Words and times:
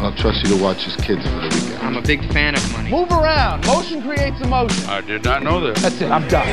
and 0.00 0.06
I'll 0.06 0.16
trust 0.16 0.42
you 0.42 0.56
to 0.56 0.62
watch 0.62 0.84
his 0.84 0.96
kids 0.96 1.22
for 1.24 1.30
the 1.30 1.42
weekend. 1.42 1.78
I'm 1.82 1.96
a 1.96 2.00
big 2.00 2.24
fan 2.32 2.54
of 2.54 2.72
money. 2.72 2.90
Move 2.90 3.10
around. 3.10 3.66
Motion 3.66 4.00
creates 4.02 4.40
emotion. 4.40 4.88
I 4.88 5.02
did 5.02 5.24
not 5.24 5.42
know 5.42 5.60
that. 5.60 5.76
That's 5.76 6.00
it. 6.00 6.10
I'm 6.10 6.26
done. 6.26 6.46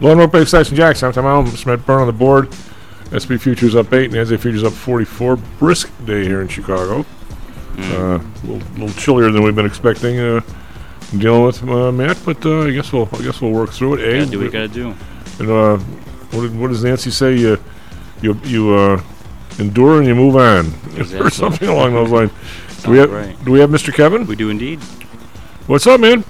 Lone 0.00 0.18
Rope 0.18 0.32
Bay 0.32 0.46
Station 0.46 0.76
Jackson. 0.76 1.08
I'm 1.08 1.12
Tom 1.12 1.26
Allen. 1.26 1.46
Smith 1.48 1.84
Burn 1.84 2.00
on 2.00 2.06
the 2.06 2.12
board. 2.12 2.48
S&P 3.12 3.36
Futures 3.36 3.74
up 3.74 3.92
8, 3.92 4.06
and 4.06 4.14
NASDAQ 4.14 4.40
Futures 4.40 4.64
up 4.64 4.72
44. 4.72 5.36
Brisk 5.36 5.90
day 6.06 6.24
here 6.24 6.40
in 6.40 6.48
Chicago. 6.48 7.04
Uh, 7.78 7.84
a 7.84 8.46
little, 8.46 8.68
little 8.72 8.88
chillier 8.90 9.30
than 9.30 9.42
we've 9.42 9.54
been 9.54 9.66
expecting. 9.66 10.18
Uh, 10.18 10.40
dealing 11.18 11.44
with 11.44 11.62
uh, 11.64 11.92
Matt, 11.92 12.18
but 12.24 12.44
uh, 12.46 12.62
I 12.62 12.70
guess 12.70 12.92
we'll 12.92 13.08
I 13.12 13.22
guess 13.22 13.40
we'll 13.40 13.52
work 13.52 13.70
through 13.70 13.94
it. 13.94 14.00
A, 14.00 14.18
Gotta 14.18 14.30
do 14.30 14.38
what 14.38 14.44
you 14.44 14.50
gotta 14.50 14.68
do. 14.68 14.94
And 15.38 15.50
uh, 15.50 15.76
what, 15.78 16.42
did, 16.42 16.58
what 16.58 16.68
does 16.68 16.82
Nancy 16.82 17.10
say? 17.10 17.36
You 17.36 17.58
you 18.20 18.34
you 18.44 18.74
uh, 18.74 19.02
endure 19.58 19.98
and 19.98 20.06
you 20.06 20.14
move 20.14 20.36
on, 20.36 20.72
or 21.20 21.30
something 21.30 21.68
along 21.68 21.94
those 21.94 22.10
lines. 22.10 22.32
Do 22.82 22.90
we 22.90 22.98
have 22.98 23.10
right. 23.10 23.44
Do 23.44 23.52
we 23.52 23.60
have 23.60 23.70
Mr. 23.70 23.92
Kevin? 23.92 24.26
We 24.26 24.36
do 24.36 24.50
indeed. 24.50 24.80
What's 25.66 25.86
up, 25.86 26.00
man? 26.00 26.24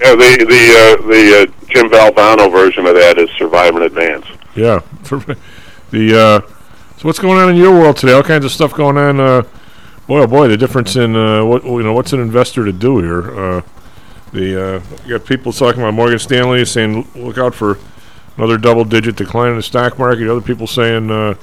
Yeah, 0.00 0.14
the 0.14 0.44
the 0.48 0.98
uh, 1.02 1.06
the 1.06 1.42
uh, 1.42 1.66
Jim 1.68 1.88
Valvano 1.90 2.50
version 2.50 2.86
of 2.86 2.94
that 2.94 3.18
is 3.18 3.30
Survive 3.38 3.74
and 3.74 3.84
Advance. 3.84 4.26
Yeah. 4.54 4.80
the 5.90 6.16
uh, 6.16 6.40
so 6.96 7.08
what's 7.08 7.18
going 7.18 7.38
on 7.38 7.50
in 7.50 7.56
your 7.56 7.72
world 7.72 7.96
today? 7.96 8.12
All 8.12 8.22
kinds 8.22 8.44
of 8.44 8.52
stuff 8.52 8.72
going 8.74 8.96
on. 8.96 9.20
Uh, 9.20 9.42
boy, 10.06 10.20
oh 10.20 10.26
boy, 10.26 10.48
the 10.48 10.56
difference 10.56 10.96
in 10.96 11.16
uh, 11.16 11.44
what 11.44 11.64
you 11.64 11.82
know, 11.82 11.92
what's 11.92 12.12
an 12.12 12.20
investor 12.20 12.64
to 12.64 12.72
do 12.72 12.98
here? 12.98 13.38
Uh, 13.38 13.62
the 14.32 14.76
uh, 14.76 14.82
you 15.04 15.18
got 15.18 15.26
people 15.26 15.52
talking 15.52 15.80
about 15.80 15.94
Morgan 15.94 16.18
Stanley 16.18 16.64
saying 16.64 17.08
look 17.14 17.38
out 17.38 17.54
for 17.54 17.78
another 18.36 18.58
double-digit 18.58 19.16
decline 19.16 19.50
in 19.50 19.56
the 19.56 19.62
stock 19.62 19.98
market. 19.98 20.28
Other 20.28 20.40
people 20.40 20.66
saying 20.66 21.10
uh, 21.10 21.34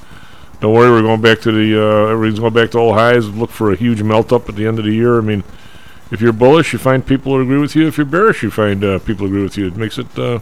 don't 0.62 0.74
worry, 0.74 0.92
we're 0.92 1.02
going 1.02 1.22
back 1.22 1.42
to 1.42 1.52
the 1.52 1.82
uh, 1.82 2.12
everything's 2.12 2.40
going 2.40 2.54
back 2.54 2.72
to 2.72 2.78
old 2.78 2.96
highs. 2.96 3.28
Look 3.28 3.50
for 3.50 3.72
a 3.72 3.76
huge 3.76 4.04
melt 4.04 4.32
up 4.32 4.48
at 4.48 4.56
the 4.56 4.68
end 4.68 4.78
of 4.80 4.86
the 4.86 4.94
year. 4.94 5.18
I 5.18 5.22
mean, 5.22 5.44
if 6.12 6.22
you're 6.22 6.32
bullish, 6.32 6.72
you 6.72 6.80
find 6.80 7.06
people 7.06 7.34
who 7.34 7.42
agree 7.42 7.58
with 7.58 7.76
you. 7.76 7.88
If 7.88 7.98
you're 7.98 8.06
bearish, 8.06 8.44
you 8.44 8.52
find 8.52 8.84
uh, 8.84 9.00
people 9.00 9.26
agree 9.26 9.42
with 9.42 9.58
you. 9.58 9.68
It 9.68 9.76
makes 9.76 9.98
it 9.98 10.18
uh, 10.20 10.40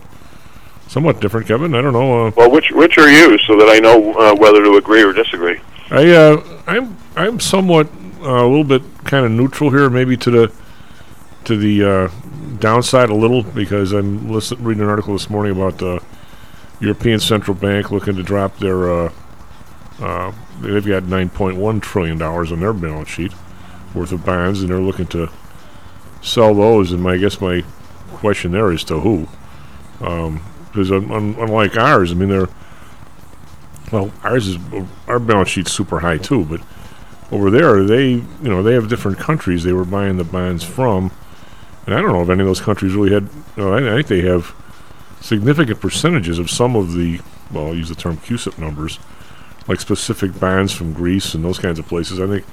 somewhat 0.88 1.22
different, 1.22 1.48
Kevin. 1.48 1.74
I 1.74 1.82
don't 1.82 1.94
know. 1.94 2.28
Uh, 2.28 2.32
Well, 2.36 2.52
which 2.52 2.70
which 2.72 2.98
are 2.98 3.10
you, 3.10 3.38
so 3.40 3.58
that 3.58 3.70
I 3.70 3.80
know 3.80 4.14
uh, 4.14 4.36
whether 4.36 4.62
to 4.64 4.76
agree 4.76 5.04
or 5.04 5.14
disagree? 5.14 5.62
I 5.90 6.10
uh, 6.12 6.44
I'm 6.68 6.98
I'm 7.16 7.40
somewhat 7.40 7.88
uh, 8.22 8.44
a 8.44 8.48
little 8.48 8.66
bit 8.66 8.84
kind 9.06 9.26
of 9.26 9.32
neutral 9.32 9.70
here, 9.70 9.90
maybe 9.90 10.18
to 10.18 10.30
the 10.30 10.52
to 11.46 11.56
the 11.56 11.84
uh, 11.84 12.10
downside 12.60 13.10
a 13.10 13.16
little 13.16 13.44
because 13.44 13.94
I'm 13.94 14.30
listen, 14.30 14.62
reading 14.62 14.84
an 14.84 14.90
article 14.90 15.14
this 15.14 15.30
morning 15.30 15.56
about 15.56 15.78
the 15.78 16.02
European 16.82 17.20
Central 17.20 17.56
Bank 17.56 17.90
looking 17.90 18.18
to 18.18 18.24
drop 18.24 18.58
their 18.60 18.92
uh, 18.92 19.12
uh, 20.02 20.32
they've 20.62 20.86
got 20.86 21.04
9.1 21.04 21.82
trillion 21.82 22.18
dollars 22.18 22.52
on 22.52 22.60
their 22.60 22.74
balance 22.74 23.10
sheet 23.10 23.34
worth 23.94 24.12
of 24.12 24.26
bonds, 24.26 24.62
and 24.62 24.70
they're 24.70 24.80
looking 24.80 25.08
to 25.08 25.30
sell 26.22 26.54
those. 26.54 26.92
And 26.92 27.02
my 27.02 27.14
I 27.14 27.18
guess 27.18 27.42
my 27.42 27.64
question 28.12 28.52
there 28.52 28.72
is 28.72 28.84
to 28.86 29.00
who? 29.00 29.28
Because 30.00 30.92
un- 30.92 31.12
un- 31.12 31.36
unlike 31.40 31.78
ours, 31.78 32.12
I 32.12 32.16
mean 32.16 32.30
they're 32.30 32.50
well, 33.92 34.12
ours 34.24 34.48
is 34.48 34.58
our 35.08 35.20
balance 35.20 35.50
sheet's 35.50 35.72
super 35.72 36.00
high 36.00 36.18
too, 36.18 36.46
but 36.46 36.62
over 37.32 37.50
there 37.50 37.84
they 37.84 38.12
you 38.12 38.26
know 38.42 38.64
they 38.64 38.74
have 38.74 38.90
different 38.90 39.18
countries 39.18 39.64
they 39.64 39.74
were 39.74 39.86
buying 39.86 40.18
the 40.18 40.24
bonds 40.24 40.64
from, 40.64 41.12
and 41.86 41.96
I 41.96 42.02
don't 42.02 42.12
know 42.12 42.22
if 42.22 42.30
any 42.30 42.42
of 42.42 42.48
those 42.48 42.62
countries 42.62 42.94
really 42.94 43.12
had. 43.12 43.30
I, 43.58 43.78
I 43.78 43.94
think 43.96 44.08
they 44.08 44.22
have 44.22 44.54
significant 45.22 45.82
percentages 45.82 46.40
of 46.40 46.50
some 46.50 46.76
of 46.76 46.94
the 46.94 47.20
well, 47.52 47.68
I'll 47.68 47.76
use 47.76 47.90
the 47.90 47.96
term 47.96 48.18
CUSIP 48.18 48.58
numbers, 48.60 49.00
like 49.70 49.80
specific 49.80 50.38
bonds 50.40 50.74
from 50.74 50.94
Greece 50.94 51.36
and 51.36 51.46
those 51.46 51.60
kinds 51.60 51.78
of 51.78 51.88
places. 51.88 52.20
I 52.20 52.28
think 52.28 52.44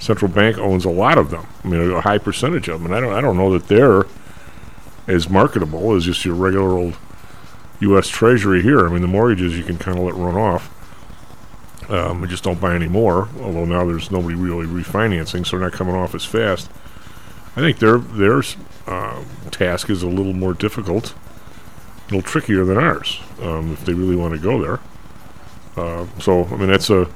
central 0.00 0.30
bank 0.30 0.58
owns 0.58 0.84
a 0.84 0.90
lot 0.90 1.16
of 1.16 1.30
them. 1.30 1.46
I 1.64 1.68
mean, 1.68 1.92
a 1.92 2.00
high 2.00 2.18
percentage 2.18 2.68
of 2.68 2.82
them, 2.82 2.92
and 2.92 2.94
I 2.94 3.00
don't 3.00 3.14
I 3.14 3.20
don't 3.20 3.36
know 3.36 3.56
that 3.56 3.68
they're 3.68 4.04
as 5.06 5.30
marketable 5.30 5.94
as 5.94 6.04
just 6.04 6.24
your 6.24 6.34
regular 6.34 6.76
old 6.76 6.98
U.S. 7.80 8.08
Treasury 8.08 8.62
here. 8.62 8.86
I 8.86 8.90
mean, 8.90 9.00
the 9.00 9.08
mortgages 9.08 9.56
you 9.56 9.62
can 9.62 9.78
kind 9.78 9.96
of 9.96 10.04
let 10.04 10.14
run 10.14 10.34
off. 10.34 10.72
Um, 11.88 12.20
we 12.20 12.26
just 12.26 12.42
don't 12.42 12.60
buy 12.60 12.74
any 12.74 12.88
more. 12.88 13.28
Although 13.40 13.64
now 13.64 13.86
there's 13.86 14.10
nobody 14.10 14.34
really 14.34 14.66
refinancing, 14.66 15.46
so 15.46 15.56
they're 15.56 15.68
not 15.68 15.72
coming 15.72 15.94
off 15.94 16.16
as 16.16 16.24
fast. 16.24 16.68
I 17.54 17.60
think 17.60 17.78
their 17.78 17.98
their 17.98 18.42
uh, 18.88 19.22
task 19.52 19.88
is 19.88 20.02
a 20.02 20.08
little 20.08 20.32
more 20.32 20.52
difficult, 20.52 21.14
a 22.08 22.14
little 22.14 22.22
trickier 22.22 22.64
than 22.64 22.76
ours, 22.76 23.20
um, 23.40 23.72
if 23.72 23.84
they 23.84 23.94
really 23.94 24.16
want 24.16 24.34
to 24.34 24.40
go 24.40 24.60
there. 24.60 24.80
Uh, 25.76 26.06
so 26.18 26.44
I 26.44 26.56
mean 26.56 26.68
that's 26.68 26.90
a. 26.90 27.08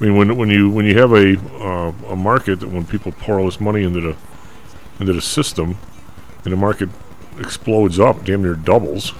I 0.00 0.04
mean 0.04 0.16
when 0.16 0.36
when 0.36 0.48
you 0.48 0.70
when 0.70 0.84
you 0.84 0.98
have 0.98 1.12
a 1.12 1.36
uh, 1.62 1.92
a 2.08 2.16
market 2.16 2.60
that 2.60 2.68
when 2.68 2.86
people 2.86 3.12
pour 3.12 3.38
all 3.38 3.46
this 3.46 3.60
money 3.60 3.82
into 3.82 4.00
the 4.00 4.16
into 5.00 5.12
the 5.12 5.22
system, 5.22 5.76
and 6.44 6.52
the 6.52 6.56
market 6.56 6.88
explodes 7.38 8.00
up, 8.00 8.24
damn 8.24 8.42
near 8.42 8.54
doubles, 8.54 9.12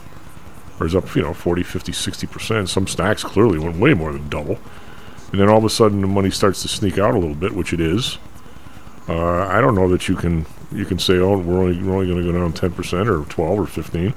or 0.81 0.87
is 0.87 0.95
up, 0.95 1.15
you 1.15 1.23
know, 1.23 1.35
40, 1.35 1.63
50, 1.63 1.93
60%. 1.93 2.69
Some 2.69 2.87
stocks 2.87 3.23
clearly 3.25 3.59
went 3.59 3.77
way 3.77 3.95
more 3.95 4.13
than 4.13 4.29
double. 4.29 4.59
And 5.31 5.41
then 5.41 5.49
all 5.49 5.59
of 5.59 5.65
a 5.65 5.71
sudden 5.71 6.01
the 6.01 6.07
money 6.07 6.31
starts 6.31 6.63
to 6.63 6.69
sneak 6.69 6.99
out 6.99 7.15
a 7.15 7.19
little 7.19 7.35
bit, 7.35 7.53
which 7.53 7.73
it 7.73 7.81
is. 7.81 8.19
Uh, 9.09 9.47
I 9.47 9.61
don't 9.61 9.75
know 9.75 9.89
that 9.89 10.09
you 10.09 10.17
can 10.17 10.47
you 10.73 10.85
can 10.85 10.99
say, 10.99 11.17
oh, 11.17 11.39
we're 11.39 11.59
only, 11.61 11.83
we're 11.83 11.95
only 11.95 12.07
going 12.07 12.25
to 12.25 12.33
go 12.33 12.39
down 12.39 12.53
10% 12.53 13.07
or 13.09 13.27
12 13.27 13.59
or 13.59 13.67
15 13.67 14.13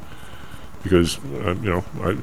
because, 0.84 1.18
uh, 1.18 1.56
you 1.62 1.70
know, 1.70 1.86
I, 2.02 2.18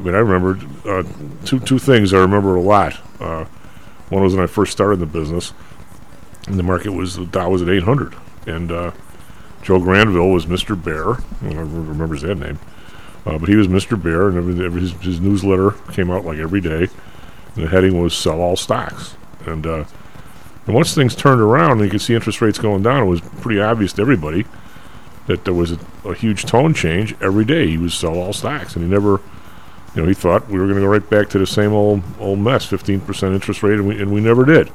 I 0.00 0.02
mean, 0.02 0.14
I 0.14 0.18
remember 0.18 0.58
uh, 0.88 1.02
two, 1.44 1.60
two 1.60 1.78
things 1.78 2.14
I 2.14 2.18
remember 2.18 2.56
a 2.56 2.60
lot. 2.62 2.98
Uh, 3.20 3.44
one 4.08 4.22
was 4.22 4.34
when 4.34 4.42
I 4.42 4.46
first 4.46 4.72
started 4.72 4.98
the 4.98 5.06
business, 5.06 5.52
and 6.46 6.58
the 6.58 6.62
market 6.62 6.90
was, 6.90 7.16
the 7.16 7.26
Dow 7.26 7.50
was 7.50 7.62
at 7.62 7.68
800. 7.68 8.14
And 8.46 8.72
uh, 8.72 8.92
Joe 9.62 9.78
Granville 9.78 10.30
was 10.30 10.46
Mr. 10.46 10.82
Bear. 10.82 11.22
I 11.42 11.54
know 11.54 11.66
who 11.66 12.34
name. 12.34 12.58
Uh, 13.26 13.38
but 13.38 13.48
he 13.48 13.56
was 13.56 13.68
Mr. 13.68 14.02
Bear, 14.02 14.28
and 14.28 14.38
every, 14.38 14.64
every, 14.64 14.80
his, 14.80 14.92
his 14.92 15.20
newsletter 15.20 15.72
came 15.92 16.10
out 16.10 16.24
like 16.24 16.38
every 16.38 16.62
day. 16.62 16.88
And 17.54 17.64
the 17.64 17.68
heading 17.68 18.00
was 18.00 18.16
"Sell 18.16 18.40
all 18.40 18.56
stocks." 18.56 19.16
And 19.44 19.66
uh, 19.66 19.84
and 20.66 20.74
once 20.74 20.94
things 20.94 21.14
turned 21.14 21.40
around, 21.40 21.72
and 21.72 21.82
you 21.82 21.90
could 21.90 22.00
see 22.00 22.14
interest 22.14 22.40
rates 22.40 22.58
going 22.58 22.82
down, 22.82 23.02
it 23.02 23.06
was 23.06 23.20
pretty 23.20 23.60
obvious 23.60 23.92
to 23.94 24.02
everybody 24.02 24.46
that 25.26 25.44
there 25.44 25.54
was 25.54 25.72
a, 25.72 25.78
a 26.04 26.14
huge 26.14 26.44
tone 26.44 26.74
change 26.74 27.14
every 27.20 27.44
day. 27.44 27.66
He 27.66 27.78
was 27.78 27.92
sell 27.92 28.18
all 28.18 28.32
stocks, 28.32 28.74
and 28.74 28.84
he 28.84 28.90
never, 28.90 29.20
you 29.94 30.02
know, 30.02 30.08
he 30.08 30.14
thought 30.14 30.48
we 30.48 30.58
were 30.58 30.66
going 30.66 30.76
to 30.76 30.82
go 30.82 30.86
right 30.86 31.10
back 31.10 31.28
to 31.30 31.38
the 31.38 31.46
same 31.46 31.72
old 31.72 32.02
old 32.18 32.38
mess, 32.38 32.64
fifteen 32.64 33.00
percent 33.00 33.34
interest 33.34 33.62
rate, 33.62 33.74
and 33.74 33.88
we 33.88 34.00
and 34.00 34.12
we 34.12 34.20
never 34.20 34.44
did. 34.44 34.70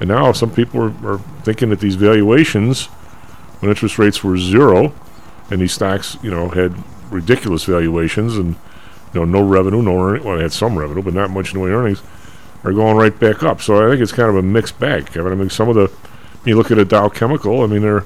And 0.00 0.08
now 0.08 0.32
some 0.32 0.50
people 0.50 0.82
are, 0.82 1.14
are 1.14 1.18
thinking 1.42 1.70
that 1.70 1.80
these 1.80 1.94
valuations, 1.94 2.86
when 3.60 3.70
interest 3.70 3.98
rates 3.98 4.24
were 4.24 4.36
zero, 4.38 4.92
and 5.50 5.60
these 5.60 5.72
stocks, 5.72 6.16
you 6.22 6.30
know, 6.30 6.48
had 6.48 6.74
ridiculous 7.10 7.64
valuations 7.64 8.36
and 8.36 8.56
you 9.12 9.20
know 9.20 9.24
no 9.24 9.42
revenue, 9.42 9.82
no 9.82 10.00
earning. 10.00 10.24
Well, 10.24 10.36
they 10.36 10.42
had 10.42 10.52
some 10.52 10.78
revenue, 10.78 11.02
but 11.02 11.14
not 11.14 11.30
much 11.30 11.52
in 11.52 11.60
the 11.60 11.64
way 11.64 11.70
earnings. 11.70 12.02
Are 12.64 12.72
going 12.72 12.96
right 12.96 13.18
back 13.18 13.42
up. 13.42 13.60
So 13.60 13.86
I 13.86 13.90
think 13.90 14.00
it's 14.00 14.10
kind 14.10 14.30
of 14.30 14.36
a 14.36 14.42
mixed 14.42 14.80
bag, 14.80 15.12
Kevin. 15.12 15.32
I 15.32 15.34
mean, 15.34 15.50
some 15.50 15.68
of 15.68 15.74
the 15.74 15.92
you 16.46 16.56
look 16.56 16.70
at 16.70 16.78
a 16.78 16.84
Dow 16.86 17.10
Chemical. 17.10 17.62
I 17.62 17.66
mean, 17.66 17.82
their 17.82 18.04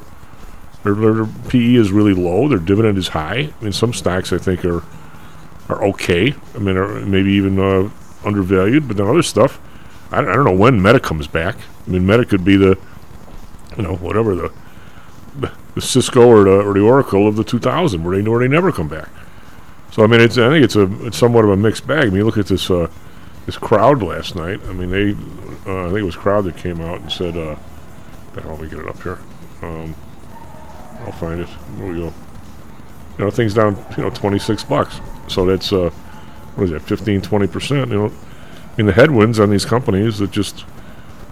their, 0.82 0.94
their 0.94 1.26
PE 1.48 1.74
is 1.74 1.92
really 1.92 2.12
low. 2.12 2.48
Their 2.48 2.58
dividend 2.58 2.98
is 2.98 3.08
high. 3.08 3.52
I 3.60 3.62
mean, 3.62 3.72
some 3.72 3.92
stocks 3.92 4.32
I 4.32 4.38
think 4.38 4.64
are 4.64 4.82
are 5.68 5.84
okay. 5.84 6.34
I 6.54 6.58
mean, 6.58 7.10
maybe 7.10 7.30
even 7.32 7.58
uh, 7.58 7.90
undervalued. 8.24 8.88
But 8.88 8.96
then 8.96 9.06
other 9.06 9.22
stuff, 9.22 9.60
I, 10.10 10.20
don't- 10.20 10.30
I 10.30 10.34
don't 10.34 10.44
know 10.44 10.52
when 10.56 10.80
Meta 10.82 11.00
comes 11.00 11.26
back. 11.26 11.56
I 11.86 11.90
mean, 11.90 12.06
Meta 12.06 12.24
could 12.24 12.44
be 12.44 12.56
the 12.56 12.78
you 13.76 13.82
know 13.82 13.96
whatever 13.96 14.34
the 14.34 14.52
the 15.74 15.80
Cisco 15.80 16.26
or 16.26 16.42
the, 16.44 16.60
or 16.62 16.74
the 16.74 16.80
Oracle 16.80 17.28
of 17.28 17.36
the 17.36 17.44
2000, 17.44 18.02
where 18.02 18.16
they 18.16 18.22
know 18.22 18.36
they 18.38 18.48
never 18.48 18.72
come 18.72 18.88
back. 18.88 19.08
So 19.92 20.02
I 20.02 20.06
mean, 20.06 20.20
it's 20.20 20.36
I 20.38 20.48
think 20.50 20.64
it's 20.64 20.76
a 20.76 20.88
it's 21.06 21.16
somewhat 21.16 21.44
of 21.44 21.50
a 21.50 21.56
mixed 21.56 21.86
bag. 21.86 22.06
I 22.06 22.10
mean, 22.10 22.24
look 22.24 22.38
at 22.38 22.46
this 22.46 22.70
uh, 22.70 22.90
this 23.46 23.56
crowd 23.56 24.02
last 24.02 24.34
night. 24.34 24.60
I 24.68 24.72
mean, 24.72 24.90
they 24.90 25.10
uh, 25.70 25.84
I 25.84 25.88
think 25.88 25.98
it 25.98 26.02
was 26.02 26.16
crowd 26.16 26.44
that 26.44 26.56
came 26.56 26.80
out 26.80 27.00
and 27.00 27.12
said, 27.12 27.36
uh, 27.36 27.56
the 28.34 28.40
hell, 28.42 28.52
let 28.52 28.62
me 28.62 28.68
get 28.68 28.78
it 28.80 28.88
up 28.88 29.02
here. 29.02 29.18
Um, 29.62 29.94
I'll 31.00 31.12
find 31.12 31.40
it. 31.40 31.48
There 31.76 31.86
we 31.92 31.98
go. 31.98 32.12
You 33.18 33.24
know, 33.24 33.30
things 33.30 33.54
down 33.54 33.76
you 33.96 34.02
know 34.04 34.10
26 34.10 34.64
bucks. 34.64 35.00
So 35.28 35.44
that's 35.44 35.72
uh, 35.72 35.90
what 36.56 36.64
is 36.64 36.70
that 36.70 36.82
15 36.82 37.20
20 37.22 37.46
percent. 37.46 37.90
You 37.90 37.96
know, 37.98 38.12
mean, 38.78 38.86
the 38.86 38.92
headwinds 38.92 39.38
on 39.40 39.50
these 39.50 39.64
companies 39.64 40.18
that 40.18 40.30
just 40.30 40.64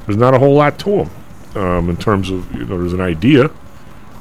there's 0.06 0.18
not 0.18 0.34
a 0.34 0.38
whole 0.38 0.54
lot 0.54 0.78
to 0.80 0.90
them 0.90 1.10
um, 1.56 1.90
in 1.90 1.96
terms 1.96 2.30
of 2.30 2.52
you 2.52 2.64
know 2.64 2.78
there's 2.78 2.92
an 2.92 3.00
idea, 3.00 3.50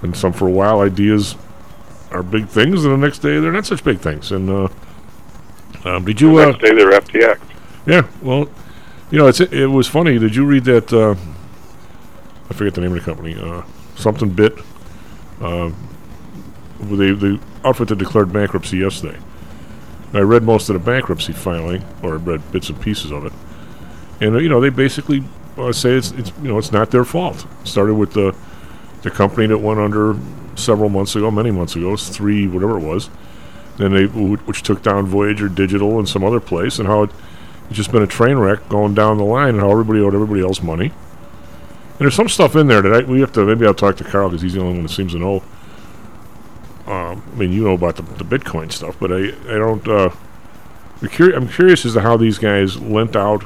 and 0.01 0.15
some 0.15 0.31
for 0.31 0.47
a 0.47 0.51
while 0.51 0.79
ideas 0.81 1.35
are 2.11 2.23
big 2.23 2.47
things, 2.47 2.85
and 2.85 2.93
the 2.93 2.97
next 2.97 3.19
day 3.19 3.39
they're 3.39 3.51
not 3.51 3.65
such 3.65 3.83
big 3.83 3.99
things. 3.99 4.31
And 4.31 4.49
uh, 4.49 4.67
um, 5.83 6.05
did 6.05 6.21
you? 6.21 6.39
Uh, 6.39 6.45
Next 6.47 6.61
day 6.61 6.73
they're 6.73 6.91
FTX. 6.91 7.39
yeah, 7.85 8.07
well, 8.21 8.47
you 9.11 9.17
know, 9.17 9.27
it's 9.27 9.39
it 9.41 9.67
was 9.69 9.87
funny. 9.87 10.17
Did 10.19 10.35
you 10.35 10.45
read 10.45 10.63
that? 10.65 10.93
Uh, 10.93 11.15
I 12.49 12.53
forget 12.53 12.75
the 12.75 12.81
name 12.81 12.95
of 12.95 12.99
the 12.99 13.05
company. 13.05 13.35
Uh, 13.35 13.63
something 13.95 14.29
Bit. 14.29 14.53
Uh, 15.41 15.71
the 16.79 17.13
the 17.13 17.39
outfit 17.63 17.87
that 17.87 17.97
declared 17.97 18.31
bankruptcy 18.31 18.77
yesterday. 18.77 19.17
I 20.17 20.21
read 20.21 20.43
most 20.43 20.69
of 20.69 20.73
the 20.73 20.79
bankruptcy 20.79 21.33
filing, 21.33 21.83
or 22.01 22.17
read 22.17 22.51
bits 22.51 22.69
and 22.69 22.79
pieces 22.79 23.11
of 23.11 23.25
it, 23.25 23.33
and 24.21 24.39
you 24.41 24.49
know 24.49 24.61
they 24.61 24.69
basically 24.69 25.23
uh, 25.57 25.71
say 25.71 25.91
it's 25.91 26.11
it's 26.11 26.31
you 26.41 26.49
know 26.49 26.57
it's 26.57 26.71
not 26.71 26.91
their 26.91 27.05
fault. 27.05 27.45
It 27.61 27.67
started 27.67 27.95
with 27.95 28.13
the 28.13 28.35
the 29.01 29.11
company 29.11 29.47
that 29.47 29.57
went 29.57 29.79
under 29.79 30.15
several 30.55 30.89
months 30.89 31.15
ago, 31.15 31.29
many 31.29 31.51
months 31.51 31.75
ago, 31.75 31.95
three 31.95 32.47
whatever 32.47 32.77
it 32.77 32.83
was. 32.83 33.09
Then 33.77 33.93
they 33.93 34.05
wh- 34.05 34.47
which 34.47 34.63
took 34.63 34.81
down 34.81 35.05
Voyager 35.05 35.49
Digital 35.49 35.99
and 35.99 36.07
some 36.07 36.23
other 36.23 36.39
place, 36.39 36.79
and 36.79 36.87
how 36.87 37.03
it, 37.03 37.09
it's 37.67 37.75
just 37.75 37.91
been 37.91 38.03
a 38.03 38.07
train 38.07 38.37
wreck 38.37 38.67
going 38.69 38.93
down 38.93 39.17
the 39.17 39.23
line, 39.23 39.49
and 39.49 39.59
how 39.59 39.71
everybody 39.71 39.99
owed 39.99 40.15
everybody 40.15 40.41
else 40.41 40.61
money. 40.61 40.85
And 40.85 41.99
there's 41.99 42.15
some 42.15 42.29
stuff 42.29 42.55
in 42.55 42.67
there 42.67 42.81
that 42.81 42.93
I, 42.93 43.01
we 43.09 43.21
have 43.21 43.31
to 43.33 43.45
maybe 43.45 43.65
I'll 43.65 43.73
talk 43.73 43.97
to 43.97 44.03
Carl 44.03 44.29
because 44.29 44.41
he's 44.41 44.53
the 44.53 44.61
only 44.61 44.73
one 44.73 44.83
that 44.83 44.89
seems 44.89 45.13
to 45.13 45.19
know. 45.19 45.43
Um, 46.87 47.23
I 47.33 47.35
mean, 47.35 47.51
you 47.51 47.63
know 47.63 47.73
about 47.73 47.95
the, 47.95 48.03
the 48.03 48.23
Bitcoin 48.23 48.71
stuff, 48.71 48.95
but 48.99 49.11
I 49.11 49.29
I 49.47 49.57
don't. 49.57 49.87
Uh, 49.87 50.09
I'm, 51.01 51.09
curi- 51.09 51.35
I'm 51.35 51.47
curious 51.47 51.85
as 51.85 51.93
to 51.93 52.01
how 52.01 52.15
these 52.15 52.37
guys 52.37 52.79
lent 52.79 53.15
out 53.15 53.43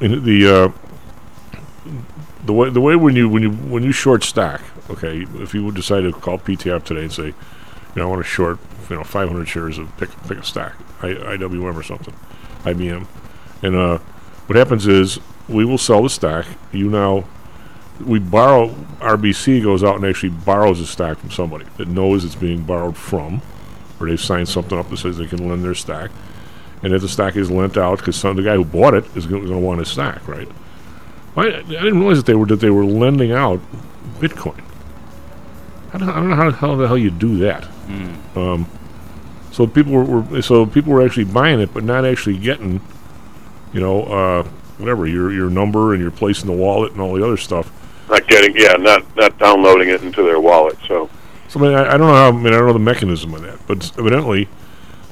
in 0.00 0.24
the 0.24 0.46
uh, 0.46 0.72
the 2.44 2.52
way 2.52 2.70
the 2.70 2.80
way 2.80 2.94
when 2.96 3.16
you 3.16 3.28
when 3.28 3.42
you 3.42 3.50
when 3.50 3.82
you 3.82 3.92
short 3.92 4.22
stack. 4.22 4.60
Okay, 4.90 5.26
if 5.36 5.54
you 5.54 5.64
would 5.64 5.74
decide 5.74 6.02
to 6.02 6.12
call 6.12 6.38
PTF 6.38 6.84
today 6.84 7.02
and 7.02 7.12
say, 7.12 7.28
you 7.28 7.34
know, 7.96 8.02
I 8.02 8.06
want 8.06 8.22
to 8.22 8.28
short 8.28 8.58
you 8.90 8.96
know 8.96 9.04
500 9.04 9.46
shares 9.48 9.78
of 9.78 9.96
pick 9.96 10.10
pick 10.28 10.38
a 10.38 10.44
stack, 10.44 10.74
I, 11.00 11.08
IWM 11.08 11.74
or 11.74 11.82
something, 11.82 12.14
IBM, 12.64 13.06
and 13.62 13.74
uh, 13.74 13.98
what 14.46 14.56
happens 14.56 14.86
is 14.86 15.20
we 15.48 15.64
will 15.64 15.78
sell 15.78 16.02
the 16.02 16.10
stack. 16.10 16.46
You 16.70 16.90
now 16.90 17.24
we 18.00 18.18
borrow 18.18 18.68
RBC 19.00 19.62
goes 19.62 19.84
out 19.84 19.96
and 19.96 20.04
actually 20.04 20.30
borrows 20.30 20.80
a 20.80 20.86
stack 20.86 21.18
from 21.18 21.30
somebody 21.30 21.66
that 21.76 21.88
knows 21.88 22.24
it's 22.24 22.34
being 22.34 22.62
borrowed 22.62 22.96
from, 22.96 23.42
or 24.00 24.08
they've 24.08 24.20
signed 24.20 24.48
something 24.48 24.78
up 24.78 24.88
that 24.90 24.96
says 24.96 25.18
they 25.18 25.26
can 25.26 25.48
lend 25.48 25.64
their 25.64 25.74
stack, 25.74 26.10
and 26.82 26.92
if 26.92 27.02
the 27.02 27.08
stack 27.08 27.36
is 27.36 27.50
lent 27.50 27.76
out 27.76 27.98
because 27.98 28.20
the 28.20 28.34
guy 28.42 28.54
who 28.54 28.64
bought 28.64 28.94
it 28.94 29.04
is 29.16 29.26
going 29.26 29.46
to 29.46 29.58
want 29.58 29.78
his 29.78 29.88
stack, 29.88 30.26
right? 30.26 30.48
I, 31.36 31.42
I 31.42 31.62
didn't 31.62 31.98
realize 31.98 32.18
that 32.18 32.26
they 32.26 32.34
were 32.34 32.46
that 32.46 32.60
they 32.60 32.70
were 32.70 32.84
lending 32.84 33.32
out 33.32 33.60
Bitcoin. 34.18 34.62
I 35.92 35.98
don't, 35.98 36.08
I 36.08 36.14
don't 36.14 36.30
know 36.30 36.36
how, 36.36 36.50
how 36.50 36.76
the 36.76 36.86
hell 36.88 36.98
you 36.98 37.10
do 37.10 37.38
that. 37.38 37.64
Um, 38.36 38.68
so 39.52 39.66
people 39.66 39.92
were, 39.92 40.04
were 40.04 40.42
so 40.42 40.66
people 40.66 40.92
were 40.92 41.04
actually 41.04 41.24
buying 41.24 41.60
it, 41.60 41.72
but 41.72 41.84
not 41.84 42.04
actually 42.04 42.38
getting, 42.38 42.80
you 43.72 43.80
know, 43.80 44.02
uh, 44.04 44.42
whatever 44.78 45.06
your 45.06 45.32
your 45.32 45.50
number 45.50 45.92
and 45.92 46.02
your 46.02 46.10
place 46.10 46.42
in 46.42 46.48
the 46.48 46.52
wallet 46.52 46.92
and 46.92 47.00
all 47.00 47.14
the 47.14 47.24
other 47.24 47.36
stuff. 47.36 47.70
Not 48.08 48.26
getting, 48.28 48.56
yeah, 48.56 48.74
not 48.74 49.16
not 49.16 49.38
downloading 49.38 49.88
it 49.88 50.02
into 50.02 50.22
their 50.22 50.40
wallet. 50.40 50.78
So 50.86 51.08
So 51.48 51.60
I, 51.60 51.62
mean, 51.62 51.74
I, 51.74 51.94
I 51.94 51.96
don't 51.96 52.08
know 52.08 52.14
how. 52.14 52.28
I 52.28 52.32
mean, 52.32 52.48
I 52.48 52.58
don't 52.58 52.66
know 52.66 52.72
the 52.72 52.78
mechanism 52.78 53.34
of 53.34 53.42
that, 53.42 53.58
but 53.66 53.90
evidently, 53.98 54.48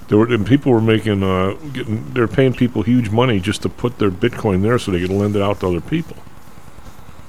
there 0.09 0.19
were 0.19 0.27
and 0.27 0.47
people 0.47 0.73
were 0.73 0.81
making, 0.81 1.23
uh, 1.23 1.55
getting, 1.73 2.13
they're 2.13 2.29
paying 2.29 2.53
people 2.53 2.83
huge 2.83 3.11
money 3.11 3.41
just 3.41 3.63
to 3.63 3.69
put 3.69 3.99
their 3.99 4.11
Bitcoin 4.11 4.63
there 4.63 4.79
so 4.79 4.91
they 4.91 5.01
could 5.01 5.11
lend 5.11 5.37
it 5.37 5.43
out 5.43 5.61
to 5.61 5.69
other 5.69 5.81
people. 5.81 6.17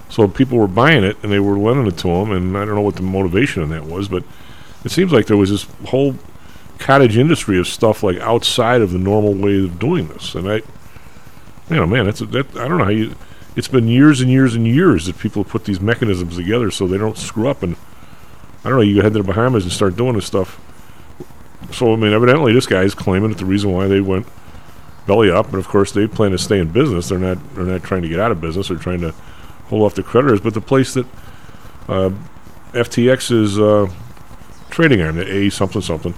So 0.10 0.28
people 0.28 0.58
were 0.58 0.68
buying 0.68 1.04
it 1.04 1.18
and 1.24 1.32
they 1.32 1.40
were 1.40 1.58
lending 1.58 1.88
it 1.88 1.98
to 2.00 2.08
them, 2.08 2.32
and 2.32 2.58
I 2.58 2.66
don't 2.66 2.76
know 2.76 2.82
what 2.82 2.98
the 2.98 3.02
motivation 3.02 3.64
in 3.64 3.70
that 3.70 3.86
was, 3.86 4.08
but 4.08 4.24
it 4.84 4.92
seems 4.92 5.12
like 5.12 5.28
there 5.28 5.38
was 5.38 5.50
this 5.50 5.64
whole 5.88 6.16
cottage 6.78 7.18
industry 7.18 7.58
of 7.58 7.68
stuff 7.68 8.04
like 8.04 8.18
outside 8.18 8.82
of 8.82 8.92
the 8.92 9.00
normal 9.00 9.34
way 9.34 9.64
of 9.64 9.80
doing 9.80 10.10
this, 10.10 10.36
and 10.36 10.52
I, 10.52 10.56
you 10.56 11.78
know, 11.78 11.88
man, 11.88 12.06
that's 12.06 12.22
a, 12.22 12.26
that 12.28 12.56
I 12.58 12.68
don't 12.68 12.78
know 12.78 12.84
how 12.84 12.90
you. 12.92 13.16
It's 13.56 13.68
been 13.68 13.88
years 13.88 14.22
and 14.22 14.32
years 14.32 14.56
and 14.56 14.68
years 14.68 15.06
that 15.06 15.20
people 15.20 15.44
put 15.44 15.66
these 15.66 15.80
mechanisms 15.80 16.36
together 16.36 16.72
so 16.72 16.88
they 16.88 16.98
don't 16.98 17.18
screw 17.18 17.48
up 17.48 17.64
and 17.64 17.76
I 18.64 18.70
don't 18.70 18.78
know, 18.78 18.82
you 18.82 19.02
head 19.02 19.14
to 19.14 19.20
the 19.22 19.24
Bahamas 19.24 19.64
and 19.64 19.74
start 19.74 19.98
doing 19.98 20.16
this 20.16 20.26
stuff. 20.26 20.60
So, 21.72 21.94
I 21.94 21.96
mean, 21.96 22.14
evidently 22.14 22.54
this 22.54 22.66
guy's 22.66 22.96
claiming 22.96 23.30
that 23.30 23.38
the 23.38 23.46
reason 23.46 23.72
why 23.72 23.88
they 23.88 24.00
went 24.00 24.28
belly 25.06 25.30
up, 25.30 25.48
and 25.48 25.56
of 25.56 25.68
course 25.68 25.92
they 25.92 26.08
plan 26.08 26.32
to 26.32 26.38
stay 26.38 26.60
in 26.60 26.72
business. 26.72 27.10
They're 27.10 27.20
not 27.20 27.38
they're 27.56 27.66
not 27.66 27.84
trying 27.84 28.04
to 28.04 28.08
get 28.08 28.20
out 28.20 28.32
of 28.32 28.40
business. 28.40 28.70
They're 28.70 28.78
trying 28.78 29.02
to 29.02 29.12
hold 29.66 29.84
off 29.84 29.96
the 29.96 30.04
creditors. 30.04 30.40
But 30.40 30.54
the 30.54 30.62
place 30.62 30.94
that 30.94 31.06
uh, 31.90 32.12
FTX 32.72 33.32
is 33.32 33.60
uh, 33.60 33.92
trading 34.70 35.02
on, 35.02 35.18
the 35.18 35.30
A 35.30 35.50
something 35.50 35.82
something, 35.82 36.14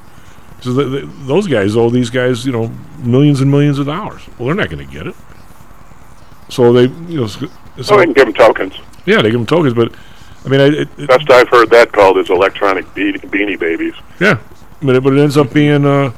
so 0.61 0.73
those 0.73 1.47
guys 1.47 1.75
owe 1.75 1.89
these 1.89 2.09
guys, 2.09 2.45
you 2.45 2.51
know, 2.51 2.71
millions 2.99 3.41
and 3.41 3.51
millions 3.51 3.79
of 3.79 3.85
dollars. 3.85 4.21
Well, 4.37 4.47
they're 4.47 4.55
not 4.55 4.69
going 4.69 4.85
to 4.85 4.91
get 4.91 5.07
it. 5.07 5.15
So 6.49 6.71
they, 6.71 6.83
you 7.11 7.21
know, 7.21 7.27
so, 7.27 7.47
so 7.81 7.97
we 7.97 8.03
can 8.03 8.13
give 8.13 8.25
them 8.25 8.33
tokens. 8.33 8.73
yeah, 9.05 9.21
they 9.21 9.31
give 9.31 9.39
them 9.39 9.45
tokens, 9.45 9.73
but 9.73 9.93
I 10.45 10.49
mean, 10.49 10.61
I, 10.61 10.65
it, 10.65 10.89
it, 10.97 11.07
Best 11.07 11.29
I've 11.29 11.49
heard 11.49 11.69
that 11.71 11.91
called 11.91 12.17
is 12.17 12.29
electronic 12.29 12.93
be- 12.93 13.13
beanie 13.13 13.59
babies. 13.59 13.95
Yeah, 14.19 14.39
but 14.81 14.95
it, 14.95 15.03
but 15.03 15.13
it 15.13 15.19
ends 15.19 15.37
up 15.37 15.51
being, 15.51 15.85
uh, 15.85 16.13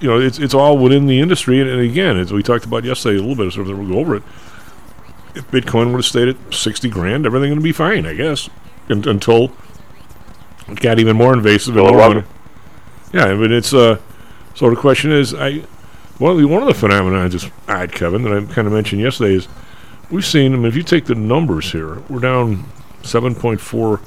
you 0.00 0.08
know, 0.08 0.20
it's 0.20 0.38
it's 0.38 0.52
all 0.54 0.76
within 0.76 1.06
the 1.06 1.20
industry, 1.20 1.60
and, 1.60 1.70
and 1.70 1.80
again, 1.80 2.18
as 2.18 2.32
we 2.32 2.42
talked 2.42 2.66
about 2.66 2.84
yesterday 2.84 3.18
a 3.18 3.22
little 3.22 3.34
bit, 3.34 3.52
so 3.52 3.62
we'll 3.62 3.88
go 3.88 3.98
over 3.98 4.16
it. 4.16 4.22
If 5.34 5.50
Bitcoin 5.50 5.86
would 5.86 5.96
have 5.96 6.04
stayed 6.04 6.28
at 6.28 6.36
sixty 6.54 6.88
grand, 6.88 7.24
everything 7.26 7.50
would 7.52 7.62
be 7.62 7.72
fine, 7.72 8.06
I 8.06 8.14
guess, 8.14 8.50
Un 8.90 9.02
until 9.08 9.52
it 10.68 10.80
got 10.80 10.98
even 10.98 11.16
more 11.16 11.32
invasive. 11.32 11.76
And 11.76 11.96
more. 11.96 12.24
Yeah, 13.12 13.24
I 13.26 13.34
mean, 13.34 13.52
it's 13.52 13.72
uh, 13.72 13.98
so 14.54 14.68
the 14.70 14.76
question 14.76 15.10
is, 15.12 15.32
I 15.34 15.64
the 16.18 16.44
one 16.46 16.62
of 16.62 16.68
the 16.68 16.74
phenomena 16.74 17.24
I 17.24 17.28
just 17.28 17.50
odd, 17.68 17.92
Kevin, 17.92 18.22
that 18.22 18.32
I 18.32 18.52
kind 18.52 18.66
of 18.66 18.72
mentioned 18.72 19.00
yesterday 19.00 19.34
is 19.34 19.48
we've 20.10 20.24
seen. 20.24 20.52
I 20.52 20.56
mean, 20.56 20.66
if 20.66 20.76
you 20.76 20.82
take 20.82 21.06
the 21.06 21.14
numbers 21.14 21.72
here, 21.72 22.00
we're 22.08 22.20
down 22.20 22.64
seven 23.02 23.34
point 23.34 23.60
four 23.60 24.00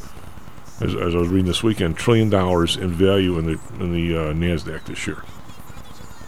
as, 0.82 0.96
as 0.96 1.16
I 1.16 1.18
was 1.18 1.28
reading 1.28 1.48
this 1.48 1.64
weekend, 1.64 1.98
trillion 1.98 2.30
dollars 2.30 2.78
in 2.78 2.92
value 2.92 3.38
in 3.38 3.46
the 3.46 3.60
in 3.80 3.92
the 3.92 4.16
uh, 4.18 4.34
Nasdaq 4.34 4.86
this 4.86 5.08
year, 5.08 5.24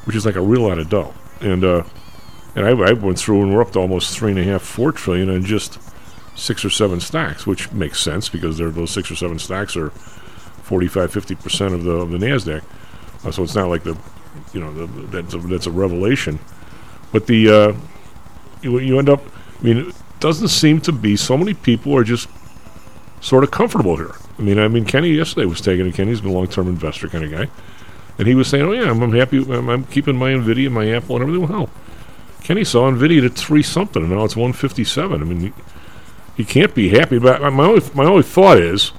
which 0.05 0.15
is 0.15 0.25
like 0.25 0.35
a 0.35 0.41
real 0.41 0.61
lot 0.61 0.79
of 0.79 0.89
dough. 0.89 1.13
And 1.41 1.63
uh, 1.63 1.83
and 2.55 2.65
I, 2.65 2.71
I 2.71 2.93
went 2.93 3.19
through 3.19 3.43
and 3.43 3.53
we're 3.53 3.61
up 3.61 3.71
to 3.71 3.79
almost 3.79 4.17
three 4.17 4.31
and 4.31 4.39
a 4.39 4.43
half, 4.43 4.61
four 4.61 4.91
trillion 4.91 5.29
in 5.29 5.45
just 5.45 5.79
six 6.35 6.65
or 6.65 6.69
seven 6.69 6.99
stocks, 6.99 7.45
which 7.45 7.71
makes 7.71 7.99
sense 8.01 8.29
because 8.29 8.57
those 8.57 8.91
six 8.91 9.11
or 9.11 9.15
seven 9.15 9.37
stocks 9.39 9.77
are 9.77 9.89
45, 9.89 11.11
50 11.11 11.35
percent 11.35 11.73
of 11.73 11.83
the 11.83 11.91
of 11.91 12.09
the 12.11 12.17
Nasdaq. 12.17 12.63
Uh, 13.23 13.31
so 13.31 13.43
it's 13.43 13.55
not 13.55 13.69
like 13.69 13.83
the 13.83 13.97
you 14.53 14.59
know 14.59 14.73
the, 14.73 14.85
that's 15.07 15.33
a, 15.33 15.37
that's 15.39 15.67
a 15.67 15.71
revelation. 15.71 16.39
But 17.11 17.27
the 17.27 17.49
uh, 17.49 17.73
you 18.61 18.79
you 18.79 18.99
end 18.99 19.09
up. 19.09 19.21
I 19.59 19.63
mean, 19.63 19.77
it 19.89 19.95
doesn't 20.19 20.47
seem 20.47 20.79
to 20.81 20.91
be 20.91 21.15
so 21.15 21.37
many 21.37 21.53
people 21.53 21.95
are 21.95 22.03
just 22.03 22.29
sort 23.21 23.43
of 23.43 23.51
comfortable 23.51 23.97
here. 23.97 24.15
I 24.37 24.41
mean, 24.41 24.57
I 24.57 24.67
mean, 24.67 24.85
Kenny 24.85 25.09
yesterday 25.09 25.45
was 25.45 25.59
taking 25.59 25.87
it. 25.87 25.93
Kenny's 25.95 26.21
been 26.21 26.31
a 26.31 26.33
long-term 26.33 26.67
investor 26.67 27.09
kind 27.09 27.25
of 27.25 27.31
guy, 27.31 27.49
and 28.17 28.27
he 28.27 28.35
was 28.35 28.47
saying, 28.47 28.65
"Oh 28.65 28.71
yeah, 28.71 28.89
I'm, 28.89 29.01
I'm 29.01 29.13
happy. 29.13 29.37
I'm, 29.39 29.69
I'm 29.69 29.83
keeping 29.85 30.15
my 30.15 30.31
Nvidia, 30.31 30.71
my 30.71 30.89
Apple, 30.91 31.17
and 31.17 31.23
everything." 31.23 31.47
Well, 31.47 31.69
Kenny 32.43 32.63
saw 32.63 32.89
Nvidia 32.89 33.25
at 33.25 33.33
three 33.33 33.63
something, 33.63 34.01
and 34.01 34.11
now 34.11 34.23
it's 34.23 34.35
one 34.35 34.53
fifty-seven. 34.53 35.21
I 35.21 35.25
mean, 35.25 35.39
he, 35.39 35.53
he 36.37 36.45
can't 36.45 36.73
be 36.73 36.89
happy. 36.89 37.19
But 37.19 37.41
my 37.53 37.65
only 37.65 37.81
my 37.93 38.05
only 38.05 38.23
thought 38.23 38.57
is 38.59 38.93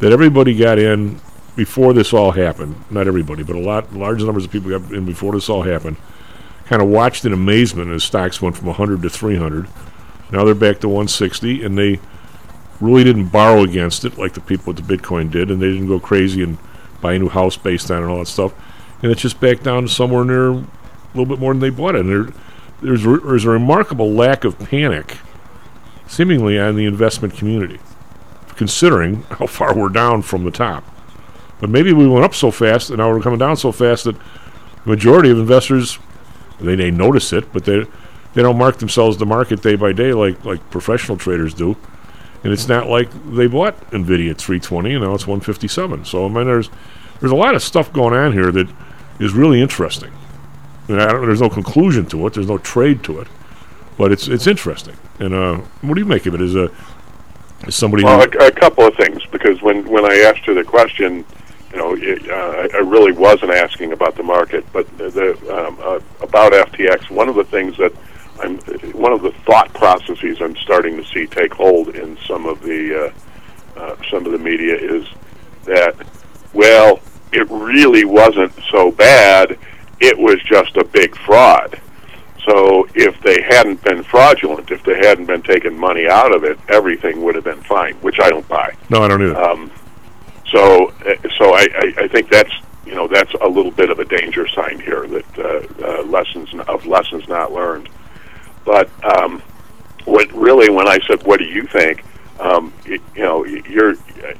that 0.00 0.12
everybody 0.12 0.54
got 0.54 0.78
in 0.78 1.20
before 1.58 1.92
this 1.92 2.12
all 2.12 2.30
happened. 2.30 2.76
Not 2.88 3.08
everybody, 3.08 3.42
but 3.42 3.56
a 3.56 3.60
lot 3.60 3.92
large 3.92 4.22
numbers 4.22 4.44
of 4.44 4.52
people 4.52 4.70
got 4.70 4.92
in 4.92 5.04
before 5.04 5.32
this 5.32 5.48
all 5.48 5.62
happened. 5.62 5.96
Kind 6.66 6.80
of 6.80 6.86
watched 6.86 7.24
in 7.24 7.32
amazement 7.32 7.90
as 7.90 8.04
stocks 8.04 8.40
went 8.40 8.56
from 8.56 8.68
100 8.68 9.02
to 9.02 9.10
300. 9.10 9.66
Now 10.30 10.44
they're 10.44 10.54
back 10.54 10.78
to 10.80 10.88
160, 10.88 11.64
and 11.64 11.76
they 11.76 11.98
really 12.80 13.02
didn't 13.02 13.30
borrow 13.30 13.64
against 13.64 14.04
it 14.04 14.16
like 14.16 14.34
the 14.34 14.40
people 14.40 14.72
with 14.72 14.86
the 14.86 14.96
Bitcoin 14.96 15.32
did, 15.32 15.50
and 15.50 15.60
they 15.60 15.66
didn't 15.66 15.88
go 15.88 15.98
crazy 15.98 16.44
and 16.44 16.58
buy 17.00 17.14
a 17.14 17.18
new 17.18 17.28
house 17.28 17.56
based 17.56 17.90
on 17.90 17.98
it 17.98 18.02
and 18.02 18.10
all 18.12 18.20
that 18.20 18.26
stuff. 18.26 18.54
And 19.02 19.10
it's 19.10 19.22
just 19.22 19.40
back 19.40 19.64
down 19.64 19.82
to 19.82 19.88
somewhere 19.88 20.24
near 20.24 20.50
a 20.50 20.64
little 21.12 21.26
bit 21.26 21.40
more 21.40 21.52
than 21.52 21.60
they 21.60 21.70
bought 21.70 21.96
it. 21.96 22.02
And 22.02 22.08
there, 22.08 22.34
there's 22.82 23.04
re- 23.04 23.20
there's 23.24 23.46
a 23.46 23.50
remarkable 23.50 24.12
lack 24.12 24.44
of 24.44 24.60
panic, 24.60 25.18
seemingly 26.06 26.56
on 26.56 26.76
the 26.76 26.84
investment 26.84 27.34
community, 27.34 27.80
considering 28.54 29.22
how 29.22 29.48
far 29.48 29.76
we're 29.76 29.88
down 29.88 30.22
from 30.22 30.44
the 30.44 30.52
top. 30.52 30.84
But 31.60 31.70
maybe 31.70 31.92
we 31.92 32.06
went 32.06 32.24
up 32.24 32.34
so 32.34 32.50
fast, 32.50 32.90
and 32.90 32.98
now 32.98 33.12
we're 33.12 33.20
coming 33.20 33.38
down 33.38 33.56
so 33.56 33.72
fast 33.72 34.04
that 34.04 34.16
the 34.16 34.90
majority 34.90 35.30
of 35.30 35.38
investors 35.38 35.98
they 36.60 36.74
they 36.74 36.90
notice 36.90 37.32
it, 37.32 37.52
but 37.52 37.64
they 37.64 37.84
they 38.34 38.42
don't 38.42 38.58
mark 38.58 38.78
themselves 38.78 39.16
to 39.16 39.26
market 39.26 39.62
day 39.62 39.76
by 39.76 39.92
day 39.92 40.12
like 40.12 40.44
like 40.44 40.70
professional 40.70 41.16
traders 41.16 41.54
do. 41.54 41.76
And 42.44 42.52
it's 42.52 42.68
not 42.68 42.88
like 42.88 43.10
they 43.32 43.48
bought 43.48 43.78
Nvidia 43.90 44.30
at 44.30 44.38
320 44.38 44.94
and 44.94 45.02
now 45.02 45.12
it's 45.12 45.26
157. 45.26 46.04
So 46.04 46.26
I 46.26 46.28
mean, 46.28 46.46
there's 46.46 46.70
there's 47.20 47.32
a 47.32 47.36
lot 47.36 47.54
of 47.54 47.62
stuff 47.62 47.92
going 47.92 48.14
on 48.14 48.32
here 48.32 48.52
that 48.52 48.68
is 49.18 49.32
really 49.32 49.60
interesting. 49.60 50.12
I 50.88 50.92
mean, 50.92 51.00
I 51.00 51.08
don't, 51.08 51.26
there's 51.26 51.40
no 51.40 51.50
conclusion 51.50 52.06
to 52.06 52.26
it. 52.26 52.34
There's 52.34 52.46
no 52.46 52.58
trade 52.58 53.02
to 53.04 53.20
it, 53.20 53.28
but 53.96 54.12
it's 54.12 54.28
it's 54.28 54.46
interesting. 54.46 54.96
And 55.18 55.34
uh, 55.34 55.56
what 55.82 55.94
do 55.94 56.00
you 56.00 56.06
make 56.06 56.26
of 56.26 56.34
it? 56.34 56.40
Is 56.40 56.54
a 56.54 56.70
as 57.66 57.74
somebody 57.74 58.04
Well, 58.04 58.22
a, 58.22 58.46
a 58.46 58.52
couple 58.52 58.86
of 58.86 58.94
things 58.94 59.24
because 59.26 59.60
when 59.62 59.88
when 59.88 60.04
I 60.04 60.18
asked 60.20 60.46
you 60.46 60.54
the 60.54 60.64
question, 60.64 61.24
you 61.72 61.78
know, 61.78 61.94
it, 61.96 62.30
uh, 62.30 62.76
I 62.76 62.80
really 62.80 63.12
wasn't 63.12 63.52
asking 63.52 63.92
about 63.92 64.16
the 64.16 64.22
market, 64.22 64.64
but 64.72 64.86
the, 64.98 65.10
the 65.10 65.66
um, 65.66 65.78
uh, 65.80 66.00
about 66.20 66.52
FTX. 66.52 67.10
One 67.10 67.28
of 67.28 67.34
the 67.34 67.44
things 67.44 67.76
that 67.76 67.92
I'm, 68.40 68.58
one 68.92 69.12
of 69.12 69.22
the 69.22 69.32
thought 69.44 69.72
processes 69.74 70.38
I'm 70.40 70.56
starting 70.56 70.96
to 70.96 71.04
see 71.08 71.26
take 71.26 71.52
hold 71.52 71.88
in 71.90 72.16
some 72.26 72.46
of 72.46 72.62
the 72.62 73.06
uh, 73.06 73.12
uh, 73.78 73.96
some 74.10 74.26
of 74.26 74.32
the 74.32 74.38
media 74.38 74.76
is 74.76 75.06
that, 75.64 75.94
well, 76.52 77.00
it 77.32 77.46
really 77.50 78.04
wasn't 78.04 78.52
so 78.70 78.90
bad. 78.90 79.58
It 80.00 80.18
was 80.18 80.42
just 80.44 80.76
a 80.76 80.84
big 80.84 81.16
fraud. 81.16 81.80
So 82.44 82.88
if 82.94 83.20
they 83.20 83.42
hadn't 83.42 83.84
been 83.84 84.02
fraudulent, 84.02 84.70
if 84.70 84.82
they 84.82 84.96
hadn't 84.96 85.26
been 85.26 85.42
taking 85.42 85.78
money 85.78 86.08
out 86.08 86.34
of 86.34 86.44
it, 86.44 86.58
everything 86.68 87.22
would 87.22 87.34
have 87.34 87.44
been 87.44 87.62
fine, 87.62 87.94
which 87.96 88.18
I 88.20 88.30
don't 88.30 88.48
buy. 88.48 88.74
no, 88.88 89.02
I 89.02 89.08
don't 89.08 89.22
either. 89.22 89.38
Um, 89.38 89.70
so, 90.50 90.88
uh, 90.88 91.28
so 91.36 91.54
I, 91.54 91.66
I, 91.74 91.92
I 92.04 92.08
think 92.08 92.28
that's 92.30 92.52
you 92.86 92.94
know 92.94 93.06
that's 93.06 93.32
a 93.34 93.46
little 93.48 93.70
bit 93.70 93.90
of 93.90 93.98
a 93.98 94.04
danger 94.04 94.48
sign 94.48 94.80
here 94.80 95.06
that 95.06 95.38
uh, 95.38 95.84
uh, 95.84 96.02
lessons 96.04 96.48
of 96.68 96.86
lessons 96.86 97.28
not 97.28 97.52
learned. 97.52 97.88
But 98.64 98.88
um, 99.04 99.42
what 100.04 100.32
really, 100.32 100.70
when 100.70 100.88
I 100.88 100.98
said, 101.06 101.22
"What 101.24 101.38
do 101.38 101.44
you 101.44 101.64
think?" 101.66 102.04
Um, 102.40 102.72
y- 102.88 102.98
you 103.14 103.22
know, 103.22 103.44
you're 103.44 103.92
uh, 103.92 104.34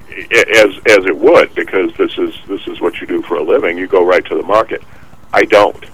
as 0.56 0.76
as 0.86 1.04
it 1.06 1.16
would 1.16 1.54
because 1.54 1.92
this 1.96 2.16
is 2.18 2.34
this 2.46 2.66
is 2.66 2.80
what 2.80 3.00
you 3.00 3.06
do 3.06 3.22
for 3.22 3.36
a 3.36 3.42
living. 3.42 3.76
You 3.76 3.86
go 3.86 4.04
right 4.04 4.24
to 4.26 4.34
the 4.34 4.42
market. 4.42 4.82
I 5.32 5.44
don't. 5.44 5.84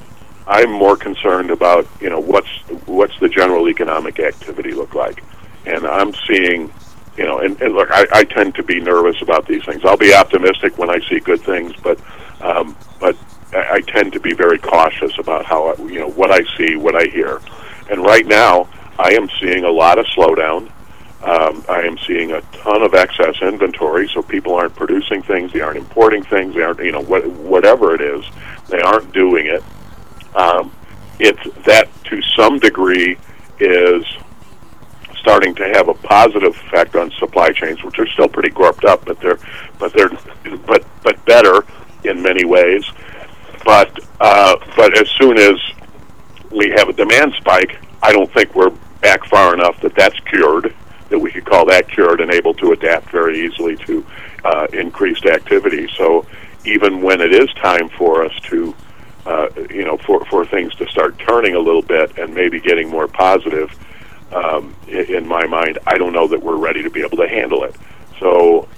I'm 0.46 0.70
more 0.70 0.96
concerned 0.96 1.50
about 1.50 1.88
you 2.00 2.10
know 2.10 2.20
what's 2.20 2.48
what's 2.86 3.18
the 3.18 3.28
general 3.28 3.68
economic 3.68 4.20
activity 4.20 4.72
look 4.72 4.94
like, 4.94 5.24
and 5.66 5.86
I'm 5.86 6.12
seeing 6.26 6.72
you 7.16 7.24
know, 7.24 7.38
and, 7.38 7.60
and 7.60 7.74
look, 7.74 7.90
I, 7.90 8.06
I 8.12 8.24
tend 8.24 8.54
to 8.56 8.62
be 8.62 8.80
nervous 8.80 9.20
about 9.22 9.46
these 9.46 9.64
things. 9.64 9.84
I'll 9.84 9.96
be 9.96 10.14
optimistic 10.14 10.78
when 10.78 10.90
I 10.90 10.98
see 11.08 11.20
good 11.20 11.40
things, 11.40 11.72
but 11.82 11.98
um, 12.40 12.76
but 13.00 13.16
I, 13.52 13.74
I 13.74 13.80
tend 13.80 14.12
to 14.14 14.20
be 14.20 14.34
very 14.34 14.58
cautious 14.58 15.16
about 15.18 15.44
how 15.44 15.68
I, 15.68 15.76
you 15.82 16.00
know 16.00 16.10
what 16.10 16.30
I 16.30 16.42
see, 16.56 16.76
what 16.76 16.96
I 16.96 17.04
hear, 17.04 17.40
and 17.90 18.02
right 18.02 18.26
now 18.26 18.68
I 18.98 19.12
am 19.14 19.28
seeing 19.40 19.64
a 19.64 19.70
lot 19.70 19.98
of 19.98 20.06
slowdown. 20.06 20.70
Um, 21.22 21.64
I 21.70 21.80
am 21.82 21.96
seeing 21.98 22.32
a 22.32 22.42
ton 22.52 22.82
of 22.82 22.92
excess 22.92 23.40
inventory, 23.40 24.08
so 24.08 24.20
people 24.20 24.54
aren't 24.54 24.76
producing 24.76 25.22
things, 25.22 25.52
they 25.52 25.60
aren't 25.60 25.78
importing 25.78 26.22
things, 26.22 26.54
they 26.54 26.62
aren't 26.62 26.80
you 26.80 26.92
know 26.92 27.00
what, 27.00 27.26
whatever 27.26 27.94
it 27.94 28.00
is, 28.00 28.24
they 28.68 28.80
aren't 28.80 29.12
doing 29.12 29.46
it. 29.46 29.62
Um, 30.34 30.72
it's 31.18 31.40
that 31.64 31.88
to 32.04 32.20
some 32.36 32.58
degree 32.58 33.16
is 33.60 34.04
starting 35.24 35.54
to 35.54 35.64
have 35.72 35.88
a 35.88 35.94
positive 35.94 36.54
effect 36.66 36.94
on 36.94 37.10
supply 37.12 37.50
chains, 37.50 37.82
which 37.82 37.98
are 37.98 38.06
still 38.08 38.28
pretty 38.28 38.50
gorped 38.50 38.84
up, 38.84 39.06
but 39.06 39.18
they're 39.20 39.38
but 39.78 39.90
they're 39.94 40.10
but 40.66 40.84
but 41.02 41.24
better 41.24 41.64
in 42.04 42.22
many 42.22 42.44
ways. 42.44 42.84
But 43.64 43.98
uh, 44.20 44.56
but 44.76 44.98
as 44.98 45.08
soon 45.12 45.38
as 45.38 45.56
we 46.50 46.68
have 46.76 46.90
a 46.90 46.92
demand 46.92 47.32
spike, 47.38 47.78
I 48.02 48.12
don't 48.12 48.30
think 48.34 48.54
we're 48.54 48.74
back 49.00 49.24
far 49.24 49.54
enough 49.54 49.80
that 49.80 49.94
that's 49.94 50.20
cured. 50.20 50.74
That 51.08 51.18
we 51.18 51.30
could 51.30 51.46
call 51.46 51.64
that 51.66 51.88
cured 51.88 52.20
and 52.20 52.30
able 52.30 52.52
to 52.54 52.72
adapt 52.72 53.08
very 53.08 53.46
easily 53.46 53.76
to 53.86 54.04
uh, 54.44 54.66
increased 54.74 55.24
activity. 55.24 55.88
So 55.96 56.26
even 56.66 57.00
when 57.00 57.22
it 57.22 57.32
is 57.32 57.48
time 57.54 57.88
for 57.88 58.26
us 58.26 58.32
to 58.50 58.74
uh, 59.24 59.48
you 59.70 59.84
know, 59.84 59.96
for, 59.96 60.22
for 60.26 60.44
things 60.44 60.74
to 60.74 60.86
start 60.88 61.18
turning 61.18 61.54
a 61.54 61.58
little 61.58 61.80
bit 61.82 62.18
and 62.18 62.34
maybe 62.34 62.60
getting 62.60 62.90
more 62.90 63.08
positive, 63.08 63.70
um, 64.34 64.74
in 64.88 65.26
my 65.26 65.46
mind, 65.46 65.78
I 65.86 65.96
don't 65.96 66.12
know 66.12 66.26
that 66.28 66.42
we're 66.42 66.56
ready 66.56 66.82
to 66.82 66.90
be 66.90 67.02
able 67.02 67.16
to 67.18 67.28
handle 67.28 67.64
it. 67.64 67.76
So, 68.18 68.68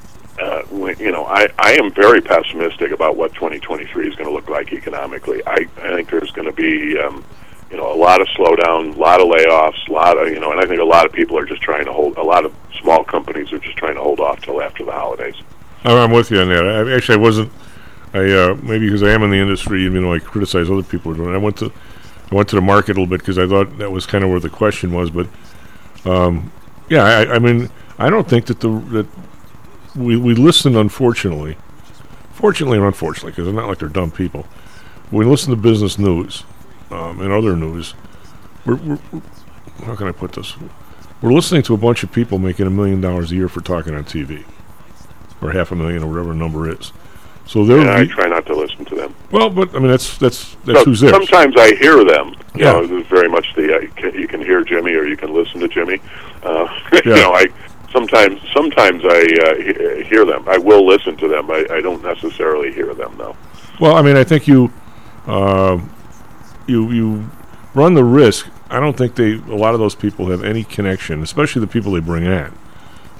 uh, 0.40 0.62
you 0.98 1.10
know, 1.10 1.24
I, 1.24 1.48
I 1.58 1.72
am 1.72 1.92
very 1.92 2.20
pessimistic 2.20 2.90
about 2.92 3.16
what 3.16 3.32
2023 3.34 4.08
is 4.08 4.14
going 4.14 4.28
to 4.28 4.34
look 4.34 4.48
like 4.50 4.72
economically. 4.72 5.42
I, 5.46 5.66
I 5.78 5.94
think 5.94 6.10
there's 6.10 6.30
going 6.32 6.46
to 6.46 6.52
be, 6.52 6.98
um, 6.98 7.24
you 7.70 7.76
know, 7.78 7.92
a 7.92 7.96
lot 7.96 8.20
of 8.20 8.28
slowdown, 8.28 8.94
a 8.94 8.98
lot 8.98 9.20
of 9.20 9.28
layoffs, 9.28 9.88
a 9.88 9.92
lot 9.92 10.18
of, 10.18 10.28
you 10.28 10.40
know, 10.40 10.52
and 10.52 10.60
I 10.60 10.66
think 10.66 10.80
a 10.80 10.84
lot 10.84 11.06
of 11.06 11.12
people 11.12 11.38
are 11.38 11.46
just 11.46 11.62
trying 11.62 11.86
to 11.86 11.92
hold, 11.92 12.18
a 12.18 12.22
lot 12.22 12.44
of 12.44 12.54
small 12.80 13.02
companies 13.02 13.52
are 13.52 13.58
just 13.58 13.76
trying 13.76 13.94
to 13.94 14.02
hold 14.02 14.20
off 14.20 14.42
till 14.42 14.60
after 14.60 14.84
the 14.84 14.92
holidays. 14.92 15.36
I'm, 15.84 16.10
with 16.10 16.30
you 16.30 16.40
on 16.40 16.48
that. 16.48 16.66
I, 16.66 16.94
actually, 16.94 17.16
I 17.16 17.18
wasn't. 17.18 17.52
I 18.12 18.30
uh, 18.30 18.56
maybe 18.62 18.86
because 18.86 19.02
I 19.02 19.10
am 19.10 19.22
in 19.22 19.30
the 19.30 19.36
industry, 19.36 19.82
you 19.82 19.90
know, 19.90 20.12
I 20.12 20.18
criticize 20.18 20.70
other 20.70 20.82
people. 20.82 21.12
I 21.32 21.36
went 21.36 21.58
to 21.58 21.72
I 22.30 22.34
went 22.34 22.48
to 22.48 22.56
the 22.56 22.62
market 22.62 22.96
a 22.96 23.00
little 23.00 23.06
bit 23.06 23.20
because 23.20 23.38
I 23.38 23.46
thought 23.46 23.78
that 23.78 23.90
was 23.90 24.06
kind 24.06 24.24
of 24.24 24.30
where 24.30 24.40
the 24.40 24.48
question 24.48 24.92
was. 24.92 25.10
But 25.10 25.28
um, 26.06 26.52
yeah, 26.88 27.04
I, 27.04 27.34
I 27.34 27.38
mean, 27.38 27.70
I 27.98 28.10
don't 28.10 28.28
think 28.28 28.46
that 28.46 28.60
the 28.60 28.68
that 28.68 29.06
we 29.94 30.16
we 30.16 30.34
listen. 30.34 30.76
Unfortunately, 30.76 31.56
fortunately 32.32 32.78
or 32.78 32.86
unfortunately, 32.86 33.32
because 33.32 33.48
it's 33.48 33.56
not 33.56 33.68
like 33.68 33.78
they're 33.78 33.88
dumb 33.88 34.10
people. 34.10 34.46
We 35.10 35.24
listen 35.24 35.50
to 35.50 35.56
business 35.56 35.98
news 35.98 36.44
um, 36.90 37.20
and 37.20 37.32
other 37.32 37.56
news, 37.56 37.94
we're, 38.64 38.76
we're 38.76 38.98
how 39.84 39.94
can 39.94 40.08
I 40.08 40.12
put 40.12 40.32
this? 40.32 40.56
We're 41.22 41.32
listening 41.32 41.62
to 41.62 41.74
a 41.74 41.78
bunch 41.78 42.02
of 42.02 42.12
people 42.12 42.38
making 42.38 42.66
a 42.66 42.70
million 42.70 43.00
dollars 43.00 43.32
a 43.32 43.34
year 43.34 43.48
for 43.48 43.60
talking 43.60 43.94
on 43.94 44.04
TV, 44.04 44.44
or 45.40 45.52
half 45.52 45.72
a 45.72 45.76
million, 45.76 46.02
or 46.02 46.08
whatever 46.08 46.30
the 46.30 46.36
number 46.36 46.70
is. 46.70 46.92
So 47.46 47.64
they're 47.64 47.78
And 47.78 47.90
I 47.90 48.06
try 48.06 48.26
not 48.26 48.46
to 48.46 48.54
listen. 48.56 48.75
Well, 49.36 49.50
but 49.50 49.74
I 49.74 49.78
mean 49.78 49.88
that's 49.88 50.16
that's 50.18 50.54
that's 50.64 50.78
So 50.80 50.84
who's 50.86 51.00
there. 51.00 51.10
Sometimes 51.10 51.54
I 51.58 51.74
hear 51.74 52.02
them. 52.04 52.34
You 52.54 52.64
Yeah. 52.64 52.72
know, 52.72 52.86
there's 52.86 53.06
very 53.06 53.28
much 53.28 53.54
the 53.54 53.76
uh, 53.76 53.80
you, 53.80 53.88
can, 53.88 54.14
you 54.14 54.26
can 54.26 54.40
hear 54.40 54.64
Jimmy 54.64 54.92
or 54.94 55.06
you 55.06 55.16
can 55.16 55.32
listen 55.34 55.60
to 55.60 55.68
Jimmy. 55.68 56.00
Uh, 56.42 56.66
you 56.92 57.02
Yeah. 57.04 57.14
know, 57.16 57.32
I 57.34 57.46
sometimes 57.92 58.40
sometimes 58.54 59.02
I 59.04 59.20
uh, 59.42 60.02
hear 60.04 60.24
them. 60.24 60.48
I 60.48 60.56
will 60.58 60.86
listen 60.86 61.16
to 61.18 61.28
them. 61.28 61.50
I, 61.50 61.66
I 61.70 61.80
don't 61.80 62.02
necessarily 62.02 62.72
hear 62.72 62.94
them 62.94 63.14
though. 63.18 63.36
Well, 63.78 63.94
I 63.94 64.00
mean, 64.02 64.16
I 64.16 64.24
think 64.24 64.48
you, 64.48 64.72
uh, 65.26 65.78
you 66.66 66.90
you 66.90 67.30
run 67.74 67.92
the 67.94 68.04
risk. 68.04 68.48
I 68.70 68.80
don't 68.80 68.96
think 68.96 69.16
they 69.16 69.34
a 69.34 69.54
lot 69.56 69.74
of 69.74 69.80
those 69.80 69.94
people 69.94 70.30
have 70.30 70.42
any 70.42 70.64
connection, 70.64 71.22
especially 71.22 71.60
the 71.60 71.66
people 71.66 71.92
they 71.92 72.00
bring 72.00 72.24
in, 72.24 72.52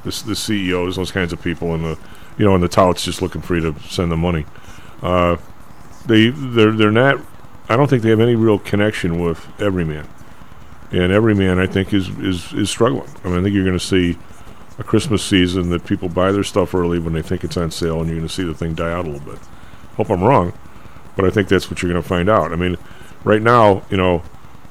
the 0.02 0.22
the 0.26 0.34
CEOs, 0.34 0.96
those 0.96 1.12
kinds 1.12 1.32
of 1.34 1.42
people, 1.42 1.74
and 1.74 1.84
the 1.84 1.98
you 2.38 2.44
know, 2.46 2.54
and 2.54 2.62
the 2.62 2.68
touts 2.68 3.04
just 3.04 3.20
looking 3.20 3.42
for 3.42 3.54
you 3.54 3.70
to 3.72 3.80
send 3.88 4.10
them 4.10 4.20
money. 4.20 4.46
Uh, 5.02 5.36
they 6.06 6.30
they're 6.30 6.72
they're 6.72 6.90
not. 6.90 7.20
I 7.68 7.76
don't 7.76 7.88
think 7.88 8.02
they 8.02 8.10
have 8.10 8.20
any 8.20 8.36
real 8.36 8.58
connection 8.58 9.20
with 9.20 9.46
everyman, 9.60 10.08
and 10.92 11.12
everyman 11.12 11.58
I 11.58 11.66
think 11.66 11.92
is 11.92 12.08
is 12.18 12.52
is 12.52 12.70
struggling. 12.70 13.08
I 13.24 13.28
mean, 13.28 13.40
I 13.40 13.42
think 13.42 13.54
you're 13.54 13.64
going 13.64 13.78
to 13.78 13.84
see 13.84 14.16
a 14.78 14.84
Christmas 14.84 15.22
season 15.22 15.70
that 15.70 15.84
people 15.84 16.08
buy 16.08 16.32
their 16.32 16.44
stuff 16.44 16.74
early 16.74 16.98
when 16.98 17.12
they 17.12 17.22
think 17.22 17.44
it's 17.44 17.56
on 17.56 17.70
sale, 17.70 18.00
and 18.00 18.08
you're 18.08 18.16
going 18.16 18.28
to 18.28 18.32
see 18.32 18.44
the 18.44 18.54
thing 18.54 18.74
die 18.74 18.92
out 18.92 19.06
a 19.06 19.10
little 19.10 19.32
bit. 19.32 19.40
Hope 19.96 20.10
I'm 20.10 20.22
wrong, 20.22 20.52
but 21.16 21.24
I 21.24 21.30
think 21.30 21.48
that's 21.48 21.70
what 21.70 21.82
you're 21.82 21.90
going 21.90 22.02
to 22.02 22.08
find 22.08 22.28
out. 22.28 22.52
I 22.52 22.56
mean, 22.56 22.76
right 23.24 23.42
now, 23.42 23.82
you 23.90 23.96
know, 23.96 24.22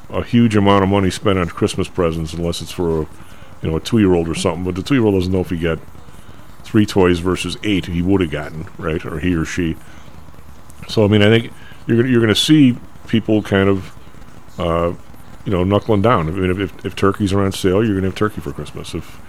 a 0.10 0.24
huge 0.24 0.56
amount 0.56 0.84
of 0.84 0.90
money 0.90 1.10
spent 1.10 1.40
on 1.40 1.48
Christmas 1.48 1.88
presents, 1.88 2.34
unless 2.34 2.62
it's 2.62 2.72
for 2.72 3.02
a, 3.02 3.08
you 3.62 3.70
know, 3.70 3.78
a 3.78 3.80
two-year-old 3.80 4.30
or 4.30 4.36
something. 4.36 4.64
But 4.64 4.76
the 4.76 4.84
two-year-old 4.84 5.16
doesn't 5.16 5.34
know 5.34 5.42
if 5.42 5.50
he 5.50 5.58
got 5.58 5.80
three 6.64 6.86
toys 6.86 7.20
versus 7.20 7.58
eight 7.64 7.88
he 7.88 8.02
would 8.02 8.22
have 8.22 8.32
gotten, 8.32 8.68
right, 8.78 9.04
or 9.06 9.20
he 9.20 9.34
or 9.34 9.46
she. 9.46 9.76
So 10.88 11.04
I 11.04 11.08
mean, 11.08 11.22
I 11.22 11.30
think 11.30 11.54
you're 11.88 12.06
you're 12.06 12.22
going 12.22 12.34
to 12.34 12.40
see 12.40 12.78
people 13.08 13.42
kind 13.42 13.70
of, 13.70 13.96
uh, 14.60 14.94
you 15.46 15.52
know, 15.52 15.64
knuckling 15.64 16.02
down. 16.02 16.28
I 16.28 16.32
mean, 16.32 16.52
if, 16.52 16.60
if, 16.60 16.86
if 16.86 16.96
turkeys 16.96 17.34
are 17.34 17.42
on 17.42 17.52
sale, 17.52 17.84
you're 17.84 17.94
going 17.94 18.04
to 18.04 18.10
have 18.10 18.16
turkey 18.16 18.42
for 18.42 18.52
Christmas. 18.52 18.94
If 18.94 19.20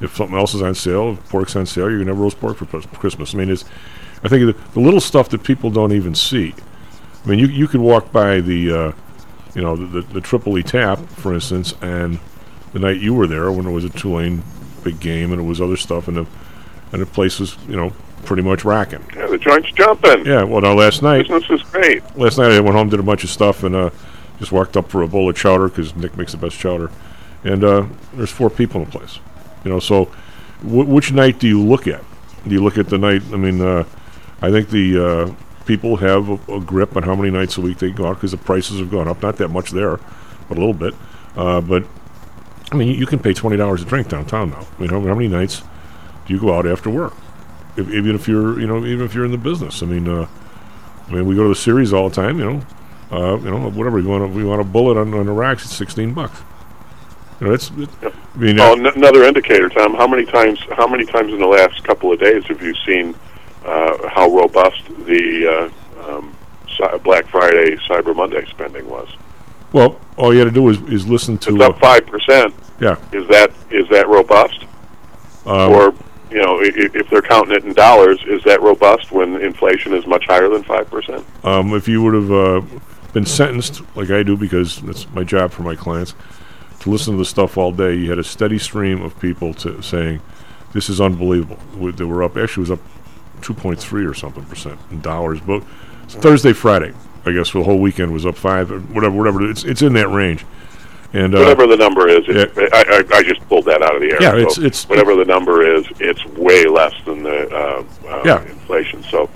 if 0.00 0.16
something 0.16 0.36
else 0.36 0.54
is 0.54 0.62
on 0.62 0.74
sale, 0.74 1.12
if 1.12 1.28
pork's 1.28 1.54
on 1.56 1.66
sale, 1.66 1.88
you're 1.88 1.98
going 1.98 2.08
to 2.08 2.14
have 2.14 2.20
roast 2.20 2.40
pork 2.40 2.56
for 2.56 2.66
Christmas. 2.98 3.34
I 3.34 3.38
mean, 3.38 3.50
it's 3.50 3.64
I 4.24 4.28
think 4.28 4.56
the, 4.56 4.72
the 4.72 4.80
little 4.80 5.00
stuff 5.00 5.28
that 5.30 5.42
people 5.42 5.70
don't 5.70 5.92
even 5.92 6.14
see. 6.14 6.54
I 7.24 7.28
mean, 7.28 7.38
you 7.38 7.46
you 7.46 7.68
could 7.68 7.80
walk 7.80 8.12
by 8.12 8.40
the, 8.40 8.72
uh, 8.72 8.92
you 9.54 9.62
know, 9.62 9.76
the, 9.76 9.86
the 9.86 10.00
the 10.14 10.20
Tripoli 10.20 10.62
Tap, 10.62 10.98
for 10.98 11.32
instance, 11.34 11.74
and 11.80 12.18
the 12.72 12.78
night 12.78 13.00
you 13.00 13.14
were 13.14 13.26
there 13.26 13.50
when 13.52 13.66
it 13.66 13.70
was 13.70 13.84
a 13.84 13.90
Tulane 13.90 14.42
big 14.82 14.98
game 14.98 15.30
and 15.30 15.40
it 15.40 15.44
was 15.44 15.60
other 15.60 15.76
stuff, 15.76 16.08
and 16.08 16.16
the 16.16 16.26
and 16.92 17.00
the 17.00 17.06
place 17.06 17.38
was 17.38 17.56
you 17.68 17.76
know 17.76 17.92
pretty 18.24 18.42
much 18.42 18.64
racking. 18.64 19.04
Yeah, 19.16 19.26
the 19.26 19.38
joint's 19.38 19.70
jumping. 19.72 20.24
Yeah. 20.26 20.42
Well, 20.44 20.60
now 20.60 20.74
last 20.74 21.02
night 21.02 21.28
Business 21.28 21.60
is 21.60 21.62
great. 21.70 22.02
last 22.16 22.38
night 22.38 22.52
I 22.52 22.60
went 22.60 22.74
home, 22.76 22.88
did 22.88 23.00
a 23.00 23.02
bunch 23.02 23.24
of 23.24 23.30
stuff, 23.30 23.62
and 23.64 23.74
uh, 23.74 23.90
just 24.38 24.52
walked 24.52 24.76
up 24.76 24.90
for 24.90 25.02
a 25.02 25.08
bowl 25.08 25.28
of 25.30 25.36
chowder 25.36 25.68
because 25.68 25.94
Nick 25.96 26.16
makes 26.16 26.32
the 26.32 26.38
best 26.38 26.58
chowder. 26.58 26.90
And 27.44 27.64
uh, 27.64 27.86
there's 28.14 28.30
four 28.30 28.50
people 28.50 28.80
in 28.82 28.86
the 28.90 28.98
place, 28.98 29.18
you 29.64 29.70
know. 29.70 29.80
So, 29.80 30.04
wh- 30.62 30.88
which 30.88 31.10
night 31.12 31.38
do 31.40 31.48
you 31.48 31.60
look 31.62 31.86
at? 31.86 32.02
Do 32.44 32.50
you 32.50 32.62
look 32.62 32.78
at 32.78 32.88
the 32.88 32.98
night? 32.98 33.22
I 33.32 33.36
mean, 33.36 33.60
uh, 33.60 33.84
I 34.40 34.50
think 34.50 34.70
the 34.70 35.04
uh, 35.30 35.34
people 35.64 35.96
have 35.96 36.28
a, 36.28 36.56
a 36.56 36.60
grip 36.60 36.96
on 36.96 37.02
how 37.02 37.14
many 37.16 37.30
nights 37.30 37.56
a 37.56 37.60
week 37.60 37.78
they 37.78 37.90
go 37.90 38.06
out 38.06 38.14
because 38.16 38.30
the 38.30 38.36
prices 38.36 38.78
have 38.78 38.90
gone 38.90 39.08
up. 39.08 39.22
Not 39.22 39.36
that 39.38 39.48
much 39.48 39.70
there, 39.72 39.98
but 40.48 40.56
a 40.56 40.60
little 40.60 40.72
bit. 40.74 40.94
Uh, 41.36 41.60
but 41.60 41.84
I 42.70 42.76
mean, 42.76 42.88
you, 42.88 42.94
you 42.94 43.06
can 43.06 43.18
pay 43.18 43.32
twenty 43.34 43.56
dollars 43.56 43.82
a 43.82 43.84
drink 43.84 44.08
downtown 44.08 44.50
now. 44.50 44.66
I 44.78 44.80
mean, 44.80 44.90
how, 44.90 45.00
how 45.00 45.14
many 45.14 45.28
nights 45.28 45.62
do 46.26 46.34
you 46.34 46.40
go 46.40 46.54
out 46.56 46.66
after 46.66 46.90
work? 46.90 47.14
If, 47.76 47.88
even 47.90 48.14
if 48.14 48.28
you're, 48.28 48.60
you 48.60 48.66
know, 48.66 48.84
even 48.84 49.04
if 49.06 49.14
you're 49.14 49.24
in 49.24 49.30
the 49.32 49.38
business. 49.38 49.82
I 49.82 49.86
mean, 49.86 50.08
uh, 50.08 50.26
I 51.08 51.12
mean, 51.12 51.26
we 51.26 51.34
go 51.34 51.42
to 51.44 51.48
the 51.48 51.54
series 51.54 51.92
all 51.92 52.08
the 52.08 52.14
time. 52.14 52.38
You 52.38 52.44
know, 52.52 52.62
Uh, 53.10 53.36
you 53.38 53.50
know, 53.50 53.70
whatever 53.70 53.98
you 53.98 54.08
want, 54.08 54.32
we 54.32 54.44
want 54.44 54.60
a 54.60 54.64
bullet 54.64 54.96
on, 54.98 55.12
on 55.14 55.26
the 55.26 55.32
racks. 55.32 55.64
It's 55.64 55.74
sixteen 55.76 56.12
bucks. 56.14 56.38
You 57.40 57.48
know, 57.48 57.54
it's. 57.54 57.70
It, 57.76 57.88
I 58.02 58.38
mean, 58.38 58.58
Oh, 58.60 58.72
uh, 58.72 58.76
n- 58.76 58.86
another 58.86 59.24
indicator, 59.24 59.68
Tom. 59.68 59.94
How 59.94 60.06
many 60.06 60.24
times? 60.24 60.58
How 60.76 60.86
many 60.86 61.04
times 61.04 61.32
in 61.32 61.38
the 61.38 61.46
last 61.46 61.82
couple 61.84 62.12
of 62.12 62.18
days 62.20 62.44
have 62.46 62.62
you 62.62 62.74
seen 62.86 63.14
uh, 63.66 64.08
how 64.08 64.30
robust 64.34 64.82
the 65.06 65.70
uh, 66.06 66.16
um, 66.16 66.34
Black 67.04 67.26
Friday, 67.26 67.76
Cyber 67.88 68.14
Monday 68.16 68.44
spending 68.50 68.88
was? 68.88 69.08
well, 69.72 69.98
all 70.18 70.32
you 70.34 70.38
had 70.40 70.44
to 70.44 70.50
do 70.50 70.68
is, 70.68 70.78
is 70.82 71.06
listen 71.08 71.38
to. 71.38 71.54
It's 71.54 71.64
up 71.64 71.76
Uh, 71.76 71.78
five 71.80 72.06
percent. 72.06 72.54
yeah. 72.80 72.96
Is 73.12 73.26
that 73.28 73.50
is 73.70 73.88
that 73.88 74.06
robust? 74.08 74.64
Um, 75.46 75.72
or 75.72 75.94
you 76.32 76.42
know, 76.42 76.58
if 76.62 77.08
they're 77.10 77.22
counting 77.22 77.54
it 77.56 77.64
in 77.64 77.72
dollars, 77.74 78.18
is 78.26 78.42
that 78.44 78.60
robust 78.62 79.12
when 79.12 79.36
inflation 79.40 79.92
is 79.94 80.06
much 80.06 80.24
higher 80.26 80.48
than 80.48 80.62
five 80.64 80.90
percent? 80.90 81.24
Um, 81.44 81.72
if 81.74 81.86
you 81.88 82.02
would 82.02 82.14
have 82.14 82.32
uh, 82.32 82.60
been 83.12 83.26
sentenced, 83.26 83.82
like 83.96 84.10
I 84.10 84.22
do, 84.22 84.36
because 84.36 84.80
that's 84.82 85.08
my 85.10 85.24
job 85.24 85.50
for 85.52 85.62
my 85.62 85.76
clients, 85.76 86.14
to 86.80 86.90
listen 86.90 87.12
to 87.14 87.18
the 87.18 87.24
stuff 87.24 87.56
all 87.58 87.70
day, 87.72 87.94
you 87.94 88.08
had 88.10 88.18
a 88.18 88.24
steady 88.24 88.58
stream 88.58 89.02
of 89.02 89.18
people 89.20 89.52
to 89.54 89.82
saying, 89.82 90.20
"This 90.72 90.88
is 90.88 91.00
unbelievable." 91.00 91.58
We- 91.76 91.92
They 91.92 92.04
were 92.04 92.22
up. 92.22 92.36
Actually, 92.36 92.62
was 92.62 92.70
up 92.72 92.80
2.3 93.42 94.04
or 94.08 94.14
something 94.14 94.44
percent 94.44 94.78
in 94.90 95.00
dollars. 95.00 95.40
But 95.40 95.62
it's 96.04 96.14
Thursday, 96.14 96.52
Friday, 96.52 96.92
I 97.26 97.32
guess, 97.32 97.48
for 97.48 97.58
the 97.58 97.64
whole 97.64 97.78
weekend 97.80 98.12
was 98.12 98.24
up 98.26 98.36
five, 98.36 98.70
or 98.72 98.80
whatever, 98.80 99.16
whatever. 99.16 99.48
It's 99.50 99.64
it's 99.64 99.82
in 99.82 99.92
that 99.94 100.08
range. 100.08 100.44
And 101.14 101.34
uh, 101.34 101.38
Whatever 101.38 101.66
the 101.66 101.76
number 101.76 102.08
is, 102.08 102.24
it, 102.26 102.52
I, 102.72 103.02
I, 103.12 103.18
I 103.18 103.22
just 103.22 103.46
pulled 103.48 103.66
that 103.66 103.82
out 103.82 103.94
of 103.94 104.00
the 104.00 104.12
air. 104.12 104.22
Yeah, 104.22 104.30
So 104.30 104.36
it's- 104.38 104.58
it's- 104.58 104.88
whatever 104.88 105.14
the 105.14 105.26
number 105.26 105.62
is, 105.62 105.84
it's 106.00 106.24
way 106.26 106.64
less 106.64 106.94
than 107.04 107.22
the 107.22 107.48
uh, 107.54 107.84
uh, 108.08 108.22
Yeah. 108.24 108.42
inflation. 108.44 109.02
So, 109.04 109.28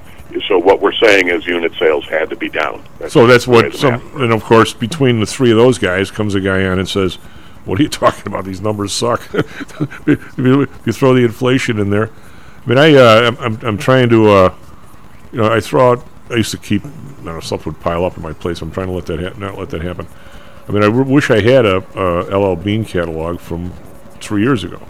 so 0.49 0.59
what 0.59 0.81
we're 0.81 0.93
saying 0.95 1.29
is 1.29 1.47
unit 1.47 1.73
sales 1.79 2.07
had 2.07 2.31
to 2.31 2.37
be 2.37 2.49
down. 2.49 2.83
So 3.09 3.27
that's 3.27 3.47
what 3.47 3.75
some, 3.75 4.01
and 4.23 4.33
of 4.33 4.43
course, 4.43 4.73
between 4.73 5.21
the 5.21 5.27
three 5.27 5.51
of 5.51 5.57
those 5.59 5.77
guys 5.79 6.11
comes 6.11 6.35
a 6.35 6.41
guy 6.41 6.65
on 6.67 6.79
and 6.79 6.89
says, 6.89 7.17
"What 7.67 7.79
are 7.79 7.83
you 7.83 7.89
talking 8.05 8.27
about? 8.27 8.45
These 8.45 8.61
numbers 8.63 8.93
suck." 8.93 9.23
if, 9.35 10.07
you, 10.39 10.63
if 10.63 10.87
you 10.87 10.93
throw 10.93 11.13
the 11.15 11.25
inflation 11.25 11.79
in 11.79 11.91
there, 11.91 12.11
I 12.65 12.69
mean, 12.69 12.79
I 12.79 12.95
uh, 12.95 13.31
I'm, 13.31 13.37
I'm 13.39 13.67
I'm 13.67 13.79
trying 13.79 14.09
to, 14.11 14.29
uh, 14.31 14.55
you 15.33 15.39
know, 15.41 15.53
I 15.53 15.61
throw 15.61 15.93
out. 15.93 16.07
I 16.31 16.35
used 16.35 16.51
to 16.51 16.59
keep, 16.59 16.85
you 16.85 16.91
know, 17.25 17.39
stuff 17.41 17.65
would 17.67 17.79
pile 17.81 18.05
up 18.05 18.17
in 18.17 18.23
my 18.23 18.33
place. 18.33 18.61
I'm 18.63 18.71
trying 18.73 18.89
to 18.89 18.93
let 18.95 19.07
that 19.07 19.21
ha- 19.21 19.39
not 19.39 19.57
let 19.59 19.71
that 19.71 19.83
happen. 19.83 20.07
I 20.69 20.73
mean, 20.73 20.83
I 20.83 20.87
w- 20.87 21.05
wish 21.05 21.31
I 21.31 21.41
had 21.41 21.65
a, 21.65 21.77
a 21.99 22.37
LL 22.37 22.57
Bean 22.57 22.85
catalog 22.85 23.39
from 23.39 23.73
three 24.21 24.43
years 24.43 24.65
ago. 24.65 24.81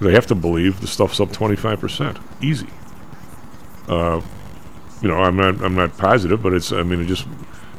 I 0.00 0.10
have 0.10 0.26
to 0.28 0.34
believe 0.34 0.80
the 0.80 0.86
stuff's 0.86 1.20
up 1.20 1.32
25 1.32 1.80
percent, 1.80 2.18
easy. 2.40 2.68
Uh, 3.88 4.20
you 5.00 5.08
know, 5.08 5.16
I'm 5.16 5.36
not 5.36 5.60
I'm 5.62 5.74
not 5.74 5.96
positive, 5.96 6.42
but 6.42 6.54
it's 6.54 6.72
I 6.72 6.82
mean, 6.82 7.00
it 7.00 7.06
just 7.06 7.26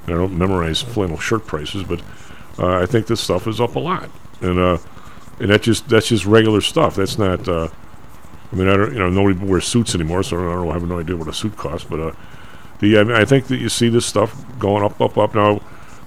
I 0.06 0.12
don't 0.12 0.38
memorize 0.38 0.82
flannel 0.82 1.18
shirt 1.18 1.46
prices, 1.46 1.84
but 1.84 2.02
uh, 2.60 2.82
I 2.82 2.86
think 2.86 3.08
this 3.08 3.22
stuff 3.22 3.48
is 3.48 3.60
up 3.60 3.76
a 3.76 3.80
lot, 3.80 4.10
and 4.42 4.60
uh, 4.60 4.78
and 5.40 5.50
that 5.50 5.64
just 5.64 5.90
that's 5.90 6.08
just 6.08 6.26
regular 6.26 6.62
stuff. 6.62 6.96
That's 6.96 7.18
not. 7.18 7.48
Uh, 7.48 7.70
I 8.52 8.56
mean, 8.56 8.68
I 8.68 8.78
don't 8.78 8.94
you 8.94 9.00
know 9.00 9.10
nobody 9.10 9.46
wears 9.46 9.66
suits 9.66 9.96
anymore, 9.96 10.24
so 10.24 10.38
I 10.38 10.54
don't 10.54 10.70
I 10.70 10.74
have 10.74 10.88
no 10.88 11.00
idea 11.00 11.18
what 11.18 11.28
a 11.28 11.34
suit 11.34 11.58
costs. 11.58 11.88
But 11.90 12.00
uh, 12.00 12.12
the 12.80 13.00
I, 13.00 13.04
mean, 13.04 13.16
I 13.16 13.26
think 13.26 13.48
that 13.48 13.58
you 13.58 13.70
see 13.70 13.90
this 13.90 14.06
stuff 14.06 14.36
going 14.60 14.84
up, 14.84 15.00
up, 15.02 15.18
up. 15.18 15.34
Now, 15.34 15.62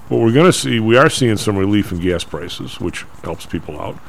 what 0.09 0.21
we're 0.21 0.31
going 0.31 0.45
to 0.45 0.53
see, 0.53 0.79
we 0.79 0.97
are 0.97 1.09
seeing 1.09 1.37
some 1.37 1.57
relief 1.57 1.91
in 1.91 1.99
gas 1.99 2.23
prices, 2.23 2.79
which 2.79 3.05
helps 3.23 3.45
people 3.45 3.79
out. 3.79 3.99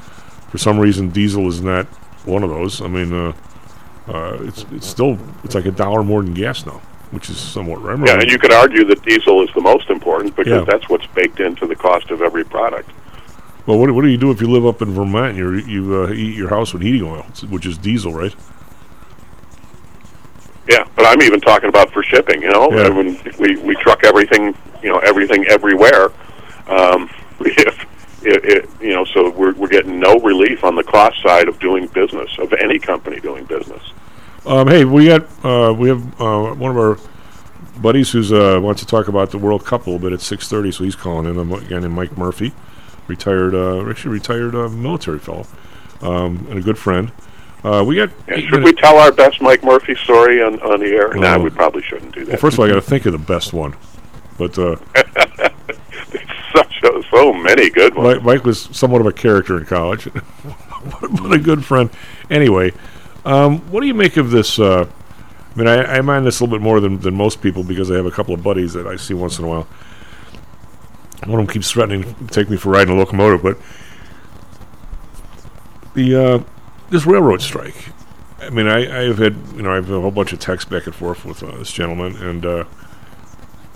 For 0.51 0.59
some 0.59 0.79
reason, 0.79 1.11
diesel 1.11 1.49
is 1.49 1.61
not 1.61 1.87
one 2.25 2.43
of 2.43 2.51
those. 2.51 2.81
I 2.81 2.89
mean, 2.89 3.13
uh, 3.13 3.33
uh, 4.07 4.39
it's 4.43 4.65
it's 4.73 4.87
still 4.87 5.19
it's 5.45 5.55
like 5.55 5.67
a 5.67 5.71
dollar 5.71 6.03
more 6.03 6.23
than 6.23 6.33
gas 6.35 6.65
now, 6.65 6.81
which 7.11 7.29
is 7.29 7.37
somewhat. 7.39 7.83
Remember 7.83 8.07
Yeah, 8.07 8.21
and 8.21 8.31
you 8.31 8.39
could 8.39 8.53
argue 8.53 8.85
that 8.85 9.03
diesel 9.03 9.43
is 9.43 9.51
the 9.55 9.61
most 9.61 9.91
important 9.91 10.35
because 10.37 10.61
Yeah. 10.61 10.65
that's 10.65 10.89
what's 10.89 11.07
baked 11.09 11.41
into 11.41 11.67
the 11.67 11.77
cost 11.77 12.11
of 12.11 12.23
every 12.23 12.45
product. 12.45 12.91
Well, 13.67 13.79
what, 13.79 13.91
what 13.91 14.01
do 14.03 14.09
you 14.09 14.17
do 14.17 14.31
if 14.31 14.41
you 14.41 14.49
live 14.51 14.65
up 14.65 14.81
in 14.81 14.93
Vermont 14.93 15.37
and 15.37 15.39
you 15.39 15.53
you 15.57 15.95
uh, 16.03 16.07
heat 16.07 16.35
your 16.35 16.49
house 16.49 16.73
with 16.73 16.81
heating 16.83 17.03
oil, 17.03 17.27
which 17.51 17.67
is 17.67 17.77
diesel, 17.77 18.15
right? 18.15 18.35
Yeah, 20.69 20.85
but 20.97 21.07
I'm 21.07 21.23
even 21.23 21.41
talking 21.41 21.69
about 21.69 21.91
for 21.93 22.03
shipping. 22.03 22.43
You 22.43 22.51
know, 22.51 22.71
Yeah. 22.71 22.89
when 22.91 23.19
we 23.39 23.57
we 23.57 23.75
truck 23.77 24.05
everything, 24.05 24.55
you 24.83 24.91
know, 24.91 24.99
everything 24.99 25.45
everywhere. 25.47 26.11
Um, 26.67 27.11
if 27.41 27.87
it, 28.23 28.45
it, 28.45 28.71
you 28.81 28.91
know, 28.91 29.05
so 29.07 29.31
we're 29.31 29.55
we're 29.55 29.69
getting 29.69 29.99
no 29.99 30.19
relief 30.21 30.65
on 30.65 30.75
the 30.75 30.83
cost 30.83 31.23
side 31.23 31.49
of 31.49 31.59
doing 31.59 31.87
business 31.89 32.31
of 32.39 32.53
any 32.55 32.79
company 32.79 33.21
doing 33.21 33.45
business. 33.47 33.83
Um, 34.45 34.69
hey, 34.69 34.85
we 34.85 35.07
got 35.07 35.23
uh, 35.45 35.73
we 35.73 35.89
have 35.89 36.21
uh, 36.21 36.53
one 36.55 36.71
of 36.71 36.77
our 36.77 36.99
buddies 37.81 38.11
who's 38.11 38.33
uh, 38.33 38.59
wants 38.63 38.81
to 38.83 38.87
talk 38.87 39.09
about 39.09 39.31
the 39.31 39.39
World 39.39 39.65
Cup 39.65 39.87
a 39.87 39.91
little 39.91 40.05
bit 40.07 40.13
at 40.13 40.21
six 40.21 40.49
thirty, 40.49 40.71
so 40.73 40.85
he's 40.85 40.97
calling 40.97 41.27
in. 41.27 41.39
A 41.39 41.61
guy 41.63 41.79
named 41.79 41.95
Mike 41.95 42.19
Murphy, 42.19 42.53
retired, 43.07 43.55
uh, 43.55 43.89
actually 43.89 44.13
retired 44.13 44.55
uh, 44.55 44.69
military 44.69 45.19
fellow, 45.19 45.47
um, 46.03 46.47
and 46.51 46.59
a 46.59 46.63
good 46.63 46.79
friend. 46.79 47.13
Uh, 47.65 47.83
we 47.87 47.97
got. 47.97 48.11
Yeah, 48.29 48.37
should 48.49 48.63
we 48.63 48.73
tell 48.73 48.99
our 48.99 49.11
best 49.11 49.41
Mike 49.41 49.65
Murphy 49.65 49.95
story 49.97 50.43
on 50.43 50.61
on 50.61 50.81
the 50.81 50.87
air? 50.87 51.13
nah, 51.15 51.35
Uh, 51.35 51.39
we 51.41 51.51
probably 51.51 51.83
shouldn't 51.83 52.15
do 52.15 52.21
that. 52.25 52.33
Well, 52.33 52.39
first 52.41 52.55
of 52.55 52.61
all, 52.61 52.67
I 52.67 52.69
got 52.69 52.77
to 52.77 52.81
think 52.81 53.05
of 53.07 53.13
the 53.13 53.19
best 53.19 53.53
one, 53.53 53.75
but 54.37 54.57
uh, 54.59 54.77
Such 56.55 56.83
a, 56.83 57.03
so 57.11 57.33
many 57.33 57.69
good 57.71 57.95
ones. 57.95 58.17
Mike, 58.17 58.25
Mike 58.25 58.45
was 58.45 58.61
somewhat 58.73 59.01
of 59.01 59.07
a 59.07 59.13
character 59.13 59.59
in 59.59 59.67
college, 59.67 60.09
but 61.01 61.33
a 61.33 61.39
good 61.39 61.65
friend. 61.65 61.91
Anyway, 62.31 62.73
um, 63.25 63.59
what 63.71 63.81
do 63.81 63.87
you 63.87 63.95
make 63.95 64.17
of 64.17 64.31
this? 64.31 64.59
Uh, 64.59 64.89
I 65.55 65.59
mean, 65.59 65.67
I, 65.69 65.97
I 65.97 66.01
mind 66.01 66.25
this 66.27 66.39
a 66.41 66.45
little 66.45 66.57
bit 66.57 66.63
more 66.63 66.79
than, 66.81 67.01
than 67.01 67.15
most 67.15 67.43
people 67.43 67.65
because 67.65 67.91
I 67.91 67.97
have 67.97 68.07
a 68.07 68.11
couple 68.13 68.33
of 68.33 68.43
buddies 68.43 68.73
that 68.75 68.87
I 68.87 68.97
see 68.97 69.13
once 69.15 69.39
in 69.39 69.45
a 69.45 69.49
while. 69.49 69.67
One 71.27 71.41
of 71.41 71.47
them 71.47 71.53
keeps 71.53 71.71
threatening 71.73 72.03
to 72.05 72.27
take 72.29 72.49
me 72.49 72.57
for 72.57 72.71
riding 72.71 72.95
a 72.95 72.97
locomotive, 72.99 73.43
but 73.43 73.59
the 75.95 76.15
uh, 76.15 76.39
this 76.91 77.07
railroad 77.07 77.43
strike. 77.43 77.91
I 78.41 78.51
mean, 78.51 78.69
I, 78.69 79.09
I've 79.09 79.19
had 79.19 79.37
you 79.55 79.63
know 79.63 79.73
I 79.73 79.77
have 79.77 79.91
a 79.91 80.01
whole 80.01 80.11
bunch 80.11 80.33
of 80.33 80.39
texts 80.39 80.71
back 80.71 80.87
and 80.87 80.95
forth 80.95 81.25
with 81.25 81.43
uh, 81.43 81.57
this 81.59 81.73
gentleman, 81.73 82.17
and 82.17 82.47
uh, 82.47 82.65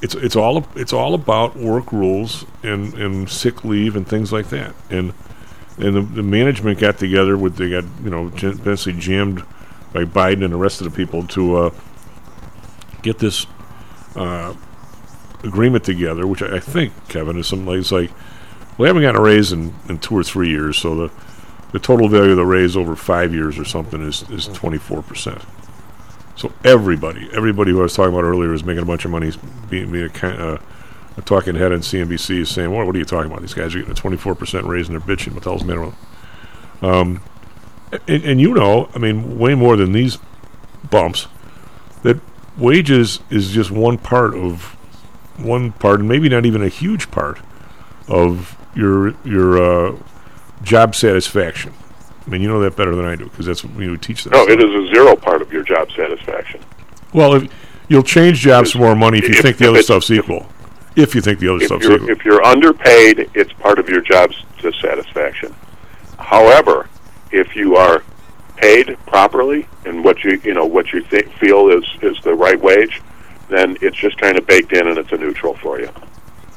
it's 0.01 0.15
it's 0.15 0.37
all 0.37 0.67
it's 0.75 0.93
all 0.93 1.15
about 1.15 1.57
work 1.57 1.93
rules 1.93 2.45
and, 2.63 2.95
and 2.95 3.29
sick 3.29 3.65
leave 3.65 3.97
and 3.97 4.07
things 4.07 4.33
like 4.33 4.49
that. 4.51 4.75
And 4.91 5.15
and 5.79 5.97
the, 5.97 6.03
the 6.03 6.23
management 6.23 6.79
got 6.79 6.99
together 6.99 7.37
with 7.37 7.57
they 7.57 7.71
got 7.71 7.85
you 8.03 8.11
know 8.11 8.29
basically 8.29 9.01
jammed 9.01 9.45
by 9.93 10.05
Biden 10.05 10.45
and 10.45 10.53
the 10.53 10.57
rest 10.59 10.81
of 10.81 10.91
the 10.91 10.97
people 10.97 11.27
to 11.29 11.57
uh, 11.57 11.71
get 13.03 13.19
this 13.19 13.47
uh, 14.17 14.55
agreement 15.43 15.85
together, 15.85 16.27
which 16.27 16.43
I, 16.43 16.57
I 16.57 16.61
think 16.61 16.93
Kevin 17.09 17.39
is 17.39 17.47
something 17.47 17.67
like 17.67 17.91
like 17.91 18.11
we 18.79 18.87
haven't 18.87 19.03
gotten 19.03 19.21
a 19.21 19.25
raise 19.25 19.53
in, 19.53 19.75
in 19.89 19.99
two 19.99 20.17
or 20.17 20.25
three 20.25 20.49
years, 20.49 20.79
so 20.79 20.95
the 20.95 21.13
the 21.73 21.79
total 21.79 22.09
value 22.09 22.33
of 22.33 22.37
the 22.37 22.47
raise 22.47 22.77
over 22.77 22.95
five 22.95 23.35
years 23.35 23.59
or 23.59 23.65
something 23.65 24.03
is 24.07 24.29
is 24.31 24.47
twenty 24.49 24.79
four 24.79 25.03
percent. 25.03 25.43
So 26.37 26.53
everybody, 26.65 27.29
everybody 27.33 27.73
who 27.73 27.81
I 27.81 27.83
was 27.83 27.95
talking 27.95 28.13
about 28.13 28.25
earlier 28.25 28.53
is 28.55 28.65
making 28.65 28.83
a 28.83 28.87
bunch 28.87 29.05
of 29.05 29.11
money. 29.11 29.33
Being, 29.69 29.93
being 29.93 30.11
a, 30.23 30.27
uh, 30.29 30.59
a 31.17 31.23
talking 31.23 31.55
head 31.55 31.73
on 31.73 31.81
CNBC 31.81 32.41
is 32.41 32.51
saying, 32.51 32.71
"What? 32.71 32.87
What 32.87 32.95
are 32.95 32.99
you 32.99 33.05
talking 33.05 33.31
about? 33.31 33.43
These 33.43 33.55
guys 33.55 33.75
are 33.75 33.79
getting 33.79 33.93
a 33.93 33.97
twenty 33.97 34.17
four 34.17 34.35
percent 34.35 34.67
raise 34.67 34.89
and 34.89 35.01
they're 35.01 35.17
bitching. 35.17 35.35
With 35.35 35.45
them?" 35.45 35.95
Um, 36.83 37.23
and, 38.09 38.25
and 38.25 38.41
you 38.41 38.55
know, 38.55 38.89
I 38.95 38.99
mean, 38.99 39.39
way 39.39 39.55
more 39.55 39.77
than 39.77 39.93
these 39.93 40.19
bumps. 40.91 41.29
That 42.03 42.19
wages 42.57 43.21
is 43.31 43.53
just 43.53 43.71
one 43.71 43.99
part 43.99 44.35
of 44.35 44.77
one 45.39 45.73
part, 45.73 46.01
and 46.01 46.09
maybe 46.09 46.29
not 46.29 46.45
even 46.45 46.63
a 46.63 46.69
huge 46.69 47.11
part 47.11 47.39
of 48.09 48.57
your 48.75 49.15
your 49.25 49.63
uh, 49.63 49.97
job 50.63 50.95
satisfaction. 50.95 51.73
I 52.27 52.31
mean, 52.31 52.41
you 52.41 52.49
know 52.49 52.61
that 52.61 52.77
better 52.77 52.95
than 52.95 53.05
I 53.05 53.17
do 53.17 53.25
because 53.25 53.47
that's 53.47 53.65
what 53.65 53.77
you 53.83 53.97
teach 53.97 54.25
them. 54.25 54.33
no, 54.33 54.47
it 54.49 54.61
is 54.61 54.71
a 54.91 54.95
zero 54.95 55.17
part 55.17 55.43
of 55.43 55.53
your 55.53 55.63
job 55.65 55.91
satisfaction. 55.93 56.61
Well, 57.13 57.35
if 57.35 57.53
you'll 57.89 58.03
change 58.03 58.39
jobs 58.39 58.73
for 58.73 58.79
more 58.79 58.95
money 58.95 59.19
if 59.19 59.25
you 59.25 59.35
If- 59.35 59.41
think 59.43 59.57
the 59.59 59.69
other 59.69 59.83
stuff's 59.83 60.11
equal. 60.11 60.47
If 60.95 61.15
you 61.15 61.21
think 61.23 61.39
the 61.41 61.49
other 61.53 61.65
stuff's 61.65 61.87
equal. 61.87 62.11
if 62.11 62.25
you're 62.25 62.45
underpaid, 62.45 63.31
it's 63.35 63.53
part 63.55 63.79
of 63.79 63.89
your 63.89 64.03
job's 64.03 64.37
dissatisfaction. 64.61 65.55
However, 66.19 66.87
if 67.31 67.57
you 67.57 67.77
are 67.77 68.03
paid 68.57 68.97
properly 69.07 69.67
and 69.87 70.05
what 70.05 70.23
you 70.23 70.41
you 70.45 70.55
know 70.55 70.67
what 70.67 70.93
you 70.93 71.03
think 71.03 71.33
feel 71.39 71.69
is 71.71 71.85
is 72.03 72.17
the 72.23 72.35
right 72.35 72.61
wage, 72.61 73.01
then 73.49 73.77
it's 73.81 73.97
just 73.97 74.17
kind 74.19 74.39
of 74.39 74.47
baked 74.47 74.73
in 74.73 74.87
and 74.87 74.99
it's 74.99 75.11
a 75.13 75.17
neutral 75.17 75.55
for 75.57 75.81
you. 75.81 75.89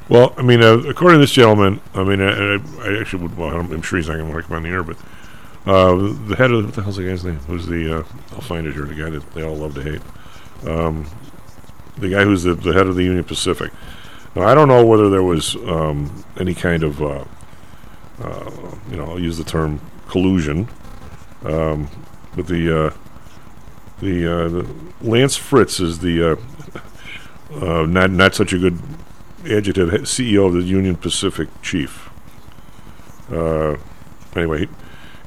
Well, 0.08 0.34
I 0.38 0.44
mean, 0.44 0.62
uh, 0.62 0.78
according 0.88 1.18
to 1.18 1.22
this 1.22 1.32
gentleman, 1.32 1.82
I 1.96 2.04
mean, 2.04 2.22
I, 2.22 2.30
I, 2.30 2.60
I 2.84 3.00
actually 3.00 3.24
would. 3.24 3.38
Well, 3.38 3.50
I'm, 3.50 3.82
sure 3.82 3.98
he's 3.98 4.08
not 4.08 4.18
going 4.18 4.30
to 4.30 4.36
like 4.36 4.46
him 4.46 4.56
on 4.56 4.64
the 4.64 4.70
air, 4.70 4.84
but 4.84 4.98
uh, 5.66 5.96
the 6.28 6.36
head 6.38 6.52
of 6.52 6.66
what 6.66 6.74
the 6.76 6.84
hell's 6.84 6.98
the 6.98 7.08
guy's 7.08 7.26
name? 7.26 7.40
Who's 7.48 7.66
the? 7.66 8.00
Uh, 8.00 8.04
I'll 8.34 8.42
find 8.42 8.68
it 8.68 8.74
here. 8.74 8.86
The 8.86 8.94
guy 8.94 9.10
that 9.10 9.34
they 9.34 9.44
all 9.44 9.56
love 9.56 9.74
to 9.76 9.82
hate. 9.82 10.02
Um, 10.70 11.08
the 11.98 12.10
guy 12.10 12.24
who's 12.24 12.44
the, 12.44 12.54
the 12.54 12.74
head 12.74 12.88
of 12.88 12.96
the 12.96 13.04
Union 13.04 13.24
Pacific. 13.24 13.72
Now, 14.36 14.44
I 14.44 14.54
don't 14.54 14.68
know 14.68 14.86
whether 14.86 15.10
there 15.10 15.24
was 15.24 15.56
um, 15.56 16.24
any 16.38 16.54
kind 16.54 16.84
of, 16.84 17.02
uh, 17.02 17.24
uh, 18.22 18.52
you 18.92 18.98
know, 18.98 19.06
I'll 19.06 19.20
use 19.20 19.38
the 19.38 19.44
term 19.44 19.80
collusion, 20.08 20.68
um, 21.44 21.90
but 22.36 22.46
the 22.46 22.86
uh, 22.86 22.94
the, 24.02 24.32
uh, 24.32 24.50
the 24.50 24.76
Lance 25.02 25.36
Fritz 25.38 25.80
is 25.80 26.00
the 26.00 26.34
uh, 26.34 26.36
uh, 27.66 27.86
not 27.86 28.12
not 28.12 28.36
such 28.36 28.54
a 28.54 28.60
good 28.60 28.78
adjective 29.46 29.90
CEO 29.90 30.48
of 30.48 30.54
the 30.54 30.62
Union 30.62 30.96
Pacific 30.96 31.50
Chief. 31.62 32.10
Uh, 33.32 33.78
anyway, 34.36 34.68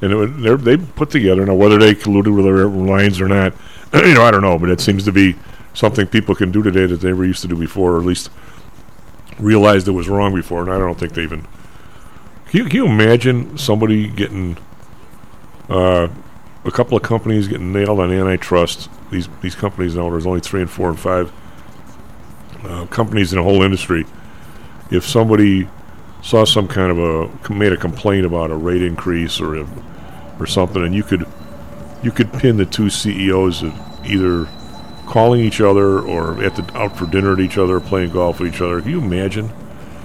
and 0.00 0.44
they 0.64 0.76
put 0.76 1.10
together 1.10 1.44
now 1.44 1.54
whether 1.54 1.78
they 1.78 1.94
colluded 1.94 2.34
with 2.34 2.44
their 2.44 2.66
lines 2.66 3.20
or 3.20 3.28
not. 3.28 3.52
you 3.94 4.14
know, 4.14 4.22
I 4.22 4.30
don't 4.30 4.42
know, 4.42 4.58
but 4.58 4.70
it 4.70 4.80
seems 4.80 5.04
to 5.04 5.12
be 5.12 5.36
something 5.74 6.06
people 6.06 6.34
can 6.34 6.52
do 6.52 6.62
today 6.62 6.86
that 6.86 6.96
they 6.96 7.08
never 7.08 7.24
used 7.24 7.42
to 7.42 7.48
do 7.48 7.56
before, 7.56 7.96
or 7.96 7.98
at 7.98 8.04
least 8.04 8.30
realized 9.38 9.88
it 9.88 9.92
was 9.92 10.08
wrong 10.08 10.34
before. 10.34 10.62
And 10.62 10.70
I 10.70 10.78
don't 10.78 10.98
think 10.98 11.14
they 11.14 11.22
even. 11.22 11.46
Can 12.48 12.60
you, 12.60 12.64
can 12.64 12.76
you 12.76 12.86
imagine 12.86 13.58
somebody 13.58 14.08
getting 14.08 14.56
uh, 15.68 16.08
a 16.64 16.70
couple 16.70 16.96
of 16.96 17.02
companies 17.02 17.48
getting 17.48 17.72
nailed 17.72 18.00
on 18.00 18.12
antitrust? 18.12 18.88
These 19.10 19.28
these 19.42 19.54
companies 19.54 19.96
now 19.96 20.10
there's 20.10 20.26
only 20.26 20.40
three 20.40 20.60
and 20.60 20.70
four 20.70 20.88
and 20.88 20.98
five 20.98 21.32
uh, 22.64 22.86
companies 22.86 23.32
in 23.32 23.38
the 23.38 23.42
whole 23.42 23.62
industry. 23.62 24.04
If 24.90 25.06
somebody 25.06 25.68
saw 26.22 26.44
some 26.44 26.68
kind 26.68 26.90
of 26.90 26.98
a 26.98 27.52
made 27.52 27.72
a 27.72 27.76
complaint 27.76 28.26
about 28.26 28.50
a 28.50 28.56
rate 28.56 28.82
increase 28.82 29.40
or 29.40 29.56
a, 29.56 29.68
or 30.38 30.46
something, 30.46 30.84
and 30.84 30.94
you 30.94 31.02
could 31.02 31.26
you 32.02 32.10
could 32.10 32.32
pin 32.32 32.56
the 32.56 32.66
two 32.66 32.90
CEOs 32.90 33.64
at 33.64 34.06
either 34.06 34.48
calling 35.06 35.40
each 35.40 35.60
other 35.60 36.00
or 36.00 36.42
at 36.42 36.54
the 36.56 36.76
out 36.76 36.96
for 36.96 37.06
dinner 37.06 37.32
at 37.32 37.40
each 37.40 37.58
other, 37.58 37.80
playing 37.80 38.10
golf 38.10 38.40
with 38.40 38.54
each 38.54 38.60
other. 38.60 38.80
Can 38.80 38.90
you 38.90 39.00
imagine? 39.00 39.50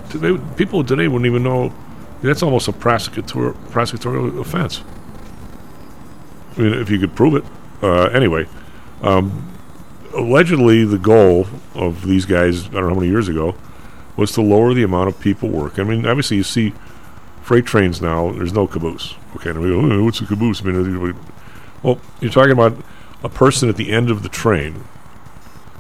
Today, 0.10 0.38
people 0.56 0.84
today 0.84 1.08
wouldn't 1.08 1.26
even 1.26 1.44
know. 1.44 1.74
That's 2.22 2.42
almost 2.42 2.68
a 2.68 2.74
prosecutor 2.74 3.52
prosecutorial 3.70 4.40
offense. 4.40 4.82
I 6.56 6.62
mean, 6.62 6.74
if 6.74 6.90
you 6.90 7.00
could 7.00 7.16
prove 7.16 7.36
it. 7.36 7.44
Uh, 7.82 8.06
anyway, 8.06 8.48
um, 9.02 9.53
allegedly, 10.14 10.86
the 10.86 10.98
goal 10.98 11.48
of 11.76 12.06
these 12.06 12.26
guys, 12.26 12.68
I 12.68 12.72
don't 12.72 12.84
know 12.84 12.90
how 12.90 12.96
many 12.96 13.08
years 13.10 13.28
ago, 13.28 13.56
was 14.16 14.32
to 14.34 14.42
lower 14.42 14.74
the 14.74 14.84
amount 14.84 15.10
of 15.10 15.20
people 15.20 15.50
work. 15.50 15.80
I 15.80 15.84
mean, 15.84 16.06
obviously, 16.06 16.38
you 16.38 16.44
see 16.44 16.74
freight 17.42 17.66
trains 17.66 18.02
now. 18.02 18.32
There's 18.32 18.54
no 18.54 18.68
caboose. 18.68 19.16
Okay, 19.36 19.50
and 19.50 19.60
we 19.62 19.70
go, 19.70 19.80
"Oh, 19.80 20.04
what's 20.04 20.22
a 20.22 20.26
caboose? 20.26 20.62
I 20.62 20.66
mean, 20.66 21.02
we- 21.02 21.14
well, 21.82 22.00
you're 22.22 22.32
talking 22.32 22.52
about 22.52 22.78
a 23.24 23.30
person 23.30 23.70
at 23.70 23.76
the 23.76 23.92
end 23.92 24.10
of 24.10 24.24
the 24.24 24.30
train. 24.30 24.84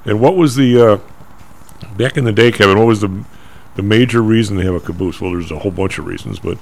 And 0.06 0.20
what 0.20 0.36
was 0.36 0.56
the 0.56 0.82
uh, 0.82 0.98
back 1.96 2.18
in 2.18 2.26
the 2.26 2.32
day, 2.32 2.52
Kevin? 2.52 2.78
What 2.78 2.88
was 2.88 3.02
the 3.02 3.24
the 3.76 3.82
major 3.84 4.22
reason 4.22 4.58
they 4.58 4.66
have 4.66 4.76
a 4.76 4.80
caboose? 4.80 5.22
Well, 5.22 5.32
there's 5.32 5.52
a 5.52 5.60
whole 5.60 5.72
bunch 5.72 5.98
of 5.98 6.06
reasons, 6.06 6.40
but 6.40 6.58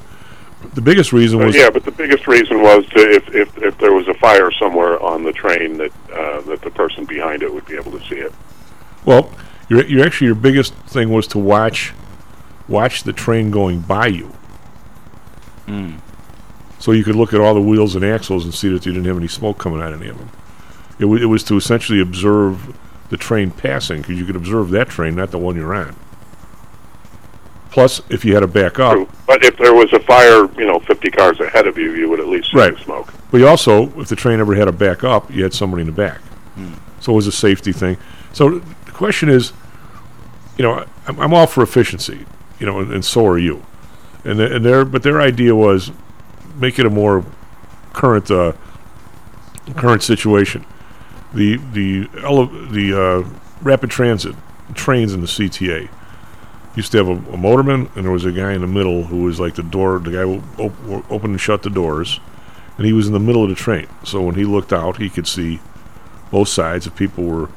the 0.74 0.82
biggest 0.82 1.12
reason 1.14 1.42
Uh, 1.42 1.46
was 1.48 1.56
yeah, 1.56 1.70
but 1.70 1.84
the 1.84 1.92
biggest 1.92 2.28
reason 2.28 2.62
was 2.62 2.86
to 2.90 3.00
if, 3.00 3.34
if 3.36 3.58
if 3.58 3.78
there 3.80 3.94
was 3.94 4.08
a 4.08 4.14
fire 4.16 4.52
somewhere 4.52 5.02
on 5.02 5.24
the 5.24 5.32
train 5.34 5.78
that 5.78 5.92
uh, 6.14 6.42
that 6.42 6.62
the 6.62 6.70
person 6.72 7.06
behind 7.06 7.44
it 7.44 7.54
would 7.54 7.66
be 7.66 7.76
able 7.76 7.92
to 7.92 8.00
see 8.08 8.16
it. 8.16 8.34
well, 9.06 9.32
your 9.70 9.86
your 9.86 10.06
actually 10.06 10.28
your 10.28 10.36
biggest 10.36 10.74
thing 10.88 11.10
was 11.10 11.28
to 11.28 11.38
watch 11.40 11.94
watch 12.68 13.04
the 13.04 13.14
train 13.14 13.52
going 13.52 13.80
by 13.82 14.08
you. 14.08 14.32
So 16.80 16.92
you 16.92 17.04
could 17.04 17.16
look 17.16 17.34
at 17.34 17.40
all 17.40 17.54
the 17.54 17.62
wheels 17.62 17.96
and 17.96 18.04
axles 18.04 18.44
and 18.44 18.54
see 18.54 18.68
that 18.70 18.86
you 18.86 18.92
didn't 18.92 19.06
have 19.06 19.16
any 19.18 19.28
smoke 19.28 19.58
coming 19.60 19.82
out 19.82 19.94
of 19.94 20.02
any 20.02 20.10
of 20.10 20.18
them. 20.18 20.30
It, 20.98 21.04
w- 21.04 21.22
it 21.22 21.28
was 21.28 21.44
to 21.46 21.56
essentially 21.56 22.02
observe 22.02 22.76
the 23.10 23.18
train 23.18 23.52
passing 23.52 24.02
because 24.02 24.18
you 24.18 24.26
could 24.26 24.36
observe 24.36 24.72
that 24.72 24.90
train, 24.90 25.16
not 25.16 25.30
the 25.32 25.38
one 25.38 25.56
you're 25.56 25.74
on. 25.76 25.96
Plus, 27.72 28.02
if 28.10 28.24
you 28.26 28.34
had 28.34 28.42
to 28.42 28.48
back 28.48 28.80
up, 28.80 28.94
True. 28.94 29.10
But 29.26 29.44
if 29.46 29.58
there 29.58 29.74
was 29.74 29.92
a 29.94 30.00
fire, 30.02 30.52
you 30.60 30.68
know, 30.68 30.80
50 30.82 31.10
cars 31.12 31.40
ahead 31.40 31.68
of 31.68 31.78
you, 31.78 31.94
you 31.94 32.10
would 32.10 32.20
at 32.20 32.28
least 32.28 32.52
see 32.52 32.58
Right. 32.58 32.78
the 32.78 32.84
smoke. 32.84 33.14
But 33.32 33.38
you 33.40 33.48
also, 33.48 33.98
if 34.00 34.10
the 34.10 34.16
train 34.18 34.40
ever 34.42 34.54
had 34.56 34.66
to 34.66 34.74
back 34.74 35.04
up, 35.06 35.32
you 35.34 35.42
had 35.44 35.54
somebody 35.54 35.82
in 35.82 35.88
the 35.88 35.94
back. 35.94 36.20
So 37.00 37.14
it 37.14 37.16
was 37.16 37.28
a 37.28 37.32
safety 37.32 37.72
thing. 37.72 37.98
So 38.34 38.60
the 38.60 38.92
question 38.92 39.30
is, 39.30 39.54
you 40.58 40.64
know, 40.64 40.86
I'm, 41.08 41.20
I'm 41.20 41.34
all 41.34 41.48
for 41.48 41.64
efficiency, 41.64 42.26
you 42.60 42.66
know, 42.66 42.80
and, 42.80 42.92
and 42.92 43.06
so 43.06 43.26
are 43.26 43.38
you. 43.38 43.66
And 44.26 44.38
the, 44.38 44.54
and 44.56 44.66
their 44.66 44.84
but 44.86 45.02
their 45.02 45.20
idea 45.22 45.56
was 45.56 45.92
make 46.60 46.78
it 46.78 46.86
a 46.86 46.90
more 46.90 47.26
current 47.94 48.30
uh, 48.30 48.52
current 49.78 50.04
situation. 50.04 50.66
The 51.34 51.56
the 51.74 52.08
ele- 52.24 52.46
the 52.70 52.94
uh, 53.26 53.30
rapid 53.64 53.90
transit 53.90 54.36
trains 54.76 55.14
in 55.14 55.22
the 55.22 55.28
CTA 55.28 55.90
used 56.76 56.92
to 56.94 56.98
have 56.98 57.10
a, 57.10 57.14
a 57.14 57.38
motorman, 57.38 57.94
and 57.96 58.06
there 58.06 58.12
was 58.12 58.26
a 58.26 58.32
guy 58.32 58.54
in 58.54 58.62
the 58.62 58.68
middle 58.68 59.04
who 59.04 59.24
was 59.24 59.40
like 59.40 59.56
the 59.56 59.64
door. 59.64 60.00
The 60.00 60.12
guy 60.12 60.22
who 60.22 60.42
op- 60.58 61.12
opened 61.12 61.34
and 61.34 61.42
shut 61.42 61.64
the 61.64 61.70
doors, 61.70 62.20
and 62.78 62.86
he 62.86 62.94
was 62.94 63.08
in 63.08 63.14
the 63.14 63.20
middle 63.20 63.44
of 63.44 63.50
the 63.50 63.56
train. 63.56 63.88
So 64.04 64.22
when 64.22 64.36
he 64.36 64.46
looked 64.46 64.72
out, 64.72 64.98
he 64.98 65.10
could 65.10 65.28
see 65.28 65.60
both 66.32 66.48
sides. 66.48 66.88
If 66.88 66.96
people 66.96 67.26
were, 67.26 67.50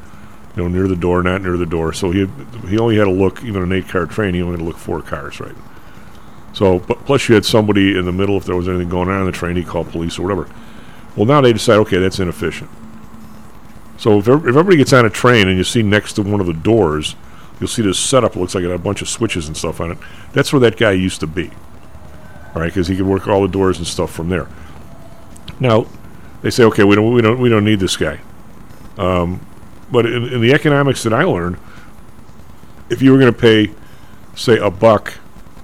you 0.56 0.62
know, 0.62 0.68
near 0.68 0.88
the 0.88 0.96
door, 0.96 1.22
not 1.22 1.42
near 1.42 1.56
the 1.56 1.66
door. 1.66 1.92
So 1.92 2.10
he 2.10 2.26
he 2.68 2.78
only 2.78 2.96
had 2.96 3.04
to 3.04 3.12
look. 3.12 3.44
Even 3.44 3.62
an 3.62 3.72
eight-car 3.72 4.06
train, 4.06 4.34
he 4.34 4.42
only 4.42 4.54
had 4.54 4.60
to 4.60 4.64
look 4.64 4.78
four 4.78 5.00
cars, 5.02 5.40
right? 5.40 5.56
So, 6.52 6.78
but 6.78 7.04
plus 7.04 7.28
you 7.28 7.34
had 7.34 7.44
somebody 7.44 7.96
in 7.98 8.04
the 8.04 8.12
middle. 8.12 8.36
If 8.36 8.44
there 8.44 8.56
was 8.56 8.68
anything 8.68 8.88
going 8.88 9.08
on 9.08 9.20
in 9.20 9.26
the 9.26 9.32
train, 9.32 9.56
he 9.56 9.64
called 9.64 9.90
police 9.90 10.18
or 10.18 10.22
whatever. 10.22 10.48
Well, 11.16 11.26
now 11.26 11.40
they 11.40 11.52
decide, 11.52 11.76
okay, 11.78 11.98
that's 11.98 12.18
inefficient. 12.18 12.70
So 13.96 14.18
if, 14.18 14.28
if 14.28 14.46
everybody 14.46 14.76
gets 14.76 14.92
on 14.92 15.04
a 15.04 15.10
train 15.10 15.48
and 15.48 15.56
you 15.56 15.64
see 15.64 15.82
next 15.82 16.14
to 16.14 16.22
one 16.22 16.40
of 16.40 16.46
the 16.46 16.52
doors, 16.52 17.14
you'll 17.64 17.68
see 17.68 17.82
this 17.82 17.98
setup. 17.98 18.36
Looks 18.36 18.54
like 18.54 18.62
it 18.62 18.68
had 18.68 18.78
a 18.78 18.82
bunch 18.82 19.00
of 19.00 19.08
switches 19.08 19.48
and 19.48 19.56
stuff 19.56 19.80
on 19.80 19.92
it. 19.92 19.98
That's 20.32 20.52
where 20.52 20.60
that 20.60 20.76
guy 20.76 20.92
used 20.92 21.20
to 21.20 21.26
be. 21.26 21.50
All 22.54 22.60
right, 22.60 22.66
because 22.66 22.88
he 22.88 22.96
could 22.96 23.06
work 23.06 23.26
all 23.26 23.42
the 23.42 23.48
doors 23.48 23.78
and 23.78 23.86
stuff 23.86 24.12
from 24.12 24.28
there. 24.28 24.46
Now, 25.58 25.86
they 26.42 26.50
say, 26.50 26.64
okay, 26.64 26.84
we 26.84 26.94
don't, 26.94 27.14
we 27.14 27.22
don't, 27.22 27.40
we 27.40 27.48
don't 27.48 27.64
need 27.64 27.80
this 27.80 27.96
guy. 27.96 28.20
Um, 28.98 29.44
but 29.90 30.04
in, 30.04 30.24
in 30.24 30.40
the 30.40 30.52
economics 30.52 31.02
that 31.04 31.12
I 31.12 31.24
learned, 31.24 31.56
if 32.90 33.00
you 33.00 33.12
were 33.12 33.18
going 33.18 33.32
to 33.32 33.38
pay, 33.38 33.72
say, 34.36 34.58
a 34.58 34.70
buck 34.70 35.14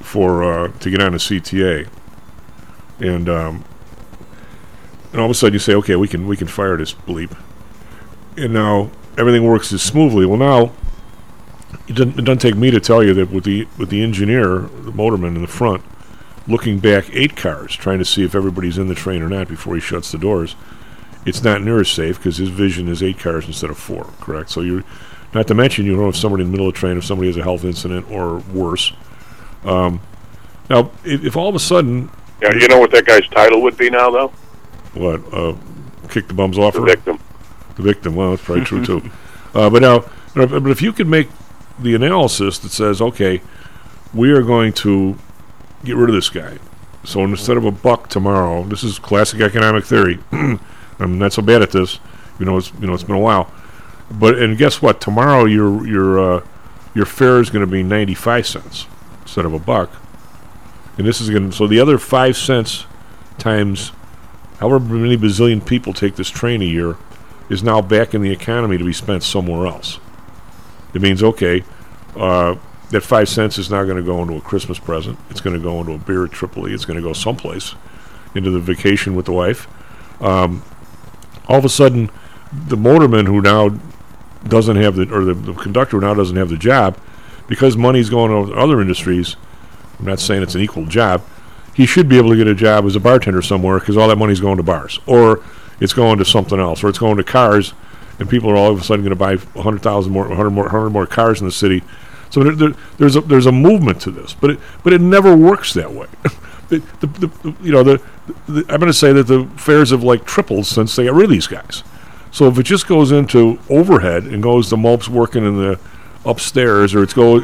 for 0.00 0.42
uh, 0.42 0.68
to 0.78 0.90
get 0.90 1.02
on 1.02 1.14
a 1.14 1.18
CTA, 1.18 1.86
and 2.98 3.28
um, 3.28 3.64
and 5.12 5.20
all 5.20 5.26
of 5.26 5.30
a 5.30 5.34
sudden 5.34 5.52
you 5.52 5.58
say, 5.58 5.74
okay, 5.74 5.96
we 5.96 6.08
can 6.08 6.26
we 6.26 6.36
can 6.36 6.48
fire 6.48 6.76
this 6.76 6.92
bleep, 6.92 7.36
and 8.36 8.52
now 8.52 8.90
everything 9.16 9.44
works 9.44 9.72
as 9.72 9.82
smoothly. 9.82 10.26
Well, 10.26 10.38
now 10.38 10.72
it 11.88 11.94
doesn't, 11.94 12.18
it 12.18 12.22
doesn't 12.24 12.38
take 12.40 12.56
me 12.56 12.70
to 12.70 12.80
tell 12.80 13.02
you 13.02 13.14
that 13.14 13.30
with 13.30 13.44
the 13.44 13.66
with 13.78 13.90
the 13.90 14.02
engineer, 14.02 14.60
the 14.60 14.92
motorman 14.92 15.36
in 15.36 15.42
the 15.42 15.48
front, 15.48 15.82
looking 16.46 16.78
back 16.78 17.08
eight 17.12 17.36
cars, 17.36 17.74
trying 17.74 17.98
to 17.98 18.04
see 18.04 18.24
if 18.24 18.34
everybody's 18.34 18.78
in 18.78 18.88
the 18.88 18.94
train 18.94 19.22
or 19.22 19.28
not 19.28 19.48
before 19.48 19.74
he 19.74 19.80
shuts 19.80 20.10
the 20.12 20.18
doors, 20.18 20.56
it's 21.26 21.42
not 21.42 21.62
near 21.62 21.80
as 21.80 21.88
safe 21.90 22.16
because 22.18 22.36
his 22.38 22.48
vision 22.48 22.88
is 22.88 23.02
eight 23.02 23.18
cars 23.18 23.46
instead 23.46 23.70
of 23.70 23.78
four. 23.78 24.04
Correct. 24.20 24.50
So 24.50 24.60
you're 24.62 24.84
not 25.34 25.46
to 25.48 25.54
mention 25.54 25.86
you 25.86 25.92
don't 25.92 26.02
know 26.02 26.08
if 26.08 26.16
somebody 26.16 26.42
in 26.42 26.48
the 26.48 26.52
middle 26.52 26.68
of 26.68 26.74
the 26.74 26.78
train, 26.78 26.96
if 26.96 27.04
somebody 27.04 27.28
has 27.28 27.36
a 27.36 27.42
health 27.42 27.64
incident 27.64 28.10
or 28.10 28.38
worse. 28.52 28.92
Um, 29.64 30.00
now, 30.68 30.90
if, 31.04 31.24
if 31.24 31.36
all 31.36 31.48
of 31.48 31.54
a 31.54 31.60
sudden, 31.60 32.10
Yeah, 32.42 32.52
you 32.54 32.66
know 32.68 32.78
what 32.80 32.90
that 32.92 33.04
guy's 33.06 33.26
title 33.28 33.62
would 33.62 33.76
be 33.76 33.90
now, 33.90 34.10
though? 34.10 34.28
what, 34.94 35.20
uh, 35.32 35.54
kick 36.08 36.26
the 36.26 36.34
bums 36.34 36.58
off 36.58 36.74
The 36.74 36.80
victim. 36.80 37.18
The 37.76 37.82
victim. 37.82 38.16
Well, 38.16 38.30
that's 38.30 38.42
probably 38.42 38.64
true 38.64 38.84
too. 38.84 39.02
Uh, 39.52 39.68
but 39.68 39.82
now, 39.82 40.04
but 40.32 40.70
if 40.70 40.80
you 40.80 40.92
could 40.92 41.08
make 41.08 41.28
the 41.82 41.94
analysis 41.94 42.58
that 42.58 42.70
says, 42.70 43.00
okay, 43.00 43.40
we 44.12 44.30
are 44.30 44.42
going 44.42 44.72
to 44.72 45.16
get 45.84 45.96
rid 45.96 46.08
of 46.08 46.14
this 46.14 46.28
guy. 46.28 46.58
So 47.04 47.24
instead 47.24 47.56
of 47.56 47.64
a 47.64 47.70
buck 47.70 48.08
tomorrow, 48.08 48.64
this 48.64 48.84
is 48.84 48.98
classic 48.98 49.40
economic 49.40 49.84
theory. 49.84 50.18
I'm 50.32 51.18
not 51.18 51.32
so 51.32 51.42
bad 51.42 51.62
at 51.62 51.70
this. 51.70 51.98
You 52.38 52.46
know, 52.46 52.58
it's 52.58 52.72
you 52.80 52.86
know 52.86 52.94
it's 52.94 53.02
been 53.02 53.16
a 53.16 53.20
while. 53.20 53.52
But 54.10 54.38
and 54.38 54.58
guess 54.58 54.82
what? 54.82 55.00
Tomorrow 55.00 55.46
your 55.46 55.86
your 55.86 56.18
uh, 56.18 56.44
your 56.94 57.06
fare 57.06 57.40
is 57.40 57.50
going 57.50 57.64
to 57.64 57.70
be 57.70 57.82
95 57.82 58.46
cents 58.46 58.86
instead 59.22 59.44
of 59.44 59.54
a 59.54 59.58
buck. 59.58 59.90
And 60.98 61.06
this 61.06 61.20
is 61.20 61.30
going 61.30 61.50
to 61.50 61.56
so 61.56 61.66
the 61.66 61.80
other 61.80 61.96
five 61.98 62.36
cents 62.36 62.84
times 63.38 63.92
however 64.58 64.80
many 64.80 65.16
bazillion 65.16 65.64
people 65.64 65.94
take 65.94 66.16
this 66.16 66.28
train 66.28 66.60
a 66.60 66.66
year 66.66 66.96
is 67.48 67.62
now 67.62 67.80
back 67.80 68.12
in 68.12 68.20
the 68.20 68.30
economy 68.30 68.76
to 68.76 68.84
be 68.84 68.92
spent 68.92 69.22
somewhere 69.22 69.66
else. 69.66 69.98
It 70.94 71.02
means 71.02 71.22
okay, 71.22 71.62
uh, 72.16 72.56
that 72.90 73.02
five 73.02 73.28
cents 73.28 73.58
is 73.58 73.70
now 73.70 73.84
going 73.84 73.96
to 73.96 74.02
go 74.02 74.20
into 74.22 74.36
a 74.36 74.40
Christmas 74.40 74.78
present. 74.78 75.18
It's 75.30 75.40
going 75.40 75.56
to 75.56 75.62
go 75.62 75.80
into 75.80 75.92
a 75.92 75.98
beer 75.98 76.24
at 76.24 76.32
Tripoli. 76.32 76.72
It's 76.72 76.84
going 76.84 76.96
to 76.96 77.02
go 77.02 77.12
someplace 77.12 77.74
into 78.34 78.50
the 78.50 78.60
vacation 78.60 79.14
with 79.14 79.26
the 79.26 79.32
wife. 79.32 79.68
Um, 80.22 80.62
all 81.48 81.58
of 81.58 81.64
a 81.64 81.68
sudden, 81.68 82.10
the 82.52 82.76
motorman 82.76 83.26
who 83.26 83.40
now 83.40 83.70
doesn't 84.46 84.76
have 84.76 84.96
the 84.96 85.12
or 85.14 85.24
the, 85.24 85.34
the 85.34 85.52
conductor 85.54 85.98
who 85.98 86.06
now 86.06 86.14
doesn't 86.14 86.36
have 86.36 86.48
the 86.48 86.56
job 86.56 86.98
because 87.46 87.76
money's 87.76 88.10
going 88.10 88.30
to 88.30 88.54
other 88.54 88.80
industries. 88.80 89.36
I'm 89.98 90.06
not 90.06 90.20
saying 90.20 90.42
it's 90.42 90.54
an 90.54 90.60
equal 90.60 90.86
job. 90.86 91.22
He 91.74 91.86
should 91.86 92.08
be 92.08 92.18
able 92.18 92.30
to 92.30 92.36
get 92.36 92.46
a 92.46 92.54
job 92.54 92.84
as 92.86 92.96
a 92.96 93.00
bartender 93.00 93.42
somewhere 93.42 93.78
because 93.78 93.96
all 93.96 94.08
that 94.08 94.16
money's 94.16 94.40
going 94.40 94.56
to 94.56 94.62
bars, 94.62 94.98
or 95.06 95.42
it's 95.78 95.92
going 95.92 96.18
to 96.18 96.24
something 96.24 96.58
else, 96.58 96.82
or 96.82 96.88
it's 96.88 96.98
going 96.98 97.16
to 97.16 97.24
cars, 97.24 97.72
and 98.20 98.28
people 98.28 98.50
are 98.50 98.56
all 98.56 98.70
of 98.70 98.80
a 98.80 98.84
sudden 98.84 99.04
going 99.04 99.10
to 99.10 99.16
buy 99.16 99.34
100,000 99.36 100.12
more, 100.12 100.28
100 100.28 100.50
more, 100.50 100.64
100 100.64 100.90
more 100.90 101.06
cars 101.06 101.40
in 101.40 101.46
the 101.46 101.52
city. 101.52 101.82
So 102.28 102.44
there, 102.44 102.54
there, 102.54 102.74
there's 102.98 103.16
a 103.16 103.22
there's 103.22 103.46
a 103.46 103.52
movement 103.52 104.00
to 104.02 104.12
this, 104.12 104.34
but 104.34 104.50
it 104.50 104.60
but 104.84 104.92
it 104.92 105.00
never 105.00 105.36
works 105.36 105.74
that 105.74 105.92
way. 105.92 106.06
the, 106.68 106.78
the, 107.00 107.06
the, 107.06 107.54
you 107.60 107.72
know 107.72 107.82
the, 107.82 108.00
the 108.46 108.60
I'm 108.68 108.78
going 108.78 108.82
to 108.82 108.92
say 108.92 109.12
that 109.12 109.24
the 109.24 109.46
fares 109.56 109.90
have 109.90 110.04
like 110.04 110.24
tripled 110.24 110.66
since 110.66 110.94
they 110.94 111.06
got 111.06 111.14
rid 111.14 111.24
of 111.24 111.30
these 111.30 111.48
guys. 111.48 111.82
So 112.30 112.46
if 112.46 112.56
it 112.58 112.62
just 112.62 112.86
goes 112.86 113.10
into 113.10 113.58
overhead 113.68 114.24
and 114.24 114.40
goes 114.40 114.68
to 114.68 114.76
mulps 114.76 115.08
working 115.08 115.44
in 115.44 115.56
the 115.56 115.80
upstairs, 116.24 116.94
or 116.94 117.02
it's 117.02 117.14
go 117.14 117.38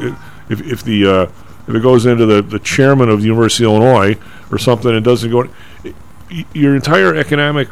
if 0.49 0.61
if 0.61 0.83
the 0.83 1.05
uh, 1.05 1.23
if 1.67 1.75
it 1.75 1.81
goes 1.81 2.05
into 2.05 2.25
the, 2.25 2.41
the 2.41 2.59
chairman 2.59 3.09
of 3.09 3.19
the 3.19 3.27
University 3.27 3.65
of 3.65 3.71
Illinois 3.71 4.17
or 4.49 4.57
something 4.57 4.95
and 4.95 5.03
doesn't 5.03 5.29
go, 5.29 5.49
y- 5.83 6.45
your 6.53 6.75
entire 6.75 7.13
economic 7.13 7.67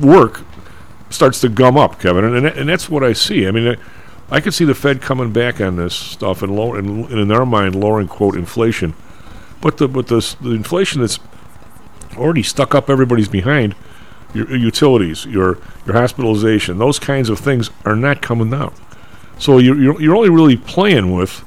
work 0.00 0.42
starts 1.10 1.40
to 1.40 1.48
gum 1.48 1.76
up, 1.76 2.00
Kevin, 2.00 2.24
and 2.24 2.36
and, 2.36 2.46
and 2.46 2.68
that's 2.68 2.88
what 2.88 3.02
I 3.02 3.12
see. 3.12 3.46
I 3.46 3.50
mean, 3.50 3.68
I, 4.30 4.36
I 4.36 4.40
could 4.40 4.54
see 4.54 4.64
the 4.64 4.74
Fed 4.74 5.00
coming 5.00 5.32
back 5.32 5.60
on 5.60 5.76
this 5.76 5.94
stuff 5.94 6.42
and 6.42 6.54
lower, 6.54 6.78
and, 6.78 7.06
and 7.06 7.20
in 7.20 7.28
their 7.28 7.46
mind 7.46 7.74
lowering 7.74 8.08
quote 8.08 8.36
inflation, 8.36 8.94
but 9.60 9.78
the 9.78 9.88
but 9.88 10.08
the 10.08 10.36
the 10.40 10.50
inflation 10.50 11.00
that's 11.00 11.18
already 12.16 12.42
stuck 12.42 12.74
up 12.74 12.90
everybody's 12.90 13.28
behind, 13.28 13.74
your 14.34 14.54
utilities, 14.54 15.24
your 15.24 15.58
your 15.86 15.94
hospitalization, 15.94 16.78
those 16.78 16.98
kinds 16.98 17.30
of 17.30 17.38
things 17.38 17.70
are 17.84 17.96
not 17.96 18.20
coming 18.20 18.50
down. 18.50 18.74
So 19.38 19.58
you're 19.58 19.80
you're, 19.80 20.00
you're 20.00 20.16
only 20.16 20.30
really 20.30 20.56
playing 20.56 21.14
with, 21.14 21.44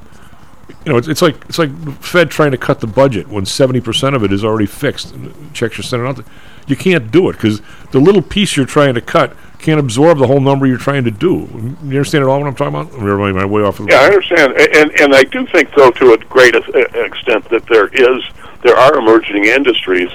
you 0.85 0.91
know, 0.91 0.97
it's, 0.97 1.07
it's 1.07 1.21
like 1.21 1.35
it's 1.49 1.59
like 1.59 1.71
Fed 2.01 2.31
trying 2.31 2.51
to 2.51 2.57
cut 2.57 2.79
the 2.79 2.87
budget 2.87 3.27
when 3.27 3.45
seventy 3.45 3.81
percent 3.81 4.15
of 4.15 4.23
it 4.23 4.31
is 4.31 4.43
already 4.43 4.65
fixed. 4.65 5.13
Checks 5.53 5.77
are 5.77 5.83
sent 5.83 6.01
out. 6.01 6.25
You 6.67 6.75
can't 6.75 7.11
do 7.11 7.29
it 7.29 7.33
because 7.33 7.61
the 7.91 7.99
little 7.99 8.21
piece 8.21 8.55
you're 8.55 8.65
trying 8.65 8.93
to 8.93 9.01
cut 9.01 9.35
can't 9.61 9.79
absorb 9.79 10.17
the 10.17 10.27
whole 10.27 10.39
number 10.39 10.65
you're 10.65 10.77
trying 10.77 11.03
to 11.05 11.11
do. 11.11 11.47
You 11.83 11.89
understand 11.89 12.23
at 12.23 12.29
all 12.29 12.39
what 12.39 12.47
I'm 12.47 12.55
talking 12.55 12.75
about? 12.75 12.93
Or 13.01 13.27
am 13.27 13.37
I 13.37 13.45
way 13.45 13.61
off? 13.61 13.79
Of 13.79 13.89
Yeah, 13.89 14.01
I 14.01 14.05
understand, 14.05 14.53
and 14.53 14.91
and 14.99 15.15
I 15.15 15.23
do 15.23 15.45
think, 15.47 15.73
though, 15.75 15.91
to 15.91 16.13
a 16.13 16.17
great 16.17 16.55
extent, 16.55 17.47
that 17.49 17.65
there 17.67 17.87
is 17.87 18.23
there 18.63 18.75
are 18.75 18.97
emerging 18.97 19.45
industries 19.45 20.11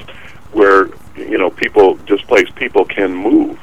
where 0.53 0.89
you 1.17 1.39
know 1.39 1.51
people 1.51 1.97
displaced 2.07 2.55
people 2.55 2.85
can 2.85 3.15
move, 3.15 3.59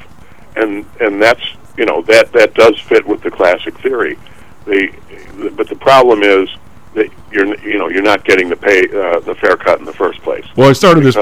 and 0.56 0.84
and 1.00 1.22
that's 1.22 1.44
you 1.76 1.84
know 1.84 2.02
that 2.02 2.32
that 2.32 2.54
does 2.54 2.78
fit 2.80 3.06
with 3.06 3.22
the 3.22 3.30
classic 3.30 3.78
theory. 3.78 4.18
The 4.64 4.92
but 5.56 5.68
the 5.68 5.76
problem 5.76 6.22
is 6.22 6.48
that 6.94 7.10
you're 7.30 7.46
you 7.60 7.78
know 7.78 7.88
you're 7.88 8.02
not 8.02 8.24
getting 8.24 8.48
the 8.48 8.56
pay 8.56 8.82
uh, 8.82 9.20
the 9.20 9.34
fair 9.34 9.56
cut 9.56 9.78
in 9.78 9.84
the 9.84 9.92
first 9.92 10.20
place 10.22 10.46
Well, 10.56 10.70
I 10.70 10.72
started 10.72 11.04
this. 11.04 11.16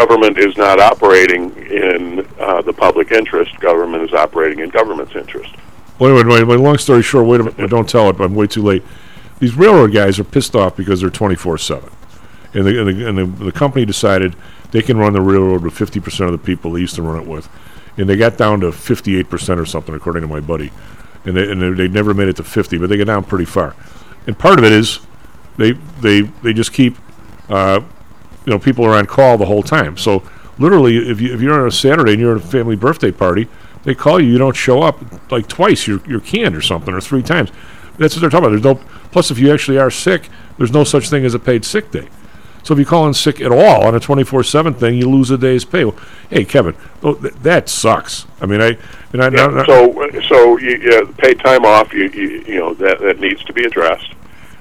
Government 0.00 0.38
is 0.38 0.56
not 0.56 0.80
operating 0.80 1.54
in 1.66 2.26
uh, 2.38 2.62
the 2.62 2.72
public 2.72 3.12
interest. 3.12 3.58
Government 3.60 4.02
is 4.02 4.14
operating 4.14 4.60
in 4.60 4.70
government's 4.70 5.14
interest. 5.14 5.54
Wait, 5.98 6.10
anyway, 6.10 6.40
my, 6.40 6.44
my 6.44 6.54
long 6.54 6.78
story 6.78 7.02
short, 7.02 7.26
wait 7.26 7.40
a 7.40 7.44
minute, 7.44 7.70
don't 7.70 7.88
tell 7.88 8.08
it, 8.08 8.18
I'm 8.18 8.34
way 8.34 8.46
too 8.46 8.62
late. 8.62 8.82
These 9.40 9.56
railroad 9.56 9.92
guys 9.92 10.18
are 10.18 10.24
pissed 10.24 10.56
off 10.56 10.76
because 10.76 11.02
they're 11.02 11.10
24 11.10 11.58
7. 11.58 11.90
And, 12.54 12.66
the, 12.66 12.80
and, 12.80 12.88
the, 12.88 13.08
and 13.08 13.18
the, 13.18 13.44
the 13.44 13.52
company 13.52 13.84
decided 13.84 14.34
they 14.70 14.82
can 14.82 14.96
run 14.96 15.12
the 15.12 15.20
railroad 15.20 15.62
with 15.62 15.74
50% 15.74 16.26
of 16.26 16.32
the 16.32 16.38
people 16.38 16.72
they 16.72 16.80
used 16.80 16.94
to 16.94 17.02
run 17.02 17.20
it 17.22 17.28
with. 17.28 17.48
And 17.98 18.08
they 18.08 18.16
got 18.16 18.38
down 18.38 18.60
to 18.60 18.68
58% 18.68 19.58
or 19.58 19.66
something, 19.66 19.94
according 19.94 20.22
to 20.22 20.28
my 20.28 20.40
buddy. 20.40 20.72
And 21.26 21.36
they, 21.36 21.50
and 21.50 21.78
they 21.78 21.88
never 21.88 22.14
made 22.14 22.28
it 22.28 22.36
to 22.36 22.44
50, 22.44 22.78
but 22.78 22.88
they 22.88 22.96
got 22.96 23.06
down 23.06 23.24
pretty 23.24 23.44
far. 23.44 23.76
And 24.26 24.38
part 24.38 24.58
of 24.58 24.64
it 24.64 24.72
is 24.72 25.00
they, 25.58 25.72
they, 26.00 26.22
they 26.22 26.54
just 26.54 26.72
keep, 26.72 26.96
uh, 27.50 27.82
you 28.46 28.52
know, 28.52 28.58
people 28.58 28.84
are 28.84 28.94
on 28.94 29.06
call 29.06 29.38
the 29.38 29.46
whole 29.46 29.62
time. 29.62 29.96
So 29.96 30.22
literally, 30.58 30.96
if, 30.96 31.20
you, 31.20 31.34
if 31.34 31.40
you're 31.40 31.58
on 31.58 31.66
a 31.66 31.70
Saturday 31.70 32.12
and 32.12 32.20
you're 32.20 32.36
at 32.36 32.42
a 32.42 32.46
family 32.46 32.76
birthday 32.76 33.12
party, 33.12 33.48
they 33.84 33.94
call 33.94 34.20
you, 34.20 34.30
you 34.30 34.38
don't 34.38 34.56
show 34.56 34.82
up 34.82 35.00
like 35.30 35.48
twice, 35.48 35.86
you're, 35.86 36.02
you're 36.06 36.20
canned 36.20 36.54
or 36.54 36.60
something, 36.60 36.92
or 36.92 37.00
three 37.00 37.22
times. 37.22 37.50
That's 37.98 38.14
what 38.14 38.20
they're 38.20 38.30
talking 38.30 38.46
about. 38.46 38.62
There's 38.62 38.64
no, 38.64 38.74
plus, 39.10 39.30
if 39.30 39.38
you 39.38 39.52
actually 39.52 39.78
are 39.78 39.90
sick, 39.90 40.28
there's 40.58 40.72
no 40.72 40.84
such 40.84 41.08
thing 41.08 41.24
as 41.24 41.34
a 41.34 41.38
paid 41.38 41.64
sick 41.64 41.90
day. 41.90 42.08
So 42.62 42.74
if 42.74 42.78
you 42.78 42.84
call 42.84 43.06
in 43.06 43.14
sick 43.14 43.40
at 43.40 43.52
all 43.52 43.86
on 43.86 43.94
a 43.94 44.00
24 44.00 44.44
7 44.44 44.74
thing, 44.74 44.96
you 44.96 45.08
lose 45.08 45.30
a 45.30 45.38
day's 45.38 45.64
pay. 45.64 45.84
Well, 45.84 45.96
hey, 46.28 46.44
Kevin, 46.44 46.76
oh, 47.02 47.14
th- 47.14 47.34
that 47.42 47.68
sucks. 47.68 48.26
I 48.40 48.46
mean, 48.46 48.60
I. 48.60 48.76
And 49.12 49.22
I 49.22 49.28
Yeah, 49.30 49.64
so 49.64 50.10
so 50.28 50.58
you, 50.58 50.76
yeah, 50.76 51.00
paid 51.18 51.40
time 51.40 51.64
off, 51.64 51.92
you, 51.92 52.08
you 52.10 52.44
you 52.46 52.58
know 52.58 52.74
that 52.74 53.00
that 53.00 53.18
needs 53.18 53.42
to 53.44 53.52
be 53.52 53.64
addressed, 53.64 54.12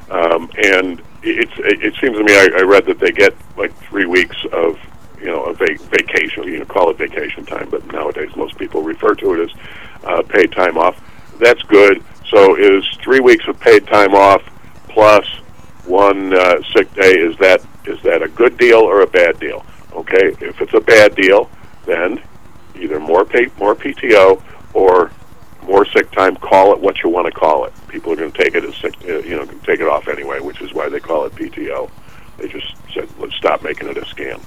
um, 0.09 0.49
and 0.57 1.01
it's 1.23 1.51
it, 1.57 1.93
seems 1.95 2.17
to 2.17 2.23
me 2.23 2.33
I, 2.33 2.49
I 2.59 2.61
read 2.61 2.85
that 2.85 2.99
they 2.99 3.11
get 3.11 3.35
like 3.57 3.75
three 3.83 4.05
weeks 4.05 4.37
of 4.51 4.79
you 5.19 5.27
know 5.27 5.45
a 5.45 5.53
va- 5.53 5.77
vacation, 5.89 6.43
you 6.43 6.59
know, 6.59 6.65
call 6.65 6.89
it 6.89 6.97
vacation 6.97 7.45
time, 7.45 7.69
but 7.69 7.85
nowadays 7.91 8.35
most 8.35 8.57
people 8.57 8.81
refer 8.81 9.15
to 9.15 9.33
it 9.33 9.49
as 9.49 10.03
uh, 10.03 10.21
paid 10.23 10.51
time 10.51 10.77
off. 10.77 11.01
That's 11.39 11.61
good. 11.63 12.03
So 12.29 12.55
is 12.55 12.85
three 13.01 13.19
weeks 13.19 13.47
of 13.47 13.59
paid 13.59 13.87
time 13.87 14.13
off 14.13 14.41
plus 14.87 15.25
one 15.85 16.33
uh, 16.33 16.61
sick 16.73 16.93
day 16.93 17.13
is 17.13 17.35
that 17.37 17.65
is 17.85 18.01
that 18.03 18.21
a 18.21 18.29
good 18.29 18.57
deal 18.57 18.79
or 18.79 19.01
a 19.01 19.07
bad 19.07 19.39
deal? 19.39 19.65
Okay, 19.93 20.35
if 20.39 20.61
it's 20.61 20.73
a 20.73 20.79
bad 20.79 21.15
deal, 21.15 21.49
then 21.85 22.21
either 22.75 22.99
more 22.99 23.25
pay, 23.25 23.47
more 23.57 23.75
PTO 23.75 24.41
or 24.73 25.11
more 25.69 25.85
sick 25.85 26.11
time. 26.11 26.35
Call 26.35 26.73
it 26.73 26.79
what 26.79 27.01
you 27.03 27.09
want 27.09 27.27
to 27.27 27.31
call 27.31 27.65
it. 27.65 27.73
People 27.87 28.11
are 28.13 28.15
going 28.15 28.31
to 28.31 28.37
take 28.43 28.55
it 28.55 28.63
as 28.63 28.75
sick, 28.75 28.93
uh, 29.07 29.19
you 29.19 29.35
know, 29.35 29.45
take 29.63 29.79
it 29.79 29.87
off 29.87 30.07
anyway, 30.07 30.39
which 30.39 30.61
is 30.61 30.73
why 30.73 30.89
they 30.89 30.99
call 30.99 31.25
it 31.25 31.35
PTO. 31.35 31.89
They 32.37 32.47
just 32.47 32.75
said, 32.93 33.07
let's 33.19 33.35
stop 33.35 33.63
making 33.63 33.87
it 33.89 33.97
a 33.97 34.01
scam. 34.01 34.39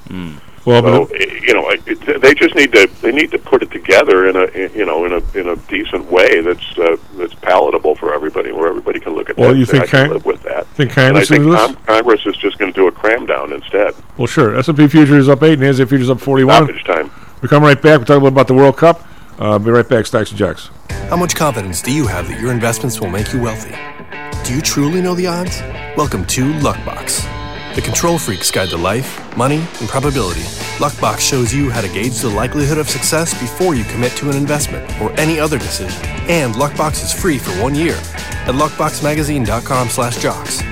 well, 0.64 0.82
So 0.82 1.06
but, 1.06 1.20
you 1.20 1.52
know, 1.54 1.68
it, 1.70 2.20
they 2.22 2.35
just 2.35 2.54
need 2.54 2.72
to 2.72 2.88
they 3.02 3.12
need 3.12 3.30
to 3.32 3.38
put 3.38 3.62
it 3.62 3.70
together 3.70 4.26
in 4.28 4.37
a 4.37 4.44
in- 4.46 4.72
you 4.74 4.87
know 4.87 5.04
in 5.04 5.12
a 5.12 5.38
in 5.38 5.48
a 5.48 5.56
decent 5.68 6.11
way 6.11 6.40
that's 6.40 6.78
uh, 6.78 6.96
that's 7.16 7.35
palatable 7.35 7.94
for 7.96 8.14
everybody, 8.14 8.50
where 8.50 8.68
everybody 8.68 8.98
can 8.98 9.14
look 9.14 9.28
at 9.30 9.37
Well, 9.37 9.50
that. 9.52 9.58
you 9.58 9.66
think 9.66 9.88
can 9.88 10.11
live 10.11 10.24
with 10.24 10.42
that. 10.44 10.66
think 10.68 10.96
And 10.96 11.16
I 11.18 11.24
think 11.24 11.44
will 11.44 11.50
do 11.52 11.56
this? 11.56 11.66
Con- 11.76 11.85
Congress 11.85 12.24
is 12.26 12.37
just 12.38 12.58
going 12.58 12.72
to 12.72 12.80
do 12.80 12.87
a 12.88 12.92
cram 12.92 13.26
down 13.26 13.52
instead. 13.52 13.94
well, 14.16 14.26
sure. 14.26 14.56
S&P 14.56 14.88
futures 14.88 15.28
up 15.28 15.42
8, 15.42 15.58
NASDAQ 15.58 15.88
futures 15.88 16.11
up 16.11 16.20
41. 16.20 16.64
Stoppage 16.64 16.85
time. 16.85 17.11
We 17.42 17.48
come 17.48 17.62
right 17.62 17.80
back. 17.80 17.98
We'll 17.98 18.06
talk 18.06 18.11
a 18.11 18.14
little 18.14 18.28
about 18.28 18.46
the 18.48 18.54
World 18.54 18.76
Cup. 18.78 19.06
Uh, 19.42 19.59
be 19.59 19.70
right 19.72 19.88
back, 19.88 20.07
Stocks 20.07 20.31
and 20.31 20.38
Jocks. 20.38 20.70
How 21.11 21.16
much 21.16 21.35
confidence 21.35 21.83
do 21.83 21.92
you 21.92 22.07
have 22.07 22.28
that 22.28 22.40
your 22.40 22.52
investments 22.52 23.00
will 23.00 23.11
make 23.11 23.33
you 23.33 23.42
wealthy? 23.42 23.74
Do 24.44 24.55
you 24.55 24.62
truly 24.62 25.02
know 25.02 25.16
the 25.16 25.26
odds? 25.26 25.61
Welcome 25.96 26.24
to 26.26 26.52
Luckbox, 26.61 27.24
the 27.74 27.81
control 27.81 28.18
freak's 28.18 28.52
guide 28.52 28.68
to 28.68 28.76
life, 28.76 29.37
money, 29.37 29.66
and 29.81 29.88
probability. 29.88 30.42
Luckbox 30.78 31.18
shows 31.18 31.52
you 31.52 31.70
how 31.70 31.81
to 31.81 31.88
gauge 31.88 32.20
the 32.20 32.28
likelihood 32.28 32.78
of 32.78 32.88
success 32.88 33.35
before 33.40 33.74
you 33.74 33.83
commit 33.83 34.12
to 34.12 34.31
an 34.31 34.37
investment 34.37 34.88
or 35.00 35.11
any 35.18 35.40
other 35.40 35.59
decision. 35.59 36.00
And 36.31 36.55
Luckbox 36.55 37.02
is 37.02 37.12
free 37.12 37.38
for 37.38 37.50
one 37.61 37.74
year 37.74 37.96
at 38.46 38.55
luckboxmagazine.com/jocks. 38.55 40.71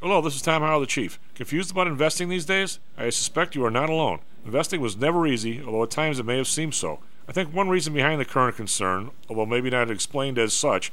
Hello, 0.00 0.20
this 0.20 0.36
is 0.36 0.42
Tom 0.42 0.62
Howell, 0.62 0.78
the 0.78 0.86
Chief. 0.86 1.18
Confused 1.34 1.72
about 1.72 1.88
investing 1.88 2.28
these 2.28 2.44
days? 2.44 2.78
I 2.96 3.10
suspect 3.10 3.56
you 3.56 3.64
are 3.64 3.70
not 3.70 3.90
alone. 3.90 4.20
Investing 4.44 4.80
was 4.80 4.96
never 4.96 5.26
easy, 5.26 5.60
although 5.60 5.82
at 5.82 5.90
times 5.90 6.20
it 6.20 6.24
may 6.24 6.36
have 6.36 6.46
seemed 6.46 6.76
so. 6.76 7.00
I 7.28 7.32
think 7.32 7.52
one 7.52 7.68
reason 7.68 7.94
behind 7.94 8.20
the 8.20 8.24
current 8.24 8.54
concern, 8.54 9.10
although 9.28 9.44
maybe 9.44 9.70
not 9.70 9.90
explained 9.90 10.38
as 10.38 10.52
such, 10.52 10.92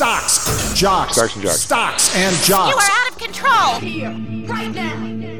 Stocks, 0.00 0.72
jocks, 0.72 1.12
Stocks 1.12 1.34
and 1.36 1.42
jocks. 1.44 1.60
stocks 1.60 2.16
and 2.16 2.48
You 2.48 2.54
are 2.54 2.80
out 2.80 3.10
of 3.10 3.18
control. 3.18 3.74
Here, 3.80 4.08
right 4.48 4.74
now, 4.74 4.94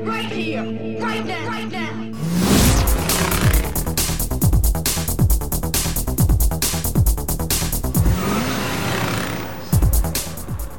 right 0.04 0.26
here, 0.26 0.62
right 1.00 1.24
now, 1.24 1.46
right 1.48 1.72
now. 1.72 1.92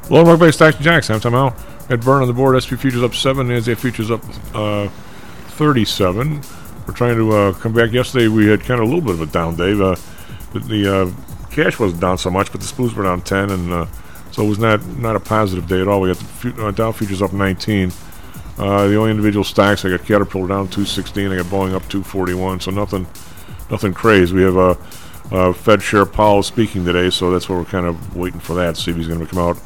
Hello, 0.06 0.22
welcome 0.22 0.38
back 0.38 0.46
to 0.46 0.52
Stocks 0.52 0.76
and 0.76 0.84
Jocks. 0.84 1.10
I'm 1.10 1.18
Tom 1.18 1.32
Howell. 1.32 1.56
Ed 1.90 2.02
Byrne 2.02 2.22
on 2.22 2.28
the 2.28 2.34
board. 2.34 2.54
S&P 2.54 2.76
futures 2.76 3.02
up 3.02 3.16
seven. 3.16 3.48
NASDAQ 3.48 3.78
futures 3.78 4.12
up 4.12 4.22
uh, 4.54 4.86
37. 5.56 6.40
We're 6.86 6.94
trying 6.94 7.16
to 7.16 7.32
uh, 7.32 7.52
come 7.54 7.72
back. 7.72 7.90
Yesterday 7.90 8.28
we 8.28 8.46
had 8.46 8.60
kind 8.60 8.80
of 8.80 8.86
a 8.86 8.94
little 8.94 9.00
bit 9.00 9.14
of 9.14 9.22
a 9.22 9.26
down 9.26 9.56
day. 9.56 9.72
Uh, 9.72 9.96
the 10.52 10.60
the 10.60 10.96
uh, 10.96 11.10
cash 11.52 11.78
wasn't 11.78 12.00
down 12.00 12.18
so 12.18 12.30
much, 12.30 12.50
but 12.50 12.60
the 12.60 12.66
SPOOs 12.66 12.94
were 12.94 13.04
down 13.04 13.20
10, 13.20 13.50
and 13.50 13.72
uh, 13.72 13.86
so 14.32 14.44
it 14.44 14.48
was 14.48 14.58
not 14.58 14.84
not 14.98 15.16
a 15.16 15.20
positive 15.20 15.68
day 15.68 15.80
at 15.80 15.88
all. 15.88 16.00
We 16.00 16.12
got 16.12 16.18
the 16.42 16.66
uh, 16.66 16.70
Dow 16.70 16.92
futures 16.92 17.22
up 17.22 17.32
19. 17.32 17.92
Uh, 18.58 18.86
the 18.86 18.96
only 18.96 19.10
individual 19.10 19.44
stocks 19.44 19.84
I 19.84 19.90
got 19.90 20.04
Caterpillar 20.04 20.48
down 20.48 20.68
216. 20.68 21.30
I 21.32 21.36
got 21.36 21.46
Boeing 21.46 21.74
up 21.74 21.88
241. 21.88 22.60
So 22.60 22.70
nothing 22.70 23.06
nothing 23.70 23.94
crazy. 23.94 24.34
We 24.34 24.42
have 24.42 24.56
a. 24.56 24.78
Uh, 25.30 25.50
Fed 25.50 25.80
Chair 25.80 26.04
Powell 26.04 26.42
speaking 26.42 26.84
today, 26.84 27.08
so 27.08 27.30
that's 27.30 27.48
what 27.48 27.56
we're 27.56 27.64
kind 27.64 27.86
of 27.86 28.14
waiting 28.14 28.40
for 28.40 28.54
that. 28.56 28.76
See 28.76 28.90
if 28.90 28.98
he's 28.98 29.08
going 29.08 29.20
to 29.20 29.24
come 29.24 29.38
out 29.38 29.58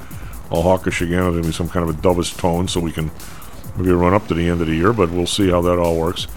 all 0.49 0.62
hawkish 0.62 1.03
again. 1.03 1.22
There's 1.22 1.33
going 1.33 1.42
to 1.42 1.49
be 1.49 1.53
some 1.53 1.68
kind 1.68 1.88
of 1.88 1.99
a 1.99 2.01
dovish 2.01 2.37
tone, 2.37 2.68
so 2.68 2.79
we 2.79 2.92
can 2.92 3.11
maybe 3.77 3.90
run 3.90 4.14
up 4.14 4.29
to 4.29 4.35
the 4.35 4.49
end 4.49 4.61
of 4.61 4.68
the 4.68 4.77
year. 4.77 4.92
But 4.92 5.11
we'll 5.11 5.27
see 5.27 5.51
how 5.51 5.62
that 5.62 5.77
all 5.77 5.99
works. 5.99 6.29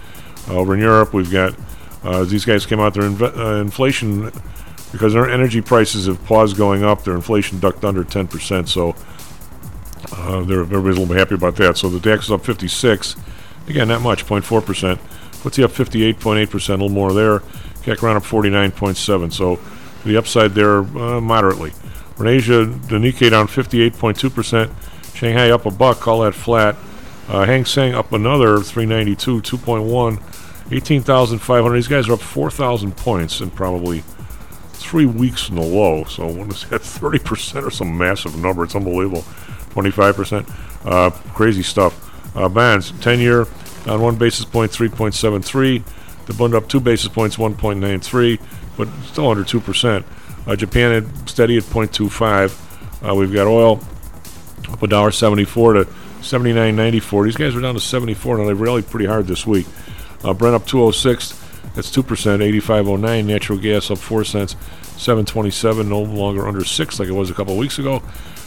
Uh, 0.48 0.56
over 0.56 0.74
in 0.74 0.80
Europe, 0.80 1.12
we've 1.12 1.30
got 1.30 1.54
uh, 2.02 2.24
these 2.24 2.44
guys 2.44 2.66
came 2.66 2.80
out. 2.80 2.94
Their 2.94 3.04
inve- 3.04 3.36
uh, 3.36 3.60
inflation 3.60 4.32
because 4.92 5.12
their 5.12 5.28
energy 5.28 5.60
prices 5.60 6.06
have 6.06 6.24
paused 6.24 6.56
going 6.56 6.84
up. 6.84 7.04
Their 7.04 7.14
inflation 7.14 7.60
ducked 7.60 7.84
under 7.84 8.04
10 8.04 8.28
percent, 8.28 8.68
so 8.68 8.94
uh, 10.12 10.40
everybody's 10.40 10.96
a 10.96 11.00
little 11.00 11.14
happy 11.14 11.34
about 11.34 11.56
that. 11.56 11.76
So 11.76 11.88
the 11.88 12.00
DAX 12.00 12.26
is 12.26 12.30
up 12.32 12.44
56. 12.44 13.16
Again, 13.68 13.88
not 13.88 14.02
much, 14.02 14.26
0.4 14.26 14.64
percent. 14.64 15.00
FTSE 15.42 15.64
up 15.64 15.70
58.8 15.70 16.50
percent, 16.50 16.80
a 16.80 16.84
little 16.84 16.94
more 16.94 17.12
there. 17.12 17.40
CAC 17.82 18.02
round 18.02 18.18
up 18.18 18.24
49.7. 18.24 19.32
So 19.32 19.58
the 20.04 20.16
upside 20.16 20.54
there 20.54 20.78
uh, 20.78 21.20
moderately. 21.20 21.72
In 22.18 22.26
Asia, 22.26 22.66
the 22.66 22.96
Nikkei 22.96 23.30
down 23.30 23.46
58.2 23.46 24.34
percent. 24.34 24.70
Shanghai 25.14 25.50
up 25.50 25.66
a 25.66 25.70
buck, 25.70 26.00
call 26.00 26.20
that 26.20 26.34
flat. 26.34 26.76
Uh, 27.28 27.44
Hang 27.44 27.64
Seng 27.64 27.94
up 27.94 28.12
another 28.12 28.60
392, 28.60 29.40
2.1, 29.42 30.72
18,500. 30.72 31.76
These 31.76 31.88
guys 31.88 32.08
are 32.08 32.14
up 32.14 32.20
4,000 32.20 32.96
points 32.96 33.40
and 33.40 33.54
probably 33.54 34.02
three 34.80 35.06
weeks 35.06 35.48
in 35.48 35.58
a 35.58 35.62
low. 35.62 36.04
So 36.04 36.26
when 36.26 36.50
is 36.50 36.64
that 36.68 36.82
30% 36.82 37.66
or 37.66 37.70
some 37.70 37.96
massive 37.96 38.36
number? 38.36 38.64
It's 38.64 38.74
unbelievable. 38.74 39.22
25%. 39.70 40.50
Uh, 40.84 41.10
crazy 41.34 41.62
stuff. 41.62 42.06
Uh, 42.36 42.48
bonds, 42.48 42.92
10 43.00 43.18
year 43.18 43.46
on 43.86 44.00
one 44.00 44.16
basis 44.16 44.44
point, 44.44 44.70
3.73. 44.70 45.82
The 46.26 46.34
bund 46.34 46.54
up 46.54 46.68
two 46.68 46.80
basis 46.80 47.08
points, 47.08 47.36
1.93, 47.36 48.40
but 48.76 48.88
still 49.04 49.28
under 49.28 49.42
2%. 49.42 50.04
Uh, 50.46 50.56
Japan 50.56 50.92
had 50.92 51.28
steady 51.28 51.56
at 51.56 51.64
0.25. 51.64 53.08
Uh, 53.08 53.14
we've 53.14 53.32
got 53.32 53.46
oil 53.46 53.80
up 54.70 54.82
a 54.82 54.86
dollar 54.86 55.10
74 55.10 55.72
to 55.74 55.84
79.94. 56.20 57.24
These 57.24 57.36
guys 57.36 57.56
are 57.56 57.60
down 57.60 57.74
to 57.74 57.80
74 57.80 58.38
now. 58.38 58.46
They've 58.46 58.60
rallied 58.60 58.88
pretty 58.88 59.06
hard 59.06 59.26
this 59.26 59.46
week. 59.46 59.66
Uh, 60.22 60.34
Brent 60.34 60.54
up 60.54 60.66
206. 60.66 61.39
That's 61.74 61.90
2%, 61.90 62.02
85.09. 62.04 63.24
Natural 63.24 63.58
gas 63.58 63.90
up 63.90 63.98
4 63.98 64.24
cents, 64.24 64.56
727, 64.96 65.88
no 65.88 66.02
longer 66.02 66.46
under 66.46 66.64
6 66.64 66.98
like 66.98 67.08
it 67.08 67.12
was 67.12 67.30
a 67.30 67.34
couple 67.34 67.56
weeks 67.56 67.78
ago. 67.78 68.00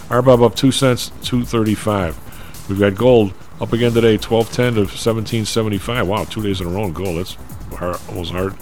RBOB 0.10 0.46
up 0.46 0.56
2 0.56 0.72
cents, 0.72 1.10
235. 1.24 2.70
We've 2.70 2.80
got 2.80 2.96
gold 2.96 3.34
up 3.60 3.74
again 3.74 3.94
today, 3.94 4.18
1210 4.18 4.74
to 4.74 4.80
1775. 4.82 6.08
Wow, 6.08 6.24
two 6.26 6.42
days 6.42 6.62
in 6.62 6.68
a 6.68 6.70
row 6.70 6.86
in 6.86 6.94
gold. 6.94 7.18
That's 7.18 7.38
hard, 7.76 7.98
almost 8.10 8.32
hard, 8.32 8.54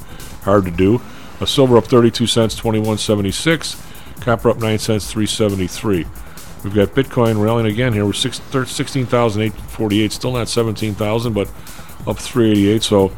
hard 0.44 0.66
to 0.66 0.72
do. 0.72 1.02
A 1.40 1.48
silver 1.48 1.78
up 1.78 1.86
32 1.86 2.28
cents, 2.28 2.56
2176. 2.56 3.82
Copper 4.22 4.50
up 4.52 4.60
9 4.60 4.78
cents, 4.78 5.12
373. 5.12 6.06
We've 6.64 6.76
got 6.76 6.90
Bitcoin 6.90 7.44
rallying 7.44 7.72
again 7.72 7.94
here. 7.94 8.06
We're 8.06 8.14
six, 8.14 8.38
thir- 8.38 8.66
16,848, 8.66 10.12
still 10.12 10.34
not 10.34 10.48
17,000, 10.48 11.34
but 11.34 11.48
up 12.06 12.20
388. 12.20 12.84
So 12.84 13.12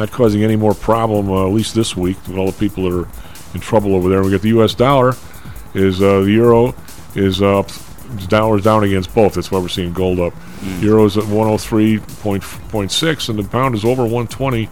not 0.00 0.10
causing 0.10 0.42
any 0.42 0.56
more 0.56 0.74
problem, 0.74 1.30
uh, 1.30 1.46
at 1.46 1.52
least 1.52 1.74
this 1.74 1.96
week, 1.96 2.16
with 2.26 2.36
all 2.36 2.50
the 2.50 2.58
people 2.58 2.90
that 2.90 2.96
are 2.96 3.08
in 3.54 3.60
trouble 3.60 3.94
over 3.94 4.08
there. 4.08 4.22
We 4.22 4.30
got 4.30 4.40
the 4.40 4.48
U.S. 4.48 4.74
dollar 4.74 5.14
is 5.74 6.02
uh, 6.02 6.20
the 6.20 6.32
euro 6.32 6.74
is 7.14 7.42
up, 7.42 7.68
the 7.68 8.26
dollar 8.28 8.58
is 8.58 8.64
down 8.64 8.82
against 8.82 9.14
both. 9.14 9.34
That's 9.34 9.50
why 9.50 9.60
we're 9.60 9.68
seeing 9.68 9.92
gold 9.92 10.18
up. 10.18 10.32
Euro's 10.80 11.16
at 11.16 11.24
103.6, 11.24 13.28
and 13.28 13.38
the 13.38 13.44
pound 13.44 13.74
is 13.74 13.84
over 13.84 14.02
120. 14.02 14.68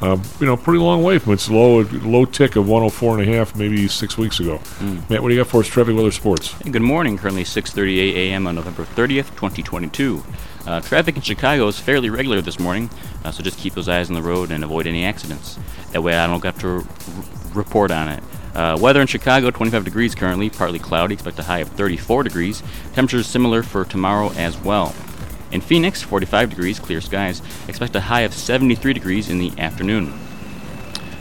Uh, 0.00 0.18
you 0.40 0.46
know, 0.46 0.56
pretty 0.56 0.80
long 0.80 1.04
way 1.04 1.16
from 1.18 1.32
its 1.32 1.48
low 1.48 1.82
low 2.02 2.24
tick 2.24 2.56
of 2.56 2.68
104 2.68 3.20
and 3.20 3.28
a 3.28 3.36
half 3.36 3.54
maybe 3.54 3.86
six 3.86 4.18
weeks 4.18 4.40
ago. 4.40 4.60
Matt, 5.08 5.22
what 5.22 5.28
do 5.28 5.34
you 5.34 5.40
got 5.40 5.48
for 5.48 5.60
us? 5.60 5.68
Traffic, 5.68 5.94
weather, 5.94 6.10
sports. 6.10 6.52
Hey, 6.54 6.70
good 6.70 6.82
morning. 6.82 7.16
Currently 7.16 7.44
6:38 7.44 8.14
a.m. 8.14 8.48
on 8.48 8.56
November 8.56 8.84
30th, 8.84 9.28
2022. 9.36 10.24
Uh, 10.66 10.80
traffic 10.80 11.16
in 11.16 11.22
Chicago 11.22 11.66
is 11.66 11.78
fairly 11.78 12.08
regular 12.08 12.40
this 12.40 12.60
morning, 12.60 12.88
uh, 13.24 13.30
so 13.32 13.42
just 13.42 13.58
keep 13.58 13.74
those 13.74 13.88
eyes 13.88 14.08
on 14.08 14.14
the 14.14 14.22
road 14.22 14.50
and 14.52 14.62
avoid 14.62 14.86
any 14.86 15.04
accidents. 15.04 15.58
That 15.90 16.02
way, 16.02 16.16
I 16.16 16.26
don't 16.26 16.42
have 16.44 16.60
to 16.60 16.68
r- 16.68 16.84
report 17.52 17.90
on 17.90 18.08
it. 18.08 18.22
Uh, 18.54 18.78
weather 18.80 19.00
in 19.00 19.06
Chicago: 19.06 19.50
25 19.50 19.84
degrees 19.84 20.14
currently, 20.14 20.50
partly 20.50 20.78
cloudy. 20.78 21.14
Expect 21.14 21.38
a 21.38 21.42
high 21.42 21.58
of 21.58 21.68
34 21.68 22.22
degrees. 22.22 22.62
Temperatures 22.92 23.26
similar 23.26 23.62
for 23.62 23.84
tomorrow 23.84 24.30
as 24.36 24.56
well. 24.58 24.94
In 25.50 25.60
Phoenix, 25.60 26.00
45 26.02 26.50
degrees, 26.50 26.78
clear 26.78 27.00
skies. 27.00 27.42
Expect 27.66 27.96
a 27.96 28.00
high 28.00 28.20
of 28.20 28.32
73 28.32 28.92
degrees 28.92 29.28
in 29.28 29.38
the 29.38 29.52
afternoon. 29.58 30.12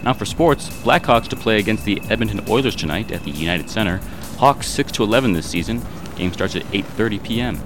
Now 0.04 0.14
for 0.14 0.26
sports, 0.26 0.70
Blackhawks 0.70 1.28
to 1.30 1.36
play 1.36 1.60
against 1.60 1.86
the 1.86 2.02
Edmonton 2.10 2.46
Oilers 2.50 2.76
tonight 2.76 3.12
at 3.12 3.24
the 3.24 3.32
United 3.32 3.70
Center. 3.70 3.98
Hawks 4.38 4.68
6 4.68 4.92
to 4.94 5.04
11 5.04 5.34
this 5.34 5.50
season. 5.50 5.82
Game 6.16 6.32
starts 6.34 6.56
at 6.56 6.64
8:30 6.72 7.24
p.m. 7.24 7.62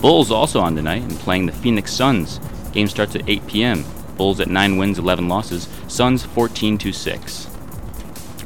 Bulls 0.00 0.30
also 0.30 0.60
on 0.60 0.76
tonight 0.76 1.02
and 1.02 1.18
playing 1.18 1.46
the 1.46 1.52
Phoenix 1.52 1.92
Suns. 1.92 2.40
Game 2.72 2.88
starts 2.88 3.16
at 3.16 3.28
8 3.28 3.46
p.m. 3.46 3.84
Bulls 4.16 4.40
at 4.40 4.48
9 4.48 4.76
wins, 4.76 4.98
11 4.98 5.28
losses. 5.28 5.68
Suns 5.88 6.24
14 6.24 6.78
to 6.78 6.92
6. 6.92 7.48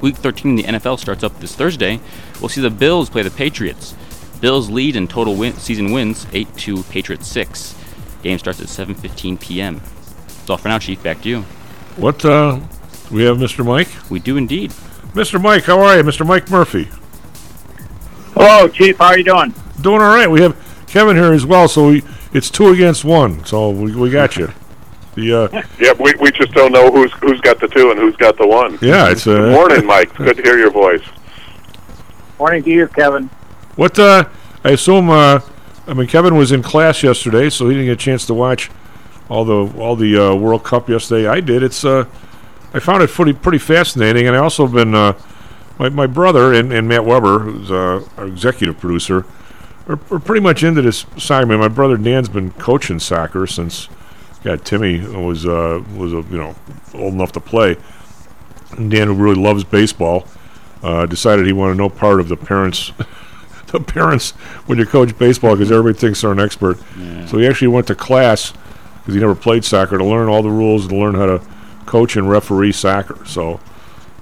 Week 0.01 0.17
13 0.17 0.51
in 0.51 0.57
the 0.57 0.79
NFL 0.79 0.99
starts 0.99 1.23
up 1.23 1.39
this 1.41 1.55
Thursday. 1.55 2.01
We'll 2.41 2.49
see 2.49 2.61
the 2.61 2.71
Bills 2.71 3.11
play 3.11 3.23
the 3.23 3.31
Patriots. 3.31 3.95
Bills 4.41 4.69
lead 4.71 4.97
in 4.97 5.07
total 5.07 5.37
win- 5.37 5.57
season 5.59 5.93
wins 5.93 6.27
8 6.33 6.57
to 6.59 6.83
Patriots 6.85 7.29
6. 7.29 7.77
Game 8.23 8.39
starts 8.39 8.61
at 8.61 8.67
7:15 8.67 9.39
p.m. 9.41 9.81
That's 10.27 10.51
all 10.51 10.57
for 10.57 10.69
now, 10.69 10.79
Chief. 10.79 11.03
Back 11.03 11.23
to 11.23 11.29
you. 11.29 11.43
What 11.97 12.25
uh, 12.25 12.61
we 13.11 13.25
have, 13.25 13.37
Mr. 13.37 13.65
Mike? 13.65 13.89
We 14.11 14.19
do 14.21 14.37
indeed. 14.37 14.71
Mr. 15.13 15.41
Mike, 15.41 15.65
how 15.65 15.81
are 15.81 15.97
you, 15.97 16.03
Mr. 16.03 16.27
Mike 16.27 16.51
Murphy? 16.51 16.89
Hello, 18.35 18.69
Chief. 18.69 18.97
How 18.99 19.07
are 19.07 19.19
you 19.19 19.25
doing? 19.25 19.55
Doing 19.81 20.01
all 20.01 20.15
right. 20.15 20.31
We 20.31 20.41
have 20.41 20.57
Kevin 20.93 21.17
here 21.17 21.33
as 21.33 21.47
well. 21.47 21.69
So 21.69 21.89
we, 21.89 22.03
it's 22.35 22.51
two 22.51 22.69
against 22.69 23.03
one. 23.03 23.43
So 23.47 23.71
we, 23.71 23.97
we 23.97 24.11
got 24.11 24.37
you. 24.37 24.53
The 25.15 25.33
uh, 25.33 25.63
Yeah, 25.81 25.93
we, 25.99 26.13
we 26.21 26.31
just 26.33 26.53
don't 26.53 26.71
know 26.71 26.91
who's 26.91 27.11
who's 27.15 27.41
got 27.41 27.59
the 27.61 27.69
two 27.69 27.91
and 27.91 27.99
who's 27.99 28.17
got 28.17 28.37
the 28.37 28.47
one. 28.47 28.79
yeah, 28.83 29.11
it's 29.11 29.27
uh, 29.27 29.37
Good 29.37 29.53
morning, 29.53 29.87
Mike. 29.87 30.15
Good 30.15 30.37
to 30.37 30.43
hear 30.43 30.59
your 30.59 30.71
voice. 30.71 31.03
Morning 32.39 32.63
to 32.63 32.71
you, 32.71 32.89
Kevin. 32.89 33.31
What 33.77 33.99
uh, 33.99 34.25
I 34.65 34.73
assume 34.73 35.09
uh, 35.09 35.41
I 35.87 35.95
mean 35.95 36.09
Kevin 36.09 36.37
was 36.37 36.53
in 36.53 36.63
class 36.63 37.03
yesterday, 37.03 37.49
so 37.49 37.69
he 37.69 37.75
didn't 37.75 37.87
get 37.87 37.93
a 37.93 37.97
chance 37.97 38.27
to 38.27 38.35
watch 38.35 38.71
all 39.31 39.47
the 39.47 39.73
all 39.81 39.97
the 39.97 40.17
uh, 40.19 40.35
World 40.35 40.63
Cup 40.63 40.91
yesterday. 40.91 41.27
I 41.27 41.41
did. 41.41 41.63
It's 41.63 41.87
uh, 41.87 42.05
I 42.75 42.81
found 42.81 43.03
it 43.03 43.09
pretty 43.09 43.33
pretty 43.33 43.59
fascinating, 43.59 44.27
and 44.27 44.37
I 44.37 44.41
also 44.41 44.67
been 44.67 44.95
uh, 44.95 45.15
my 45.79 45.89
my 45.89 46.07
brother 46.07 46.53
and, 46.53 46.71
and 46.71 46.87
Matt 46.87 47.07
Weber, 47.07 47.39
who's 47.39 47.71
uh, 47.71 48.07
our 48.19 48.27
executive 48.27 48.79
producer, 48.79 49.25
are, 49.89 49.99
are 50.11 50.19
pretty 50.19 50.41
much 50.41 50.63
into 50.63 50.83
this 50.83 51.07
soccer. 51.17 51.47
I 51.47 51.49
mean, 51.49 51.59
my 51.59 51.69
brother 51.69 51.97
Dan's 51.97 52.29
been 52.29 52.53
coaching 52.53 52.99
soccer 52.99 53.47
since 53.47 53.89
God 54.45 54.65
Timmy 54.65 55.01
was 55.01 55.47
uh, 55.47 55.83
was 55.97 56.13
uh, 56.13 56.23
you 56.31 56.39
know 56.39 56.55
old 56.95 57.15
enough 57.15 57.33
to 57.33 57.41
play. 57.41 57.77
And 58.77 58.91
Dan, 58.91 59.09
who 59.09 59.15
really 59.15 59.41
loves 59.41 59.65
baseball, 59.65 60.27
uh, 60.83 61.07
decided 61.07 61.47
he 61.47 61.53
wanted 61.53 61.77
no 61.77 61.89
part 61.89 62.21
of 62.21 62.29
the 62.29 62.37
parents. 62.37 62.93
the 63.67 63.81
parents 63.81 64.33
when 64.67 64.79
you 64.79 64.85
coach 64.85 65.17
baseball 65.17 65.55
because 65.55 65.73
everybody 65.73 65.99
thinks 65.99 66.21
they're 66.21 66.33
an 66.33 66.41
expert. 66.41 66.79
So 67.27 67.39
he 67.39 67.47
actually 67.47 67.69
went 67.69 67.87
to 67.87 67.95
class 67.95 68.53
because 68.99 69.15
he 69.15 69.21
never 69.21 69.35
played 69.35 69.65
soccer 69.65 69.97
to 69.97 70.05
learn 70.05 70.29
all 70.29 70.43
the 70.43 70.51
rules 70.51 70.83
and 70.83 70.91
to 70.91 70.97
learn 70.97 71.15
how 71.15 71.27
to 71.27 71.43
coach 71.87 72.17
and 72.17 72.29
referee 72.29 72.73
soccer. 72.73 73.25
So 73.25 73.61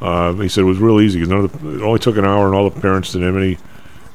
uh, 0.00 0.32
he 0.34 0.48
said 0.48 0.62
it 0.62 0.64
was 0.64 0.78
real 0.78 1.00
easy 1.00 1.18
because 1.18 1.30
none 1.30 1.44
of 1.44 1.62
the, 1.62 1.76
it 1.76 1.82
only 1.82 1.98
took 1.98 2.16
an 2.16 2.24
hour 2.24 2.46
and 2.46 2.54
all 2.54 2.68
the 2.70 2.80
parents 2.80 3.12
didn't 3.12 3.26
have 3.26 3.36
any 3.36 3.58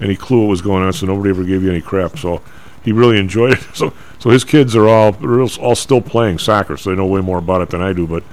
any 0.05 0.15
clue 0.15 0.41
what 0.41 0.49
was 0.49 0.61
going 0.61 0.83
on, 0.83 0.93
so 0.93 1.05
nobody 1.05 1.29
ever 1.29 1.43
gave 1.43 1.63
you 1.63 1.69
any 1.69 1.81
crap. 1.81 2.17
So 2.17 2.41
he 2.83 2.91
really 2.91 3.17
enjoyed 3.17 3.53
it. 3.53 3.67
So 3.75 3.93
so 4.19 4.29
his 4.29 4.43
kids 4.43 4.75
are 4.75 4.87
all 4.87 5.15
all 5.59 5.75
still 5.75 6.01
playing 6.01 6.39
soccer, 6.39 6.77
so 6.77 6.89
they 6.89 6.95
know 6.95 7.05
way 7.05 7.21
more 7.21 7.37
about 7.37 7.61
it 7.61 7.69
than 7.69 7.81
I 7.81 7.93
do. 7.93 8.07
But 8.07 8.23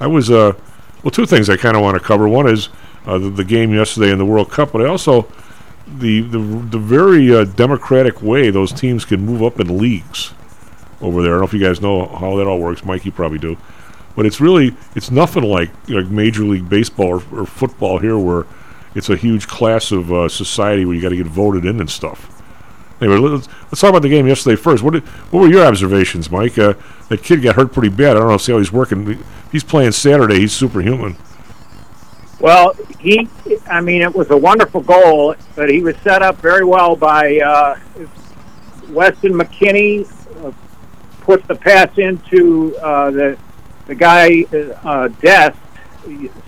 I 0.00 0.06
was 0.06 0.30
uh, 0.30 0.54
well, 1.02 1.10
two 1.10 1.26
things 1.26 1.48
I 1.50 1.56
kind 1.56 1.76
of 1.76 1.82
want 1.82 1.96
to 1.96 2.02
cover. 2.02 2.28
One 2.28 2.48
is 2.48 2.68
uh, 3.06 3.18
the, 3.18 3.30
the 3.30 3.44
game 3.44 3.72
yesterday 3.72 4.10
in 4.10 4.18
the 4.18 4.24
World 4.24 4.50
Cup, 4.50 4.72
but 4.72 4.82
I 4.82 4.86
also 4.86 5.30
the 5.86 6.20
the 6.22 6.38
the 6.38 6.78
very 6.78 7.34
uh, 7.34 7.44
democratic 7.44 8.22
way 8.22 8.50
those 8.50 8.72
teams 8.72 9.04
can 9.04 9.24
move 9.24 9.42
up 9.42 9.60
in 9.60 9.78
leagues 9.78 10.32
over 11.00 11.22
there. 11.22 11.32
I 11.32 11.34
don't 11.34 11.40
know 11.40 11.46
if 11.46 11.52
you 11.52 11.60
guys 11.60 11.80
know 11.80 12.06
how 12.06 12.36
that 12.36 12.46
all 12.46 12.58
works. 12.58 12.84
Mike, 12.84 13.04
you 13.04 13.12
probably 13.12 13.38
do. 13.38 13.56
But 14.16 14.26
it's 14.26 14.40
really 14.40 14.74
it's 14.94 15.10
nothing 15.10 15.44
like 15.44 15.70
know, 15.88 16.02
Major 16.04 16.44
League 16.44 16.68
Baseball 16.68 17.08
or, 17.08 17.22
or 17.40 17.46
football 17.46 17.98
here, 17.98 18.18
where 18.18 18.46
it's 18.94 19.08
a 19.08 19.16
huge 19.16 19.46
class 19.46 19.92
of 19.92 20.12
uh, 20.12 20.28
society 20.28 20.84
where 20.84 20.94
you 20.94 21.02
got 21.02 21.10
to 21.10 21.16
get 21.16 21.26
voted 21.26 21.64
in 21.64 21.80
and 21.80 21.90
stuff. 21.90 22.42
Anyway, 23.00 23.16
let's, 23.16 23.48
let's 23.64 23.80
talk 23.80 23.90
about 23.90 24.02
the 24.02 24.08
game 24.08 24.26
yesterday 24.26 24.56
first. 24.56 24.82
What 24.82 24.92
did, 24.92 25.04
what 25.30 25.40
were 25.40 25.48
your 25.48 25.64
observations, 25.64 26.30
Mike? 26.30 26.58
Uh, 26.58 26.74
that 27.08 27.22
kid 27.22 27.42
got 27.42 27.56
hurt 27.56 27.72
pretty 27.72 27.88
bad. 27.88 28.16
I 28.16 28.20
don't 28.20 28.28
know. 28.28 28.36
See 28.36 28.52
how 28.52 28.58
he's 28.58 28.72
working. 28.72 29.24
He's 29.50 29.64
playing 29.64 29.92
Saturday. 29.92 30.40
He's 30.40 30.52
superhuman. 30.52 31.16
Well, 32.40 32.74
he, 32.98 33.28
I 33.68 33.80
mean, 33.80 34.02
it 34.02 34.14
was 34.14 34.30
a 34.30 34.36
wonderful 34.36 34.80
goal, 34.80 35.34
but 35.56 35.70
he 35.70 35.82
was 35.82 35.96
set 35.98 36.22
up 36.22 36.36
very 36.38 36.64
well 36.64 36.96
by 36.96 37.38
uh, 37.38 37.78
Weston 38.88 39.32
McKennie. 39.32 40.10
Uh, 40.44 40.52
put 41.20 41.46
the 41.48 41.54
pass 41.54 41.96
into 41.98 42.76
uh, 42.78 43.10
the 43.10 43.38
the 43.86 43.94
guy 43.94 44.44
uh, 44.84 45.08
Dest, 45.20 45.58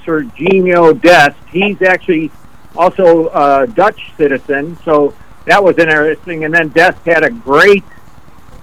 Serginho 0.04 1.00
Dest. 1.00 1.38
He's 1.50 1.80
actually 1.82 2.30
also 2.76 3.28
a 3.28 3.66
Dutch 3.66 4.12
citizen, 4.16 4.76
so 4.84 5.14
that 5.46 5.62
was 5.62 5.78
interesting. 5.78 6.44
And 6.44 6.54
then 6.54 6.68
Dest 6.68 7.04
had 7.04 7.24
a 7.24 7.30
great 7.30 7.84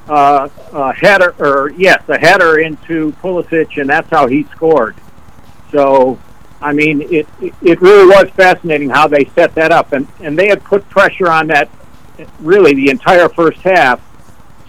uh, 0.07 0.49
header, 0.93 1.35
or 1.39 1.71
yes, 1.71 2.03
a 2.09 2.17
header 2.17 2.59
into 2.59 3.11
Pulisic, 3.21 3.79
and 3.79 3.89
that's 3.89 4.09
how 4.09 4.27
he 4.27 4.43
scored. 4.45 4.95
So, 5.71 6.19
I 6.61 6.73
mean, 6.73 7.01
it 7.01 7.27
it 7.39 7.81
really 7.81 8.07
was 8.07 8.29
fascinating 8.31 8.89
how 8.89 9.07
they 9.07 9.25
set 9.35 9.53
that 9.55 9.71
up, 9.71 9.93
and 9.93 10.07
and 10.19 10.37
they 10.37 10.47
had 10.47 10.63
put 10.63 10.89
pressure 10.89 11.29
on 11.29 11.47
that 11.47 11.69
really 12.39 12.73
the 12.73 12.89
entire 12.89 13.29
first 13.29 13.61
half. 13.61 14.01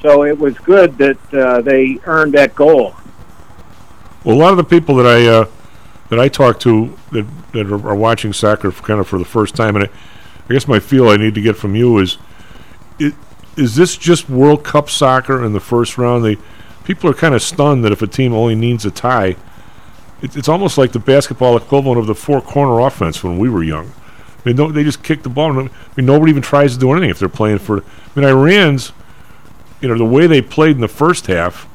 So 0.03 0.25
it 0.25 0.39
was 0.39 0.57
good 0.59 0.97
that 0.99 1.35
uh, 1.35 1.61
they 1.61 1.99
earned 2.05 2.33
that 2.35 2.55
goal. 2.55 2.95
Well, 4.25 4.37
a 4.37 4.39
lot 4.39 4.51
of 4.51 4.57
the 4.57 4.65
people 4.65 4.97
that 4.97 5.07
I 5.07 5.27
uh, 5.27 5.45
that 6.11 6.21
I 6.21 6.29
talk 6.29 6.61
to 6.61 6.97
that 7.13 7.27
that 7.53 7.71
are, 7.71 7.95
watching 7.95 8.33
soccer 8.33 8.71
for, 8.71 8.83
kind 8.83 9.01
of 9.01 9.09
for 9.09 9.19
the 9.19 9.25
first 9.25 9.57
time, 9.57 9.77
and 9.77 9.87
I, 9.87 9.89
I 10.49 10.53
guess 10.53 10.69
my 10.69 10.79
feel 10.79 11.09
I 11.09 11.17
need 11.17 11.35
to 11.35 11.41
get 11.41 11.57
from 11.57 11.75
you 11.75 11.99
is, 11.99 12.19
it, 12.99 13.15
is 13.57 13.77
this 13.77 13.97
just 13.97 14.29
World 14.29 14.63
Cup 14.63 14.91
soccer 14.91 15.45
in 15.45 15.53
the 15.53 15.61
first 15.61 15.97
round? 15.97 16.25
They 16.25 16.37
people 16.85 17.09
are 17.09 17.15
kind 17.15 17.35
of 17.35 17.43
stunned 17.43 17.85
that 17.85 17.93
if 17.93 18.03
a 18.03 18.07
team 18.07 18.33
only 18.33 18.55
needs 18.55 18.85
a 18.85 18.91
tie, 18.91 19.37
it, 20.23 20.37
it's 20.37 20.49
almost 20.49 20.77
like 20.77 20.93
the 20.93 20.99
basketball 20.99 21.57
equivalent 21.57 21.99
of 21.99 22.07
the 22.07 22.15
four 22.15 22.41
corner 22.41 22.81
offense 22.81 23.23
when 23.23 23.39
we 23.39 23.49
were 23.49 23.63
young. 23.63 23.93
I 24.45 24.53
mean, 24.53 24.73
they 24.73 24.83
just 24.83 25.03
kick 25.03 25.23
the 25.23 25.29
ball. 25.29 25.53
I 25.53 25.63
mean, 25.97 26.07
nobody 26.07 26.31
even 26.31 26.43
tries 26.43 26.75
to 26.75 26.81
do 26.81 26.91
anything 26.93 27.11
if 27.11 27.19
they're 27.19 27.29
playing 27.29 27.59
for. 27.59 27.79
I 27.79 28.21
mean, 28.21 28.29
Iran's, 28.29 28.93
you 29.81 29.89
know, 29.89 29.99
the 29.99 30.05
way 30.05 30.27
they 30.27 30.41
played 30.41 30.77
in 30.77 30.81
the 30.81 30.89
first 30.89 31.27
half 31.27 31.69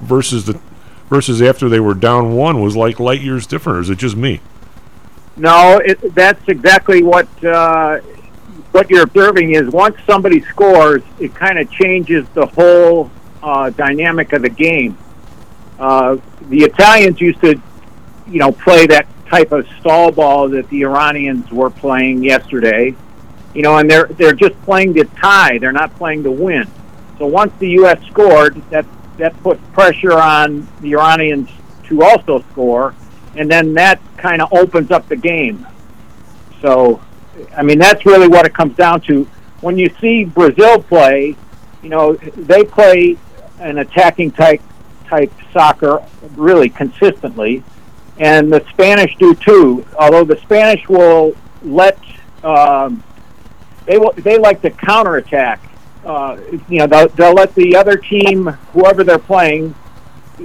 versus 0.00 0.46
the 0.46 0.60
versus 1.08 1.40
after 1.42 1.68
they 1.68 1.80
were 1.80 1.94
down 1.94 2.34
one 2.34 2.60
was 2.60 2.76
like 2.76 3.00
light 3.00 3.20
years 3.20 3.46
different. 3.46 3.78
Or 3.78 3.80
is 3.80 3.90
it 3.90 3.98
just 3.98 4.16
me? 4.16 4.40
No, 5.36 5.80
it, 5.84 6.14
that's 6.14 6.46
exactly 6.48 7.02
what 7.02 7.28
uh, 7.44 8.00
what 8.72 8.90
you're 8.90 9.04
observing 9.04 9.54
is 9.54 9.68
once 9.68 9.96
somebody 10.06 10.40
scores, 10.42 11.02
it 11.18 11.34
kind 11.34 11.58
of 11.58 11.70
changes 11.70 12.28
the 12.34 12.46
whole 12.46 13.10
uh, 13.42 13.70
dynamic 13.70 14.32
of 14.32 14.42
the 14.42 14.48
game. 14.48 14.98
Uh, 15.78 16.16
the 16.48 16.64
Italians 16.64 17.20
used 17.20 17.40
to, 17.40 17.60
you 18.26 18.38
know, 18.38 18.50
play 18.50 18.86
that 18.86 19.06
type 19.28 19.52
of 19.52 19.66
stall 19.80 20.10
ball 20.10 20.48
that 20.48 20.68
the 20.70 20.82
Iranians 20.82 21.50
were 21.52 21.70
playing 21.70 22.24
yesterday. 22.24 22.94
You 23.54 23.62
know, 23.62 23.78
and 23.78 23.90
they're 23.90 24.06
they're 24.06 24.34
just 24.34 24.60
playing 24.62 24.94
to 24.94 25.04
tie. 25.04 25.58
They're 25.58 25.72
not 25.72 25.94
playing 25.96 26.24
to 26.24 26.30
win. 26.30 26.68
So 27.18 27.26
once 27.26 27.52
the 27.58 27.70
U.S. 27.70 28.02
scored, 28.06 28.60
that 28.70 28.84
that 29.18 29.40
puts 29.42 29.60
pressure 29.72 30.18
on 30.18 30.66
the 30.80 30.92
Iranians 30.94 31.50
to 31.84 32.02
also 32.02 32.40
score, 32.52 32.94
and 33.36 33.50
then 33.50 33.74
that 33.74 34.00
kind 34.16 34.40
of 34.40 34.52
opens 34.52 34.90
up 34.90 35.08
the 35.08 35.16
game. 35.16 35.66
So, 36.62 37.00
I 37.56 37.62
mean, 37.62 37.78
that's 37.78 38.04
really 38.06 38.28
what 38.28 38.46
it 38.46 38.54
comes 38.54 38.76
down 38.76 39.00
to. 39.02 39.24
When 39.60 39.78
you 39.78 39.90
see 40.00 40.24
Brazil 40.24 40.82
play, 40.82 41.36
you 41.82 41.88
know, 41.88 42.14
they 42.14 42.64
play 42.64 43.16
an 43.60 43.78
attacking 43.78 44.32
type 44.32 44.62
type 45.06 45.32
soccer 45.52 46.02
really 46.36 46.68
consistently, 46.68 47.62
and 48.18 48.52
the 48.52 48.64
Spanish 48.70 49.16
do 49.16 49.34
too. 49.34 49.84
Although 49.98 50.24
the 50.24 50.36
Spanish 50.38 50.88
will 50.88 51.34
let 51.62 51.98
um, 52.44 53.02
they 53.86 53.98
will 53.98 54.12
they 54.12 54.38
like 54.38 54.62
to 54.62 54.70
counterattack. 54.70 55.60
Uh, 56.08 56.40
you 56.70 56.78
know, 56.78 56.86
they'll, 56.86 57.08
they'll 57.08 57.34
let 57.34 57.54
the 57.54 57.76
other 57.76 57.96
team, 57.96 58.46
whoever 58.72 59.04
they're 59.04 59.18
playing, 59.18 59.74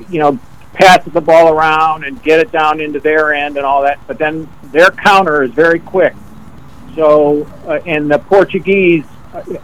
you 0.09 0.20
know, 0.20 0.38
pass 0.74 1.05
the 1.05 1.22
ball 1.22 1.53
around 1.53 2.03
and 2.03 2.22
get 2.22 2.41
it 2.41 2.51
down 2.51 2.82
into 2.82 2.99
their 2.99 3.34
end 3.34 3.55
and 3.55 3.66
all 3.66 3.82
that. 3.82 3.99
But 4.05 4.18
then 4.18 4.49
their 4.74 4.89
counter 4.89 5.41
is 5.41 5.51
very 5.51 5.80
quick. 5.80 6.14
So, 6.95 7.47
uh, 7.66 7.80
and 7.86 8.11
the 8.11 8.20
Portuguese 8.20 9.05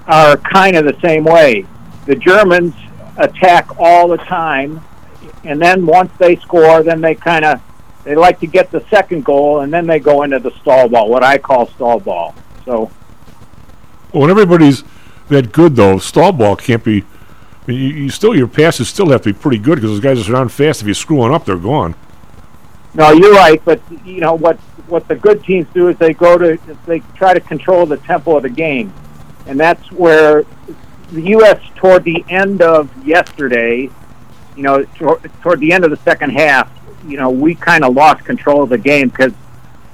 are 0.08 0.38
kind 0.38 0.78
of 0.78 0.86
the 0.86 0.98
same 1.02 1.26
way. 1.26 1.66
The 2.06 2.16
Germans 2.16 2.74
attack 3.18 3.78
all 3.78 4.08
the 4.08 4.18
time, 4.18 4.82
and 5.44 5.62
then 5.62 5.86
once 5.86 6.12
they 6.18 6.38
score, 6.38 6.82
then 6.82 7.02
they 7.02 7.14
kind 7.14 7.44
of 7.44 7.62
they 8.04 8.16
like 8.16 8.40
to 8.40 8.48
get 8.48 8.72
the 8.72 8.84
second 8.90 9.26
goal, 9.26 9.60
and 9.60 9.72
then 9.72 9.86
they 9.86 10.00
go 10.00 10.24
into 10.24 10.40
the 10.40 10.52
stall 10.62 10.88
ball, 10.88 11.10
what 11.10 11.24
I 11.24 11.38
call 11.38 11.68
stall 11.68 12.00
ball. 12.00 12.34
So, 12.66 12.90
when 14.12 14.30
everybody's 14.30 14.84
that 15.30 15.52
good 15.52 15.76
though, 15.76 15.98
stall 15.98 16.32
ball 16.32 16.56
can't 16.56 16.84
be. 16.84 17.04
I 17.04 17.72
mean, 17.72 17.80
you, 17.80 17.88
you 17.88 18.10
still 18.10 18.36
your 18.36 18.48
passes 18.48 18.90
still 18.90 19.10
have 19.10 19.22
to 19.24 19.34
be 19.34 19.40
pretty 19.40 19.58
good 19.58 19.76
because 19.76 19.92
those 19.92 20.00
guys 20.00 20.28
are 20.28 20.34
down 20.34 20.50
fast. 20.50 20.82
If 20.82 20.88
you 20.88 20.94
screw 20.94 21.18
one 21.18 21.32
up, 21.32 21.46
they're 21.46 21.58
gone. 21.58 21.96
no, 22.94 23.12
you're 23.12 23.34
right. 23.34 23.64
But 23.64 23.82
you 24.06 24.20
know 24.20 24.34
what? 24.34 24.58
What 24.88 25.08
the 25.08 25.16
good 25.16 25.44
teams 25.44 25.68
do 25.74 25.88
is 25.90 25.98
they 25.98 26.14
go 26.14 26.38
to 26.38 26.58
they 26.86 27.00
try 27.16 27.34
to 27.34 27.40
control 27.40 27.86
the 27.86 27.98
tempo 27.98 28.38
of 28.38 28.44
the 28.44 28.50
game, 28.50 28.94
and 29.46 29.60
that's 29.60 29.92
where 29.92 30.46
the 31.12 31.22
U.S. 31.22 31.62
toward 31.76 32.04
the 32.04 32.24
end 32.30 32.62
of 32.62 32.90
yesterday, 33.06 33.90
you 34.56 34.64
know, 34.64 34.84
toward, 34.84 35.24
toward 35.42 35.60
the 35.60 35.72
end 35.72 35.84
of 35.84 35.92
the 35.92 35.98
second 35.98 36.32
half, 36.32 36.72
you 37.08 37.18
know, 37.18 37.30
we 37.30 37.56
kind 37.56 37.84
of 37.84 37.94
lost 37.94 38.26
control 38.26 38.64
of 38.64 38.70
the 38.70 38.78
game 38.78 39.10
because 39.10 39.34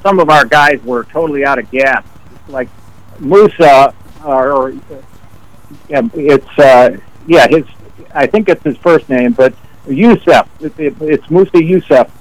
some 0.01 0.19
of 0.19 0.29
our 0.29 0.45
guys 0.45 0.81
were 0.83 1.03
totally 1.05 1.45
out 1.45 1.57
of 1.57 1.69
gas. 1.71 2.05
Like 2.47 2.69
Musah, 3.19 3.93
or, 4.23 4.51
or 4.51 4.73
yeah, 5.89 6.01
it's 6.13 6.59
uh, 6.59 6.97
yeah, 7.27 7.47
his 7.47 7.65
I 8.13 8.27
think 8.27 8.49
it's 8.49 8.63
his 8.63 8.77
first 8.77 9.09
name, 9.09 9.33
but 9.33 9.53
Youssef. 9.87 10.47
It, 10.61 10.79
it, 10.79 10.95
it's 11.01 11.25
Musah 11.27 11.65
Youssef. 11.65 12.11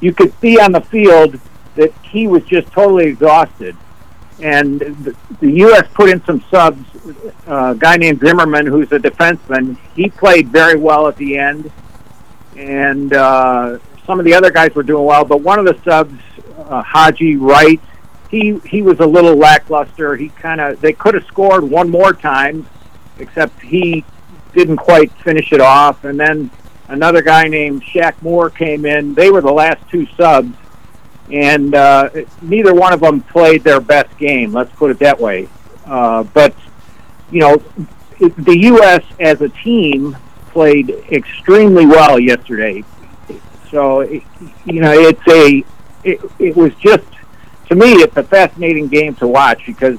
You 0.00 0.12
could 0.12 0.32
see 0.40 0.60
on 0.60 0.72
the 0.72 0.80
field 0.80 1.40
that 1.76 1.92
he 2.02 2.26
was 2.26 2.44
just 2.44 2.70
totally 2.72 3.06
exhausted, 3.06 3.76
and 4.42 4.80
the, 4.80 5.16
the 5.40 5.50
U.S. 5.52 5.86
put 5.94 6.10
in 6.10 6.22
some 6.24 6.42
subs. 6.50 6.84
Uh, 7.46 7.74
a 7.74 7.78
guy 7.78 7.96
named 7.96 8.20
Zimmerman, 8.20 8.66
who's 8.66 8.90
a 8.90 8.98
defenseman, 8.98 9.78
he 9.94 10.10
played 10.10 10.48
very 10.48 10.76
well 10.76 11.06
at 11.06 11.16
the 11.16 11.38
end, 11.38 11.70
and 12.56 13.12
uh, 13.12 13.78
some 14.04 14.18
of 14.18 14.24
the 14.24 14.34
other 14.34 14.50
guys 14.50 14.74
were 14.74 14.82
doing 14.82 15.04
well. 15.04 15.24
But 15.24 15.40
one 15.40 15.58
of 15.58 15.64
the 15.64 15.80
subs, 15.84 16.20
uh, 16.58 16.82
Haji 16.82 17.36
Wright, 17.36 17.80
he 18.30 18.58
he 18.66 18.82
was 18.82 18.98
a 19.00 19.06
little 19.06 19.36
lackluster. 19.36 20.16
He 20.16 20.30
kind 20.30 20.60
of 20.60 20.80
they 20.80 20.92
could 20.92 21.14
have 21.14 21.24
scored 21.26 21.62
one 21.62 21.88
more 21.90 22.12
time, 22.12 22.66
except 23.18 23.60
he 23.60 24.04
didn't 24.52 24.76
quite 24.76 25.12
finish 25.22 25.52
it 25.52 25.60
off. 25.60 26.04
And 26.04 26.18
then 26.18 26.50
another 26.88 27.22
guy 27.22 27.48
named 27.48 27.82
Shaq 27.82 28.20
Moore 28.22 28.50
came 28.50 28.84
in. 28.84 29.14
They 29.14 29.30
were 29.30 29.40
the 29.40 29.52
last 29.52 29.88
two 29.90 30.06
subs, 30.16 30.54
and 31.30 31.74
uh, 31.74 32.10
neither 32.42 32.74
one 32.74 32.92
of 32.92 33.00
them 33.00 33.20
played 33.22 33.64
their 33.64 33.80
best 33.80 34.16
game. 34.18 34.52
Let's 34.52 34.74
put 34.74 34.90
it 34.90 34.98
that 35.00 35.20
way. 35.20 35.48
Uh, 35.84 36.24
but 36.24 36.54
you 37.30 37.40
know, 37.40 37.62
the 38.18 38.58
U.S. 38.58 39.04
as 39.20 39.40
a 39.40 39.48
team 39.48 40.16
played 40.50 40.90
extremely 41.10 41.86
well 41.86 42.18
yesterday. 42.18 42.82
So 43.70 44.02
you 44.02 44.80
know, 44.80 44.92
it's 44.92 45.28
a 45.28 45.64
it, 46.04 46.20
it 46.38 46.56
was 46.56 46.74
just 46.76 47.04
to 47.68 47.74
me, 47.74 47.94
it's 47.94 48.16
a 48.16 48.22
fascinating 48.22 48.88
game 48.88 49.14
to 49.16 49.26
watch 49.26 49.66
because 49.66 49.98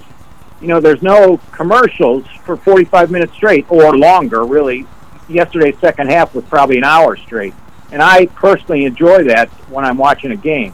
you 0.61 0.67
know 0.67 0.79
there's 0.79 1.01
no 1.01 1.37
commercials 1.51 2.25
for 2.45 2.57
45 2.57 3.11
minutes 3.11 3.33
straight 3.33 3.69
or 3.69 3.97
longer. 3.97 4.45
Really, 4.45 4.85
yesterday's 5.29 5.77
second 5.79 6.09
half 6.09 6.33
was 6.33 6.45
probably 6.45 6.77
an 6.77 6.83
hour 6.83 7.15
straight, 7.15 7.53
and 7.91 8.01
I 8.01 8.27
personally 8.27 8.85
enjoy 8.85 9.23
that 9.25 9.49
when 9.69 9.85
I'm 9.85 9.97
watching 9.97 10.31
a 10.31 10.35
game. 10.35 10.73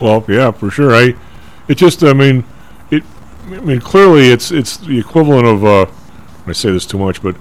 Well, 0.00 0.24
yeah, 0.28 0.50
for 0.50 0.70
sure. 0.70 0.94
I, 0.94 1.14
it 1.68 1.76
just, 1.76 2.02
I 2.02 2.12
mean, 2.12 2.44
it, 2.90 3.02
I 3.46 3.60
mean, 3.60 3.80
clearly 3.80 4.28
it's 4.28 4.50
it's 4.50 4.76
the 4.76 4.98
equivalent 4.98 5.46
of. 5.46 5.64
Uh, 5.64 5.86
I 6.46 6.52
say 6.52 6.70
this 6.72 6.84
too 6.84 6.98
much, 6.98 7.22
but 7.22 7.36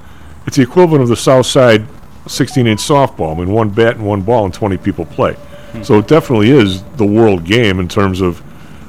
it's 0.46 0.56
the 0.56 0.64
equivalent 0.64 1.04
of 1.04 1.10
the 1.10 1.18
South 1.18 1.46
Side 1.46 1.86
16-inch 2.26 2.80
softball. 2.80 3.36
I 3.36 3.40
mean, 3.40 3.52
one 3.52 3.70
bat 3.70 3.98
and 3.98 4.06
one 4.06 4.22
ball, 4.22 4.46
and 4.46 4.54
20 4.54 4.78
people 4.78 5.06
play. 5.06 5.34
Hmm. 5.34 5.84
So 5.84 6.00
it 6.00 6.08
definitely 6.08 6.52
is 6.52 6.84
the 6.96 7.06
world 7.06 7.44
game 7.44 7.82
in 7.82 7.90
terms 7.90 8.22
of, 8.22 8.42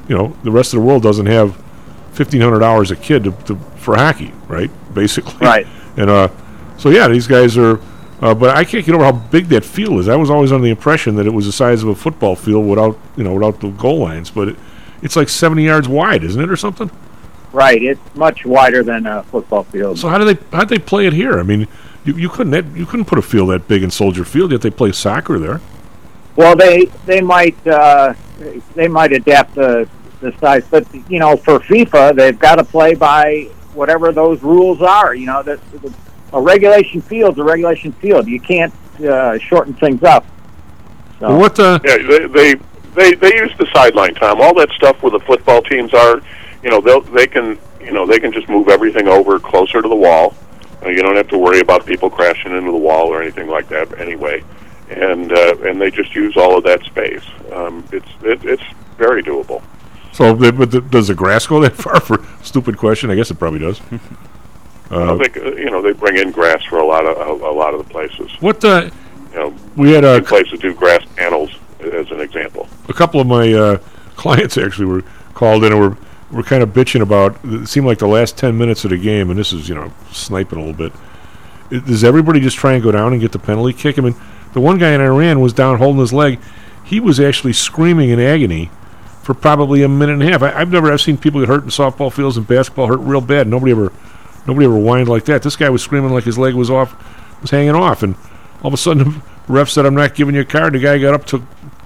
you 0.07 0.15
know, 0.15 0.35
the 0.43 0.51
rest 0.51 0.73
of 0.73 0.79
the 0.79 0.85
world 0.85 1.03
doesn't 1.03 1.25
have 1.25 1.61
1,500 2.17 2.63
hours 2.63 2.91
a 2.91 2.95
kid 2.95 3.25
to, 3.25 3.31
to, 3.45 3.55
for 3.77 3.95
hockey, 3.95 4.33
right? 4.47 4.71
Basically, 4.93 5.35
Right. 5.37 5.67
And 5.97 6.09
uh, 6.09 6.27
so 6.77 6.89
yeah, 6.89 7.07
these 7.07 7.25
guys 7.25 7.57
are. 7.57 7.79
Uh, 8.21 8.33
but 8.33 8.55
I 8.55 8.65
can't 8.65 8.85
get 8.85 8.95
over 8.95 9.05
how 9.05 9.13
big 9.13 9.47
that 9.47 9.63
field 9.63 9.99
is. 9.99 10.09
I 10.09 10.15
was 10.17 10.29
always 10.29 10.51
under 10.51 10.63
the 10.63 10.71
impression 10.71 11.15
that 11.15 11.25
it 11.25 11.29
was 11.29 11.45
the 11.45 11.53
size 11.53 11.83
of 11.83 11.89
a 11.89 11.95
football 11.95 12.35
field 12.35 12.67
without, 12.67 12.97
you 13.15 13.23
know, 13.23 13.33
without 13.33 13.61
the 13.61 13.69
goal 13.69 13.99
lines. 13.99 14.29
But 14.29 14.49
it, 14.49 14.55
it's 15.01 15.15
like 15.15 15.29
70 15.29 15.63
yards 15.63 15.87
wide, 15.87 16.23
isn't 16.23 16.41
it, 16.41 16.49
or 16.49 16.57
something? 16.57 16.91
Right, 17.53 17.81
it's 17.81 18.01
much 18.15 18.45
wider 18.45 18.83
than 18.83 19.05
a 19.05 19.23
football 19.23 19.63
field. 19.63 19.97
So 19.99 20.09
how 20.09 20.17
do 20.17 20.25
they 20.25 20.37
how 20.51 20.65
do 20.65 20.75
they 20.77 20.83
play 20.83 21.07
it 21.07 21.13
here? 21.13 21.39
I 21.39 21.43
mean, 21.43 21.67
you, 22.03 22.13
you 22.15 22.27
couldn't 22.27 22.51
that, 22.51 22.65
you 22.77 22.85
couldn't 22.85 23.05
put 23.05 23.17
a 23.17 23.21
field 23.21 23.49
that 23.49 23.69
big 23.69 23.83
in 23.83 23.91
Soldier 23.91 24.25
Field 24.25 24.51
yet 24.51 24.61
they 24.61 24.69
play 24.69 24.91
soccer 24.91 25.39
there. 25.39 25.61
Well, 26.35 26.55
they 26.55 26.85
they 27.05 27.21
might 27.21 27.55
uh, 27.65 28.13
they 28.73 28.89
might 28.89 29.13
adapt 29.13 29.55
the 29.55 29.87
the 30.25 30.37
size, 30.39 30.65
but 30.69 30.85
you 31.09 31.19
know, 31.19 31.37
for 31.37 31.59
FIFA, 31.59 32.15
they've 32.15 32.37
got 32.37 32.55
to 32.55 32.63
play 32.63 32.95
by 32.95 33.43
whatever 33.73 34.11
those 34.11 34.41
rules 34.41 34.81
are. 34.81 35.15
You 35.15 35.27
know, 35.27 35.43
that 35.43 35.59
a 36.33 36.41
regulation 36.41 37.01
field's 37.01 37.39
a 37.39 37.43
regulation 37.43 37.91
field. 37.93 38.27
You 38.27 38.39
can't 38.39 38.73
uh, 38.99 39.37
shorten 39.39 39.73
things 39.73 40.03
up. 40.03 40.25
So 41.19 41.29
Well, 41.29 41.39
what 41.39 41.59
uh, 41.59 41.79
Yeah, 41.83 41.97
they, 41.97 42.27
they 42.27 42.55
they 42.93 43.13
they 43.15 43.35
use 43.35 43.51
the 43.57 43.67
sideline, 43.73 44.15
Tom. 44.15 44.41
All 44.41 44.53
that 44.55 44.69
stuff 44.71 45.01
where 45.03 45.11
the 45.11 45.19
football 45.19 45.61
teams 45.61 45.93
are, 45.93 46.21
you 46.63 46.69
know, 46.69 46.81
they'll 46.81 47.01
they 47.01 47.27
can 47.27 47.57
you 47.79 47.93
know 47.93 48.05
they 48.05 48.19
can 48.19 48.31
just 48.31 48.49
move 48.49 48.67
everything 48.69 49.07
over 49.07 49.39
closer 49.39 49.81
to 49.81 49.87
the 49.87 49.95
wall. 49.95 50.35
Uh, 50.83 50.89
you 50.89 51.01
don't 51.01 51.15
have 51.15 51.27
to 51.29 51.37
worry 51.37 51.59
about 51.59 51.85
people 51.85 52.09
crashing 52.09 52.55
into 52.55 52.71
the 52.71 52.77
wall 52.77 53.07
or 53.07 53.21
anything 53.21 53.47
like 53.47 53.67
that. 53.69 53.99
Anyway, 53.99 54.43
and 54.89 55.31
uh, 55.31 55.55
and 55.63 55.79
they 55.79 55.91
just 55.91 56.15
use 56.15 56.35
all 56.37 56.57
of 56.57 56.63
that 56.63 56.83
space. 56.83 57.23
Um, 57.53 57.83
it's 57.91 58.09
it, 58.23 58.43
it's 58.43 58.63
very 58.97 59.23
doable. 59.23 59.61
So, 60.15 60.33
they, 60.33 60.49
but 60.49 60.71
the, 60.71 60.79
does 60.79 61.09
the 61.09 61.13
grass 61.13 61.45
go 61.45 61.59
that 61.59 61.75
far? 61.75 61.99
For 61.99 62.25
stupid 62.41 62.77
question, 62.77 63.11
I 63.11 63.15
guess 63.15 63.31
it 63.31 63.35
probably 63.35 63.59
does. 63.59 63.81
I 64.89 64.95
uh, 64.95 65.17
think 65.17 65.35
uh, 65.35 65.55
you 65.55 65.69
know 65.69 65.81
they 65.81 65.91
bring 65.91 66.17
in 66.17 66.31
grass 66.31 66.63
for 66.63 66.77
a 66.77 66.85
lot 66.85 67.05
of 67.05 67.17
a, 67.17 67.45
a 67.45 67.51
lot 67.51 67.73
of 67.73 67.85
the 67.85 67.91
places. 67.91 68.31
what 68.39 68.63
uh, 68.63 68.89
You 69.31 69.37
know, 69.37 69.55
we 69.75 69.91
had 69.91 70.05
a, 70.05 70.21
places 70.21 70.59
do 70.59 70.73
grass 70.73 71.03
panels 71.15 71.51
as 71.81 72.11
an 72.11 72.21
example. 72.21 72.69
a 72.87 72.93
couple 72.93 73.19
of 73.19 73.27
my 73.27 73.51
uh, 73.51 73.77
clients 74.15 74.57
actually 74.57 74.85
were 74.85 75.03
called 75.33 75.65
in 75.65 75.73
and 75.73 75.81
were 75.81 75.97
were 76.31 76.43
kind 76.43 76.63
of 76.63 76.69
bitching 76.69 77.01
about. 77.01 77.37
It 77.43 77.67
seemed 77.67 77.85
like 77.85 77.97
the 77.97 78.07
last 78.07 78.37
ten 78.37 78.57
minutes 78.57 78.85
of 78.85 78.91
the 78.91 78.97
game, 78.97 79.29
and 79.29 79.37
this 79.37 79.51
is 79.51 79.67
you 79.67 79.75
know 79.75 79.91
sniping 80.13 80.59
a 80.59 80.61
little 80.61 80.77
bit. 80.77 80.93
It, 81.71 81.85
does 81.87 82.05
everybody 82.05 82.39
just 82.39 82.55
try 82.55 82.73
and 82.73 82.81
go 82.81 82.91
down 82.91 83.11
and 83.11 83.19
get 83.19 83.33
the 83.33 83.39
penalty 83.39 83.73
kick? 83.73 83.99
I 83.99 84.01
mean, 84.01 84.15
the 84.53 84.61
one 84.61 84.77
guy 84.77 84.91
in 84.91 85.01
Iran 85.01 85.41
was 85.41 85.51
down 85.51 85.77
holding 85.79 85.99
his 85.99 86.13
leg. 86.13 86.39
He 86.85 87.01
was 87.01 87.19
actually 87.19 87.53
screaming 87.53 88.11
in 88.11 88.19
agony 88.19 88.69
for 89.25 89.33
probably 89.33 89.81
a 89.81 89.89
minute 89.89 90.13
and 90.13 90.21
a 90.21 90.25
half. 90.27 90.43
I, 90.43 90.51
I've 90.51 90.71
never 90.71 90.93
I've 90.93 91.01
seen 91.01 91.17
people 91.17 91.39
get 91.39 91.49
hurt 91.49 91.63
in 91.63 91.69
softball 91.69 92.13
fields 92.13 92.37
and 92.37 92.45
basketball 92.45 92.85
hurt 92.85 92.99
real 92.99 93.21
bad. 93.21 93.47
Nobody 93.47 93.71
ever 93.71 93.91
nobody 94.45 94.67
ever 94.67 94.77
whined 94.77 95.09
like 95.09 95.25
that. 95.25 95.41
This 95.41 95.55
guy 95.55 95.67
was 95.71 95.81
screaming 95.81 96.11
like 96.11 96.25
his 96.25 96.37
leg 96.37 96.53
was 96.53 96.69
off, 96.69 96.95
was 97.41 97.49
hanging 97.49 97.73
off, 97.73 98.03
and 98.03 98.15
all 98.61 98.67
of 98.67 98.73
a 98.75 98.77
sudden 98.77 99.03
the 99.47 99.53
ref 99.53 99.67
said, 99.67 99.87
"I'm 99.87 99.95
not 99.95 100.13
giving 100.13 100.35
you 100.35 100.41
a 100.41 100.45
card." 100.45 100.73
The 100.73 100.79
guy 100.79 100.99
got 100.99 101.15
up, 101.15 101.25
took 101.25 101.41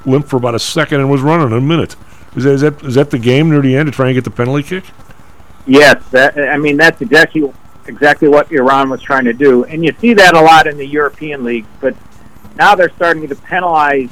limp 0.06 0.28
for 0.28 0.36
about 0.36 0.54
a 0.54 0.60
second, 0.60 1.00
and 1.00 1.10
was 1.10 1.22
running 1.22 1.48
in 1.48 1.54
a 1.54 1.62
minute. 1.62 1.96
Is 2.36 2.44
that, 2.44 2.52
is 2.52 2.62
that 2.62 2.84
is 2.84 2.96
that 2.96 3.10
the 3.10 3.18
game 3.18 3.50
near 3.50 3.62
the 3.62 3.74
end 3.74 3.88
to 3.88 3.94
try 3.94 4.08
and 4.08 4.16
get 4.16 4.26
the 4.26 4.32
penalty 4.32 4.64
kick? 4.64 4.84
Yes, 5.66 6.06
that, 6.10 6.38
I 6.38 6.58
mean 6.58 6.76
that's 6.76 7.02
exactly 7.02 7.50
exactly 7.86 8.28
what 8.28 8.52
Iran 8.52 8.90
was 8.90 9.02
trying 9.02 9.24
to 9.24 9.34
do, 9.34 9.64
and 9.64 9.86
you 9.86 9.96
see 10.02 10.14
that 10.14 10.36
a 10.36 10.42
lot 10.42 10.68
in 10.68 10.76
the 10.76 10.86
European 10.86 11.46
leagues. 11.46 11.70
But 11.80 11.96
now 12.58 12.76
they're 12.76 12.90
starting 12.90 13.26
to 13.30 13.36
penalize 13.36 14.10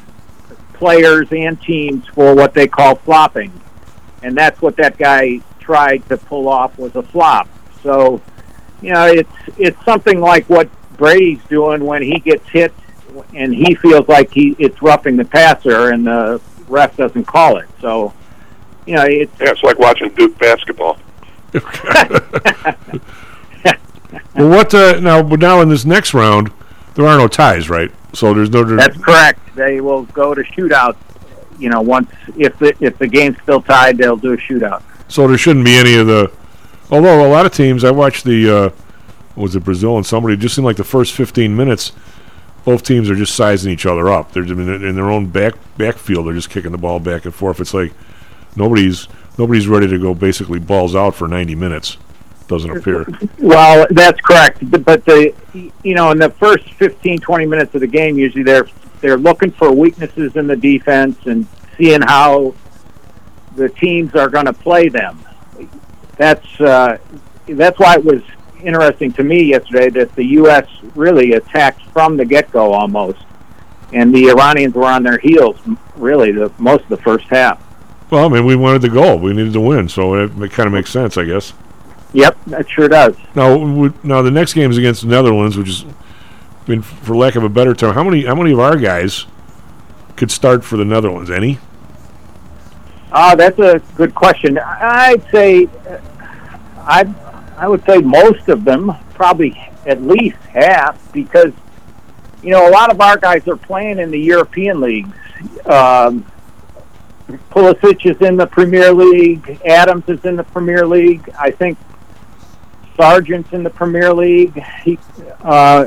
players 0.78 1.28
and 1.32 1.62
teams 1.62 2.06
for 2.08 2.36
what 2.36 2.54
they 2.54 2.68
call 2.68 2.96
flopping, 2.96 3.52
and 4.24 4.36
that's 4.36 4.62
what 4.62 4.76
that 4.78 4.98
guy 4.98 5.42
tried 5.60 6.08
to 6.10 6.18
pull 6.18 6.48
off 6.48 6.78
was 6.78 6.96
a 6.96 7.04
flop. 7.04 7.48
So, 7.84 8.22
you 8.82 8.94
know, 8.94 9.06
it's 9.06 9.58
it's 9.58 9.84
something 9.86 10.20
like 10.20 10.50
what 10.50 10.70
Brady's 10.98 11.44
doing 11.50 11.84
when 11.84 12.02
he 12.02 12.20
gets 12.20 12.48
hit 12.50 12.74
and 13.34 13.54
he 13.54 13.76
feels 13.76 14.08
like 14.08 14.32
he 14.32 14.56
it's 14.60 14.82
roughing 14.82 15.18
the 15.18 15.26
passer, 15.26 15.92
and 15.92 16.06
the 16.06 16.42
ref 16.68 16.96
doesn't 16.98 17.26
call 17.26 17.58
it. 17.58 17.68
So, 17.82 18.14
you 18.86 18.96
know, 18.96 19.06
it's 19.06 19.32
Yeah, 19.40 19.52
it's 19.52 19.64
like 19.64 19.80
watching 19.80 20.10
Duke 20.14 20.38
basketball. 20.38 21.00
Well, 24.36 24.50
what 24.50 24.74
uh, 24.74 25.00
now? 25.00 25.24
But 25.24 25.40
now 25.40 25.62
in 25.62 25.70
this 25.70 25.84
next 25.84 26.14
round, 26.14 26.52
there 26.98 27.06
are 27.06 27.18
no 27.18 27.28
ties, 27.28 27.70
right? 27.70 27.92
So 28.14 28.34
there's 28.34 28.50
no. 28.50 28.64
That's 28.64 28.98
correct. 28.98 29.56
They 29.56 29.82
will 29.82 30.04
go 30.06 30.34
to 30.34 30.42
shootouts. 30.44 30.98
You 31.60 31.70
know, 31.70 31.80
once 31.82 32.12
if 32.36 32.58
the 32.58 32.76
if 32.80 32.98
the 32.98 33.08
game's 33.08 33.38
still 33.44 33.62
tied, 33.62 34.00
they'll 34.00 34.18
do 34.18 34.34
a 34.34 34.38
shootout. 34.38 34.82
So 35.08 35.28
there 35.28 35.38
shouldn't 35.38 35.64
be 35.64 35.76
any 35.76 35.94
of 35.94 36.08
the. 36.08 36.32
Although 36.90 37.26
a 37.26 37.30
lot 37.30 37.46
of 37.46 37.54
teams, 37.54 37.84
I 37.84 37.92
watched 37.92 38.24
the. 38.24 38.58
Uh, 38.58 38.70
was 39.36 39.56
it 39.56 39.64
Brazil 39.64 39.96
and 39.98 40.06
somebody? 40.06 40.36
Just 40.36 40.56
seemed 40.56 40.66
like 40.66 40.78
the 40.78 40.84
first 40.84 41.14
15 41.14 41.56
minutes, 41.56 41.92
both 42.66 42.82
teams 42.82 43.08
are 43.12 43.16
just 43.16 43.36
sizing 43.36 43.72
each 43.72 43.86
other 43.86 44.10
up. 44.10 44.32
They're 44.32 44.42
in 44.42 44.60
in 44.60 44.96
their 44.96 45.12
own 45.12 45.28
back 45.28 45.54
backfield. 45.78 46.26
They're 46.26 46.34
just 46.34 46.50
kicking 46.50 46.72
the 46.72 46.80
ball 46.80 47.00
back 47.00 47.26
and 47.26 47.34
forth. 47.34 47.60
It's 47.60 47.76
like 47.76 47.94
nobody's 48.56 49.08
nobody's 49.38 49.68
ready 49.68 49.88
to 49.88 50.00
go 50.00 50.16
basically 50.16 50.58
balls 50.60 50.96
out 50.96 51.14
for 51.14 51.28
90 51.28 51.54
minutes. 51.54 51.98
Doesn't 52.48 52.78
appear. 52.78 53.06
Well, 53.40 53.88
that's 53.90 54.20
correct. 54.22 54.60
But 54.84 55.06
the 55.06 55.34
you 55.84 55.96
know 55.96 56.12
in 56.12 56.18
the 56.18 56.30
first 56.30 56.72
15, 56.74 57.20
20 57.20 57.46
minutes 57.46 57.76
of 57.76 57.82
the 57.82 57.88
game, 57.88 58.18
usually 58.18 58.44
they're 58.44 58.68
they're 59.02 59.18
looking 59.18 59.52
for 59.52 59.72
weaknesses 59.72 60.36
in 60.36 60.48
the 60.48 60.56
defense 60.56 61.18
and 61.26 61.46
seeing 61.78 62.02
how 62.02 62.56
the 63.56 63.70
teams 63.70 64.16
are 64.16 64.30
going 64.30 64.46
to 64.46 64.54
play 64.54 64.88
them. 64.88 65.24
That's 66.16 66.62
uh, 66.62 66.98
that's 67.48 67.80
why 67.80 67.96
it 67.96 68.04
was 68.04 68.22
interesting 68.64 69.12
to 69.14 69.24
me 69.24 69.44
yesterday 69.44 69.90
that 69.90 70.16
the 70.16 70.26
U.S. 70.26 70.68
really 70.96 71.34
attacked 71.34 71.82
from 71.88 72.18
the 72.18 72.26
get 72.26 72.52
go 72.52 72.74
almost, 72.74 73.20
and 73.94 74.14
the 74.14 74.30
Iranians 74.30 74.74
were 74.74 74.86
on 74.86 75.04
their 75.04 75.18
heels 75.18 75.60
really 75.96 76.32
the 76.32 76.52
most 76.58 76.84
of 76.84 76.90
the 76.90 76.98
first 76.98 77.26
half. 77.28 77.62
Well, 78.10 78.26
I 78.26 78.30
mean, 78.30 78.46
we 78.46 78.56
wanted 78.56 78.82
the 78.82 78.90
goal. 78.90 79.20
We 79.20 79.34
needed 79.34 79.54
to 79.54 79.62
win, 79.62 79.90
so 79.90 80.16
it, 80.16 80.32
it 80.42 80.52
kind 80.52 80.68
of 80.68 80.74
makes 80.74 80.92
sense, 80.92 81.18
I 81.18 81.26
guess. 81.26 81.54
Yep, 82.18 82.38
that 82.48 82.68
sure 82.68 82.88
does. 82.88 83.16
Now, 83.36 83.94
now 84.02 84.24
the 84.24 84.32
next 84.32 84.54
game 84.56 84.72
is 84.72 84.78
against 84.80 85.04
the 85.04 85.08
Netherlands, 85.08 85.56
which 85.56 85.70
is, 85.70 85.86
I 85.86 86.72
mean, 86.72 86.82
for 86.82 87.16
lack 87.16 87.36
of 87.36 87.44
a 87.44 87.50
better 87.50 87.76
term, 87.76 87.94
how 87.94 88.04
many 88.04 88.26
how 88.26 88.34
many 88.34 88.54
of 88.54 88.60
our 88.60 88.76
guys 88.76 89.28
could 90.16 90.32
start 90.32 90.66
for 90.66 90.78
the 90.78 90.84
Netherlands? 90.84 91.30
Any? 91.30 91.60
Ah, 93.12 93.36
that's 93.36 93.60
a 93.60 93.84
good 93.94 94.16
question. 94.16 94.58
I'd 94.58 95.24
say, 95.32 95.70
I 96.80 97.08
I 97.56 97.68
would 97.68 97.86
say 97.86 98.00
most 98.00 98.50
of 98.50 98.66
them, 98.66 98.96
probably 99.14 99.56
at 99.86 100.02
least 100.02 100.38
half, 100.38 101.00
because 101.14 101.54
you 102.42 102.50
know 102.50 102.68
a 102.68 102.72
lot 102.72 102.90
of 102.90 103.00
our 103.00 103.18
guys 103.18 103.48
are 103.48 103.58
playing 103.58 104.00
in 104.00 104.10
the 104.10 104.20
European 104.20 104.82
leagues. 104.82 105.16
Um, 105.68 106.26
Pulisic 107.52 108.10
is 108.10 108.20
in 108.28 108.38
the 108.38 108.48
Premier 108.48 108.92
League. 108.92 109.62
Adams 109.64 110.06
is 110.08 110.26
in 110.26 110.36
the 110.36 110.46
Premier 110.46 110.88
League. 110.88 111.30
I 111.38 111.52
think 111.52 111.78
Sargent's 112.98 113.54
in 113.54 113.64
the 113.64 113.70
Premier 113.70 114.14
League. 114.14 114.62
He, 114.84 115.00
uh, 115.42 115.86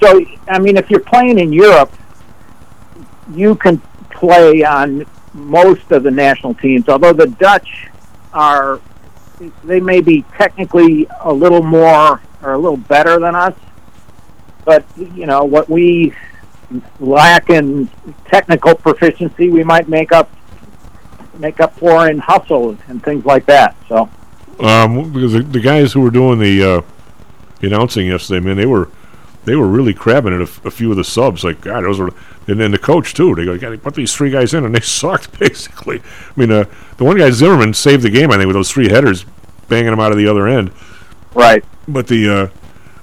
so, 0.00 0.24
I 0.48 0.58
mean, 0.58 0.76
if 0.76 0.90
you're 0.90 1.00
playing 1.00 1.38
in 1.38 1.52
Europe, 1.52 1.92
you 3.32 3.54
can 3.54 3.80
play 4.10 4.64
on 4.64 5.06
most 5.32 5.92
of 5.92 6.02
the 6.02 6.10
national 6.10 6.54
teams. 6.54 6.88
Although 6.88 7.12
the 7.12 7.28
Dutch 7.28 7.88
are, 8.32 8.80
they 9.64 9.80
may 9.80 10.00
be 10.00 10.24
technically 10.36 11.06
a 11.20 11.32
little 11.32 11.62
more 11.62 12.20
or 12.42 12.52
a 12.52 12.58
little 12.58 12.76
better 12.76 13.18
than 13.18 13.34
us, 13.34 13.54
but 14.64 14.84
you 14.96 15.26
know 15.26 15.44
what 15.44 15.68
we 15.68 16.14
lack 17.00 17.50
in 17.50 17.88
technical 18.26 18.74
proficiency, 18.74 19.50
we 19.50 19.64
might 19.64 19.88
make 19.88 20.12
up 20.12 20.30
make 21.38 21.60
up 21.60 21.76
for 21.78 22.08
in 22.08 22.18
hustle 22.18 22.76
and 22.88 23.02
things 23.02 23.24
like 23.24 23.46
that. 23.46 23.74
So, 23.88 24.08
Um, 24.60 25.12
because 25.12 25.32
the, 25.32 25.42
the 25.42 25.60
guys 25.60 25.92
who 25.92 26.00
were 26.00 26.10
doing 26.10 26.38
the 26.38 26.62
uh, 26.62 26.82
announcing 27.62 28.06
yesterday, 28.06 28.44
man, 28.44 28.56
they 28.56 28.66
were 28.66 28.88
they 29.44 29.56
were 29.56 29.66
really 29.66 29.94
crabbing 29.94 30.34
at 30.34 30.42
a, 30.42 30.70
few 30.70 30.90
of 30.90 30.96
the 30.96 31.04
subs. 31.04 31.44
Like, 31.44 31.62
God, 31.62 31.82
those 31.82 31.98
were, 31.98 32.12
and 32.46 32.60
then 32.60 32.72
the 32.72 32.78
coach 32.78 33.14
too. 33.14 33.34
They 33.34 33.46
go, 33.46 33.56
"Got 33.56 33.70
to 33.70 33.78
put 33.78 33.94
these 33.94 34.14
three 34.14 34.30
guys 34.30 34.52
in," 34.52 34.64
and 34.64 34.74
they 34.74 34.80
sucked 34.82 35.38
basically. 35.38 36.00
I 36.00 36.40
mean, 36.40 36.50
uh, 36.50 36.64
the 36.98 37.04
one 37.04 37.16
guy 37.16 37.30
Zimmerman 37.30 37.74
saved 37.74 38.02
the 38.02 38.10
game, 38.10 38.30
I 38.30 38.36
think, 38.36 38.46
with 38.46 38.56
those 38.56 38.70
three 38.70 38.88
headers, 38.88 39.24
banging 39.68 39.90
them 39.90 40.00
out 40.00 40.12
of 40.12 40.18
the 40.18 40.28
other 40.28 40.46
end. 40.46 40.72
Right. 41.34 41.64
But 41.88 42.06
the 42.06 42.52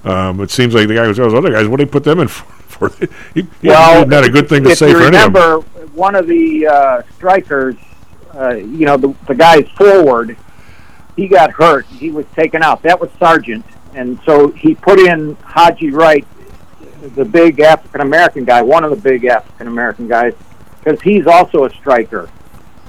uh, 0.06 0.10
um, 0.10 0.42
it 0.42 0.52
seems 0.52 0.74
like 0.74 0.88
the 0.88 0.96
guy 0.96 1.08
was 1.08 1.18
those 1.18 1.34
other 1.34 1.52
guys. 1.52 1.68
What 1.68 1.78
did 1.78 1.88
they 1.88 1.92
put 1.92 2.04
them 2.04 2.20
in 2.20 2.28
for? 2.28 2.46
for 2.68 2.90
he, 3.34 3.42
he 3.62 3.70
well, 3.70 4.06
not 4.06 4.24
a 4.24 4.30
good 4.30 4.48
thing 4.48 4.64
to 4.64 4.76
say 4.76 4.92
for 4.92 5.02
any 5.02 5.18
of 5.18 5.34
them. 5.34 5.34
remember, 5.34 5.60
one 5.94 6.16
of 6.16 6.28
the 6.28 6.68
uh, 6.68 7.02
strikers, 7.16 7.76
uh, 8.36 8.50
you 8.50 8.86
know, 8.86 8.98
the, 8.98 9.14
the 9.28 9.34
guy's 9.34 9.68
forward, 9.70 10.38
he 11.18 11.28
got 11.28 11.52
hurt. 11.52 11.86
He 11.88 12.12
was 12.12 12.26
taken 12.36 12.64
out. 12.64 12.84
That 12.84 13.02
was 13.02 13.10
Sargent, 13.20 13.66
and 13.94 14.20
so 14.24 14.52
he 14.52 14.76
put 14.76 15.00
in 15.00 15.36
Haji 15.44 15.90
Wright, 15.90 16.26
the 17.16 17.26
big 17.26 17.60
African 17.60 18.02
American 18.02 18.46
guy, 18.46 18.62
one 18.62 18.84
of 18.84 18.92
the 18.92 18.96
big 18.96 19.26
African 19.26 19.68
American 19.68 20.08
guys, 20.08 20.34
because 20.80 21.02
he's 21.02 21.28
also 21.28 21.66
a 21.66 21.70
striker. 21.72 22.30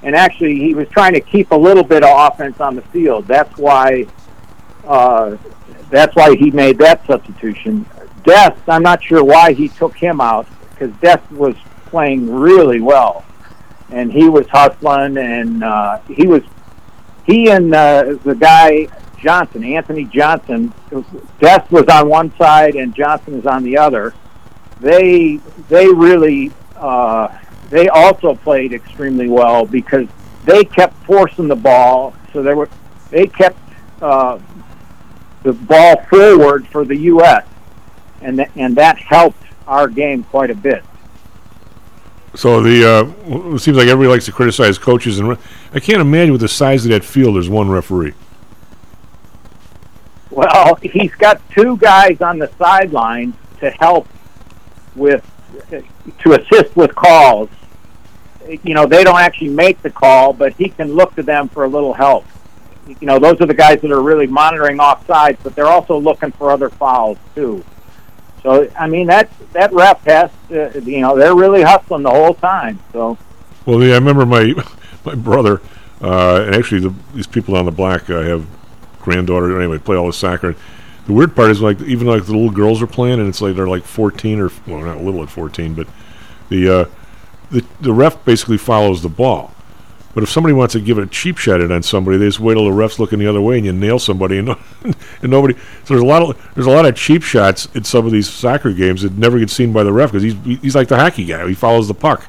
And 0.02 0.14
actually, 0.14 0.56
he 0.56 0.74
was 0.74 0.88
trying 0.90 1.14
to 1.14 1.20
keep 1.20 1.50
a 1.50 1.56
little 1.56 1.82
bit 1.82 2.04
of 2.04 2.10
offense 2.32 2.60
on 2.60 2.76
the 2.76 2.82
field. 2.82 3.26
That's 3.26 3.56
why. 3.58 4.06
Uh, 4.86 5.36
that's 5.90 6.14
why 6.14 6.36
he 6.36 6.50
made 6.50 6.78
that 6.78 7.06
substitution. 7.06 7.86
Dest, 8.24 8.60
I'm 8.68 8.82
not 8.82 9.02
sure 9.02 9.24
why 9.24 9.54
he 9.54 9.68
took 9.68 9.96
him 9.96 10.20
out 10.20 10.46
because 10.70 10.94
Dest 11.00 11.30
was 11.32 11.56
playing 11.86 12.30
really 12.30 12.80
well, 12.80 13.24
and 13.90 14.12
he 14.12 14.28
was 14.28 14.46
hustling, 14.48 15.16
and 15.16 15.64
uh, 15.64 15.98
he 16.00 16.26
was 16.26 16.42
he 17.28 17.50
and 17.50 17.74
uh, 17.74 18.16
the 18.24 18.34
guy 18.34 18.88
Johnson, 19.18 19.62
Anthony 19.62 20.04
Johnson. 20.04 20.72
Dest 21.40 21.70
was 21.70 21.86
on 21.88 22.08
one 22.08 22.34
side, 22.36 22.74
and 22.74 22.94
Johnson 22.94 23.34
is 23.34 23.46
on 23.46 23.62
the 23.62 23.76
other. 23.76 24.14
They 24.80 25.38
they 25.68 25.88
really 25.88 26.52
uh, 26.76 27.36
they 27.68 27.88
also 27.88 28.34
played 28.34 28.72
extremely 28.72 29.28
well 29.28 29.66
because 29.66 30.08
they 30.46 30.64
kept 30.64 31.04
forcing 31.04 31.48
the 31.48 31.56
ball, 31.56 32.14
so 32.32 32.42
they 32.42 32.54
were 32.54 32.70
they 33.10 33.26
kept 33.26 33.58
uh, 34.00 34.38
the 35.42 35.52
ball 35.52 36.02
forward 36.04 36.66
for 36.68 36.86
the 36.86 36.96
U.S. 36.96 37.44
and 38.22 38.38
th- 38.38 38.50
and 38.56 38.74
that 38.76 38.96
helped 38.96 39.42
our 39.66 39.88
game 39.88 40.24
quite 40.24 40.50
a 40.50 40.54
bit. 40.54 40.82
So 42.38 42.62
the 42.62 42.88
uh, 42.88 43.54
it 43.56 43.58
seems 43.58 43.76
like 43.76 43.88
everybody 43.88 44.14
likes 44.14 44.26
to 44.26 44.32
criticize 44.32 44.78
coaches, 44.78 45.18
and 45.18 45.30
re- 45.30 45.36
I 45.74 45.80
can't 45.80 46.00
imagine 46.00 46.30
with 46.30 46.40
the 46.40 46.46
size 46.46 46.84
of 46.86 46.92
that 46.92 47.04
field, 47.04 47.34
there's 47.34 47.50
one 47.50 47.68
referee. 47.68 48.14
Well, 50.30 50.76
he's 50.76 51.12
got 51.16 51.42
two 51.50 51.76
guys 51.78 52.20
on 52.20 52.38
the 52.38 52.46
sideline 52.56 53.34
to 53.58 53.72
help 53.72 54.06
with 54.94 55.28
to 56.20 56.40
assist 56.40 56.76
with 56.76 56.94
calls. 56.94 57.50
You 58.62 58.74
know, 58.74 58.86
they 58.86 59.02
don't 59.02 59.18
actually 59.18 59.48
make 59.48 59.82
the 59.82 59.90
call, 59.90 60.32
but 60.32 60.52
he 60.52 60.68
can 60.68 60.92
look 60.92 61.16
to 61.16 61.24
them 61.24 61.48
for 61.48 61.64
a 61.64 61.68
little 61.68 61.92
help. 61.92 62.24
You 62.86 63.08
know, 63.08 63.18
those 63.18 63.40
are 63.40 63.46
the 63.46 63.52
guys 63.54 63.80
that 63.80 63.90
are 63.90 64.00
really 64.00 64.28
monitoring 64.28 64.78
offsides, 64.78 65.38
but 65.42 65.56
they're 65.56 65.66
also 65.66 65.98
looking 65.98 66.30
for 66.30 66.52
other 66.52 66.70
fouls 66.70 67.18
too. 67.34 67.64
So, 68.42 68.70
I 68.78 68.86
mean, 68.86 69.06
that 69.08 69.30
that 69.52 69.72
ref 69.72 70.04
has, 70.04 70.30
to, 70.48 70.80
you 70.84 71.00
know, 71.00 71.16
they're 71.16 71.34
really 71.34 71.62
hustling 71.62 72.02
the 72.02 72.10
whole 72.10 72.34
time. 72.34 72.78
So, 72.92 73.18
Well, 73.66 73.82
yeah, 73.82 73.94
I 73.94 73.98
remember 73.98 74.26
my 74.26 74.54
my 75.04 75.14
brother, 75.14 75.60
uh, 76.00 76.44
and 76.46 76.54
actually 76.54 76.80
the, 76.80 76.94
these 77.14 77.26
people 77.26 77.56
on 77.56 77.64
the 77.64 77.72
block 77.72 78.08
uh, 78.10 78.22
have 78.22 78.46
granddaughter. 79.00 79.58
Anyway, 79.58 79.78
play 79.78 79.96
all 79.96 80.06
the 80.06 80.12
soccer. 80.12 80.54
The 81.06 81.12
weird 81.12 81.34
part 81.34 81.50
is 81.50 81.60
like 81.62 81.80
even 81.82 82.06
like 82.06 82.26
the 82.26 82.32
little 82.32 82.50
girls 82.50 82.82
are 82.82 82.86
playing, 82.86 83.18
and 83.18 83.28
it's 83.28 83.40
like 83.40 83.56
they're 83.56 83.68
like 83.68 83.84
14 83.84 84.40
or 84.40 84.50
well, 84.66 84.80
not 84.80 85.02
little 85.02 85.22
at 85.22 85.30
14, 85.30 85.74
but 85.74 85.86
the 86.50 86.68
uh, 86.68 86.84
the 87.50 87.64
the 87.80 87.92
ref 87.92 88.24
basically 88.24 88.58
follows 88.58 89.02
the 89.02 89.08
ball. 89.08 89.54
But 90.18 90.24
if 90.24 90.30
somebody 90.30 90.52
wants 90.52 90.72
to 90.72 90.80
give 90.80 90.98
a 90.98 91.06
cheap 91.06 91.38
shot 91.38 91.60
at 91.60 91.70
on 91.70 91.84
somebody, 91.84 92.18
they 92.18 92.26
just 92.26 92.40
wait 92.40 92.54
till 92.54 92.64
the 92.64 92.72
ref's 92.72 92.98
looking 92.98 93.20
the 93.20 93.28
other 93.28 93.40
way 93.40 93.56
and 93.56 93.64
you 93.64 93.72
nail 93.72 94.00
somebody, 94.00 94.38
and, 94.38 94.48
no, 94.48 94.58
and 94.82 95.30
nobody. 95.30 95.54
So 95.54 95.94
there's 95.94 96.00
a 96.00 96.04
lot 96.04 96.22
of 96.22 96.54
there's 96.56 96.66
a 96.66 96.72
lot 96.72 96.86
of 96.86 96.96
cheap 96.96 97.22
shots 97.22 97.66
in 97.66 97.84
some 97.84 98.04
of 98.04 98.10
these 98.10 98.28
soccer 98.28 98.72
games 98.72 99.02
that 99.02 99.12
never 99.12 99.38
get 99.38 99.48
seen 99.48 99.72
by 99.72 99.84
the 99.84 99.92
ref 99.92 100.10
because 100.10 100.24
he's 100.24 100.60
he's 100.60 100.74
like 100.74 100.88
the 100.88 100.96
hockey 100.96 101.24
guy. 101.24 101.46
He 101.46 101.54
follows 101.54 101.86
the 101.86 101.94
puck. 101.94 102.26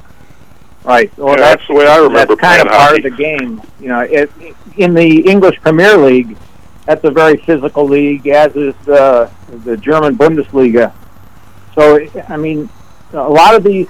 right. 0.84 1.12
Well, 1.18 1.30
Yeah, 1.30 1.56
that's 1.56 1.66
the 1.68 1.74
way 1.74 1.88
I 1.88 1.98
remember 1.98 2.36
That's 2.36 2.42
kind 2.42 2.62
of 2.62 2.68
playing 2.68 2.80
part 2.80 2.92
hockey. 2.92 3.08
of 3.08 3.18
the 3.18 3.18
game. 3.18 3.62
You 3.80 3.88
know, 3.88 4.02
it, 4.02 4.32
in 4.78 4.94
the 4.94 5.28
English 5.28 5.60
Premier 5.62 5.98
League, 5.98 6.38
that's 6.86 7.04
a 7.06 7.10
very 7.10 7.38
physical 7.38 7.86
league, 7.86 8.28
as 8.28 8.56
is 8.56 8.76
the 8.86 9.32
the 9.66 9.76
German 9.78 10.16
Bundesliga. 10.16 10.94
So, 11.74 12.08
I 12.28 12.38
mean, 12.38 12.70
a 13.14 13.28
lot 13.28 13.56
of 13.56 13.64
these 13.64 13.88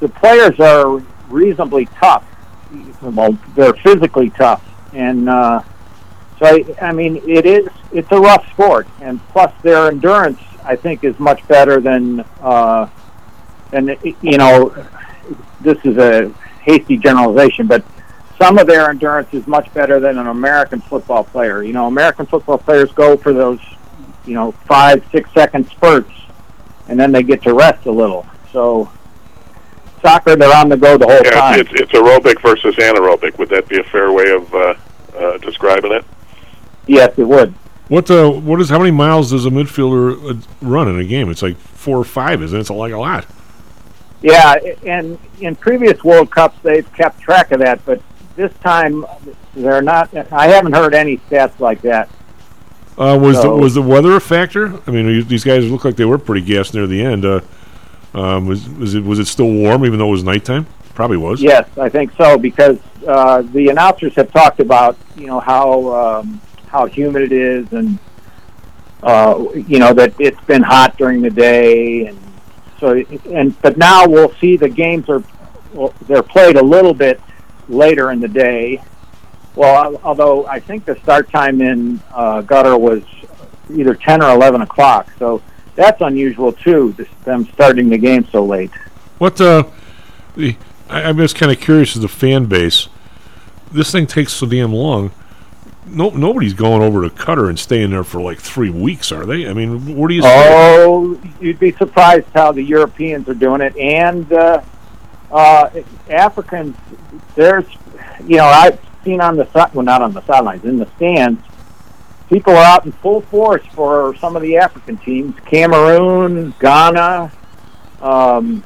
the 0.00 0.10
players 0.10 0.60
are 0.60 0.98
reasonably 1.30 1.86
tough. 1.98 2.26
Well, 3.02 3.36
they're 3.54 3.74
physically 3.74 4.30
tough, 4.30 4.64
and 4.94 5.28
uh, 5.28 5.62
so 6.38 6.46
I, 6.46 6.64
I 6.80 6.92
mean, 6.92 7.16
it 7.28 7.46
is 7.46 7.68
it's 7.92 8.10
a 8.12 8.20
rough 8.20 8.48
sport, 8.50 8.86
and 9.00 9.20
plus 9.28 9.52
their 9.62 9.88
endurance, 9.88 10.40
I 10.64 10.76
think, 10.76 11.04
is 11.04 11.18
much 11.18 11.46
better 11.48 11.80
than 11.80 12.24
uh, 12.40 12.88
than 13.70 13.96
you 14.22 14.38
know. 14.38 14.74
This 15.60 15.78
is 15.84 15.96
a 15.96 16.32
hasty 16.62 16.96
generalization, 16.96 17.66
but 17.66 17.84
some 18.42 18.58
of 18.58 18.66
their 18.66 18.90
endurance 18.90 19.32
is 19.32 19.46
much 19.46 19.72
better 19.72 20.00
than 20.00 20.18
an 20.18 20.26
American 20.26 20.80
football 20.80 21.22
player. 21.22 21.62
You 21.62 21.72
know, 21.72 21.86
American 21.86 22.26
football 22.26 22.58
players 22.58 22.90
go 22.92 23.16
for 23.16 23.32
those, 23.32 23.60
you 24.26 24.34
know, 24.34 24.52
five, 24.52 25.04
six 25.12 25.30
second 25.32 25.68
spurts, 25.68 26.12
and 26.88 26.98
then 26.98 27.12
they 27.12 27.22
get 27.22 27.42
to 27.42 27.54
rest 27.54 27.86
a 27.86 27.92
little. 27.92 28.26
So, 28.52 28.90
soccer, 30.02 30.36
they're 30.36 30.54
on 30.54 30.68
the 30.68 30.76
go 30.76 30.98
the 30.98 31.06
whole 31.06 31.20
Yeah, 31.24 31.30
time. 31.30 31.60
it's, 31.60 31.70
it's 31.72 31.92
aerobic 31.92 32.40
versus 32.42 32.74
anaerobic. 32.76 33.38
Would 33.38 33.48
that 33.50 33.68
be 33.68 33.78
a 33.78 33.84
fair 33.84 34.12
way 34.12 34.30
of 34.30 34.54
uh, 34.54 34.74
uh, 35.16 35.38
describing 35.38 35.92
it? 35.92 36.04
Yes, 36.86 37.16
it 37.16 37.24
would. 37.24 37.54
What 37.88 38.10
uh, 38.10 38.30
what 38.30 38.60
is 38.60 38.68
how 38.70 38.78
many 38.78 38.90
miles 38.90 39.30
does 39.30 39.46
a 39.46 39.50
midfielder 39.50 40.30
uh, 40.36 40.46
run 40.62 40.88
in 40.88 40.98
a 40.98 41.04
game? 41.04 41.30
It's 41.30 41.42
like 41.42 41.56
four 41.56 41.98
or 41.98 42.04
five, 42.04 42.42
isn't 42.42 42.56
it? 42.56 42.60
It's 42.60 42.70
like 42.70 42.92
a 42.92 42.98
lot. 42.98 43.26
Yeah, 44.22 44.54
and 44.84 45.18
in 45.40 45.56
previous 45.56 46.02
World 46.04 46.30
Cups 46.30 46.56
they've 46.62 46.90
kept 46.94 47.20
track 47.20 47.50
of 47.50 47.58
that, 47.60 47.84
but 47.84 48.00
this 48.36 48.52
time 48.58 49.04
they're 49.54 49.82
not. 49.82 50.14
I 50.32 50.46
haven't 50.48 50.72
heard 50.74 50.94
any 50.94 51.18
stats 51.18 51.58
like 51.60 51.82
that. 51.82 52.08
Uh, 52.96 53.18
was 53.20 53.42
the 53.42 53.50
was 53.50 53.74
the 53.74 53.82
weather 53.82 54.14
a 54.16 54.20
factor? 54.20 54.80
I 54.86 54.90
mean, 54.90 55.06
these- 55.06 55.26
these 55.26 55.44
guys 55.44 55.68
look 55.70 55.84
like 55.84 55.96
they 55.96 56.04
were 56.04 56.18
pretty 56.18 56.44
gassed 56.46 56.74
near 56.74 56.86
the 56.86 57.02
end. 57.02 57.24
Uh, 57.24 57.40
um, 58.14 58.46
was 58.46 58.68
was 58.68 58.94
it 58.94 59.04
was 59.04 59.18
it 59.18 59.26
still 59.26 59.50
warm 59.50 59.84
even 59.84 59.98
though 59.98 60.08
it 60.08 60.12
was 60.12 60.24
nighttime? 60.24 60.66
Probably 60.94 61.16
was. 61.16 61.40
Yes, 61.40 61.68
I 61.78 61.88
think 61.88 62.12
so 62.16 62.38
because 62.38 62.78
uh, 63.06 63.42
the 63.42 63.68
announcers 63.68 64.14
have 64.14 64.30
talked 64.32 64.60
about 64.60 64.96
you 65.16 65.26
know 65.26 65.40
how 65.40 65.94
um, 65.94 66.40
how 66.66 66.86
humid 66.86 67.22
it 67.22 67.32
is 67.32 67.72
and 67.72 67.98
uh, 69.02 69.44
you 69.54 69.78
know 69.78 69.92
that 69.94 70.14
it's 70.20 70.42
been 70.44 70.62
hot 70.62 70.96
during 70.98 71.22
the 71.22 71.30
day 71.30 72.06
and 72.06 72.18
so 72.78 73.02
and 73.30 73.60
but 73.62 73.78
now 73.78 74.06
we'll 74.06 74.34
see 74.34 74.56
the 74.56 74.68
games 74.68 75.08
are 75.08 75.22
they're 76.06 76.22
played 76.22 76.56
a 76.56 76.62
little 76.62 76.94
bit 76.94 77.20
later 77.68 78.10
in 78.10 78.20
the 78.20 78.28
day. 78.28 78.82
Well, 79.54 80.00
although 80.02 80.46
I 80.46 80.60
think 80.60 80.84
the 80.84 80.96
start 80.96 81.30
time 81.30 81.60
in 81.60 82.00
uh, 82.12 82.42
Qatar 82.42 82.78
was 82.78 83.02
either 83.74 83.94
ten 83.94 84.22
or 84.22 84.30
eleven 84.30 84.62
o'clock, 84.62 85.10
so 85.18 85.42
that's 85.74 86.00
unusual 86.00 86.52
too. 86.52 86.92
This, 86.96 87.08
them 87.24 87.44
starting 87.52 87.88
the 87.88 87.98
game 87.98 88.26
so 88.30 88.44
late. 88.44 88.70
What 89.18 89.40
uh, 89.40 89.64
the 90.36 90.56
I, 90.88 91.02
I'm 91.04 91.16
just 91.18 91.36
kind 91.36 91.52
of 91.52 91.60
curious 91.60 91.96
as 91.96 92.02
the 92.02 92.08
fan 92.08 92.46
base. 92.46 92.88
This 93.70 93.90
thing 93.90 94.06
takes 94.06 94.32
so 94.32 94.46
damn 94.46 94.72
long. 94.72 95.12
No, 95.86 96.10
nobody's 96.10 96.54
going 96.54 96.82
over 96.82 97.02
to 97.02 97.14
Qatar 97.14 97.48
and 97.48 97.58
staying 97.58 97.90
there 97.90 98.04
for 98.04 98.20
like 98.20 98.38
three 98.38 98.70
weeks, 98.70 99.10
are 99.10 99.26
they? 99.26 99.48
I 99.48 99.52
mean, 99.52 99.96
where 99.96 100.08
do 100.08 100.14
you? 100.14 100.22
Oh, 100.24 101.20
you'd 101.40 101.58
be 101.58 101.72
surprised 101.72 102.28
how 102.34 102.52
the 102.52 102.62
Europeans 102.62 103.28
are 103.28 103.34
doing 103.34 103.60
it, 103.60 103.76
and 103.76 104.32
uh, 104.32 104.62
uh, 105.30 105.70
Africans. 106.08 106.76
There's 107.34 107.66
you 108.26 108.36
know, 108.36 108.44
I've 108.44 108.78
seen 109.04 109.20
on 109.20 109.36
the 109.36 109.50
side, 109.52 109.74
well, 109.74 109.84
not 109.84 110.02
on 110.02 110.12
the 110.12 110.22
sidelines, 110.22 110.64
in 110.64 110.78
the 110.78 110.88
stands, 110.96 111.42
people 112.32 112.54
are 112.54 112.64
out 112.64 112.86
in 112.86 112.92
full 112.92 113.20
force 113.20 113.64
for 113.74 114.16
some 114.16 114.36
of 114.36 114.42
the 114.42 114.56
African 114.56 114.96
teams, 114.98 115.34
Cameroon, 115.44 116.54
Ghana, 116.60 117.30
um, 118.00 118.64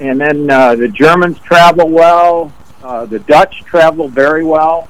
and 0.00 0.20
then 0.20 0.50
uh, 0.50 0.74
the 0.74 0.88
Germans 0.88 1.38
travel 1.38 1.88
well. 1.88 2.52
Uh, 2.82 3.06
the 3.06 3.20
Dutch 3.20 3.62
travel 3.64 4.08
very 4.08 4.44
well. 4.44 4.88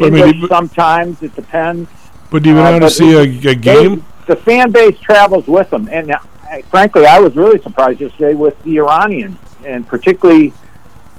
I 0.00 0.10
mean, 0.10 0.40
but- 0.40 0.48
sometimes 0.48 1.22
it 1.22 1.34
depends. 1.36 1.90
But 2.30 2.42
do 2.42 2.50
you 2.50 2.58
Uh, 2.58 2.70
want 2.72 2.82
to 2.84 2.90
see 2.90 3.14
a, 3.14 3.20
a 3.50 3.54
game? 3.54 4.04
They, 4.26 4.34
the 4.34 4.36
fan 4.36 4.70
base 4.70 4.98
travels 5.00 5.46
with 5.46 5.70
them, 5.70 5.88
and 5.90 6.10
uh, 6.10 6.18
frankly, 6.70 7.06
I 7.06 7.18
was 7.20 7.34
really 7.36 7.60
surprised 7.62 8.00
yesterday 8.00 8.34
with 8.34 8.60
the 8.64 8.76
Iranians, 8.78 9.38
and 9.64 9.86
particularly 9.86 10.52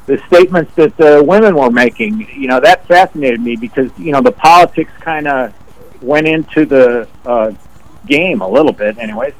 the 0.09 0.17
statements 0.25 0.73
that 0.73 0.97
the 0.97 1.23
women 1.23 1.55
were 1.55 1.69
making. 1.69 2.27
You 2.33 2.47
know, 2.47 2.59
that 2.59 2.87
fascinated 2.87 3.39
me 3.39 3.55
because 3.55 3.91
you 3.97 4.11
know 4.11 4.21
the 4.21 4.31
politics 4.31 4.91
kind 4.99 5.27
of 5.27 5.53
went 6.01 6.27
into 6.27 6.65
the 6.65 7.07
uh, 7.25 7.51
game 8.07 8.41
a 8.41 8.47
little 8.47 8.73
bit, 8.73 8.97
anyways. 8.97 9.35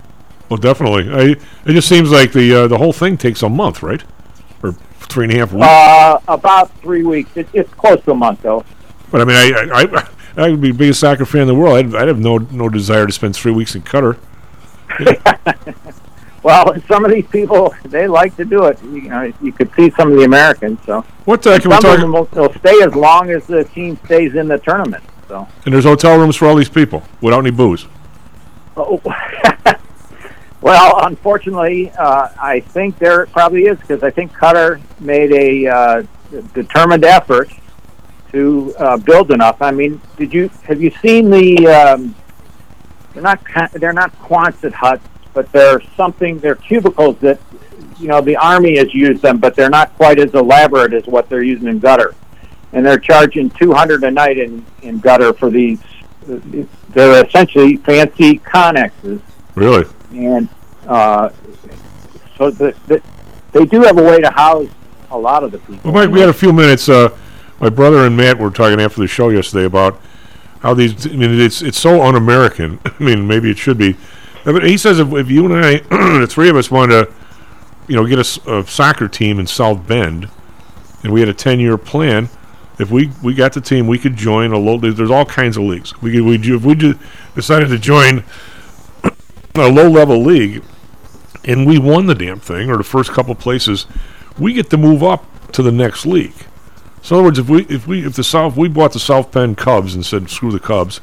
Well, 0.47 0.57
definitely. 0.57 1.11
I, 1.11 1.22
it 1.65 1.74
just 1.74 1.89
seems 1.89 2.11
like 2.11 2.34
the 2.34 2.53
uh, 2.53 2.67
the 2.67 2.78
whole 2.78 2.93
thing 2.93 3.17
takes 3.17 3.41
a 3.41 3.49
month, 3.49 3.82
right? 3.82 4.03
Or 4.61 4.74
three 4.99 5.26
and 5.26 5.34
a 5.34 5.38
half 5.38 5.51
weeks. 5.51 5.65
Uh, 5.65 6.20
about 6.28 6.72
three 6.82 7.03
weeks. 7.03 7.36
It, 7.36 7.47
it's 7.53 7.74
close 7.74 8.03
to 8.03 8.11
a 8.11 8.15
month, 8.15 8.43
though. 8.43 8.63
but 9.09 9.22
I 9.22 9.26
mean, 9.26 9.38
I, 9.38 9.70
I, 9.74 9.82
I, 9.82 10.09
I 10.45 10.49
would 10.51 10.61
be 10.61 10.72
the 10.72 10.78
biggest 10.78 10.99
soccer 10.99 11.26
fan 11.26 11.41
in 11.41 11.47
the 11.47 11.55
world. 11.55 11.78
I'd, 11.78 11.95
I'd 11.95 12.07
have 12.07 12.20
no 12.20 12.38
no 12.38 12.70
desire 12.70 13.07
to 13.07 13.11
spend 13.11 13.36
three 13.36 13.51
weeks 13.51 13.74
in 13.74 13.82
Qatar. 13.82 14.20
Well, 16.44 16.80
some 16.88 17.06
of 17.06 17.12
these 17.12 17.28
people 17.28 17.74
they 17.86 18.08
like 18.08 18.36
to 18.38 18.46
do 18.46 18.66
it. 18.66 18.82
You 18.84 19.10
know, 19.10 19.34
you 19.42 19.52
could 19.52 19.74
see 19.76 19.90
some 19.92 20.12
of 20.12 20.18
the 20.18 20.24
Americans. 20.24 20.80
So 20.86 21.02
What 21.26 21.46
uh, 21.46 21.60
can 21.60 21.70
we 21.70 21.76
some 21.76 21.84
talk? 21.84 21.96
of 21.96 22.02
them 22.02 22.12
will, 22.14 22.30
will 22.34 22.54
stay 22.54 22.82
as 22.84 22.96
long 22.96 23.30
as 23.32 23.46
the 23.48 23.64
team 23.64 24.00
stays 24.06 24.36
in 24.36 24.48
the 24.48 24.58
tournament. 24.60 25.04
So. 25.28 25.48
And 25.66 25.74
there's 25.74 25.86
hotel 25.86 26.18
rooms 26.18 26.36
for 26.36 26.48
all 26.48 26.56
these 26.56 26.70
people 26.70 27.04
without 27.22 27.40
any 27.40 27.52
booze. 27.52 27.86
Oh. 28.76 29.02
well, 30.62 31.06
unfortunately, 31.06 31.92
uh, 31.92 32.30
I 32.42 32.62
think 32.62 32.98
there 32.98 33.26
probably 33.28 33.66
is 33.66 33.78
because 33.80 34.02
I 34.02 34.10
think 34.10 34.34
Qatar 34.34 34.82
made 35.00 35.32
a 35.32 35.68
uh, 35.68 36.04
determined 36.54 37.06
effort 37.06 37.50
to 38.32 38.74
uh, 38.78 38.98
build 38.98 39.32
enough. 39.32 39.62
I 39.62 39.72
mean, 39.72 40.02
did 40.18 40.34
you 40.34 40.50
have 40.64 40.82
you 40.82 40.92
seen 41.02 41.30
the? 41.30 41.68
Um, 41.68 42.16
they're 43.14 43.24
not 43.24 43.42
they're 43.74 43.94
not 43.94 44.14
Quonset 44.22 44.74
huts, 44.74 45.06
but 45.34 45.52
they're 45.52 45.82
something. 45.96 46.40
They're 46.40 46.56
cubicles 46.56 47.18
that 47.20 47.40
you 48.00 48.08
know 48.08 48.22
the 48.22 48.36
army 48.38 48.78
has 48.78 48.94
used 48.94 49.22
them, 49.22 49.38
but 49.40 49.56
they're 49.56 49.70
not 49.70 49.94
quite 49.96 50.20
as 50.20 50.34
elaborate 50.34 50.94
as 50.94 51.06
what 51.06 51.30
they're 51.30 51.44
using 51.44 51.68
in 51.68 51.80
Qatar. 51.82 52.14
And 52.74 52.86
they're 52.86 53.00
charging 53.00 53.50
two 53.52 53.74
hundred 53.74 54.04
a 54.04 54.12
night 54.12 54.38
in 54.38 54.66
in 54.82 55.02
Qatar 55.02 55.38
for 55.38 55.50
these. 55.50 55.80
They're 56.90 57.26
essentially 57.26 57.78
fancy 57.78 58.40
connexes 58.40 59.22
Really? 59.56 59.86
and 60.14 60.48
uh, 60.88 61.30
so 62.38 62.52
the, 62.52 62.76
the, 62.88 63.02
they 63.52 63.66
do 63.66 63.82
have 63.82 63.98
a 63.98 64.04
way 64.04 64.20
to 64.22 64.30
house 64.30 64.68
a 65.12 65.18
lot 65.18 65.44
of 65.44 65.52
the 65.52 65.58
people. 65.60 65.92
Well, 65.92 65.94
Mike, 66.06 66.14
we 66.14 66.20
had 66.20 66.30
a 66.30 66.34
few 66.34 66.54
minutes. 66.54 66.88
Uh, 66.88 67.16
my 67.60 67.70
brother 67.70 68.06
and 68.06 68.16
Matt 68.16 68.38
were 68.38 68.52
talking 68.52 68.80
after 68.80 69.02
the 69.02 69.08
show 69.08 69.30
yesterday 69.30 69.66
about 69.66 70.00
how 70.60 70.74
these. 70.74 71.08
I 71.08 71.12
mean, 71.12 71.40
it's 71.40 71.62
it's 71.62 71.80
so 71.80 72.02
un-American. 72.02 72.80
I 72.86 73.04
mean, 73.04 73.28
maybe 73.28 73.50
it 73.50 73.58
should 73.58 73.78
be. 73.78 73.96
He 74.56 74.78
says 74.78 75.00
if, 75.00 75.12
if 75.14 75.30
you 75.30 75.45
and 75.45 75.66
I, 75.66 75.78
the 76.20 76.28
three 76.28 76.50
of 76.50 76.56
us, 76.56 76.72
wanted 76.72 77.06
to, 77.06 77.14
you 77.88 77.95
know, 77.95 78.06
get 78.06 78.20
a 78.20 78.66
soccer 78.66 79.08
team 79.08 79.39
in 79.39 79.47
South 79.47 79.86
Bend, 79.88 80.30
and 81.04 81.14
we 81.14 81.20
had 81.20 81.30
a 81.30 81.34
ten-year 81.34 81.78
plan. 81.78 82.30
If 82.80 82.91
we, 82.91 83.12
we 83.22 83.34
got 83.34 83.54
the 83.54 83.62
team, 83.62 83.88
we 83.88 83.97
could 83.97 84.16
join 84.16 84.54
a 84.54 84.58
low. 84.58 84.78
There's 84.78 85.12
all 85.12 85.26
kinds 85.26 85.58
of 85.58 85.64
leagues. 85.64 86.02
We 86.02 86.14
could 86.14 86.22
we 86.22 86.36
if 86.56 86.64
we 86.64 86.95
decided 87.36 87.70
to 87.70 87.78
join 87.78 88.24
a 89.56 89.70
low-level 89.70 90.24
league, 90.24 90.64
and 91.43 91.68
we 91.68 91.78
won 91.78 92.06
the 92.06 92.16
damn 92.16 92.39
thing, 92.39 92.70
or 92.70 92.78
the 92.78 92.84
first 92.84 93.12
couple 93.12 93.36
places, 93.36 93.86
we 94.38 94.54
get 94.54 94.70
to 94.70 94.78
move 94.78 95.04
up 95.04 95.26
to 95.52 95.62
the 95.62 95.72
next 95.72 96.06
league. 96.06 96.34
So 97.02 97.16
in 97.16 97.20
other 97.20 97.28
words, 97.28 97.39
if 97.39 97.50
we 97.50 97.66
if 97.66 97.88
we 97.88 98.06
if 98.06 98.14
the 98.14 98.24
South 98.24 98.56
we 98.56 98.68
bought 98.68 98.93
the 98.93 99.00
South 99.00 99.32
Bend 99.32 99.58
Cubs 99.58 99.95
and 99.95 100.06
said 100.06 100.30
screw 100.30 100.52
the 100.52 100.60
Cubs, 100.60 101.00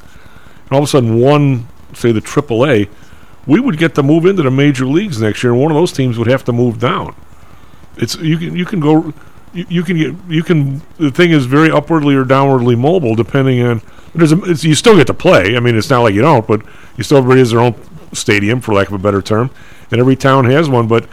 and 0.63 0.71
all 0.71 0.79
of 0.79 0.83
a 0.85 0.87
sudden 0.87 1.19
won 1.19 1.67
say 1.93 2.11
the 2.11 2.21
Triple 2.21 2.65
A, 2.65 2.87
we 3.47 3.59
would 3.59 3.77
get 3.77 3.95
to 3.95 4.03
move 4.03 4.25
into 4.25 4.43
the 4.43 4.51
major 4.51 4.85
leagues 4.85 5.19
next 5.19 5.41
year, 5.41 5.53
and 5.53 5.61
one 5.61 5.71
of 5.71 5.75
those 5.75 5.91
teams 5.91 6.17
would 6.17 6.27
have 6.27 6.43
to 6.45 6.53
move 6.53 6.79
down. 6.79 7.15
It's 7.95 8.15
you 8.17 8.37
can 8.37 8.55
you 8.55 8.65
can 8.65 8.79
go 8.79 9.13
you, 9.53 9.65
you 9.69 9.83
can 9.83 9.97
get 9.97 10.15
you 10.27 10.43
can 10.43 10.81
the 10.97 11.09
thing 11.09 11.31
is 11.31 11.45
very 11.45 11.71
upwardly 11.71 12.13
or 12.13 12.25
downwardly 12.25 12.77
mobile 12.77 13.15
depending 13.15 13.61
on 13.63 13.81
there's 14.13 14.31
a, 14.31 14.43
it's, 14.43 14.63
you 14.63 14.75
still 14.75 14.95
get 14.95 15.07
to 15.07 15.13
play. 15.13 15.55
I 15.55 15.59
mean, 15.59 15.75
it's 15.75 15.89
not 15.89 16.01
like 16.01 16.13
you 16.13 16.21
don't, 16.21 16.45
but 16.45 16.61
you 16.97 17.03
still 17.03 17.17
everybody 17.17 17.39
has 17.39 17.51
their 17.51 17.59
own 17.59 17.75
stadium 18.13 18.61
for 18.61 18.73
lack 18.73 18.87
of 18.87 18.93
a 18.93 18.97
better 18.97 19.21
term, 19.21 19.49
and 19.91 19.99
every 19.99 20.15
town 20.15 20.45
has 20.45 20.69
one. 20.69 20.87
But 20.87 21.07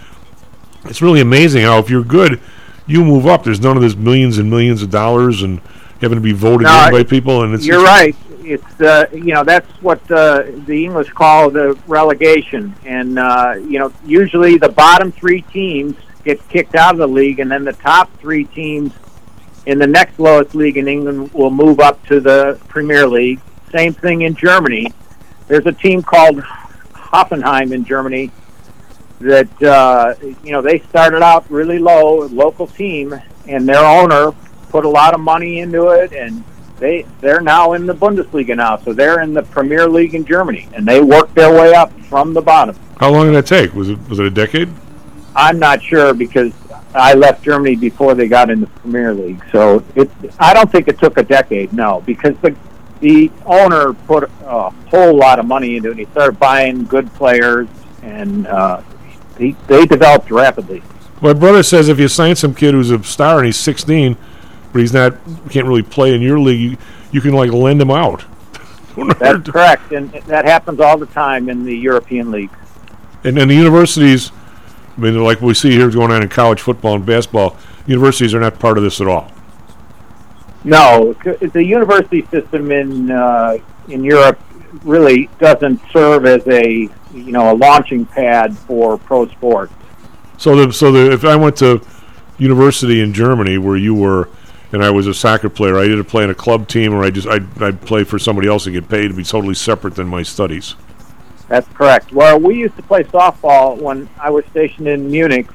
it's 0.85 1.03
really 1.03 1.21
amazing 1.21 1.63
how 1.63 1.79
if 1.79 1.91
you're 1.91 2.05
good, 2.05 2.41
you 2.87 3.05
move 3.05 3.27
up. 3.27 3.45
There's 3.45 3.61
none 3.61 3.77
of 3.77 3.83
this 3.83 3.95
millions 3.95 4.39
and 4.39 4.51
millions 4.51 4.83
of 4.83 4.91
dollars 4.91 5.43
and 5.43 5.61
having 6.01 6.17
to 6.17 6.23
be 6.23 6.33
voted 6.33 6.67
No, 6.67 6.87
in 6.87 6.93
by 6.93 7.05
people. 7.05 7.43
And 7.43 7.55
it's 7.55 7.67
You're 7.67 7.83
right. 7.83 8.17
It's 8.45 8.81
uh, 8.81 9.07
you 9.13 9.33
know 9.33 9.45
that's 9.45 9.71
what 9.83 9.99
uh, 10.11 10.45
the 10.67 10.85
English 10.85 11.11
call 11.11 11.51
the 11.51 11.79
relegation, 11.87 12.75
and 12.85 13.19
uh, 13.19 13.55
you 13.59 13.79
know 13.79 13.93
usually 14.05 14.59
the 14.59 14.69
bottom 14.69 15.11
three 15.13 15.43
teams 15.43 15.97
get 16.25 16.47
kicked 16.49 16.75
out 16.75 16.93
of 16.93 16.99
the 16.99 17.09
league, 17.09 17.41
and 17.41 17.51
then 17.51 17.65
the 17.65 17.73
top 17.73 18.13
three 18.19 18.45
teams 18.45 18.93
in 19.67 19.79
the 19.79 19.87
next 19.87 20.19
lowest 20.19 20.55
league 20.55 20.77
in 20.77 20.89
England 20.89 21.33
will 21.33 21.51
move 21.51 21.81
up 21.81 22.05
to 22.07 22.21
the 22.21 22.61
Premier 22.69 23.07
League. 23.07 23.41
Same 23.73 23.95
thing 23.95 24.23
in 24.23 24.35
Germany. 24.35 24.93
There's 25.49 25.67
a 25.67 25.73
team 25.73 26.03
called 26.03 26.39
Hoffenheim 26.93 27.73
in 27.73 27.85
Germany 27.85 28.31
that 29.21 29.63
uh, 29.63 30.15
you 30.43 30.53
know 30.53 30.61
they 30.61 30.81
started 30.81 31.23
out 31.23 31.51
really 31.51 31.79
low, 31.79 32.27
local 32.27 32.67
team, 32.67 33.15
and 33.47 33.69
their 33.69 33.85
owner 33.85 34.33
put 34.69 34.85
a 34.85 34.89
lot 34.89 35.15
of 35.15 35.21
money 35.21 35.61
into 35.61 35.89
it, 35.89 36.13
and 36.13 36.45
they 36.79 37.07
they're 37.21 37.41
now 37.41 37.73
in 37.75 37.87
the 37.87 37.95
Bundesliga 37.95 38.57
now, 38.57 38.77
so 38.77 38.93
they're 38.93 39.21
in 39.21 39.35
the 39.35 39.43
Premier 39.43 39.89
League 39.89 40.15
in 40.15 40.25
Germany, 40.25 40.69
and 40.75 40.87
they 40.87 41.01
worked 41.01 41.35
their 41.35 41.53
way 41.53 41.75
up 41.75 41.93
from 42.03 42.35
the 42.35 42.43
bottom. 42.43 42.77
How 42.99 43.11
long 43.11 43.27
did 43.27 43.35
that 43.35 43.47
take? 43.47 43.75
Was 43.75 43.91
it 43.91 43.99
was 44.09 44.19
it 44.19 44.27
a 44.27 44.31
decade? 44.31 44.69
I'm 45.37 45.59
not 45.59 45.83
sure 45.83 46.15
because 46.15 46.53
I 46.95 47.15
left 47.15 47.43
Germany 47.43 47.75
before 47.77 48.15
they 48.15 48.29
got 48.29 48.51
in 48.51 48.61
the 48.61 48.67
Premier 48.67 49.15
League, 49.15 49.43
so 49.51 49.85
it 49.95 50.11
I 50.39 50.55
don't 50.55 50.71
think 50.71 50.89
it 50.89 50.99
took 50.99 51.17
a 51.17 51.23
decade, 51.23 51.73
no, 51.73 52.03
because 52.07 52.37
the 52.39 52.55
the 53.01 53.31
owner 53.45 53.93
put 53.93 54.31
a 54.45 54.71
whole 54.71 55.17
lot 55.17 55.39
of 55.39 55.47
money 55.47 55.77
into 55.77 55.91
it. 55.91 55.99
He 55.99 56.07
started 56.07 56.39
buying 56.39 56.85
good 56.85 57.13
players, 57.15 57.69
and 58.03 58.47
uh, 58.47 58.83
he, 59.37 59.57
they 59.67 59.85
developed 59.85 60.31
rapidly. 60.31 60.83
My 61.21 61.33
brother 61.33 61.63
says 61.63 61.89
if 61.89 61.99
you 61.99 62.09
sign 62.09 62.37
some 62.37 62.55
kid 62.55 62.75
who's 62.75 62.91
a 62.91 63.03
star 63.03 63.39
and 63.39 63.47
he's 63.47 63.57
16, 63.57 64.17
but 64.75 64.81
he's 64.81 64.93
not 64.93 65.15
can't 65.51 65.69
really 65.69 65.85
play 65.85 66.15
in 66.17 66.21
your 66.21 66.41
league, 66.41 66.73
you, 66.73 66.77
you 67.13 67.21
can 67.21 67.33
like 67.33 67.53
lend 67.53 67.81
him 67.81 67.93
out. 67.93 68.25
That's 69.21 69.49
correct, 69.49 69.93
and 69.93 70.11
that 70.13 70.45
happens 70.45 70.81
all 70.81 70.99
the 70.99 71.07
time 71.07 71.49
in 71.49 71.65
the 71.65 71.77
European 71.77 72.33
leagues. 72.33 72.59
And 73.23 73.39
and 73.39 73.49
the 73.49 73.55
universities, 73.55 74.33
I 74.97 75.01
mean, 75.01 75.23
like 75.23 75.41
we 75.41 75.55
see 75.55 75.71
here 75.71 75.89
going 75.91 76.11
on 76.11 76.23
in 76.23 76.29
college 76.29 76.61
football 76.61 76.97
and 76.97 77.07
basketball, 77.07 77.57
universities 77.87 78.35
are 78.35 78.41
not 78.41 78.59
part 78.59 78.77
of 78.77 78.83
this 78.83 79.01
at 79.01 79.07
all. 79.07 79.31
No, 80.65 81.13
the 81.23 81.63
university 81.63 82.27
system 82.33 82.73
in 82.73 83.13
uh, 83.13 83.59
in 83.89 84.03
Europe 84.03 84.41
really 84.83 85.31
doesn't 85.39 85.81
serve 85.93 86.27
as 86.27 86.45
a 86.49 86.89
you 87.13 87.33
know 87.33 87.53
a 87.53 87.55
launching 87.55 88.07
pad 88.07 88.59
for 88.59 88.99
pro 88.99 89.29
sports. 89.29 89.73
So 90.37 90.67
the 90.67 90.73
so 90.73 90.91
the 90.91 91.13
if 91.13 91.25
I 91.25 91.37
went 91.37 91.59
to 91.59 91.81
university 92.39 93.01
in 93.01 93.13
Germany 93.13 93.57
where 93.59 93.77
you 93.77 93.95
were, 93.95 94.29
and 94.75 94.83
I 94.83 94.91
was 94.91 95.07
a 95.07 95.15
soccer 95.15 95.49
player, 95.49 95.79
I 95.79 95.85
either 95.85 96.03
play 96.03 96.25
in 96.25 96.31
a 96.31 96.35
club 96.35 96.67
team 96.67 96.93
or 96.93 97.05
I 97.05 97.11
just 97.11 97.29
I 97.29 97.39
I 97.65 97.71
play 97.71 98.03
for 98.03 98.19
somebody 98.19 98.49
else 98.49 98.67
and 98.67 98.75
get 98.75 98.89
paid 98.89 99.09
to 99.09 99.15
be 99.15 99.23
totally 99.23 99.55
separate 99.55 99.95
than 99.95 100.09
my 100.09 100.25
studies. 100.25 100.75
That's 101.47 101.69
correct. 101.69 102.13
Well, 102.13 102.41
we 102.41 102.57
used 102.57 102.77
to 102.77 102.83
play 102.83 103.05
softball 103.05 103.81
when 103.81 104.09
I 104.21 104.31
was 104.31 104.45
stationed 104.47 104.89
in 104.89 105.09
Munich. 105.09 105.47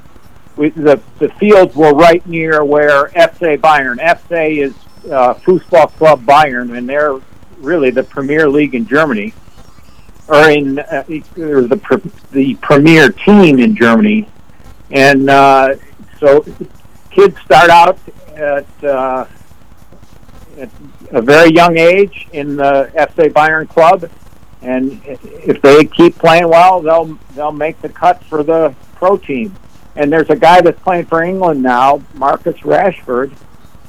We, 0.55 0.70
the 0.70 1.01
the 1.20 1.28
fields 1.34 1.76
were 1.76 1.91
right 1.91 2.26
near 2.28 2.63
where 2.63 3.09
FC 3.09 3.57
Bayern. 3.57 3.97
FC 3.97 4.59
is 4.59 4.74
uh, 5.11 5.34
Fußball 5.34 5.91
Club 5.97 6.24
Bayern, 6.24 6.78
and 6.78 6.88
they're 6.88 7.20
really 7.57 7.89
the 7.89 8.03
premier 8.03 8.47
league 8.47 8.74
in 8.74 8.88
Germany, 8.88 9.34
or 10.30 10.49
in 10.49 10.80
uh, 10.80 11.03
or 11.38 11.63
the 11.63 12.11
the 12.32 12.55
premier 12.61 13.09
team 13.09 13.59
in 13.59 13.76
Germany. 13.76 14.30
And 14.91 15.30
uh, 15.30 15.76
so, 16.22 16.45
kids 17.11 17.38
start 17.41 17.70
out 17.70 17.99
at, 18.39 18.83
uh, 18.83 19.25
at 20.57 20.69
a 21.11 21.21
very 21.21 21.51
young 21.51 21.77
age 21.77 22.27
in 22.33 22.55
the 22.55 22.91
FC 22.95 23.29
Bayern 23.31 23.67
club, 23.69 24.09
and 24.61 25.01
if 25.05 25.61
they 25.61 25.85
keep 25.85 26.15
playing 26.17 26.49
well, 26.49 26.81
they'll 26.81 27.17
they'll 27.35 27.51
make 27.51 27.81
the 27.81 27.89
cut 27.89 28.23
for 28.25 28.43
the 28.43 28.73
pro 28.95 29.17
team. 29.17 29.55
And 29.95 30.11
there's 30.11 30.29
a 30.29 30.35
guy 30.35 30.61
that's 30.61 30.79
playing 30.81 31.05
for 31.05 31.23
England 31.23 31.61
now, 31.63 32.01
Marcus 32.13 32.57
Rashford, 32.57 33.33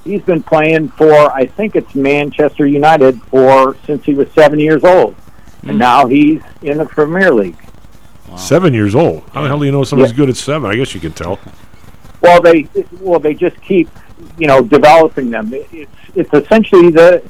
he's 0.04 0.22
been 0.22 0.42
playing 0.42 0.88
for 0.90 1.12
I 1.32 1.46
think 1.46 1.76
it's 1.76 1.94
Manchester 1.94 2.66
United 2.66 3.20
for 3.24 3.76
since 3.86 4.04
he 4.04 4.14
was 4.14 4.30
seven 4.32 4.58
years 4.58 4.84
old, 4.84 5.14
and 5.62 5.78
now 5.78 6.06
he's 6.06 6.42
in 6.62 6.78
the 6.78 6.86
Premier 6.86 7.32
League. 7.32 7.56
Seven 8.36 8.72
years 8.72 8.94
old. 8.94 9.24
How 9.34 9.42
the 9.42 9.48
hell 9.48 9.58
do 9.58 9.64
you 9.66 9.72
know 9.72 9.82
somebody's 9.82 10.12
Yeah. 10.12 10.18
good 10.18 10.28
at 10.28 10.36
seven? 10.36 10.70
I 10.70 10.76
guess 10.76 10.94
you 10.94 11.00
can 11.00 11.12
tell. 11.12 11.38
Well, 12.20 12.40
they 12.40 12.68
well 13.00 13.18
they 13.18 13.34
just 13.34 13.60
keep 13.60 13.88
you 14.38 14.46
know 14.46 14.62
developing 14.62 15.30
them. 15.30 15.50
It's 15.52 15.90
it's 16.14 16.32
essentially 16.32 16.90
the 16.90 17.22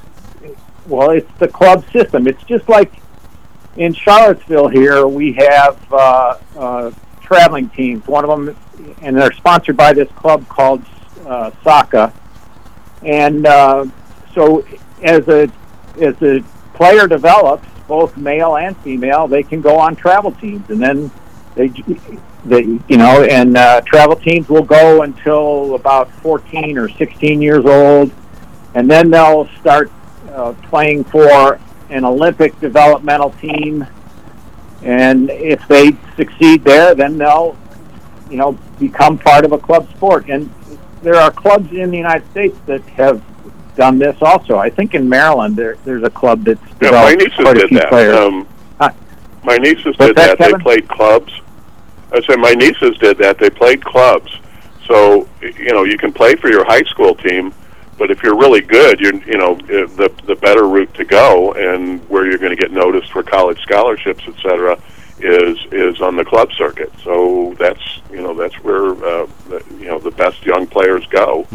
well 0.86 1.10
it's 1.10 1.30
the 1.38 1.48
club 1.48 1.84
system. 1.92 2.26
It's 2.26 2.42
just 2.44 2.68
like 2.68 2.92
in 3.76 3.94
Charlottesville 3.94 4.68
here 4.68 5.06
we 5.06 5.32
have 5.34 5.92
uh, 5.92 6.38
uh, 6.56 6.90
traveling 7.20 7.68
teams. 7.70 8.06
One 8.06 8.24
of 8.24 8.30
them, 8.30 8.56
and 9.02 9.16
they're 9.16 9.32
sponsored 9.32 9.76
by 9.76 9.92
this 9.92 10.10
club 10.12 10.46
called 10.48 10.82
uh, 11.26 11.50
SOCA. 11.62 12.12
And 13.02 13.46
uh, 13.46 13.86
so 14.34 14.64
as 15.02 15.26
a 15.28 15.50
as 16.00 16.20
a 16.22 16.42
player 16.74 17.06
develops, 17.06 17.68
both 17.86 18.16
male 18.16 18.56
and 18.56 18.76
female, 18.78 19.28
they 19.28 19.42
can 19.42 19.60
go 19.60 19.78
on 19.78 19.96
travel 19.96 20.32
teams, 20.32 20.68
and 20.70 20.80
then 20.80 21.10
they 21.54 21.68
they 22.44 22.62
you 22.88 22.96
know 22.96 23.22
and 23.24 23.56
uh, 23.56 23.80
travel 23.82 24.16
teams 24.16 24.48
will 24.48 24.62
go 24.62 25.02
until 25.02 25.74
about 25.74 26.10
14 26.22 26.78
or 26.78 26.88
16 26.88 27.42
years 27.42 27.64
old 27.64 28.10
and 28.74 28.90
then 28.90 29.10
they'll 29.10 29.46
start 29.60 29.90
uh, 30.32 30.52
playing 30.68 31.04
for 31.04 31.60
an 31.90 32.04
olympic 32.04 32.58
developmental 32.60 33.30
team 33.32 33.86
and 34.82 35.28
if 35.30 35.66
they 35.68 35.92
succeed 36.16 36.64
there 36.64 36.94
then 36.94 37.18
they'll 37.18 37.56
you 38.30 38.36
know 38.36 38.52
become 38.78 39.18
part 39.18 39.44
of 39.44 39.52
a 39.52 39.58
club 39.58 39.88
sport 39.90 40.28
and 40.28 40.52
there 41.02 41.16
are 41.16 41.30
clubs 41.30 41.70
in 41.72 41.90
the 41.90 41.96
united 41.98 42.28
states 42.30 42.56
that 42.66 42.80
have 42.82 43.22
done 43.76 43.98
this 43.98 44.16
also 44.22 44.56
i 44.56 44.70
think 44.70 44.94
in 44.94 45.08
maryland 45.08 45.56
there, 45.56 45.76
there's 45.84 46.02
a 46.04 46.10
club 46.10 46.44
that's 46.44 46.60
Yeah, 46.80 46.90
my 46.92 47.14
nieces 47.14 47.36
did 47.36 47.70
that. 47.70 47.88
players. 47.90 48.16
Um, 48.16 48.46
my 49.42 49.56
nieces 49.56 49.84
What's 49.96 50.08
did 50.08 50.16
that, 50.16 50.38
that. 50.38 50.52
They 50.58 50.62
played 50.62 50.88
clubs. 50.88 51.32
I 52.12 52.20
said 52.22 52.38
my 52.38 52.52
nieces 52.52 52.96
did 52.98 53.18
that. 53.18 53.38
They 53.38 53.50
played 53.50 53.84
clubs. 53.84 54.32
So 54.86 55.28
you 55.40 55.72
know 55.72 55.84
you 55.84 55.96
can 55.96 56.12
play 56.12 56.34
for 56.34 56.50
your 56.50 56.64
high 56.64 56.82
school 56.82 57.14
team, 57.14 57.54
but 57.98 58.10
if 58.10 58.22
you're 58.22 58.36
really 58.36 58.60
good, 58.60 58.98
you're 58.98 59.14
you 59.14 59.38
know 59.38 59.52
uh, 59.52 59.86
the 59.96 60.12
the 60.26 60.34
better 60.34 60.66
route 60.66 60.92
to 60.94 61.04
go 61.04 61.52
and 61.52 62.00
where 62.08 62.26
you're 62.26 62.38
going 62.38 62.56
to 62.56 62.60
get 62.60 62.72
noticed 62.72 63.12
for 63.12 63.22
college 63.22 63.60
scholarships, 63.60 64.24
et 64.26 64.34
cetera, 64.42 64.76
is 65.20 65.58
is 65.70 66.00
on 66.00 66.16
the 66.16 66.24
club 66.24 66.50
circuit. 66.52 66.92
So 67.04 67.54
that's 67.58 68.00
you 68.10 68.20
know 68.20 68.34
that's 68.34 68.56
where 68.64 68.90
uh, 68.92 69.26
the, 69.48 69.64
you 69.78 69.86
know 69.86 69.98
the 70.00 70.10
best 70.10 70.44
young 70.44 70.66
players 70.66 71.06
go. 71.06 71.46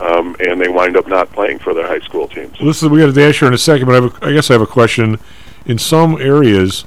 Um, 0.00 0.34
and 0.40 0.60
they 0.60 0.68
wind 0.68 0.96
up 0.96 1.06
not 1.06 1.30
playing 1.32 1.58
for 1.60 1.74
their 1.74 1.86
high 1.86 2.00
school 2.00 2.26
teams. 2.26 2.58
Well, 2.58 2.66
this 2.66 2.82
is 2.82 2.88
we 2.88 2.98
got 2.98 3.10
a 3.10 3.12
dash 3.12 3.38
here 3.38 3.46
in 3.46 3.54
a 3.54 3.58
second, 3.58 3.86
but 3.86 4.02
I, 4.02 4.06
a, 4.06 4.30
I 4.30 4.32
guess 4.32 4.50
I 4.50 4.54
have 4.54 4.62
a 4.62 4.66
question. 4.66 5.18
In 5.66 5.78
some 5.78 6.20
areas, 6.20 6.84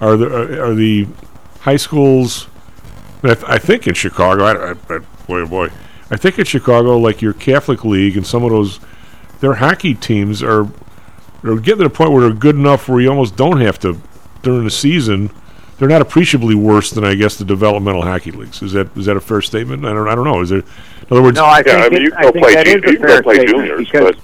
are 0.00 0.16
the 0.16 0.62
are 0.62 0.72
the 0.74 1.08
high 1.68 1.76
schools? 1.76 2.48
I, 3.22 3.34
th- 3.34 3.44
I 3.46 3.58
think 3.58 3.86
in 3.86 3.92
Chicago, 3.94 4.44
I, 4.44 4.52
I, 4.52 4.70
I, 4.70 4.98
boy, 5.26 5.40
oh 5.40 5.46
boy, 5.46 5.68
I 6.10 6.16
think 6.16 6.38
in 6.38 6.44
Chicago, 6.46 6.96
like 6.96 7.20
your 7.20 7.34
Catholic 7.34 7.84
League 7.84 8.16
and 8.16 8.26
some 8.26 8.42
of 8.44 8.50
those, 8.50 8.80
their 9.40 9.54
hockey 9.54 9.94
teams 9.94 10.42
are 10.42 10.62
are 11.44 11.56
getting 11.56 11.78
to 11.78 11.84
the 11.84 11.90
point 11.90 12.10
where 12.12 12.22
they're 12.22 12.32
good 12.32 12.56
enough 12.56 12.88
where 12.88 13.00
you 13.00 13.08
almost 13.10 13.36
don't 13.36 13.60
have 13.60 13.78
to 13.80 14.00
during 14.42 14.64
the 14.64 14.70
season. 14.70 15.30
They're 15.78 15.88
not 15.88 16.00
appreciably 16.00 16.54
worse 16.56 16.90
than 16.90 17.04
I 17.04 17.14
guess 17.14 17.36
the 17.36 17.44
developmental 17.44 18.02
hockey 18.02 18.30
leagues. 18.32 18.62
Is 18.62 18.72
that 18.72 18.96
is 18.96 19.04
that 19.06 19.16
a 19.16 19.20
fair 19.20 19.42
statement? 19.42 19.84
I 19.84 19.92
don't 19.92 20.08
I 20.08 20.14
don't 20.14 20.24
know. 20.24 20.40
Is 20.40 20.48
there? 20.48 20.60
In 20.60 20.66
other 21.10 21.22
words, 21.22 21.36
No, 21.36 21.44
I 21.44 21.58
Yeah, 21.58 21.62
think, 21.82 21.84
I 21.84 21.88
mean, 21.90 22.02
you 22.02 22.10
can 22.12 22.22
go 22.22 22.32
play 22.32 22.54
that 22.54 22.66
ju- 22.66 22.72
you 22.72 22.80
can 22.82 23.06
go 23.06 23.22
play 23.22 23.44
juniors, 23.46 23.88
but- 23.92 24.16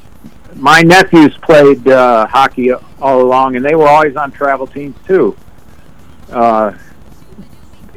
my 0.57 0.83
nephews 0.83 1.37
played 1.43 1.87
uh, 1.89 2.27
hockey 2.29 2.73
all 2.73 3.21
along, 3.21 3.57
and 3.57 3.65
they 3.65 3.75
were 3.75 3.89
always 3.89 4.15
on 4.17 4.31
travel 4.31 4.69
teams 4.69 4.97
too. 5.07 5.37
Uh, 6.31 6.73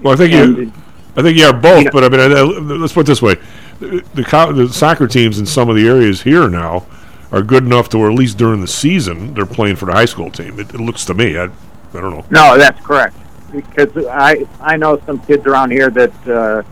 Well, 0.02 0.14
I 0.14 0.18
think 0.18 0.34
And- 0.34 0.58
you, 0.58 0.74
I 1.16 1.22
think 1.24 1.38
you 1.38 1.46
are 1.46 1.54
both. 1.54 1.80
You 1.80 1.84
know- 1.86 1.92
but 1.92 2.04
I 2.04 2.10
mean, 2.10 2.20
I, 2.20 2.40
I- 2.40 2.78
let's 2.78 2.94
put 2.94 3.02
it 3.02 3.08
this 3.08 3.22
way: 3.22 3.36
the 3.80 4.04
the, 4.14 4.54
the 4.54 4.70
soccer 4.74 5.08
teams 5.08 5.40
in 5.40 5.46
some 5.46 5.70
of 5.70 5.76
the 5.76 5.88
areas 5.88 6.22
here 6.22 6.48
now 6.50 6.86
are 7.32 7.42
good 7.42 7.64
enough 7.66 7.90
to 7.90 7.98
where 7.98 8.10
at 8.10 8.16
least 8.18 8.38
during 8.38 8.62
the 8.62 8.68
season 8.68 9.34
they're 9.34 9.46
playing 9.46 9.76
for 9.76 9.86
the 9.86 9.92
high 9.94 10.06
school 10.06 10.30
team. 10.32 10.60
It, 10.60 10.74
it 10.74 10.80
looks 10.80 11.04
to 11.06 11.14
me. 11.14 11.38
I, 11.38 11.46
I 11.46 11.50
don't 11.94 12.12
know. 12.12 12.26
no, 12.30 12.58
that's 12.58 12.84
correct. 12.86 13.16
Because 13.52 14.06
I 14.08 14.46
I 14.62 14.78
know 14.78 15.00
some 15.06 15.20
kids 15.20 15.46
around 15.46 15.72
here 15.72 15.90
that 15.90 16.28
uh, 16.28 16.64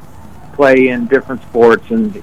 play 0.54 0.90
in 0.90 1.08
different 1.08 1.42
sports, 1.44 1.90
and 1.90 2.14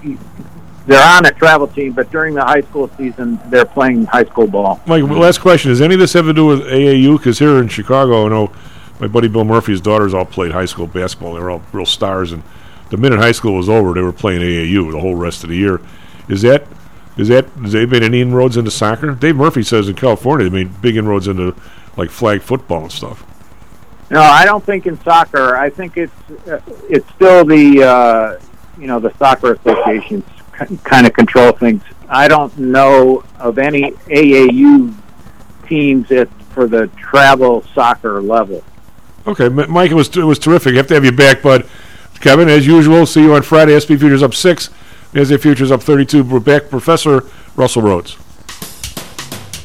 they're 0.86 1.03
on 1.16 1.26
a 1.26 1.32
travel 1.32 1.66
team, 1.68 1.92
but 1.92 2.11
during 2.11 2.34
the 2.34 2.44
high 2.44 2.61
school 2.62 2.90
season, 2.98 3.38
they're 3.46 3.64
playing 3.64 4.05
high 4.07 4.24
school 4.24 4.46
ball. 4.46 4.80
Mike, 4.86 5.03
last 5.05 5.40
question: 5.40 5.70
Does 5.70 5.80
any 5.80 5.94
of 5.94 6.00
this 6.00 6.12
have 6.12 6.26
to 6.26 6.32
do 6.34 6.46
with 6.46 6.61
AAU? 6.61 7.16
Because 7.18 7.38
here 7.38 7.59
in 7.59 7.68
Chicago, 7.68 8.26
I 8.26 8.28
know 8.28 8.53
my 9.03 9.09
buddy 9.09 9.26
Bill 9.26 9.44
Murphy's 9.44 9.80
daughters 9.80 10.14
all 10.14 10.24
played 10.24 10.53
high 10.53 10.64
school 10.64 10.86
basketball. 10.86 11.34
They 11.34 11.40
were 11.40 11.50
all 11.50 11.62
real 11.72 11.84
stars, 11.84 12.30
and 12.30 12.44
the 12.90 12.96
minute 12.96 13.18
high 13.18 13.32
school 13.32 13.55
was 13.55 13.68
over, 13.68 13.92
they 13.94 14.00
were 14.00 14.12
playing 14.12 14.42
AAU 14.42 14.92
the 14.92 15.00
whole 15.00 15.16
rest 15.16 15.42
of 15.42 15.50
the 15.50 15.57
year. 15.57 15.80
Is 16.28 16.42
that 16.42 16.68
is 17.16 17.26
that 17.26 17.46
has 17.46 17.72
they 17.72 17.84
made 17.84 18.05
any 18.05 18.20
inroads 18.20 18.57
into 18.57 18.70
soccer? 18.70 19.11
Dave 19.11 19.34
Murphy 19.34 19.64
says 19.64 19.88
in 19.88 19.96
California 19.96 20.48
they 20.48 20.64
made 20.64 20.80
big 20.80 20.96
inroads 20.96 21.26
into 21.26 21.57
like 21.96 22.11
flag 22.11 22.42
football 22.42 22.82
and 22.82 22.92
stuff. 22.92 23.26
No, 24.09 24.20
I 24.20 24.44
don't 24.44 24.64
think 24.64 24.86
in 24.86 24.96
soccer. 25.03 25.57
I 25.57 25.68
think 25.68 25.96
it's 25.96 26.30
uh, 26.46 26.61
it's 26.88 27.11
still 27.14 27.44
the 27.44 27.82
uh, 27.82 28.40
you 28.78 28.86
know 28.86 29.00
the 29.00 29.12
soccer 29.16 29.55
associations 29.55 30.24
kind 30.84 31.09
of 31.09 31.12
control 31.12 31.50
things. 31.50 31.82
I 32.09 32.28
don't 32.28 32.57
know 32.57 33.24
of 33.40 33.59
any 33.59 33.90
AAU 33.90 34.94
teams 35.66 36.12
at 36.12 36.28
for 36.50 36.68
the 36.68 36.86
travel 36.98 37.64
soccer 37.74 38.22
level. 38.22 38.62
Okay, 39.27 39.49
Mike, 39.49 39.91
it 39.91 39.95
was 39.95 40.09
it 40.16 40.25
was 40.25 40.39
terrific. 40.39 40.75
Have 40.75 40.89
to 40.89 40.95
have 40.95 41.05
you 41.05 41.12
back, 41.12 41.43
bud. 41.43 41.68
Kevin, 42.20 42.49
as 42.49 42.66
usual, 42.66 43.05
see 43.05 43.23
you 43.23 43.35
on 43.35 43.43
Friday. 43.43 43.75
S&P 43.75 43.97
Futures 43.97 44.23
up 44.23 44.33
six, 44.35 44.70
NASDAQ 45.12 45.41
Futures 45.41 45.70
up 45.70 45.83
thirty-two. 45.83 46.23
We're 46.25 46.41
back, 46.41 46.70
Professor 46.70 47.25
Russell 47.57 47.83
Rhodes. 47.83 48.16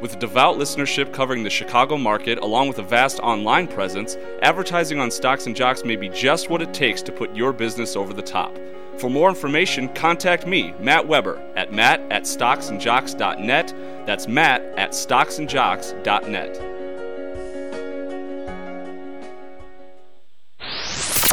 With 0.00 0.18
devout 0.18 0.56
listenership 0.56 1.12
covering 1.12 1.42
the 1.42 1.50
Chicago 1.50 1.96
market 1.98 2.38
along 2.38 2.68
with 2.68 2.78
a 2.78 2.82
vast 2.82 3.20
online 3.20 3.66
presence, 3.68 4.16
advertising 4.42 4.98
on 4.98 5.10
Stocks 5.10 5.46
and 5.46 5.54
Jocks 5.54 5.84
may 5.84 5.96
be 5.96 6.08
just 6.08 6.48
what 6.48 6.62
it 6.62 6.72
takes 6.72 7.02
to 7.02 7.12
put 7.12 7.34
your 7.36 7.52
business 7.52 7.96
over 7.96 8.14
the 8.14 8.22
top. 8.22 8.56
For 8.98 9.10
more 9.10 9.28
information, 9.28 9.88
contact 9.90 10.46
me, 10.46 10.74
Matt 10.80 11.06
Weber, 11.06 11.40
at 11.56 11.72
matt 11.72 12.00
at 12.10 12.22
stocksandjocks.net. 12.24 13.74
That's 14.06 14.26
matt 14.26 14.62
at 14.78 14.90
stocksandjocks.net. 14.92 16.56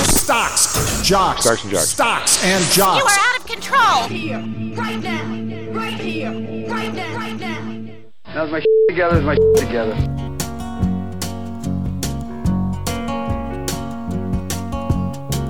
Stocks, 0.03 1.01
jocks, 1.07 1.41
Stocks 1.43 1.63
and 1.63 1.71
jocks. 1.71 1.87
stocks 1.89 2.43
and 2.43 2.63
You 2.65 2.71
jocks. 2.73 3.17
are 3.17 3.19
out 3.19 3.39
of 3.39 3.47
control. 3.47 4.03
Here, 4.09 4.39
right 4.75 4.99
now, 5.01 5.23
right 5.71 5.93
here, 5.93 6.31
right 6.69 6.93
now, 6.93 7.15
right 7.15 7.39
now. 7.39 7.56
How's 8.37 8.51
my 8.51 8.63
together? 8.87 9.17
Is 9.17 9.23
my 9.23 9.35
together? 9.55 9.95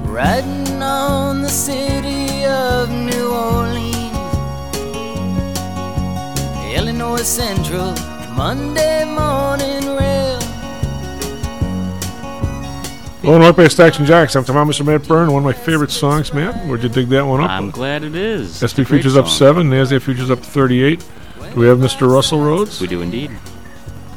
Riding 0.10 0.82
on 0.82 1.42
the 1.42 1.50
city 1.50 2.46
of 2.46 2.90
New 2.90 3.30
Orleans, 3.30 4.16
Illinois 6.78 7.24
Central, 7.24 7.94
Monday 8.38 9.04
morning 9.04 9.98
rail. 9.98 10.40
Illinois 13.22 13.52
by 13.52 13.68
Stocks 13.68 13.98
and 13.98 14.08
Jocks. 14.08 14.34
I'm 14.38 14.46
Thomas 14.46 14.82
Matt 14.82 15.06
Byrne. 15.06 15.34
One 15.34 15.40
of 15.40 15.44
my 15.44 15.52
favorite 15.52 15.92
songs, 15.92 16.34
Matt. 16.34 16.56
Where'd 16.66 16.84
you 16.84 16.88
dig 16.88 17.10
that 17.10 17.26
one 17.26 17.42
up? 17.42 17.50
I'm 17.50 17.70
glad 17.70 18.06
it 18.06 18.16
is. 18.16 18.64
It's 18.64 18.64
a 18.64 18.70
SP 18.72 18.88
great 18.88 18.88
futures 18.88 19.18
up 19.18 19.28
seven. 19.28 19.70
Nasdaq 19.70 20.04
futures 20.04 20.32
up 20.32 20.40
38. 20.40 21.06
Do 21.54 21.60
we 21.62 21.68
have 21.68 21.78
Mr. 21.80 22.12
Russell 22.12 22.40
Rhodes? 22.42 22.80
We 22.82 22.88
do 22.88 23.02
indeed. 23.02 23.32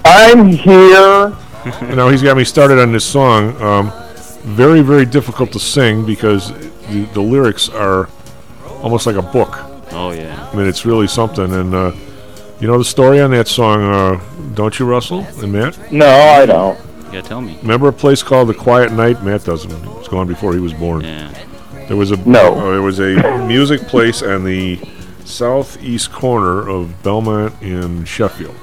I'm 0.04 0.46
here. 0.48 1.36
now 1.94 2.08
he's 2.08 2.22
got 2.22 2.36
me 2.36 2.44
started 2.44 2.78
on 2.78 2.92
this 2.92 3.04
song. 3.04 3.60
Um, 3.62 3.92
very, 4.42 4.80
very 4.80 5.04
difficult 5.06 5.52
to 5.52 5.58
sing 5.60 6.04
because 6.06 6.52
the, 6.88 7.08
the 7.14 7.20
lyrics 7.20 7.68
are 7.68 8.08
almost 8.82 9.06
like 9.06 9.16
a 9.16 9.22
book. 9.22 9.58
Oh 9.92 10.12
yeah. 10.12 10.48
I 10.52 10.56
mean, 10.56 10.66
it's 10.66 10.84
really 10.86 11.06
something. 11.06 11.52
And 11.52 11.74
uh, 11.74 11.92
you 12.60 12.66
know 12.66 12.78
the 12.78 12.84
story 12.84 13.20
on 13.20 13.30
that 13.32 13.48
song, 13.48 13.82
uh, 13.82 14.20
don't 14.54 14.78
you, 14.78 14.86
Russell 14.86 15.20
and 15.42 15.52
Matt? 15.52 15.92
No, 15.92 16.06
I 16.08 16.46
don't. 16.46 16.78
You 17.06 17.12
gotta 17.12 17.22
tell 17.22 17.40
me. 17.40 17.58
Remember 17.62 17.88
a 17.88 17.92
place 17.92 18.22
called 18.22 18.48
the 18.48 18.54
Quiet 18.54 18.92
Knight? 18.92 19.22
Matt 19.22 19.44
doesn't. 19.44 19.70
It 19.70 19.86
was 19.98 20.08
gone 20.08 20.26
before 20.28 20.54
he 20.54 20.60
was 20.60 20.72
born. 20.72 21.02
Yeah. 21.02 21.32
There 21.88 21.96
was 21.96 22.12
a 22.12 22.16
No. 22.28 22.54
uh, 22.54 22.70
there 22.70 22.82
was 22.82 23.00
a 23.00 23.46
music 23.46 23.82
place 23.82 24.22
on 24.22 24.44
the 24.44 24.76
southeast 25.26 26.12
corner 26.12 26.68
of 26.68 27.02
Belmont 27.02 27.54
in 27.62 28.04
Sheffield. 28.04 28.54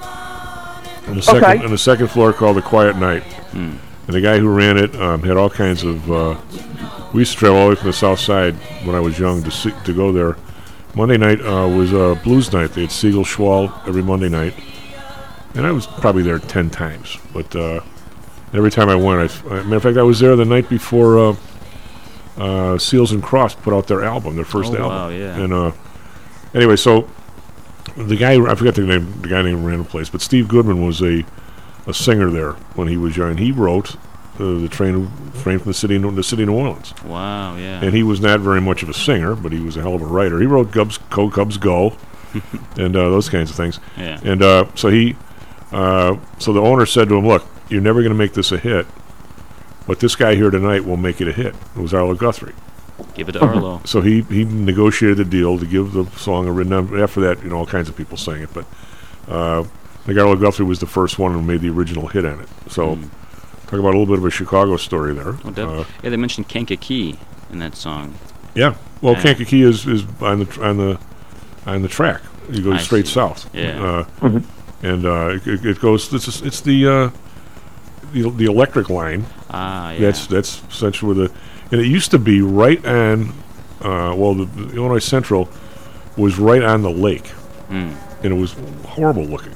On 1.07 1.15
the 1.15 1.21
second 1.21 1.43
Okay. 1.43 1.63
on 1.63 1.71
the 1.71 1.77
second 1.77 2.07
floor 2.09 2.33
called 2.33 2.57
the 2.57 2.61
Quiet 2.61 2.97
Knight. 2.97 3.23
And 3.53 3.79
the 4.15 4.21
guy 4.21 4.37
who 4.39 4.47
ran 4.49 4.77
it 4.77 4.95
um, 4.95 5.21
had 5.23 5.35
all 5.37 5.49
kinds 5.49 5.83
of. 5.83 6.11
Uh, 6.11 6.35
we 7.13 7.21
used 7.21 7.33
to 7.33 7.37
travel 7.39 7.57
all 7.57 7.63
the 7.65 7.69
way 7.71 7.75
from 7.75 7.87
the 7.87 7.93
south 7.93 8.19
side 8.19 8.55
when 8.85 8.95
I 8.95 8.99
was 8.99 9.17
young 9.19 9.43
to 9.43 9.51
see, 9.51 9.71
to 9.85 9.93
go 9.93 10.11
there. 10.11 10.37
Monday 10.95 11.17
night 11.17 11.39
uh, 11.41 11.67
was 11.67 11.93
uh, 11.93 12.15
blues 12.23 12.51
night. 12.53 12.71
They 12.73 12.81
had 12.81 12.91
Siegel 12.91 13.23
Schwall 13.23 13.71
every 13.87 14.01
Monday 14.03 14.29
night, 14.29 14.53
and 15.55 15.65
I 15.67 15.71
was 15.71 15.87
probably 15.87 16.23
there 16.23 16.39
ten 16.39 16.69
times. 16.69 17.17
But 17.33 17.53
uh, 17.55 17.81
every 18.53 18.71
time 18.71 18.89
I 18.89 18.95
went, 18.95 19.19
I, 19.21 19.25
f- 19.25 19.43
matter 19.45 19.75
of 19.75 19.83
fact, 19.83 19.97
I 19.97 20.03
was 20.03 20.19
there 20.19 20.35
the 20.35 20.45
night 20.45 20.69
before 20.69 21.19
uh, 21.19 21.35
uh, 22.37 22.77
Seals 22.77 23.11
and 23.11 23.21
Crofts 23.23 23.55
put 23.61 23.73
out 23.73 23.87
their 23.87 24.03
album, 24.03 24.35
their 24.35 24.45
first 24.45 24.71
Oh, 24.73 24.77
album. 24.77 24.89
wow, 24.89 25.09
yeah. 25.09 25.35
And 25.37 25.53
uh, 25.53 25.71
anyway, 26.53 26.75
so 26.75 27.09
the 27.95 28.15
guy 28.15 28.33
I 28.33 28.55
forgot 28.55 28.75
the 28.75 28.81
name, 28.81 29.21
the 29.21 29.27
guy 29.27 29.41
named 29.41 29.65
ran 29.65 29.79
the 29.79 29.85
place, 29.85 30.09
but 30.09 30.21
Steve 30.21 30.47
Goodman 30.47 30.85
was 30.85 31.01
a 31.01 31.23
a 31.87 31.93
singer 31.93 32.29
there 32.29 32.53
when 32.75 32.87
he 32.87 32.97
was 32.97 33.15
young. 33.15 33.37
He 33.37 33.51
wrote 33.51 33.95
uh, 34.39 34.59
the 34.59 34.67
train 34.69 35.09
train 35.41 35.59
from 35.59 35.69
the 35.69 35.73
city 35.73 35.97
the 35.97 36.23
city 36.23 36.43
of 36.43 36.49
New 36.49 36.55
Orleans. 36.55 36.93
Wow. 37.03 37.55
Yeah. 37.55 37.81
And 37.81 37.93
he 37.93 38.03
was 38.03 38.19
not 38.21 38.39
very 38.41 38.61
much 38.61 38.83
of 38.83 38.89
a 38.89 38.93
singer, 38.93 39.35
but 39.35 39.51
he 39.51 39.59
was 39.59 39.77
a 39.77 39.81
hell 39.81 39.95
of 39.95 40.01
a 40.01 40.05
writer. 40.05 40.39
He 40.39 40.45
wrote 40.45 40.71
Cubs, 40.71 40.97
Go 41.09 41.29
Cubs 41.29 41.57
Go, 41.57 41.97
and 42.77 42.95
uh, 42.95 43.09
those 43.09 43.29
kinds 43.29 43.49
of 43.49 43.55
things. 43.55 43.79
Yeah. 43.97 44.19
And 44.23 44.43
uh, 44.43 44.65
so 44.75 44.89
he, 44.89 45.15
uh, 45.71 46.17
so 46.39 46.53
the 46.53 46.61
owner 46.61 46.85
said 46.85 47.09
to 47.09 47.15
him, 47.17 47.27
"Look, 47.27 47.45
you're 47.69 47.81
never 47.81 48.01
going 48.01 48.13
to 48.13 48.17
make 48.17 48.33
this 48.33 48.51
a 48.51 48.57
hit, 48.57 48.85
but 49.87 49.99
this 49.99 50.15
guy 50.15 50.35
here 50.35 50.51
tonight 50.51 50.85
will 50.85 50.97
make 50.97 51.19
it 51.21 51.27
a 51.27 51.33
hit." 51.33 51.55
It 51.75 51.79
was 51.79 51.93
Arlo 51.93 52.13
Guthrie. 52.15 52.53
Give 53.15 53.29
it 53.29 53.33
to 53.33 53.39
Arlo. 53.45 53.81
So 53.85 54.01
he 54.01 54.21
he 54.23 54.43
negotiated 54.45 55.19
a 55.19 55.25
deal 55.29 55.57
to 55.59 55.65
give 55.65 55.93
the 55.93 56.05
song 56.17 56.47
a 56.47 56.51
written. 56.51 56.73
After 56.99 57.21
that, 57.21 57.43
you 57.43 57.49
know, 57.49 57.57
all 57.57 57.65
kinds 57.65 57.89
of 57.89 57.95
people 57.95 58.17
sang 58.17 58.41
it, 58.41 58.49
but 58.53 58.65
uh, 59.29 59.61
I 59.61 59.65
think 60.05 60.17
Arlo 60.19 60.35
Guthrie 60.35 60.65
was 60.65 60.79
the 60.79 60.87
first 60.87 61.19
one 61.19 61.33
who 61.33 61.41
made 61.41 61.61
the 61.61 61.69
original 61.69 62.07
hit 62.07 62.25
on 62.25 62.39
it. 62.39 62.49
So. 62.69 62.97
Talk 63.67 63.81
about 63.81 63.95
a 63.95 63.99
little 63.99 64.05
bit 64.05 64.19
of 64.19 64.23
a 64.23 64.29
Chicago 64.31 64.77
story 64.77 65.13
there. 65.13 65.35
Oh, 65.43 65.51
def- 65.51 65.67
Uh, 65.67 65.83
yeah, 66.01 66.09
they 66.09 66.15
mentioned 66.15 66.47
Kankakee 66.47 67.19
in 67.51 67.59
that 67.59 67.75
song. 67.75 68.13
yeah. 68.55 68.75
Well, 69.01 69.11
Yeah. 69.15 69.23
Kankakee 69.23 69.61
is, 69.61 69.85
is 69.85 70.05
on 70.21 70.39
the 70.39 70.45
tr- 70.45 70.63
on 70.63 70.77
the 70.77 70.97
on 71.65 71.81
the 71.81 71.89
track. 71.89 72.21
You 72.49 72.63
go 72.63 72.71
I 72.71 72.77
straight 72.77 73.07
see. 73.07 73.13
south. 73.15 73.49
Yeah. 73.53 74.05
Uh, 74.21 74.39
And 74.81 75.05
uh, 75.05 75.31
it- 75.35 75.45
it, 75.47 75.65
it 75.65 75.79
goes. 75.81 76.09
This 76.09 76.29
is 76.29 76.41
it's 76.43 76.61
the 76.61 76.87
uh, 76.87 77.09
the 78.13 78.29
the 78.29 78.45
electric 78.45 78.89
line. 78.89 79.25
Ah, 79.49 79.91
yeah. 79.91 79.99
That's 79.99 80.27
that's 80.27 80.61
essentially 80.71 81.13
where 81.13 81.27
the 81.27 81.33
and 81.71 81.81
it 81.81 81.87
used 81.87 82.11
to 82.11 82.19
be 82.19 82.41
right 82.41 82.83
on. 82.85 83.29
Uh, 83.81 84.13
well, 84.17 84.33
the, 84.33 84.45
the 84.45 84.75
Illinois 84.75 84.97
Central 84.99 85.49
was 86.17 86.39
right 86.39 86.63
on 86.63 86.81
the 86.81 86.89
lake, 86.89 87.25
Mm. 87.69 87.93
and 88.23 88.33
it 88.33 88.35
was 88.35 88.55
horrible 88.87 89.23
looking. 89.25 89.55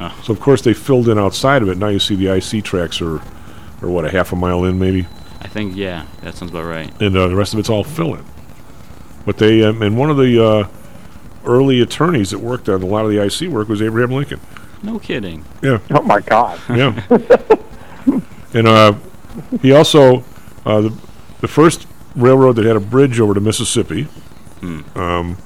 Ah. 0.00 0.18
So 0.24 0.32
of 0.32 0.40
course 0.40 0.62
they 0.62 0.72
filled 0.74 1.08
in 1.08 1.18
outside 1.18 1.62
of 1.62 1.68
it. 1.68 1.76
Now 1.78 1.88
you 1.88 1.98
see 2.00 2.16
the 2.16 2.28
IC 2.34 2.64
tracks 2.64 3.00
are, 3.02 3.16
are 3.82 3.88
what 3.88 4.04
a 4.04 4.10
half 4.10 4.32
a 4.32 4.36
mile 4.36 4.64
in 4.64 4.78
maybe. 4.78 5.06
I 5.42 5.48
think 5.48 5.76
yeah, 5.76 6.06
that 6.22 6.34
sounds 6.34 6.50
about 6.50 6.64
right. 6.64 6.90
and 7.00 7.16
uh, 7.16 7.28
the 7.28 7.36
rest 7.36 7.52
of 7.52 7.58
it's 7.60 7.68
all 7.70 7.84
fill-in. 7.84 8.24
But 9.26 9.36
they 9.38 9.62
um, 9.62 9.82
and 9.82 9.96
one 9.98 10.10
of 10.10 10.16
the 10.16 10.42
uh, 10.44 10.68
early 11.44 11.80
attorneys 11.80 12.30
that 12.30 12.38
worked 12.40 12.68
on 12.68 12.82
a 12.82 12.86
lot 12.86 13.04
of 13.04 13.10
the 13.10 13.22
IC 13.22 13.50
work 13.52 13.68
was 13.68 13.80
Abraham 13.82 14.10
Lincoln. 14.10 14.40
No 14.82 14.98
kidding. 14.98 15.44
Yeah. 15.62 15.78
Oh 15.90 16.02
my 16.02 16.20
God. 16.20 16.58
Yeah. 16.70 17.00
and 18.54 18.66
uh, 18.66 18.94
he 19.60 19.72
also 19.72 20.24
uh, 20.64 20.80
the 20.80 20.90
the 21.40 21.48
first 21.48 21.86
railroad 22.16 22.56
that 22.56 22.64
had 22.64 22.76
a 22.76 22.80
bridge 22.80 23.20
over 23.20 23.34
to 23.34 23.40
Mississippi 23.40 24.08
Hmm. 24.60 24.80
um, 24.94 25.36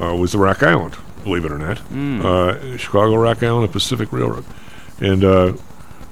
uh, 0.00 0.14
was 0.14 0.32
the 0.32 0.38
Rock 0.38 0.62
Island. 0.62 0.94
Believe 1.24 1.44
it 1.44 1.50
or 1.52 1.58
not, 1.58 1.78
Hmm. 1.78 2.24
uh, 2.24 2.76
Chicago 2.76 3.16
Rock 3.16 3.42
Island 3.42 3.64
and 3.64 3.72
Pacific 3.72 4.12
Railroad, 4.12 4.44
and 5.00 5.24
uh, 5.24 5.52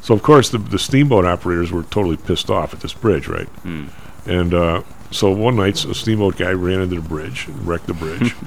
so 0.00 0.14
of 0.14 0.22
course 0.22 0.48
the 0.50 0.58
the 0.58 0.78
steamboat 0.78 1.24
operators 1.24 1.70
were 1.70 1.84
totally 1.84 2.16
pissed 2.16 2.50
off 2.50 2.74
at 2.74 2.80
this 2.80 2.92
bridge, 2.92 3.28
right? 3.28 3.48
Hmm. 3.62 3.84
And 4.26 4.52
uh, 4.54 4.82
so 5.12 5.30
one 5.30 5.54
night, 5.56 5.84
a 5.84 5.94
steamboat 5.94 6.36
guy 6.38 6.50
ran 6.52 6.80
into 6.80 6.96
the 6.96 7.08
bridge, 7.08 7.46
and 7.46 7.64
wrecked 7.66 7.86
the 7.86 7.94
bridge. 7.94 8.34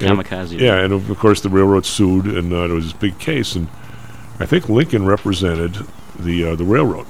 And- 0.00 0.16
Kamikaze. 0.16 0.60
yeah, 0.60 0.76
and 0.76 0.92
of 0.92 1.18
course 1.18 1.40
the 1.40 1.48
railroad 1.48 1.84
sued, 1.84 2.26
and 2.26 2.52
uh, 2.52 2.68
there 2.68 2.76
was 2.76 2.84
this 2.84 2.92
big 2.92 3.18
case, 3.18 3.56
and 3.56 3.66
I 4.38 4.46
think 4.46 4.68
Lincoln 4.68 5.04
represented 5.04 5.76
the 6.16 6.44
uh, 6.44 6.54
the 6.54 6.64
railroad, 6.64 7.06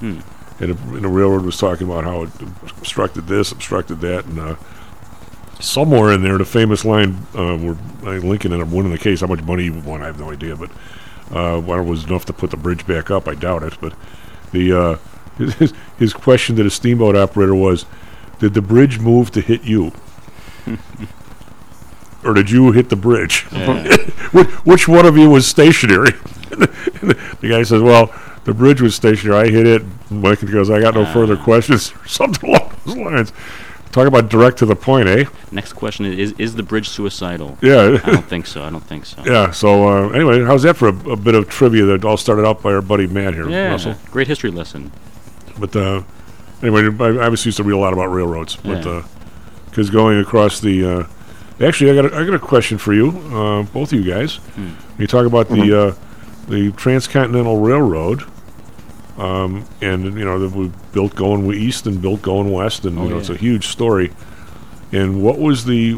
Hmm. 0.00 0.18
And, 0.60 0.70
the- 0.74 0.94
and 0.96 1.04
the 1.04 1.08
railroad 1.08 1.44
was 1.44 1.56
talking 1.58 1.86
about 1.88 2.04
how 2.04 2.22
it 2.24 2.30
obstructed 2.78 3.26
this, 3.26 3.52
obstructed 3.52 4.00
that, 4.00 4.24
and 4.26 4.38
uh, 4.38 4.56
somewhere 5.60 6.12
in 6.12 6.22
there, 6.22 6.38
the 6.38 6.44
famous 6.44 6.84
line 6.84 7.26
uh, 7.34 7.56
where 7.56 8.20
Lincoln 8.20 8.52
ended 8.52 8.66
up 8.68 8.72
winning 8.74 8.92
the 8.92 8.98
case. 8.98 9.20
How 9.20 9.26
much 9.26 9.42
money 9.42 9.64
he 9.64 9.70
won, 9.70 10.02
I 10.02 10.06
have 10.06 10.18
no 10.20 10.30
idea, 10.30 10.56
but 10.56 10.70
Uh, 11.30 11.58
well, 11.64 11.80
it 11.80 11.84
was 11.84 12.04
enough 12.04 12.24
to 12.26 12.32
put 12.32 12.50
the 12.52 12.56
bridge 12.56 12.86
back 12.86 13.10
up. 13.10 13.26
I 13.26 13.34
doubt 13.34 13.62
it, 13.64 13.76
but 13.80 13.92
the 14.52 14.72
uh, 14.72 14.96
his, 15.58 15.72
his 15.98 16.12
question 16.14 16.54
to 16.56 16.62
the 16.62 16.70
steamboat 16.70 17.16
operator 17.16 17.54
was, 17.54 17.84
"Did 18.38 18.54
the 18.54 18.62
bridge 18.62 19.00
move 19.00 19.30
to 19.32 19.40
hit 19.40 19.64
you?" 19.64 19.90
or 22.24 22.32
did 22.34 22.50
you 22.50 22.72
hit 22.72 22.88
the 22.90 22.96
bridge? 22.96 23.46
Yeah. 23.52 23.82
which, 24.32 24.48
which 24.64 24.88
one 24.88 25.04
of 25.06 25.16
you 25.16 25.28
was 25.30 25.46
stationary? 25.48 26.12
the 26.50 27.48
guy 27.48 27.62
says, 27.64 27.82
"Well, 27.82 28.06
the 28.46 28.54
bridge 28.54 28.80
was 28.80 28.94
stationary. 28.94 29.48
I 29.48 29.50
hit 29.50 29.66
it." 29.66 29.82
Mike 30.10 30.40
goes, 30.50 30.70
"I 30.70 30.80
got 30.80 30.94
no 30.94 31.04
further 31.04 31.36
questions." 31.36 31.92
or 32.04 32.08
something 32.08 32.48
along 32.48 32.72
those 32.86 32.96
lines. 32.96 33.32
Talk 33.92 34.06
about 34.06 34.28
direct 34.28 34.58
to 34.58 34.66
the 34.66 34.76
point, 34.76 35.08
eh? 35.08 35.24
Next 35.52 35.74
question 35.74 36.06
is: 36.06 36.32
Is, 36.38 36.54
the 36.54 36.62
bridge 36.62 36.88
suicidal? 36.88 37.58
Yeah. 37.62 37.98
I 38.04 38.10
don't 38.12 38.24
think 38.26 38.46
so. 38.46 38.62
I 38.62 38.70
don't 38.70 38.84
think 38.84 39.06
so. 39.06 39.22
Yeah. 39.24 39.50
So 39.50 39.88
uh, 39.88 40.08
anyway, 40.10 40.42
how's 40.44 40.62
that 40.62 40.76
for 40.76 40.88
a, 40.88 41.10
a 41.10 41.16
bit 41.16 41.34
of 41.34 41.48
trivia 41.48 41.84
that 41.86 42.04
all 42.04 42.16
started 42.16 42.46
out 42.46 42.62
by 42.62 42.72
our 42.72 42.82
buddy 42.82 43.06
Matt 43.06 43.34
here, 43.34 43.48
Yeah, 43.48 43.70
Russell? 43.70 43.94
great 44.10 44.26
history 44.26 44.50
lesson. 44.50 44.92
But 45.58 45.74
uh, 45.76 46.02
anyway, 46.62 46.82
I 46.82 47.04
I 47.04 47.24
obviously 47.24 47.48
used 47.48 47.58
to 47.58 47.64
read 47.64 47.74
a 47.74 47.78
lot 47.78 47.92
about 47.92 48.06
railroads, 48.06 48.56
but 48.56 49.04
because 49.76 49.90
going 49.90 50.18
across 50.18 50.60
the, 50.60 50.84
uh, 50.84 51.06
actually, 51.60 51.90
I 51.90 52.02
got 52.02 52.10
a, 52.10 52.16
I 52.16 52.24
got 52.24 52.32
a 52.32 52.38
question 52.38 52.78
for 52.78 52.94
you, 52.94 53.10
uh, 53.30 53.62
both 53.62 53.92
of 53.92 54.04
you 54.04 54.10
guys. 54.10 54.36
Hmm. 54.36 54.70
You 54.98 55.06
talk 55.06 55.26
about 55.26 55.48
the 55.48 55.88
uh, 55.88 55.94
the 56.48 56.72
transcontinental 56.72 57.60
railroad, 57.60 58.24
um, 59.18 59.64
and 59.80 60.04
you 60.04 60.24
know 60.24 60.38
we 60.48 60.70
built 60.92 61.14
going 61.14 61.50
east 61.54 61.86
and 61.86 62.00
built 62.00 62.22
going 62.22 62.50
west, 62.52 62.84
and 62.84 62.98
Oh, 62.98 63.04
you 63.04 63.10
know 63.10 63.18
it's 63.18 63.30
a 63.30 63.36
huge 63.36 63.68
story. 63.68 64.12
And 64.92 65.22
what 65.22 65.38
was 65.38 65.64
the 65.64 65.92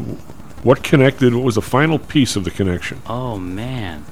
what 0.63 0.83
connected? 0.83 1.33
What 1.33 1.43
was 1.43 1.55
the 1.55 1.61
final 1.61 1.99
piece 1.99 2.35
of 2.35 2.43
the 2.43 2.51
connection? 2.51 3.01
Oh 3.07 3.37
man, 3.37 4.05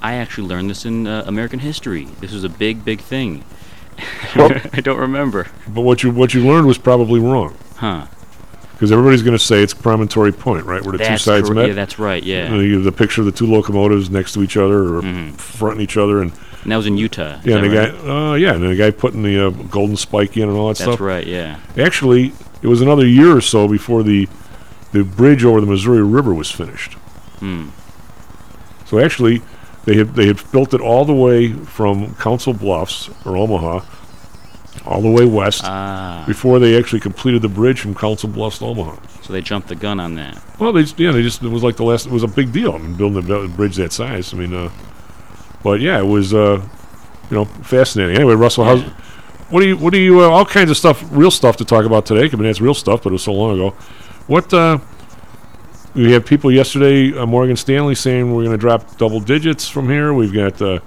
I 0.00 0.14
actually 0.14 0.48
learned 0.48 0.70
this 0.70 0.84
in 0.84 1.06
uh, 1.06 1.24
American 1.26 1.58
history. 1.60 2.04
This 2.20 2.32
was 2.32 2.44
a 2.44 2.48
big, 2.48 2.84
big 2.84 3.00
thing. 3.00 3.44
I 4.34 4.80
don't 4.82 4.98
remember. 4.98 5.48
But 5.68 5.82
what 5.82 6.02
you 6.02 6.10
what 6.10 6.34
you 6.34 6.44
learned 6.46 6.66
was 6.66 6.78
probably 6.78 7.20
wrong. 7.20 7.56
Huh. 7.76 8.06
Because 8.72 8.90
everybody's 8.90 9.22
going 9.22 9.38
to 9.38 9.44
say 9.44 9.62
it's 9.62 9.74
Promontory 9.74 10.32
Point, 10.32 10.66
right, 10.66 10.82
where 10.82 10.96
the 10.98 11.04
two 11.04 11.16
sides 11.16 11.46
cor- 11.46 11.54
met. 11.54 11.68
yeah, 11.68 11.74
that's 11.74 12.00
right, 12.00 12.20
yeah. 12.20 12.52
You 12.52 12.74
have 12.74 12.82
the 12.84 12.90
picture 12.90 13.20
of 13.20 13.26
the 13.26 13.30
two 13.32 13.46
locomotives 13.46 14.10
next 14.10 14.32
to 14.32 14.42
each 14.42 14.56
other 14.56 14.96
or 14.96 15.02
fronting 15.34 15.82
each 15.82 15.96
other, 15.96 16.20
and 16.20 16.32
And 16.62 16.70
that 16.72 16.76
was 16.76 16.86
in 16.86 16.96
Utah. 16.96 17.38
is 17.40 17.46
yeah, 17.46 17.56
and 17.56 17.70
the 17.70 17.74
guy, 17.74 18.08
uh, 18.08 18.34
yeah, 18.34 18.54
and 18.54 18.62
the 18.62 18.76
guy 18.76 18.90
putting 18.92 19.22
the 19.22 19.46
uh, 19.48 19.50
golden 19.50 19.96
spike 19.96 20.36
in 20.36 20.48
and 20.48 20.56
all 20.56 20.68
that 20.68 20.78
That's 20.78 20.80
stuff. 20.80 20.92
That's 20.92 21.00
right, 21.00 21.26
yeah. 21.26 21.58
Actually, 21.76 22.32
it 22.62 22.68
was 22.68 22.80
another 22.80 23.06
year 23.06 23.36
or 23.36 23.40
so 23.40 23.66
before 23.68 24.02
the 24.02 24.28
the 24.92 25.02
bridge 25.02 25.44
over 25.44 25.60
the 25.60 25.66
Missouri 25.66 26.02
River 26.02 26.32
was 26.34 26.50
finished. 26.50 26.92
Hmm. 27.40 27.70
So 28.86 28.98
actually, 29.00 29.42
they 29.86 29.96
had 29.96 30.14
they 30.14 30.26
had 30.26 30.40
built 30.52 30.72
it 30.74 30.80
all 30.80 31.04
the 31.04 31.14
way 31.14 31.52
from 31.52 32.14
Council 32.16 32.52
Bluffs 32.52 33.08
or 33.26 33.36
Omaha, 33.36 33.80
all 34.86 35.00
the 35.02 35.10
way 35.10 35.24
west, 35.24 35.62
Ah. 35.64 36.24
before 36.26 36.58
they 36.58 36.78
actually 36.78 37.00
completed 37.00 37.42
the 37.42 37.48
bridge 37.48 37.80
from 37.80 37.94
Council 37.94 38.28
Bluffs 38.28 38.58
to 38.58 38.66
Omaha. 38.66 38.96
So 39.22 39.32
they 39.32 39.40
jumped 39.40 39.68
the 39.68 39.74
gun 39.74 39.98
on 39.98 40.14
that. 40.16 40.40
Well, 40.60 40.72
they 40.72 40.82
just, 40.82 40.98
yeah, 41.00 41.10
they 41.10 41.22
just 41.22 41.42
it 41.42 41.48
was 41.48 41.62
like 41.64 41.76
the 41.76 41.84
last. 41.84 42.06
It 42.06 42.12
was 42.12 42.22
a 42.22 42.28
big 42.28 42.52
deal. 42.52 42.72
I 42.74 42.78
mean, 42.78 42.94
building 42.94 43.28
a 43.30 43.48
bridge 43.48 43.76
that 43.76 43.92
size. 43.92 44.32
I 44.32 44.36
mean, 44.36 44.52
uh, 44.54 44.70
but 45.62 45.80
yeah, 45.80 45.98
it 45.98 46.06
was 46.06 46.34
uh, 46.34 46.60
you 47.30 47.36
know 47.36 47.44
fascinating. 47.44 48.16
Anyway, 48.16 48.34
Russell, 48.34 48.64
how's 48.64 48.82
what 49.50 49.60
do 49.60 49.68
you 49.68 49.76
what 49.76 49.92
do 49.92 49.98
you 49.98 50.22
uh, 50.22 50.28
all 50.28 50.46
kinds 50.46 50.70
of 50.70 50.76
stuff, 50.76 51.04
real 51.10 51.30
stuff 51.30 51.56
to 51.58 51.64
talk 51.64 51.84
about 51.84 52.06
today? 52.06 52.24
I 52.32 52.36
mean, 52.36 52.44
that's 52.44 52.60
real 52.60 52.74
stuff, 52.74 53.02
but 53.02 53.10
it 53.10 53.12
was 53.12 53.22
so 53.22 53.32
long 53.32 53.54
ago. 53.54 53.70
What 54.26 54.52
uh, 54.54 54.78
we 55.94 56.12
have 56.12 56.24
people 56.24 56.50
yesterday, 56.50 57.16
uh, 57.16 57.26
Morgan 57.26 57.56
Stanley 57.56 57.94
saying 57.94 58.32
we're 58.34 58.44
going 58.44 58.56
to 58.56 58.60
drop 58.60 58.96
double 58.96 59.20
digits 59.20 59.68
from 59.68 59.90
here. 59.90 60.14
We've 60.14 60.32
got 60.32 60.60
uh, 60.62 60.80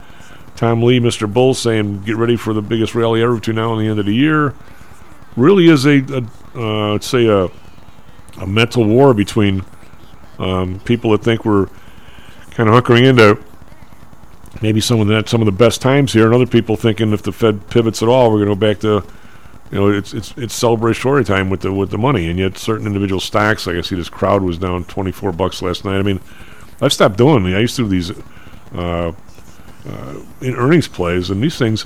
Tom 0.56 0.82
Lee, 0.82 1.00
Mr. 1.00 1.32
Bull, 1.32 1.54
saying 1.54 2.02
get 2.04 2.16
ready 2.16 2.36
for 2.36 2.54
the 2.54 2.62
biggest 2.62 2.96
rally 2.96 3.22
ever 3.22 3.36
between 3.36 3.58
now 3.58 3.74
and 3.74 3.86
the 3.86 3.88
end 3.88 4.00
of 4.00 4.06
the 4.08 4.16
year. 4.16 4.56
Really 5.36 5.70
is 5.70 5.86
a, 5.86 6.00
a 6.00 6.26
uh, 6.56 6.92
let's 6.94 7.08
say 7.08 7.28
a 7.28 7.50
a 8.42 8.48
mental 8.48 8.86
war 8.86 9.14
between 9.14 9.64
um, 10.40 10.80
people 10.82 11.12
that 11.12 11.24
think 11.24 11.46
we're 11.46 11.68
kind 12.52 12.68
of 12.68 12.84
hunkering 12.84 13.04
into 13.04 13.42
maybe 14.62 14.80
some 14.80 15.00
of 15.00 15.08
that 15.08 15.30
some 15.30 15.42
of 15.42 15.46
the 15.46 15.52
best 15.52 15.82
times 15.82 16.14
here, 16.14 16.26
and 16.26 16.34
other 16.34 16.48
people 16.48 16.76
thinking 16.76 17.14
if 17.14 17.24
the 17.24 17.32
Fed 17.32 17.70
pivots 17.70 18.02
at 18.02 18.10
all, 18.10 18.32
we're 18.32 18.46
going 18.46 18.50
to 18.50 18.56
go 18.56 18.74
back 18.74 18.80
to 18.80 19.04
you 19.72 19.80
know 19.80 19.90
it's 19.90 20.14
it's 20.14 20.34
it's 20.38 20.60
celebratory 20.60 21.26
time 21.26 21.50
with 21.50 21.62
the 21.62 21.72
with 21.72 21.92
the 21.92 21.98
money, 21.98 22.30
and 22.30 22.40
yet 22.40 22.58
certain 22.58 22.88
individual 22.88 23.20
stocks, 23.20 23.68
like 23.68 23.76
I 23.76 23.82
see 23.82 23.96
this 23.96 24.10
crowd 24.10 24.42
was 24.44 24.58
down 24.58 24.86
twenty 24.86 25.12
four 25.12 25.32
bucks 25.32 25.62
last 25.62 25.86
night. 25.86 25.98
I 25.98 26.04
mean, 26.04 26.20
I've 26.82 26.94
stopped 26.94 27.18
doing. 27.18 27.46
I 27.54 27.60
used 27.60 27.76
to 27.78 27.84
do 27.84 27.90
these 27.90 28.12
uh, 28.74 29.12
uh, 29.88 30.16
in 30.42 30.56
earnings 30.56 30.88
plays, 30.88 31.30
and 31.30 31.42
these 31.42 31.58
things. 31.58 31.86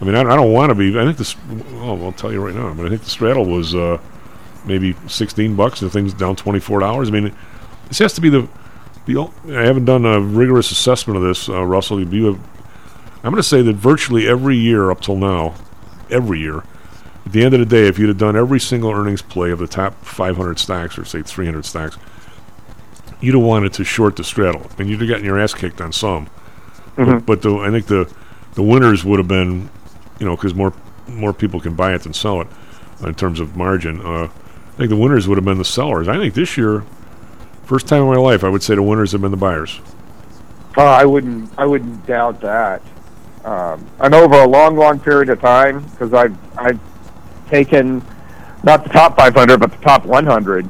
I 0.00 0.04
mean, 0.04 0.16
I, 0.16 0.20
I 0.20 0.36
don't 0.36 0.52
want 0.52 0.70
to 0.70 0.74
be. 0.74 0.98
I 0.98 1.04
think 1.04 1.16
this. 1.16 1.36
Oh, 1.74 2.04
I'll 2.04 2.12
tell 2.12 2.32
you 2.32 2.44
right 2.44 2.54
now. 2.54 2.74
But 2.74 2.86
I 2.86 2.88
think 2.88 3.02
the 3.02 3.10
straddle 3.10 3.44
was 3.44 3.74
uh, 3.74 3.98
maybe 4.64 4.96
sixteen 5.06 5.56
bucks. 5.56 5.80
and 5.80 5.90
The 5.90 5.92
thing's 5.92 6.12
down 6.12 6.36
twenty 6.36 6.58
four 6.58 6.80
dollars. 6.80 7.08
I 7.08 7.12
mean, 7.12 7.34
this 7.88 7.98
has 7.98 8.12
to 8.14 8.20
be 8.20 8.28
the 8.28 8.48
the. 9.06 9.16
ul- 9.16 9.34
I 9.48 9.62
haven't 9.62 9.84
done 9.84 10.04
a 10.04 10.20
rigorous 10.20 10.70
assessment 10.70 11.16
of 11.16 11.22
this, 11.22 11.48
uh, 11.48 11.64
Russell. 11.64 12.00
You 12.02 12.26
have. 12.26 12.40
I'm 13.22 13.30
going 13.30 13.42
to 13.42 13.48
say 13.48 13.62
that 13.62 13.74
virtually 13.76 14.28
every 14.28 14.56
year 14.56 14.90
up 14.90 15.00
till 15.00 15.16
now, 15.16 15.54
every 16.10 16.40
year, 16.40 16.62
at 17.24 17.32
the 17.32 17.42
end 17.42 17.54
of 17.54 17.60
the 17.60 17.66
day, 17.66 17.86
if 17.88 17.98
you'd 17.98 18.08
have 18.08 18.18
done 18.18 18.36
every 18.36 18.60
single 18.60 18.90
earnings 18.90 19.22
play 19.22 19.50
of 19.50 19.58
the 19.58 19.66
top 19.66 19.94
500 20.04 20.58
stocks 20.58 20.98
or 20.98 21.06
say 21.06 21.22
300 21.22 21.64
stocks, 21.64 21.96
you'd 23.20 23.34
have 23.34 23.42
wanted 23.42 23.72
to 23.74 23.84
short 23.84 24.16
the 24.16 24.24
straddle, 24.24 24.70
and 24.78 24.90
you'd 24.90 25.00
have 25.00 25.08
gotten 25.08 25.24
your 25.24 25.40
ass 25.40 25.54
kicked 25.54 25.80
on 25.80 25.90
some. 25.92 26.28
But, 26.96 27.26
but 27.26 27.42
the, 27.42 27.56
I 27.56 27.70
think 27.70 27.86
the 27.86 28.12
the 28.54 28.62
winners 28.62 29.04
would 29.04 29.18
have 29.18 29.26
been, 29.28 29.68
you 30.20 30.26
know, 30.26 30.36
because 30.36 30.54
more 30.54 30.72
more 31.08 31.32
people 31.32 31.60
can 31.60 31.74
buy 31.74 31.94
it 31.94 32.02
than 32.02 32.12
sell 32.12 32.40
it 32.40 32.48
uh, 33.02 33.08
in 33.08 33.14
terms 33.14 33.40
of 33.40 33.56
margin. 33.56 34.00
Uh, 34.00 34.24
I 34.24 34.76
think 34.76 34.90
the 34.90 34.96
winners 34.96 35.26
would 35.26 35.38
have 35.38 35.44
been 35.44 35.58
the 35.58 35.64
sellers. 35.64 36.08
I 36.08 36.16
think 36.18 36.34
this 36.34 36.56
year, 36.56 36.84
first 37.64 37.86
time 37.86 38.02
in 38.02 38.08
my 38.08 38.16
life, 38.16 38.44
I 38.44 38.48
would 38.48 38.62
say 38.62 38.74
the 38.74 38.82
winners 38.82 39.12
have 39.12 39.20
been 39.20 39.30
the 39.30 39.36
buyers. 39.36 39.80
Uh, 40.76 40.82
I 40.84 41.04
wouldn't. 41.04 41.50
I 41.56 41.66
wouldn't 41.66 42.06
doubt 42.06 42.40
that. 42.40 42.82
Um, 43.44 43.86
and 44.00 44.14
over 44.14 44.36
a 44.36 44.48
long, 44.48 44.76
long 44.76 44.98
period 44.98 45.28
of 45.28 45.40
time, 45.40 45.84
because 45.84 46.12
I've 46.12 46.36
I've 46.58 46.80
taken 47.48 48.04
not 48.62 48.82
the 48.82 48.90
top 48.90 49.16
500, 49.16 49.60
but 49.60 49.70
the 49.70 49.78
top 49.78 50.04
100, 50.06 50.68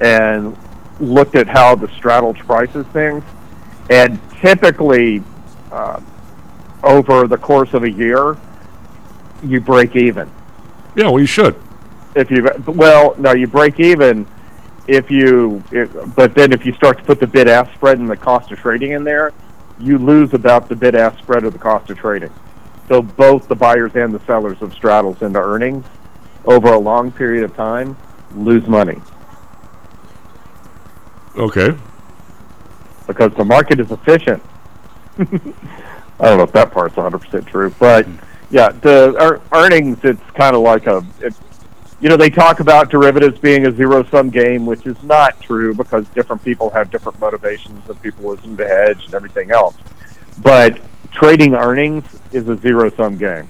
and 0.00 0.56
looked 1.00 1.34
at 1.34 1.48
how 1.48 1.74
the 1.74 1.88
straddle 1.96 2.32
prices 2.34 2.86
things, 2.88 3.24
and 3.90 4.18
typically 4.40 5.22
uh, 5.72 6.00
over 6.82 7.26
the 7.26 7.36
course 7.36 7.74
of 7.74 7.82
a 7.84 7.90
year, 7.90 8.36
you 9.44 9.60
break 9.60 9.96
even. 9.96 10.30
Yeah, 10.94 11.08
well, 11.08 11.20
you 11.20 11.26
should. 11.26 11.56
If 12.14 12.30
you 12.30 12.48
well, 12.66 13.14
no, 13.18 13.32
you 13.32 13.46
break 13.46 13.80
even 13.80 14.26
if 14.88 15.10
you. 15.10 15.62
But 16.16 16.34
then 16.34 16.52
if 16.52 16.64
you 16.66 16.72
start 16.74 16.98
to 16.98 17.04
put 17.04 17.20
the 17.20 17.26
bid 17.26 17.48
ask 17.48 17.72
spread 17.74 17.98
and 17.98 18.08
the 18.08 18.16
cost 18.16 18.50
of 18.52 18.58
trading 18.58 18.92
in 18.92 19.04
there, 19.04 19.32
you 19.78 19.98
lose 19.98 20.34
about 20.34 20.68
the 20.68 20.76
bid 20.76 20.94
ask 20.94 21.18
spread 21.18 21.44
of 21.44 21.52
the 21.52 21.58
cost 21.58 21.90
of 21.90 21.98
trading. 21.98 22.30
So 22.88 23.00
both 23.02 23.48
the 23.48 23.54
buyers 23.54 23.92
and 23.94 24.12
the 24.12 24.20
sellers 24.26 24.60
of 24.60 24.74
straddles 24.74 25.22
into 25.22 25.38
earnings 25.40 25.86
over 26.44 26.72
a 26.72 26.78
long 26.78 27.12
period 27.12 27.44
of 27.44 27.54
time 27.56 27.96
lose 28.34 28.66
money 28.66 29.00
Okay. 31.36 31.74
because 33.06 33.32
the 33.34 33.44
market 33.44 33.80
is 33.80 33.90
efficient. 33.90 34.42
I 35.18 35.24
don't 36.28 36.38
know 36.38 36.42
if 36.42 36.52
that 36.52 36.70
part's 36.72 36.94
100% 36.96 37.46
true, 37.46 37.72
but 37.78 38.06
yeah, 38.50 38.70
the 38.70 39.14
ear- 39.20 39.40
earnings, 39.52 39.98
it's 40.02 40.20
kind 40.34 40.54
of 40.54 40.62
like 40.62 40.86
a, 40.86 41.04
it, 41.20 41.34
you 42.02 42.08
know, 42.08 42.16
they 42.16 42.30
talk 42.30 42.58
about 42.58 42.90
derivatives 42.90 43.38
being 43.38 43.66
a 43.66 43.72
zero 43.72 44.02
sum 44.04 44.28
game, 44.28 44.66
which 44.66 44.86
is 44.86 45.00
not 45.04 45.40
true 45.40 45.72
because 45.72 46.06
different 46.08 46.42
people 46.42 46.68
have 46.70 46.90
different 46.90 47.18
motivations 47.20 47.88
and 47.88 48.02
people 48.02 48.30
listen 48.30 48.56
to 48.56 48.66
hedge 48.66 49.04
and 49.04 49.14
everything 49.14 49.52
else. 49.52 49.76
But 50.42 50.80
trading 51.12 51.54
earnings 51.54 52.04
is 52.32 52.48
a 52.48 52.56
zero 52.56 52.90
sum 52.90 53.16
game. 53.16 53.46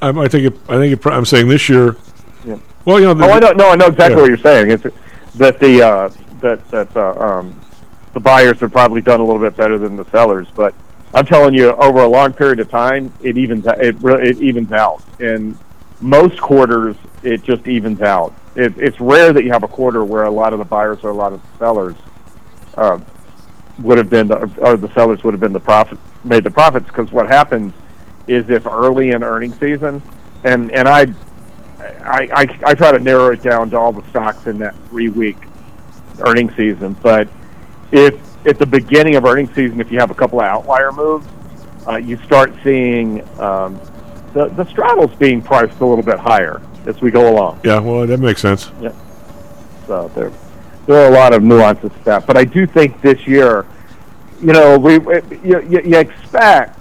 I, 0.00 0.08
I 0.08 0.26
think 0.26 0.54
it, 0.54 0.60
I 0.70 0.78
think 0.78 0.98
it, 0.98 1.06
I'm 1.06 1.26
saying 1.26 1.48
this 1.48 1.68
year. 1.68 1.96
Yeah. 2.46 2.58
Well, 2.86 2.98
you 2.98 3.06
know. 3.06 3.14
The, 3.14 3.24
oh, 3.26 3.30
I 3.30 3.38
know. 3.38 3.52
No, 3.52 3.70
I 3.70 3.76
know 3.76 3.86
exactly 3.88 4.16
yeah. 4.16 4.20
what 4.22 4.28
you're 4.28 4.38
saying. 4.38 4.70
It's 4.70 4.86
that 5.34 5.60
the 5.60 5.82
uh, 5.82 6.08
that 6.40 6.66
that 6.70 6.96
uh, 6.96 7.12
um, 7.12 7.60
the 8.14 8.20
buyers 8.20 8.58
have 8.60 8.72
probably 8.72 9.02
done 9.02 9.20
a 9.20 9.24
little 9.24 9.40
bit 9.40 9.54
better 9.54 9.76
than 9.76 9.96
the 9.96 10.04
sellers, 10.06 10.48
but 10.54 10.74
I'm 11.12 11.26
telling 11.26 11.52
you, 11.52 11.72
over 11.72 12.00
a 12.00 12.08
long 12.08 12.32
period 12.32 12.58
of 12.60 12.70
time, 12.70 13.12
it 13.22 13.36
evens 13.36 13.66
it 13.66 13.96
it 14.02 14.40
evens 14.40 14.72
out. 14.72 15.02
In 15.20 15.58
most 16.04 16.40
quarters, 16.40 16.96
it 17.22 17.42
just 17.42 17.66
evens 17.66 18.02
out. 18.02 18.34
It, 18.54 18.74
it's 18.76 19.00
rare 19.00 19.32
that 19.32 19.42
you 19.42 19.50
have 19.52 19.62
a 19.62 19.68
quarter 19.68 20.04
where 20.04 20.24
a 20.24 20.30
lot 20.30 20.52
of 20.52 20.58
the 20.58 20.64
buyers 20.64 20.98
or 21.02 21.10
a 21.10 21.14
lot 21.14 21.32
of 21.32 21.42
the 21.42 21.58
sellers 21.58 21.96
uh, 22.76 23.00
would 23.78 23.98
have 23.98 24.10
been, 24.10 24.28
the, 24.28 24.38
or 24.58 24.76
the 24.76 24.92
sellers 24.92 25.24
would 25.24 25.34
have 25.34 25.40
been 25.40 25.52
the 25.52 25.60
profit 25.60 25.98
made 26.24 26.44
the 26.44 26.50
profits. 26.50 26.86
Because 26.86 27.10
what 27.10 27.26
happens 27.26 27.72
is 28.26 28.48
if 28.50 28.66
early 28.66 29.10
in 29.10 29.22
earnings 29.22 29.58
season, 29.58 30.02
and 30.44 30.70
and 30.72 30.88
I 30.88 31.06
I, 32.02 32.28
I, 32.32 32.58
I 32.66 32.74
try 32.74 32.92
to 32.92 32.98
narrow 32.98 33.32
it 33.32 33.42
down 33.42 33.70
to 33.70 33.78
all 33.78 33.92
the 33.92 34.08
stocks 34.10 34.46
in 34.46 34.58
that 34.58 34.74
three 34.88 35.08
week 35.08 35.36
earnings 36.20 36.54
season. 36.56 36.94
But 37.02 37.28
if 37.92 38.14
at 38.46 38.58
the 38.58 38.66
beginning 38.66 39.16
of 39.16 39.24
earnings 39.24 39.54
season, 39.54 39.80
if 39.80 39.90
you 39.90 39.98
have 39.98 40.10
a 40.10 40.14
couple 40.14 40.40
of 40.40 40.46
outlier 40.46 40.92
moves, 40.92 41.26
uh, 41.86 41.96
you 41.96 42.16
start 42.18 42.52
seeing 42.62 43.26
um, 43.38 43.80
the 44.34 44.46
the 44.48 44.64
straddles 44.66 45.14
being 45.16 45.40
priced 45.40 45.80
a 45.80 45.86
little 45.86 46.04
bit 46.04 46.18
higher 46.18 46.60
as 46.86 47.00
we 47.00 47.10
go 47.10 47.32
along. 47.32 47.60
Yeah, 47.64 47.78
well, 47.78 48.06
that 48.06 48.20
makes 48.20 48.40
sense. 48.40 48.70
Yeah. 48.80 48.92
So 49.86 50.10
there, 50.14 50.30
there 50.86 51.04
are 51.04 51.10
a 51.10 51.14
lot 51.14 51.32
of 51.32 51.42
nuances 51.42 51.92
to 51.92 52.04
that, 52.04 52.26
but 52.26 52.36
I 52.36 52.44
do 52.44 52.66
think 52.66 53.00
this 53.00 53.26
year, 53.26 53.64
you 54.40 54.52
know, 54.52 54.78
we 54.78 54.94
you, 55.42 55.62
you, 55.62 55.80
you 55.82 55.98
expect 55.98 56.78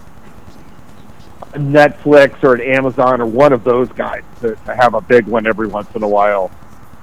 Netflix 1.54 2.44
or 2.44 2.56
an 2.56 2.62
Amazon 2.62 3.22
or 3.22 3.26
one 3.26 3.54
of 3.54 3.64
those 3.64 3.90
guys 3.90 4.24
to, 4.42 4.56
to 4.66 4.76
have 4.76 4.96
a 4.96 5.02
big 5.02 5.26
one 5.28 5.48
every 5.48 5.68
once 5.68 5.88
in 5.96 6.04
a 6.04 6.08
while, 6.08 6.52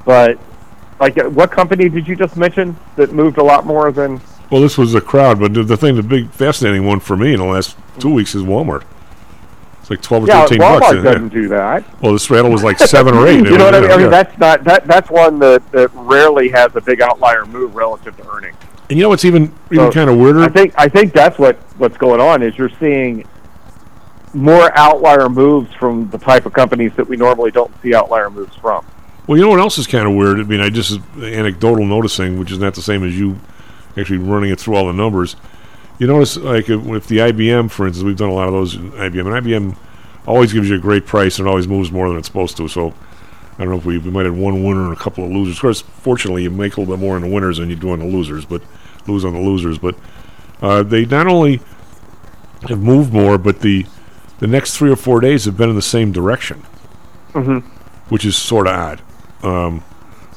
but 0.04 0.38
like, 1.00 1.16
uh, 1.16 1.30
what 1.30 1.50
company 1.50 1.88
did 1.88 2.06
you 2.06 2.14
just 2.14 2.36
mention 2.36 2.76
that 2.96 3.12
moved 3.12 3.38
a 3.38 3.42
lot 3.42 3.64
more 3.64 3.90
than? 3.90 4.20
Well, 4.50 4.60
this 4.60 4.76
was 4.76 4.94
a 4.94 5.00
crowd, 5.00 5.40
but 5.40 5.54
the, 5.54 5.62
the 5.62 5.76
thing, 5.76 5.96
the 5.96 6.02
big 6.02 6.30
fascinating 6.30 6.84
one 6.84 7.00
for 7.00 7.16
me 7.16 7.32
in 7.32 7.38
the 7.38 7.46
last 7.46 7.76
two 7.98 8.12
weeks 8.12 8.34
is 8.34 8.42
Walmart. 8.42 8.84
It's 9.90 9.98
like 9.98 10.02
twelve 10.02 10.24
or 10.24 10.26
Yeah, 10.28 10.42
thirteen 10.42 10.60
Walmart 10.60 10.80
bucks. 10.80 11.02
doesn't 11.02 11.28
do 11.30 11.48
that. 11.48 12.00
Well, 12.00 12.12
the 12.12 12.18
straddle 12.20 12.50
was 12.52 12.62
like 12.62 12.78
seven 12.78 13.14
or 13.14 13.26
eight. 13.28 13.44
you 13.44 13.58
know 13.58 13.64
what 13.64 13.74
I 13.74 13.80
mean? 13.80 13.90
I 13.90 13.96
mean, 13.96 14.10
that's 14.10 14.38
not 14.38 14.62
that. 14.64 14.86
That's 14.86 15.10
one 15.10 15.38
that, 15.40 15.68
that 15.72 15.90
rarely 15.94 16.48
has 16.50 16.74
a 16.76 16.80
big 16.80 17.00
outlier 17.00 17.44
move 17.44 17.74
relative 17.74 18.16
to 18.18 18.30
earnings. 18.30 18.56
And 18.88 18.98
you 18.98 19.02
know 19.02 19.08
what's 19.08 19.24
even 19.24 19.52
even 19.72 19.86
So, 19.86 19.90
kind 19.92 20.08
of 20.10 20.16
weirder? 20.16 20.42
I 20.42 20.48
think 20.48 20.74
I 20.76 20.88
think 20.88 21.12
that's 21.12 21.38
what 21.38 21.56
what's 21.78 21.96
going 21.96 22.20
on 22.20 22.42
is 22.42 22.56
you're 22.56 22.70
seeing 22.78 23.26
more 24.32 24.70
outlier 24.78 25.28
moves 25.28 25.72
from 25.74 26.08
the 26.10 26.18
type 26.18 26.46
of 26.46 26.52
companies 26.52 26.92
that 26.96 27.08
we 27.08 27.16
normally 27.16 27.50
don't 27.50 27.72
see 27.82 27.94
outlier 27.94 28.30
moves 28.30 28.54
from. 28.56 28.86
Well, 29.26 29.38
you 29.38 29.44
know 29.44 29.50
what 29.50 29.60
else 29.60 29.76
is 29.78 29.86
kind 29.88 30.06
of 30.06 30.14
weird? 30.14 30.38
I 30.38 30.44
mean, 30.44 30.60
I 30.60 30.70
just 30.70 31.00
anecdotal 31.20 31.84
noticing, 31.84 32.38
which 32.38 32.52
is 32.52 32.58
not 32.58 32.74
the 32.74 32.82
same 32.82 33.02
as 33.04 33.18
you 33.18 33.38
actually 33.96 34.18
running 34.18 34.50
it 34.50 34.60
through 34.60 34.76
all 34.76 34.86
the 34.86 34.92
numbers. 34.92 35.34
You 36.00 36.06
notice, 36.06 36.36
like, 36.38 36.68
if 36.70 36.82
with 36.82 37.06
the 37.08 37.18
IBM, 37.18 37.70
for 37.70 37.86
instance, 37.86 38.04
we've 38.04 38.16
done 38.16 38.30
a 38.30 38.34
lot 38.34 38.48
of 38.48 38.54
those 38.54 38.74
in 38.74 38.90
IBM, 38.92 39.26
and 39.36 39.46
IBM 39.46 39.76
always 40.26 40.52
gives 40.52 40.68
you 40.68 40.76
a 40.76 40.78
great 40.78 41.04
price 41.06 41.38
and 41.38 41.46
it 41.46 41.50
always 41.50 41.68
moves 41.68 41.92
more 41.92 42.08
than 42.08 42.16
it's 42.18 42.26
supposed 42.26 42.56
to. 42.56 42.68
So, 42.68 42.94
I 43.58 43.64
don't 43.64 43.68
know 43.70 43.76
if 43.78 43.84
we, 43.84 43.98
we 43.98 44.10
might 44.10 44.24
have 44.24 44.36
one 44.36 44.64
winner 44.64 44.84
and 44.84 44.92
a 44.94 44.96
couple 45.00 45.24
of 45.24 45.30
losers. 45.30 45.56
Of 45.56 45.60
course, 45.60 45.80
fortunately, 45.82 46.42
you 46.44 46.50
make 46.50 46.76
a 46.76 46.80
little 46.80 46.96
bit 46.96 47.00
more 47.00 47.16
on 47.16 47.22
the 47.22 47.28
winners 47.28 47.58
than 47.58 47.68
you 47.68 47.76
do 47.76 47.90
on 47.90 47.98
the 47.98 48.06
losers, 48.06 48.44
but 48.46 48.62
lose 49.06 49.24
on 49.26 49.34
the 49.34 49.40
losers. 49.40 49.76
But 49.76 49.94
uh, 50.62 50.82
they 50.82 51.04
not 51.04 51.26
only 51.26 51.60
have 52.68 52.80
moved 52.80 53.12
more, 53.12 53.36
but 53.38 53.60
the 53.60 53.86
the 54.38 54.46
next 54.46 54.78
three 54.78 54.90
or 54.90 54.96
four 54.96 55.20
days 55.20 55.44
have 55.44 55.58
been 55.58 55.68
in 55.68 55.76
the 55.76 55.82
same 55.82 56.12
direction 56.12 56.62
Mhm. 57.34 57.62
which 58.08 58.24
is 58.24 58.38
sort 58.38 58.66
of 58.66 58.74
odd. 58.74 59.02
Um, 59.42 59.84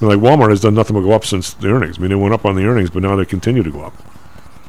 I 0.01 0.05
mean, 0.05 0.19
like 0.19 0.19
Walmart 0.19 0.49
has 0.49 0.59
done 0.59 0.73
nothing 0.75 0.93
but 0.95 1.03
go 1.03 1.13
up 1.13 1.23
since 1.23 1.53
the 1.53 1.69
earnings. 1.69 1.97
I 1.97 2.01
mean, 2.01 2.09
they 2.09 2.15
went 2.15 2.33
up 2.33 2.45
on 2.45 2.55
the 2.57 2.65
earnings, 2.65 2.89
but 2.89 3.01
now 3.01 3.15
they 3.15 3.23
continue 3.23 3.63
to 3.63 3.71
go 3.71 3.79
up. 3.81 3.93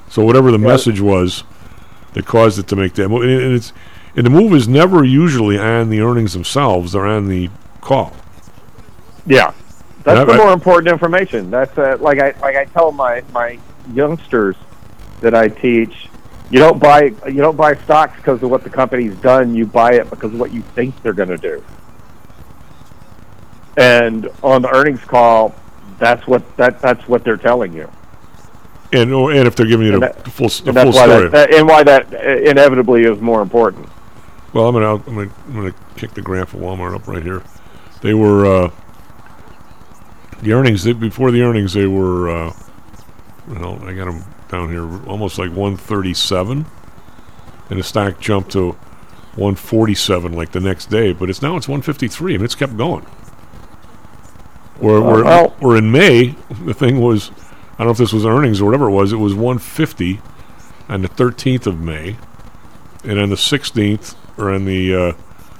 So 0.08 0.24
whatever 0.24 0.50
the 0.52 0.58
message 0.58 1.00
was 1.00 1.44
that 2.12 2.24
caused 2.26 2.58
it 2.58 2.68
to 2.68 2.76
make 2.76 2.94
that 2.94 3.08
move, 3.08 3.22
and, 3.22 3.30
and 3.32 3.54
it's 3.54 3.72
and 4.16 4.24
the 4.24 4.30
move 4.30 4.52
is 4.54 4.68
never 4.68 5.04
usually 5.04 5.58
on 5.58 5.90
the 5.90 6.00
earnings 6.00 6.32
themselves; 6.32 6.92
they're 6.92 7.06
on 7.06 7.28
the 7.28 7.50
call. 7.80 8.12
Yeah, 9.26 9.52
that's 10.04 10.20
And 10.20 10.28
the 10.28 10.34
I- 10.34 10.36
more 10.36 10.52
important 10.52 10.92
information. 10.92 11.50
That's 11.50 11.76
uh, 11.76 11.96
like 12.00 12.20
I 12.20 12.34
like 12.40 12.56
I 12.56 12.64
tell 12.66 12.92
my 12.92 13.22
my 13.32 13.58
youngsters 13.92 14.56
that 15.20 15.34
I 15.34 15.48
teach. 15.48 16.08
You 16.50 16.58
don't 16.60 16.78
buy 16.78 17.04
you 17.26 17.40
don't 17.40 17.56
buy 17.56 17.74
stocks 17.74 18.16
because 18.18 18.40
of 18.42 18.50
what 18.50 18.62
the 18.62 18.70
company's 18.70 19.16
done. 19.16 19.54
You 19.54 19.66
buy 19.66 19.94
it 19.94 20.10
because 20.10 20.32
of 20.32 20.38
what 20.38 20.52
you 20.52 20.60
think 20.62 21.02
they're 21.02 21.12
going 21.14 21.30
to 21.30 21.38
do. 21.38 21.64
And 23.76 24.28
on 24.42 24.62
the 24.62 24.68
earnings 24.72 25.00
call, 25.00 25.54
that's 25.98 26.26
what 26.28 26.56
that 26.56 26.80
that's 26.80 27.08
what 27.08 27.24
they're 27.24 27.36
telling 27.38 27.72
you. 27.72 27.90
And 28.94 29.12
or, 29.12 29.32
and 29.32 29.46
if 29.46 29.56
they're 29.56 29.66
giving 29.66 29.86
you 29.86 29.94
And 29.94 30.02
the 30.02 30.06
that- 30.08 30.28
full 30.28 30.46
s- 30.46 30.60
the 30.60 30.70
and 30.70 30.78
full 30.78 30.92
why 30.92 31.06
story. 31.06 31.28
that, 31.30 31.52
and 31.52 31.66
why 31.68 31.82
that 31.82 32.14
uh, 32.14 32.18
inevitably 32.50 33.02
is 33.04 33.20
more 33.20 33.42
important. 33.42 33.88
Well, 34.52 34.68
I'm 34.68 34.74
gonna 34.74 34.94
I'm 34.94 35.02
gonna 35.14 35.30
I'm 35.48 35.54
gonna 35.54 35.74
kick 35.96 36.12
the 36.14 36.22
graph 36.22 36.54
of 36.54 36.60
Walmart 36.60 36.94
up 36.94 37.08
right 37.08 37.22
here. 37.22 37.42
They 38.02 38.14
were 38.14 38.46
uh, 38.46 38.70
the 40.42 40.52
earnings 40.52 40.84
they, 40.84 40.92
before 40.92 41.30
the 41.32 41.42
earnings. 41.42 41.72
They 41.72 41.86
were 41.86 42.28
uh, 42.30 42.52
well, 43.48 43.82
I 43.84 43.92
got 43.94 44.04
them 44.06 44.24
down 44.48 44.68
here 44.70 44.84
almost 45.08 45.38
like 45.38 45.48
137, 45.50 46.64
and 47.70 47.78
the 47.78 47.82
stock 47.82 48.20
jumped 48.20 48.52
to 48.52 48.72
147 49.36 50.32
like 50.32 50.52
the 50.52 50.60
next 50.60 50.86
day. 50.86 51.12
But 51.12 51.30
it's 51.30 51.42
now 51.42 51.56
it's 51.56 51.66
153, 51.66 52.36
and 52.36 52.44
it's 52.44 52.54
kept 52.54 52.76
going. 52.76 53.04
Where 54.78 55.00
where, 55.00 55.24
well- 55.24 55.48
where 55.60 55.76
in 55.76 55.90
May 55.90 56.36
the 56.64 56.74
thing 56.74 57.00
was, 57.00 57.30
I 57.74 57.78
don't 57.78 57.88
know 57.88 57.92
if 57.92 57.98
this 57.98 58.12
was 58.12 58.24
earnings 58.24 58.60
or 58.60 58.66
whatever 58.66 58.88
it 58.88 58.92
was. 58.92 59.12
It 59.12 59.16
was 59.16 59.34
150 59.34 60.20
on 60.88 61.02
the 61.02 61.08
13th 61.08 61.66
of 61.66 61.80
May 61.80 62.16
and 63.02 63.18
on 63.18 63.30
the 63.30 63.36
16th 63.36 64.14
or 64.36 64.52
on 64.52 64.64
the 64.64 64.94
uh, 64.94 65.12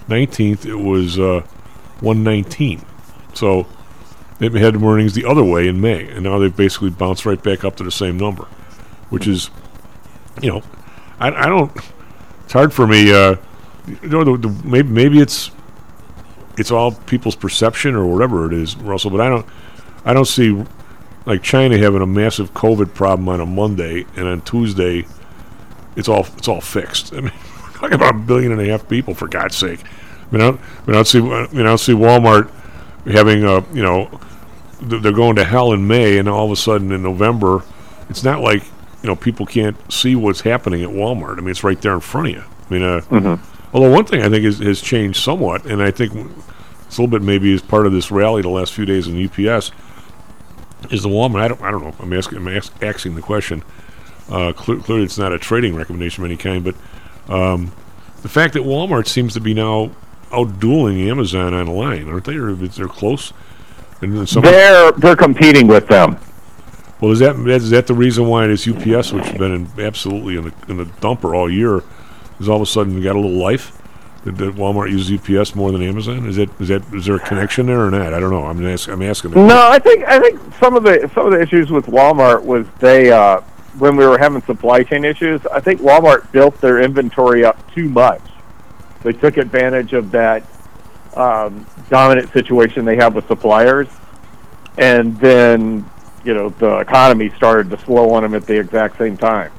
19th 0.08 0.66
it 0.66 0.76
was 0.76 1.18
uh, 1.18 1.40
119 2.00 2.84
so 3.32 3.66
they 4.38 4.48
had 4.58 4.82
earnings 4.82 5.14
the 5.14 5.24
other 5.24 5.44
way 5.44 5.66
in 5.66 5.80
May 5.80 6.08
and 6.08 6.24
now 6.24 6.38
they've 6.38 6.54
basically 6.54 6.90
bounced 6.90 7.24
right 7.24 7.42
back 7.42 7.64
up 7.64 7.76
to 7.76 7.84
the 7.84 7.90
same 7.90 8.18
number 8.18 8.44
which 9.10 9.26
is 9.26 9.50
you 10.42 10.50
know 10.50 10.62
I, 11.18 11.28
I 11.30 11.46
don't 11.46 11.74
it's 12.44 12.52
hard 12.52 12.72
for 12.72 12.86
me 12.86 13.12
uh, 13.12 13.36
you 13.86 14.08
know 14.08 14.24
the, 14.24 14.48
the, 14.48 14.68
maybe, 14.68 14.88
maybe 14.88 15.20
it's 15.20 15.50
it's 16.58 16.70
all 16.70 16.92
people's 16.92 17.36
perception 17.36 17.94
or 17.94 18.06
whatever 18.06 18.46
it 18.46 18.52
is 18.52 18.76
Russell 18.76 19.10
but 19.10 19.20
I 19.20 19.28
don't 19.28 19.46
I 20.04 20.12
don't 20.12 20.26
see 20.26 20.64
like 21.26 21.42
China 21.42 21.78
having 21.78 22.02
a 22.02 22.06
massive 22.06 22.52
COVID 22.54 22.94
problem 22.94 23.28
on 23.28 23.40
a 23.40 23.46
Monday 23.46 24.04
and 24.16 24.26
on 24.28 24.40
Tuesday 24.42 25.06
it's 25.96 26.08
all 26.08 26.26
it's 26.36 26.48
all 26.48 26.60
fixed. 26.60 27.12
I 27.14 27.20
mean, 27.20 27.32
we're 27.62 27.72
talking 27.72 27.94
about 27.94 28.14
a 28.14 28.18
billion 28.18 28.52
and 28.52 28.60
a 28.60 28.66
half 28.66 28.88
people 28.88 29.14
for 29.14 29.28
God's 29.28 29.56
sake. 29.56 29.80
I 29.82 30.36
mean, 30.36 30.42
I 30.42 30.50
don't, 30.50 30.60
I 30.60 30.86
mean, 30.86 30.88
I 30.88 30.92
don't 30.92 31.06
see 31.06 31.18
I 31.20 31.22
mean, 31.52 31.60
I 31.60 31.62
don't 31.64 31.78
see 31.78 31.92
Walmart 31.92 32.50
having 33.06 33.44
a 33.44 33.60
you 33.72 33.82
know 33.82 34.20
th- 34.88 35.02
they're 35.02 35.12
going 35.12 35.36
to 35.36 35.44
hell 35.44 35.72
in 35.72 35.86
May, 35.86 36.18
and 36.18 36.28
all 36.28 36.46
of 36.46 36.50
a 36.52 36.56
sudden 36.56 36.90
in 36.92 37.02
November, 37.02 37.62
it's 38.10 38.24
not 38.24 38.40
like 38.40 38.62
you 39.02 39.08
know 39.08 39.16
people 39.16 39.46
can't 39.46 39.76
see 39.92 40.16
what's 40.16 40.40
happening 40.40 40.82
at 40.82 40.88
Walmart. 40.90 41.38
I 41.38 41.40
mean, 41.40 41.50
it's 41.50 41.64
right 41.64 41.80
there 41.80 41.94
in 41.94 42.00
front 42.00 42.28
of 42.28 42.34
you. 42.34 42.42
I 42.42 42.72
mean, 42.72 42.82
uh, 42.82 43.00
Mhm. 43.10 43.38
although 43.72 43.90
one 43.90 44.04
thing 44.06 44.22
I 44.22 44.28
think 44.28 44.44
is, 44.44 44.58
has 44.60 44.80
changed 44.80 45.22
somewhat, 45.22 45.64
and 45.66 45.80
I 45.82 45.90
think 45.90 46.12
it's 46.86 46.98
a 46.98 47.02
little 47.02 47.06
bit 47.18 47.22
maybe 47.22 47.52
as 47.54 47.60
part 47.62 47.86
of 47.86 47.92
this 47.92 48.10
rally 48.10 48.42
the 48.42 48.48
last 48.48 48.72
few 48.72 48.86
days 48.86 49.06
in 49.06 49.16
UPS 49.16 49.70
is 50.90 51.02
the 51.02 51.08
Walmart. 51.08 51.40
I 51.40 51.48
don't 51.48 51.62
I 51.62 51.70
don't 51.70 51.82
know. 51.82 51.94
I'm 52.00 52.12
asking 52.12 52.38
I'm 52.38 52.48
ask, 52.48 52.72
asking 52.82 53.14
the 53.14 53.22
question. 53.22 53.62
Uh, 54.30 54.52
cle- 54.52 54.80
clearly, 54.80 55.04
it's 55.04 55.18
not 55.18 55.32
a 55.32 55.38
trading 55.38 55.74
recommendation 55.74 56.24
of 56.24 56.30
any 56.30 56.36
kind, 56.38 56.64
but 56.64 56.74
um, 57.32 57.72
the 58.22 58.28
fact 58.28 58.54
that 58.54 58.62
Walmart 58.62 59.06
seems 59.06 59.34
to 59.34 59.40
be 59.40 59.52
now 59.54 59.90
outdueling 60.30 61.06
Amazon 61.08 61.54
online, 61.54 62.08
aren't 62.08 62.24
they? 62.24 62.36
Or 62.36 62.50
if 62.50 62.74
they're 62.74 62.88
close. 62.88 63.32
And 64.00 64.16
then 64.16 64.42
They're 64.42 64.92
they're 64.92 65.16
competing 65.16 65.66
with 65.66 65.86
them. 65.88 66.18
well, 67.00 67.12
is 67.12 67.20
that 67.20 67.36
is 67.36 67.70
that 67.70 67.86
the 67.86 67.94
reason 67.94 68.26
why 68.26 68.46
this 68.46 68.66
UPS, 68.66 69.12
which 69.12 69.26
has 69.26 69.38
been 69.38 69.52
in, 69.52 69.68
absolutely 69.78 70.36
in 70.36 70.44
the 70.44 70.52
in 70.68 70.76
the 70.76 70.84
dumper 70.84 71.34
all 71.34 71.50
year, 71.50 71.82
is 72.40 72.48
all 72.48 72.56
of 72.56 72.62
a 72.62 72.66
sudden 72.66 73.00
got 73.02 73.16
a 73.16 73.20
little 73.20 73.38
life? 73.38 73.72
Did, 74.24 74.38
did 74.38 74.54
Walmart 74.54 74.90
use 74.90 75.12
UPS 75.12 75.54
more 75.54 75.70
than 75.70 75.82
Amazon? 75.82 76.26
Is 76.26 76.36
that 76.36 76.48
is 76.58 76.68
that 76.68 76.82
is 76.94 77.04
there 77.04 77.16
a 77.16 77.20
connection 77.20 77.66
there 77.66 77.84
or 77.84 77.90
not? 77.90 78.14
I 78.14 78.20
don't 78.20 78.30
know. 78.30 78.44
I'm 78.44 78.64
ask, 78.66 78.88
I'm 78.88 79.02
asking. 79.02 79.32
the 79.32 79.44
No, 79.44 79.68
I 79.68 79.78
think 79.78 80.02
I 80.04 80.18
think 80.18 80.40
some 80.54 80.76
of 80.76 80.82
the 80.82 81.10
some 81.14 81.26
of 81.26 81.32
the 81.32 81.40
issues 81.40 81.70
with 81.70 81.86
Walmart 81.86 82.42
was 82.42 82.66
they 82.78 83.12
uh, 83.12 83.42
when 83.78 83.96
we 83.96 84.06
were 84.06 84.16
having 84.16 84.40
supply 84.42 84.82
chain 84.82 85.04
issues. 85.04 85.44
I 85.52 85.60
think 85.60 85.82
Walmart 85.82 86.32
built 86.32 86.58
their 86.62 86.80
inventory 86.80 87.44
up 87.44 87.74
too 87.74 87.88
much. 87.90 88.22
They 89.02 89.12
took 89.12 89.36
advantage 89.36 89.92
of 89.92 90.10
that 90.12 90.42
um, 91.16 91.66
dominant 91.90 92.32
situation 92.32 92.86
they 92.86 92.96
have 92.96 93.14
with 93.14 93.26
suppliers, 93.28 93.88
and 94.78 95.18
then 95.20 95.84
you 96.24 96.32
know 96.32 96.48
the 96.48 96.78
economy 96.78 97.28
started 97.36 97.68
to 97.70 97.78
slow 97.84 98.10
on 98.14 98.22
them 98.22 98.34
at 98.34 98.46
the 98.46 98.58
exact 98.58 98.96
same 98.96 99.18
time. 99.18 99.52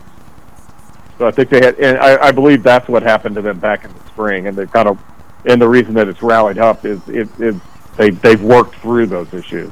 So 1.17 1.27
I 1.27 1.31
think 1.31 1.49
they 1.49 1.63
had, 1.63 1.79
and 1.79 1.97
I, 1.97 2.27
I 2.27 2.31
believe 2.31 2.61
that's 2.61 2.87
what 2.89 3.03
happened 3.03 3.35
to 3.35 3.41
them 3.41 3.59
back 3.59 3.85
in 3.85 3.93
the 3.93 4.05
spring, 4.07 4.47
and 4.47 4.57
they've 4.57 4.71
kind 4.71 4.87
of, 4.87 4.99
and 5.45 5.61
the 5.61 5.67
reason 5.67 5.93
that 5.93 6.07
it's 6.07 6.21
rallied 6.21 6.57
up 6.57 6.85
is 6.85 7.07
is, 7.07 7.29
is 7.39 7.55
they 7.97 8.09
they've 8.09 8.41
worked 8.41 8.75
through 8.75 9.05
those 9.05 9.33
issues. 9.33 9.71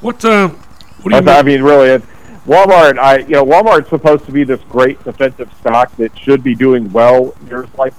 What 0.00 0.24
uh, 0.24 0.48
what 0.48 1.12
do 1.12 1.24
you 1.24 1.30
I, 1.30 1.38
I 1.38 1.42
mean, 1.42 1.62
really, 1.62 1.90
it, 1.90 2.02
Walmart. 2.44 2.98
I 2.98 3.18
you 3.18 3.28
know 3.28 3.44
Walmart's 3.44 3.88
supposed 3.88 4.26
to 4.26 4.32
be 4.32 4.42
this 4.42 4.60
great 4.68 5.02
defensive 5.04 5.52
stock 5.60 5.94
that 5.96 6.16
should 6.18 6.42
be 6.42 6.56
doing 6.56 6.90
well 6.92 7.34
years 7.46 7.68
like 7.78 7.94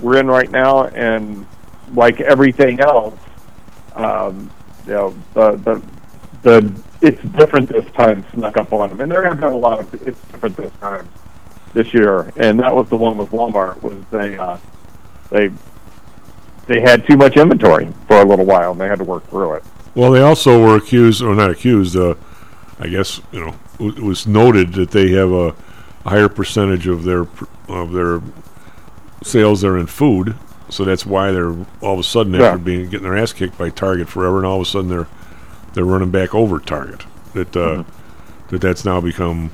we're 0.00 0.18
in 0.18 0.28
right 0.28 0.50
now, 0.50 0.84
and 0.86 1.46
like 1.94 2.20
everything 2.20 2.78
else, 2.78 3.18
um, 3.96 4.50
you 4.86 4.92
know 4.92 5.14
the 5.34 5.56
the 5.56 5.82
the 6.42 6.82
it's 7.00 7.20
different 7.36 7.68
this 7.68 7.90
time 7.92 8.24
snuck 8.32 8.56
up 8.56 8.72
on 8.72 8.90
them, 8.90 9.00
and 9.00 9.10
there 9.10 9.24
have 9.24 9.40
been 9.40 9.52
a 9.52 9.56
lot 9.56 9.80
of 9.80 10.06
it's 10.06 10.20
different 10.30 10.56
this 10.56 10.72
time 10.80 11.08
this 11.74 11.92
year, 11.94 12.32
and 12.36 12.58
that 12.60 12.74
was 12.74 12.88
the 12.88 12.96
one 12.96 13.16
with 13.16 13.30
Walmart 13.30 13.82
was 13.82 14.02
they 14.10 14.36
uh, 14.36 14.58
they 15.30 15.50
they 16.66 16.80
had 16.80 17.06
too 17.06 17.16
much 17.16 17.36
inventory 17.36 17.92
for 18.06 18.20
a 18.20 18.24
little 18.24 18.44
while, 18.44 18.72
and 18.72 18.80
they 18.80 18.88
had 18.88 18.98
to 18.98 19.04
work 19.04 19.26
through 19.28 19.54
it. 19.54 19.64
Well, 19.94 20.10
they 20.12 20.20
also 20.20 20.62
were 20.62 20.76
accused, 20.76 21.22
or 21.22 21.34
not 21.34 21.50
accused. 21.50 21.96
Uh, 21.96 22.14
I 22.78 22.88
guess 22.88 23.20
you 23.30 23.40
know 23.40 23.54
it 23.80 24.00
was 24.00 24.26
noted 24.26 24.74
that 24.74 24.90
they 24.90 25.10
have 25.12 25.30
a, 25.30 25.54
higher 26.04 26.28
percentage 26.28 26.88
of 26.88 27.04
their 27.04 27.26
of 27.68 27.92
their 27.92 28.20
sales 29.22 29.62
are 29.62 29.78
in 29.78 29.86
food, 29.86 30.34
so 30.68 30.84
that's 30.84 31.06
why 31.06 31.30
they're 31.30 31.54
all 31.80 31.94
of 31.94 31.98
a 32.00 32.02
sudden 32.02 32.34
after 32.34 32.58
being 32.58 32.90
getting 32.90 33.04
their 33.04 33.16
ass 33.16 33.32
kicked 33.32 33.56
by 33.56 33.70
Target 33.70 34.08
forever, 34.08 34.38
and 34.38 34.46
all 34.46 34.56
of 34.56 34.62
a 34.62 34.70
sudden 34.70 34.90
they're 34.90 35.06
they're 35.74 35.84
running 35.84 36.10
back 36.10 36.34
over 36.34 36.58
Target. 36.58 37.04
That 37.34 37.56
uh, 37.56 37.84
that 38.48 38.60
that's 38.60 38.84
now 38.84 39.00
become 39.00 39.52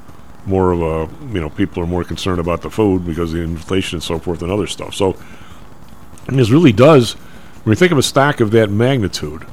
more 0.49 0.73
of 0.73 0.81
a 0.81 1.33
you 1.33 1.41
know 1.41 1.51
people 1.51 1.83
are 1.83 1.87
more 1.87 2.05
concerned 2.05 2.41
about 2.41 2.63
the 2.63 2.71
food 2.71 3.07
because 3.07 3.33
of 3.33 3.39
the 3.39 3.45
inflation 3.45 3.97
and 3.97 4.03
so 4.03 4.19
forth 4.19 4.43
and 4.43 4.51
other 4.51 4.67
stuff. 4.67 4.95
So 4.95 5.17
this 6.27 6.51
really 6.51 6.73
does 6.73 7.15
when 7.65 7.73
you 7.73 7.77
think 7.77 7.93
of 7.93 7.99
a 7.99 8.03
stock 8.03 8.41
of 8.41 8.51
that 8.53 8.71
magnitude 8.71 9.47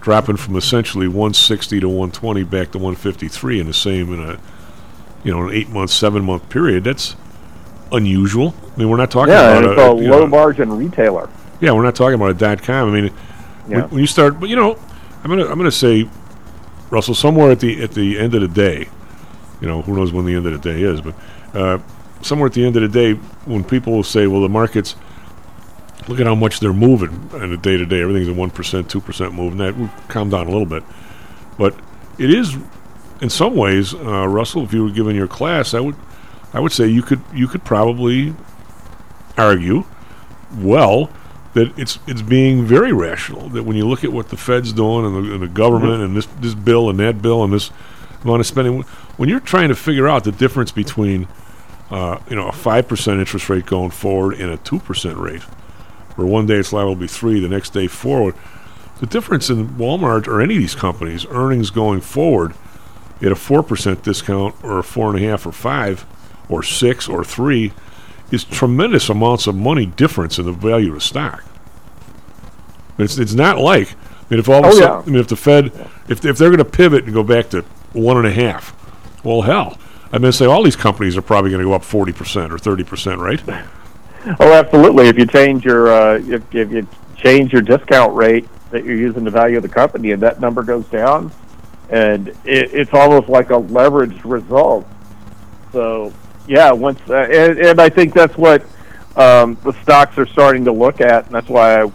dropping 0.00 0.36
from 0.36 0.56
essentially 0.56 1.06
160 1.06 1.80
to 1.80 1.88
120 1.88 2.44
back 2.44 2.70
to 2.72 2.78
153 2.78 3.60
in 3.60 3.66
the 3.66 3.72
same 3.72 4.12
in 4.12 4.20
a 4.20 4.38
you 5.22 5.32
know 5.32 5.48
an 5.48 5.54
eight 5.54 5.68
month 5.70 5.90
seven 5.90 6.24
month 6.24 6.48
period 6.50 6.84
that's 6.84 7.16
unusual 7.92 8.54
i 8.74 8.78
mean 8.78 8.88
we're 8.88 8.96
not 8.96 9.10
talking 9.10 9.32
yeah, 9.32 9.58
about 9.58 9.64
it's 9.64 9.80
a, 9.80 10.04
you 10.04 10.10
low 10.10 10.20
know, 10.20 10.26
margin 10.26 10.70
retailer. 10.76 11.28
yeah 11.60 11.72
we're 11.72 11.82
not 11.82 11.94
talking 11.94 12.14
about 12.14 12.30
a 12.30 12.34
dot 12.34 12.62
com 12.62 12.90
i 12.90 13.00
mean 13.00 13.10
when, 13.66 13.82
when 13.88 14.00
you 14.00 14.06
start 14.06 14.38
but 14.38 14.48
you 14.48 14.56
know 14.56 14.78
i'm 15.22 15.30
gonna 15.30 15.46
i'm 15.46 15.56
gonna 15.56 15.70
say 15.70 16.08
russell 16.90 17.14
somewhere 17.14 17.50
at 17.50 17.60
the 17.60 17.82
at 17.82 17.92
the 17.92 18.18
end 18.18 18.34
of 18.34 18.40
the 18.40 18.48
day 18.48 18.88
you 19.60 19.66
know 19.66 19.82
who 19.82 19.94
knows 19.94 20.12
when 20.12 20.24
the 20.24 20.34
end 20.34 20.46
of 20.46 20.52
the 20.52 20.72
day 20.72 20.82
is 20.82 21.00
but 21.00 21.14
uh, 21.54 21.78
somewhere 22.22 22.46
at 22.46 22.52
the 22.52 22.64
end 22.64 22.76
of 22.76 22.82
the 22.82 22.88
day 22.88 23.14
when 23.44 23.64
people 23.64 23.92
will 23.92 24.02
say 24.02 24.26
well 24.26 24.42
the 24.42 24.48
markets 24.48 24.96
look 26.08 26.20
at 26.20 26.26
how 26.26 26.34
much 26.34 26.60
they're 26.60 26.72
moving 26.72 27.10
on 27.32 27.52
a 27.52 27.56
day 27.56 27.76
to 27.76 27.86
day 27.86 28.02
everything's 28.02 28.28
a 28.28 28.32
1% 28.32 28.50
2% 28.50 29.32
move 29.32 29.52
and 29.52 29.60
that 29.60 29.76
will 29.76 29.90
calm 30.08 30.28
down 30.28 30.46
a 30.46 30.50
little 30.50 30.66
bit. 30.66 30.82
But 31.56 31.74
it 32.18 32.30
is 32.30 32.56
in 33.20 33.30
some 33.30 33.56
ways 33.56 33.94
uh, 33.94 34.26
russell 34.28 34.64
if 34.64 34.72
you 34.72 34.84
were 34.84 34.90
giving 34.90 35.16
your 35.16 35.28
class 35.28 35.72
i 35.72 35.80
would 35.80 35.94
i 36.52 36.60
would 36.60 36.72
say 36.72 36.86
you 36.86 37.02
could 37.02 37.20
you 37.32 37.46
could 37.46 37.64
probably 37.64 38.34
argue 39.38 39.84
well 40.58 41.10
that 41.54 41.76
it's 41.78 41.98
it's 42.06 42.22
being 42.22 42.64
very 42.64 42.92
rational 42.92 43.48
that 43.48 43.62
when 43.62 43.76
you 43.76 43.86
look 43.86 44.04
at 44.04 44.12
what 44.12 44.28
the 44.28 44.36
Fed's 44.36 44.72
doing 44.72 45.06
and 45.06 45.14
the, 45.14 45.34
and 45.34 45.42
the 45.42 45.48
government 45.48 46.02
and 46.02 46.16
this 46.16 46.26
this 46.40 46.54
bill 46.54 46.90
and 46.90 46.98
that 46.98 47.22
bill 47.22 47.42
and 47.44 47.52
this 47.52 47.70
amount 48.24 48.40
of 48.40 48.46
spending 48.46 48.84
when 49.16 49.28
you're 49.28 49.40
trying 49.40 49.68
to 49.68 49.74
figure 49.74 50.08
out 50.08 50.24
the 50.24 50.32
difference 50.32 50.72
between 50.72 51.28
uh, 51.90 52.18
you 52.28 52.36
know 52.36 52.48
a 52.48 52.52
five 52.52 52.88
percent 52.88 53.20
interest 53.20 53.48
rate 53.48 53.66
going 53.66 53.90
forward 53.90 54.34
and 54.40 54.50
a 54.50 54.56
two 54.58 54.78
percent 54.80 55.16
rate 55.18 55.42
where 56.16 56.26
one 56.26 56.46
day 56.46 56.54
it's 56.56 56.72
liable 56.72 56.94
to 56.94 57.00
be 57.00 57.06
three 57.06 57.40
the 57.40 57.48
next 57.48 57.70
day 57.70 57.86
forward 57.86 58.34
the 59.00 59.06
difference 59.06 59.50
in 59.50 59.68
Walmart 59.70 60.26
or 60.28 60.40
any 60.40 60.54
of 60.54 60.60
these 60.60 60.74
companies 60.74 61.26
earnings 61.30 61.70
going 61.70 62.00
forward 62.00 62.54
at 63.20 63.32
a 63.32 63.36
four 63.36 63.62
percent 63.62 64.02
discount 64.02 64.54
or 64.64 64.78
a 64.78 64.82
four 64.84 65.14
and 65.14 65.22
a 65.22 65.28
half 65.28 65.46
or 65.46 65.52
five 65.52 66.06
or 66.48 66.62
six 66.62 67.08
or 67.08 67.24
three 67.24 67.72
is 68.30 68.44
tremendous 68.44 69.08
amounts 69.08 69.46
of 69.46 69.54
money 69.54 69.86
difference 69.86 70.38
in 70.38 70.46
the 70.46 70.52
value 70.52 70.88
of 70.88 70.94
the 70.94 71.00
stock. 71.00 71.44
It's 72.98 73.18
it's 73.18 73.34
not 73.34 73.58
like 73.58 73.92
I 73.92 73.96
mean 74.30 74.40
if 74.40 74.48
all 74.48 74.58
of 74.58 74.64
a 74.64 74.68
Oh, 74.68 74.72
sudden. 74.72 75.02
I 75.02 75.06
mean 75.06 75.20
if 75.20 75.28
the 75.28 75.36
Fed 75.36 75.66
if 76.08 76.24
if 76.24 76.38
they're 76.38 76.48
going 76.50 76.58
to 76.58 76.64
pivot 76.64 77.04
and 77.04 77.12
go 77.12 77.22
back 77.22 77.50
to 77.50 77.62
one 77.92 78.16
and 78.16 78.26
a 78.26 78.32
half, 78.32 78.74
well 79.24 79.42
hell, 79.42 79.78
going 80.10 80.22
to 80.22 80.32
say 80.32 80.46
all 80.46 80.62
these 80.62 80.76
companies 80.76 81.16
are 81.16 81.22
probably 81.22 81.50
going 81.50 81.62
to 81.62 81.68
go 81.68 81.72
up 81.72 81.84
forty 81.84 82.12
percent 82.12 82.52
or 82.52 82.58
thirty 82.58 82.84
percent, 82.84 83.20
right? 83.20 83.42
Oh, 84.40 84.52
absolutely. 84.52 85.08
If 85.08 85.18
you 85.18 85.26
change 85.26 85.64
your 85.64 85.88
uh, 85.88 86.18
if, 86.18 86.54
if 86.54 86.70
you 86.70 86.86
change 87.16 87.52
your 87.52 87.62
discount 87.62 88.14
rate 88.14 88.46
that 88.70 88.84
you're 88.84 88.96
using 88.96 89.24
the 89.24 89.30
value 89.30 89.56
of 89.56 89.62
the 89.62 89.68
company, 89.68 90.12
and 90.12 90.22
that 90.22 90.40
number 90.40 90.62
goes 90.62 90.86
down, 90.86 91.32
and 91.90 92.28
it, 92.28 92.72
it's 92.72 92.92
almost 92.92 93.28
like 93.28 93.50
a 93.50 93.60
leveraged 93.60 94.22
result. 94.24 94.86
So 95.72 96.12
yeah, 96.46 96.72
once 96.72 97.00
uh, 97.08 97.14
and, 97.14 97.58
and 97.58 97.80
I 97.80 97.88
think 97.88 98.14
that's 98.14 98.36
what 98.36 98.62
um, 99.16 99.58
the 99.64 99.72
stocks 99.82 100.18
are 100.18 100.26
starting 100.26 100.64
to 100.64 100.72
look 100.72 101.00
at, 101.00 101.26
and 101.26 101.34
that's 101.34 101.48
why 101.48 101.74
I, 101.74 101.84
you, 101.84 101.92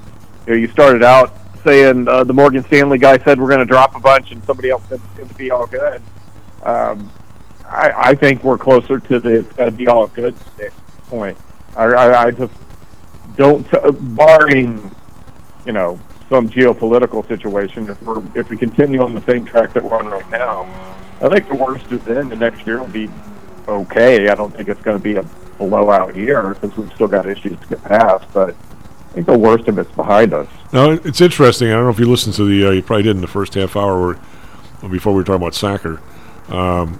know, 0.47 0.53
you 0.55 0.67
started 0.67 1.03
out 1.03 1.33
saying 1.63 2.07
uh, 2.07 2.23
the 2.23 2.33
Morgan 2.33 2.63
Stanley 2.65 2.97
guy 2.97 3.17
said 3.23 3.39
we're 3.39 3.47
going 3.47 3.59
to 3.59 3.65
drop 3.65 3.95
a 3.95 3.99
bunch, 3.99 4.31
and 4.31 4.43
somebody 4.43 4.69
else 4.69 4.83
said 4.89 4.99
it's 5.03 5.17
going 5.17 5.29
to 5.29 5.35
be 5.35 5.51
all 5.51 5.67
good. 5.67 6.01
Um, 6.63 7.11
I, 7.69 7.93
I 7.95 8.15
think 8.15 8.43
we're 8.43 8.57
closer 8.57 8.99
to 8.99 9.19
the 9.19 9.39
it's 9.39 9.53
going 9.53 9.71
to 9.71 9.77
be 9.77 9.87
all 9.87 10.07
good 10.07 10.35
point. 11.07 11.37
I, 11.75 11.85
I, 11.85 12.23
I 12.25 12.31
just 12.31 12.53
don't, 13.35 13.65
barring, 14.15 14.93
you 15.65 15.71
know, 15.71 15.99
some 16.29 16.49
geopolitical 16.49 17.27
situation. 17.27 17.89
If 17.89 18.01
we're 18.01 18.23
if 18.35 18.49
we 18.49 18.57
continue 18.57 19.01
on 19.01 19.13
the 19.13 19.21
same 19.21 19.45
track 19.45 19.73
that 19.73 19.83
we're 19.83 19.97
on 19.97 20.07
right 20.07 20.29
now, 20.29 20.63
I 21.21 21.29
think 21.29 21.47
the 21.47 21.55
worst 21.55 21.91
is 21.91 22.05
in. 22.07 22.29
The 22.29 22.35
next 22.35 22.65
year 22.65 22.79
will 22.79 22.87
be 22.87 23.09
okay. 23.67 24.29
I 24.29 24.35
don't 24.35 24.55
think 24.55 24.69
it's 24.69 24.81
going 24.81 24.97
to 24.97 25.03
be 25.03 25.15
a 25.15 25.23
blowout 25.57 26.15
year 26.15 26.53
because 26.53 26.75
we've 26.77 26.93
still 26.93 27.07
got 27.07 27.25
issues 27.27 27.59
to 27.59 27.67
get 27.67 27.83
past. 27.83 28.25
But 28.33 28.49
I 28.49 29.13
think 29.13 29.25
the 29.25 29.37
worst 29.37 29.67
of 29.67 29.77
it's 29.79 29.91
behind 29.93 30.33
us. 30.33 30.47
Now 30.71 30.91
it's 30.91 31.21
interesting. 31.21 31.69
I 31.69 31.73
don't 31.73 31.85
know 31.85 31.89
if 31.89 31.99
you 31.99 32.09
listened 32.09 32.35
to 32.35 32.45
the. 32.45 32.67
Uh, 32.67 32.71
you 32.71 32.83
probably 32.83 33.03
did 33.03 33.15
in 33.15 33.21
the 33.21 33.27
first 33.27 33.55
half 33.55 33.75
hour, 33.75 34.19
or 34.81 34.89
before 34.89 35.13
we 35.13 35.17
were 35.17 35.23
talking 35.23 35.41
about 35.41 35.55
soccer. 35.55 36.01
Um, 36.49 36.99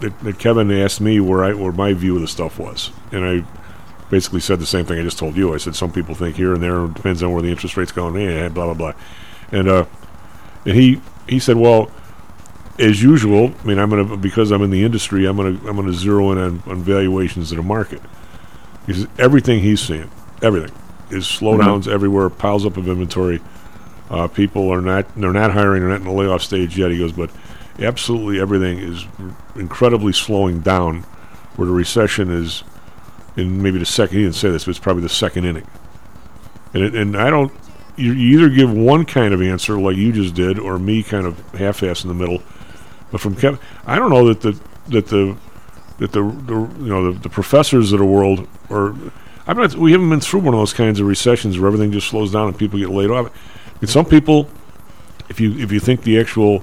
that, 0.00 0.18
that 0.20 0.38
Kevin 0.38 0.70
asked 0.70 1.00
me 1.00 1.20
where 1.20 1.44
I 1.44 1.54
where 1.54 1.72
my 1.72 1.92
view 1.92 2.16
of 2.16 2.22
the 2.22 2.28
stuff 2.28 2.58
was, 2.58 2.90
and 3.12 3.24
I 3.24 3.44
basically 4.10 4.40
said 4.40 4.58
the 4.60 4.66
same 4.66 4.84
thing 4.84 4.98
I 4.98 5.02
just 5.02 5.18
told 5.18 5.36
you. 5.36 5.54
I 5.54 5.58
said 5.58 5.76
some 5.76 5.92
people 5.92 6.14
think 6.14 6.36
here 6.36 6.54
and 6.54 6.62
there 6.62 6.84
it 6.84 6.94
depends 6.94 7.22
on 7.22 7.32
where 7.32 7.42
the 7.42 7.50
interest 7.50 7.76
rate's 7.76 7.92
going. 7.92 8.20
Yeah, 8.20 8.48
blah 8.48 8.72
blah 8.72 8.74
blah, 8.74 8.92
and 9.52 9.68
uh, 9.68 9.86
and 10.64 10.74
he 10.76 11.00
he 11.28 11.38
said, 11.38 11.56
well, 11.56 11.90
as 12.78 13.02
usual. 13.02 13.52
I 13.62 13.66
mean, 13.66 13.78
I'm 13.78 13.90
gonna 13.90 14.16
because 14.16 14.50
I'm 14.50 14.62
in 14.62 14.70
the 14.70 14.84
industry. 14.84 15.26
I'm 15.26 15.36
gonna 15.36 15.58
I'm 15.68 15.76
gonna 15.76 15.92
zero 15.92 16.32
in 16.32 16.38
on, 16.38 16.62
on 16.66 16.82
valuations 16.82 17.50
in 17.50 17.58
the 17.58 17.64
market. 17.64 18.00
He 18.86 18.94
says 18.94 19.06
everything 19.18 19.60
he's 19.60 19.80
seeing, 19.80 20.10
everything 20.42 20.74
is 21.10 21.24
slowdowns 21.24 21.88
everywhere, 21.88 22.30
piles 22.30 22.64
up 22.64 22.76
of 22.76 22.88
inventory. 22.88 23.40
Uh, 24.10 24.28
people 24.28 24.70
are 24.70 24.80
not 24.80 25.06
they're 25.16 25.32
not 25.32 25.52
hiring, 25.52 25.82
they're 25.82 25.90
not 25.90 26.00
in 26.00 26.06
the 26.06 26.12
layoff 26.12 26.42
stage 26.42 26.78
yet. 26.78 26.90
He 26.90 26.98
goes, 26.98 27.12
but 27.12 27.30
absolutely 27.78 28.40
everything 28.40 28.78
is 28.78 29.04
incredibly 29.54 30.12
slowing 30.12 30.60
down. 30.60 31.04
Where 31.56 31.66
the 31.66 31.74
recession 31.74 32.30
is 32.30 32.62
in 33.36 33.62
maybe 33.62 33.78
the 33.78 33.86
second. 33.86 34.18
He 34.18 34.22
didn't 34.24 34.36
say 34.36 34.50
this, 34.50 34.64
but 34.64 34.70
it's 34.70 34.78
probably 34.78 35.02
the 35.02 35.08
second 35.08 35.44
inning. 35.44 35.66
And 36.72 36.84
it, 36.84 36.94
and 36.94 37.16
I 37.16 37.30
don't. 37.30 37.52
You, 37.96 38.12
either 38.12 38.48
give 38.48 38.72
one 38.72 39.04
kind 39.04 39.34
of 39.34 39.42
answer 39.42 39.78
like 39.78 39.96
you 39.96 40.12
just 40.12 40.34
did, 40.34 40.60
or 40.60 40.78
me 40.78 41.02
kind 41.02 41.26
of 41.26 41.36
half-ass 41.54 42.04
in 42.04 42.08
the 42.08 42.14
middle. 42.14 42.40
But 43.10 43.20
from 43.20 43.34
Kevin, 43.34 43.58
I 43.86 43.98
don't 43.98 44.10
know 44.10 44.32
that 44.32 44.40
the 44.40 44.60
that 44.88 45.08
the 45.08 45.36
that 45.98 46.12
the, 46.12 46.22
the 46.22 46.54
you 46.54 46.88
know 46.88 47.12
the, 47.12 47.18
the 47.18 47.28
professors 47.28 47.92
of 47.92 47.98
the 47.98 48.04
world 48.04 48.46
or 48.70 48.94
I'm 49.48 49.56
not. 49.56 49.74
We 49.74 49.92
haven't 49.92 50.10
been 50.10 50.20
through 50.20 50.40
one 50.40 50.52
of 50.52 50.60
those 50.60 50.74
kinds 50.74 51.00
of 51.00 51.06
recessions 51.06 51.58
where 51.58 51.68
everything 51.68 51.90
just 51.90 52.08
slows 52.08 52.30
down 52.30 52.48
and 52.48 52.58
people 52.58 52.78
get 52.78 52.90
laid 52.90 53.10
off. 53.10 53.26
I 53.26 53.78
mean, 53.80 53.88
some 53.88 54.04
people, 54.04 54.48
if 55.30 55.40
you 55.40 55.58
if 55.58 55.72
you 55.72 55.80
think 55.80 56.02
the 56.02 56.20
actual 56.20 56.62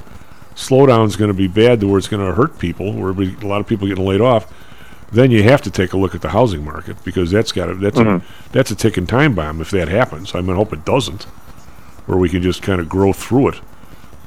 slowdown 0.56 1.06
is 1.06 1.16
going 1.16 1.28
to 1.30 1.34
be 1.34 1.48
bad 1.48 1.80
to 1.82 1.88
where 1.88 1.98
it's 1.98 2.08
going 2.08 2.26
to 2.26 2.34
hurt 2.34 2.58
people, 2.60 2.94
where 2.94 3.12
we- 3.14 3.36
a 3.42 3.46
lot 3.48 3.60
of 3.62 3.68
people 3.68 3.88
getting 3.88 4.06
laid 4.06 4.22
off, 4.22 4.52
then 5.12 5.32
you 5.32 5.44
have 5.44 5.62
to 5.62 5.70
take 5.72 5.94
a 5.94 5.98
look 5.98 6.16
at 6.16 6.22
the 6.22 6.30
housing 6.30 6.64
market 6.64 6.98
because 7.04 7.30
that's 7.32 7.52
got 7.52 7.68
to, 7.68 7.76
that's 7.76 7.98
Mhm. 7.98 8.22
a, 8.22 8.52
that's 8.52 8.72
a 8.72 8.76
ticking 8.76 9.06
time 9.06 9.34
bomb 9.36 9.62
if 9.62 9.70
that 9.72 9.88
happens. 9.88 10.34
I 10.34 10.42
mean, 10.42 10.52
I 10.52 10.56
hope 10.56 10.74
it 10.74 10.84
doesn't, 10.86 11.24
where 12.06 12.18
we 12.18 12.30
can 12.30 12.42
just 12.42 12.62
kind 12.62 12.80
of 12.82 12.90
grow 12.90 13.14
through 13.14 13.50
it. 13.50 13.62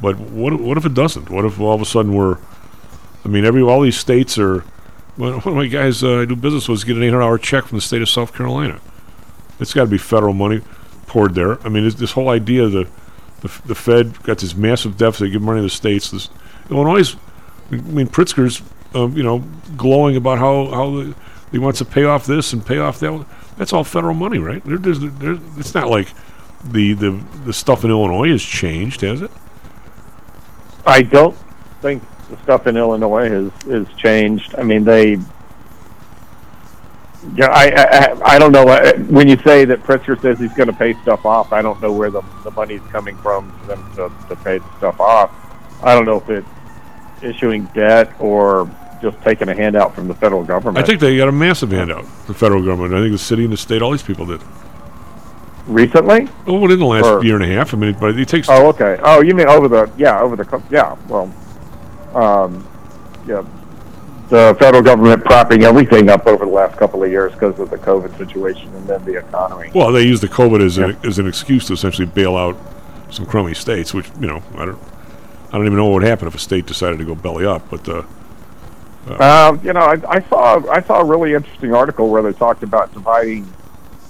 But 0.00 0.18
what 0.18 0.60
what 0.60 0.78
if 0.78 0.86
it 0.86 0.94
doesn't? 0.94 1.28
What 1.28 1.44
if 1.44 1.58
all 1.58 1.74
of 1.74 1.80
a 1.80 1.84
sudden 1.84 2.12
we're 2.14 2.36
I 3.24 3.28
mean, 3.28 3.44
every 3.44 3.62
all 3.62 3.80
these 3.80 3.98
states 3.98 4.38
are. 4.38 4.64
One 5.16 5.32
of 5.34 5.46
my 5.46 5.66
guys 5.66 6.04
uh, 6.04 6.20
I 6.20 6.24
do 6.26 6.36
business 6.36 6.68
with 6.68 6.86
get 6.86 6.96
an 6.96 7.02
800 7.02 7.20
hour 7.20 7.36
check 7.38 7.64
from 7.64 7.78
the 7.78 7.82
state 7.82 8.00
of 8.00 8.08
South 8.08 8.32
Carolina. 8.32 8.78
It's 9.58 9.74
got 9.74 9.82
to 9.84 9.90
be 9.90 9.98
federal 9.98 10.32
money 10.34 10.60
poured 11.08 11.34
there. 11.34 11.58
I 11.66 11.68
mean, 11.68 11.82
this, 11.82 11.96
this 11.96 12.12
whole 12.12 12.28
idea 12.28 12.62
of 12.62 12.88
the, 13.40 13.60
the 13.66 13.74
Fed 13.74 14.22
got 14.22 14.38
this 14.38 14.54
massive 14.54 14.96
deficit, 14.96 15.32
give 15.32 15.42
money 15.42 15.58
to 15.58 15.62
the 15.62 15.70
states. 15.70 16.10
This 16.10 16.28
Illinois, 16.70 17.14
I 17.70 17.76
mean, 17.76 18.08
Pritzker's, 18.08 18.62
um, 18.94 19.16
you 19.16 19.22
know, 19.22 19.44
glowing 19.76 20.16
about 20.16 20.38
how 20.38 20.66
how 20.66 20.90
the, 20.90 21.14
he 21.50 21.58
wants 21.58 21.78
to 21.78 21.84
pay 21.84 22.04
off 22.04 22.26
this 22.26 22.52
and 22.52 22.64
pay 22.64 22.78
off 22.78 23.00
that. 23.00 23.26
That's 23.56 23.72
all 23.72 23.84
federal 23.84 24.14
money, 24.14 24.38
right? 24.38 24.64
There, 24.64 24.78
there's, 24.78 25.00
there, 25.00 25.36
it's 25.56 25.74
not 25.74 25.88
like 25.88 26.08
the, 26.64 26.92
the 26.94 27.22
the 27.44 27.52
stuff 27.52 27.84
in 27.84 27.90
Illinois 27.90 28.30
has 28.30 28.42
changed, 28.42 29.00
has 29.02 29.22
it? 29.22 29.30
I 30.86 31.02
don't 31.02 31.36
think 31.80 32.02
the 32.30 32.36
stuff 32.42 32.66
in 32.66 32.76
Illinois 32.76 33.28
has 33.28 33.52
has 33.62 33.86
changed. 33.96 34.54
I 34.56 34.62
mean, 34.62 34.84
they. 34.84 35.18
Yeah, 37.34 37.46
I, 37.48 37.66
I 38.22 38.34
I 38.34 38.38
don't 38.38 38.52
know 38.52 38.68
uh, 38.68 38.92
when 39.10 39.26
you 39.28 39.36
say 39.38 39.64
that 39.64 39.82
Pritzker 39.82 40.20
says 40.22 40.38
he's 40.38 40.52
going 40.54 40.68
to 40.68 40.72
pay 40.72 40.94
stuff 41.02 41.26
off. 41.26 41.52
I 41.52 41.62
don't 41.62 41.80
know 41.82 41.92
where 41.92 42.10
the 42.10 42.22
the 42.44 42.50
money's 42.52 42.80
coming 42.92 43.16
from 43.18 43.50
for 43.60 43.66
them 43.66 43.92
to, 43.96 44.12
to 44.28 44.36
pay 44.36 44.58
the 44.58 44.76
stuff 44.78 45.00
off. 45.00 45.30
I 45.82 45.94
don't 45.94 46.04
know 46.06 46.18
if 46.18 46.28
it's 46.30 46.48
issuing 47.22 47.64
debt 47.74 48.12
or 48.20 48.70
just 49.02 49.20
taking 49.22 49.48
a 49.48 49.54
handout 49.54 49.94
from 49.96 50.06
the 50.08 50.14
federal 50.14 50.44
government. 50.44 50.78
I 50.78 50.86
think 50.86 51.00
they 51.00 51.16
got 51.16 51.28
a 51.28 51.32
massive 51.32 51.70
handout. 51.72 52.04
The 52.28 52.34
federal 52.34 52.64
government. 52.64 52.94
I 52.94 53.00
think 53.00 53.12
the 53.12 53.18
city 53.18 53.44
and 53.44 53.52
the 53.52 53.56
state, 53.56 53.82
all 53.82 53.90
these 53.90 54.02
people 54.02 54.24
did. 54.26 54.40
recently. 55.66 56.28
Oh, 56.46 56.58
within 56.60 56.78
the 56.78 56.86
last 56.86 57.04
Or- 57.04 57.24
year 57.24 57.34
and 57.34 57.44
a 57.44 57.48
half. 57.48 57.74
I 57.74 57.76
mean, 57.76 57.96
but 58.00 58.18
it 58.18 58.28
takes. 58.28 58.48
Oh, 58.48 58.68
okay. 58.68 58.98
Oh, 59.02 59.22
you 59.22 59.34
mean 59.34 59.48
over 59.48 59.68
the 59.68 59.90
yeah 59.96 60.20
over 60.20 60.36
the 60.36 60.62
yeah 60.70 60.96
well, 61.08 61.32
um, 62.14 62.66
yeah. 63.26 63.42
The 64.28 64.56
federal 64.58 64.82
government 64.82 65.24
propping 65.24 65.64
everything 65.64 66.08
up 66.10 66.26
over 66.26 66.44
the 66.44 66.50
last 66.50 66.76
couple 66.76 67.02
of 67.02 67.10
years 67.10 67.32
because 67.32 67.58
of 67.58 67.70
the 67.70 67.78
COVID 67.78 68.16
situation 68.18 68.74
and 68.74 68.86
then 68.86 69.04
the 69.04 69.18
economy. 69.18 69.70
Well, 69.74 69.90
they 69.92 70.02
use 70.02 70.20
the 70.20 70.28
COVID 70.28 70.64
as, 70.64 70.78
an, 70.78 70.96
as 71.04 71.18
an 71.18 71.26
excuse 71.26 71.66
to 71.68 71.72
essentially 71.72 72.06
bail 72.06 72.36
out 72.36 72.56
some 73.10 73.24
crummy 73.26 73.54
states, 73.54 73.94
which 73.94 74.08
you 74.20 74.26
know 74.26 74.42
I 74.54 74.66
don't 74.66 74.78
I 75.48 75.56
don't 75.56 75.66
even 75.66 75.76
know 75.76 75.86
what 75.86 75.94
would 75.94 76.02
happen 76.02 76.28
if 76.28 76.34
a 76.34 76.38
state 76.38 76.66
decided 76.66 76.98
to 76.98 77.04
go 77.04 77.14
belly 77.14 77.46
up. 77.46 77.68
But 77.70 77.88
uh, 77.88 78.02
Uh, 79.08 79.56
you 79.62 79.72
know, 79.72 79.80
I, 79.80 79.96
I 80.16 80.20
saw 80.28 80.70
I 80.70 80.82
saw 80.82 81.00
a 81.00 81.04
really 81.04 81.32
interesting 81.32 81.74
article 81.74 82.10
where 82.10 82.22
they 82.22 82.32
talked 82.32 82.62
about 82.62 82.92
dividing 82.92 83.50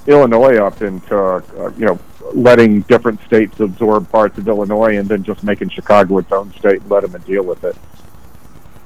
Illinois 0.09 0.57
up 0.57 0.82
into 0.82 1.16
uh, 1.16 1.43
you 1.77 1.86
know 1.86 1.99
letting 2.35 2.81
different 2.82 3.20
states 3.23 3.61
absorb 3.61 4.11
parts 4.11 4.36
of 4.36 4.49
Illinois 4.49 4.99
and 4.99 5.09
then 5.09 5.23
just 5.23 5.45
making 5.45 5.69
Chicago 5.70 6.19
its 6.19 6.32
own 6.32 6.53
state 6.55 6.81
and 6.82 6.90
let 6.90 7.09
them 7.09 7.23
deal 7.23 7.43
with 7.45 7.62
it. 7.65 7.77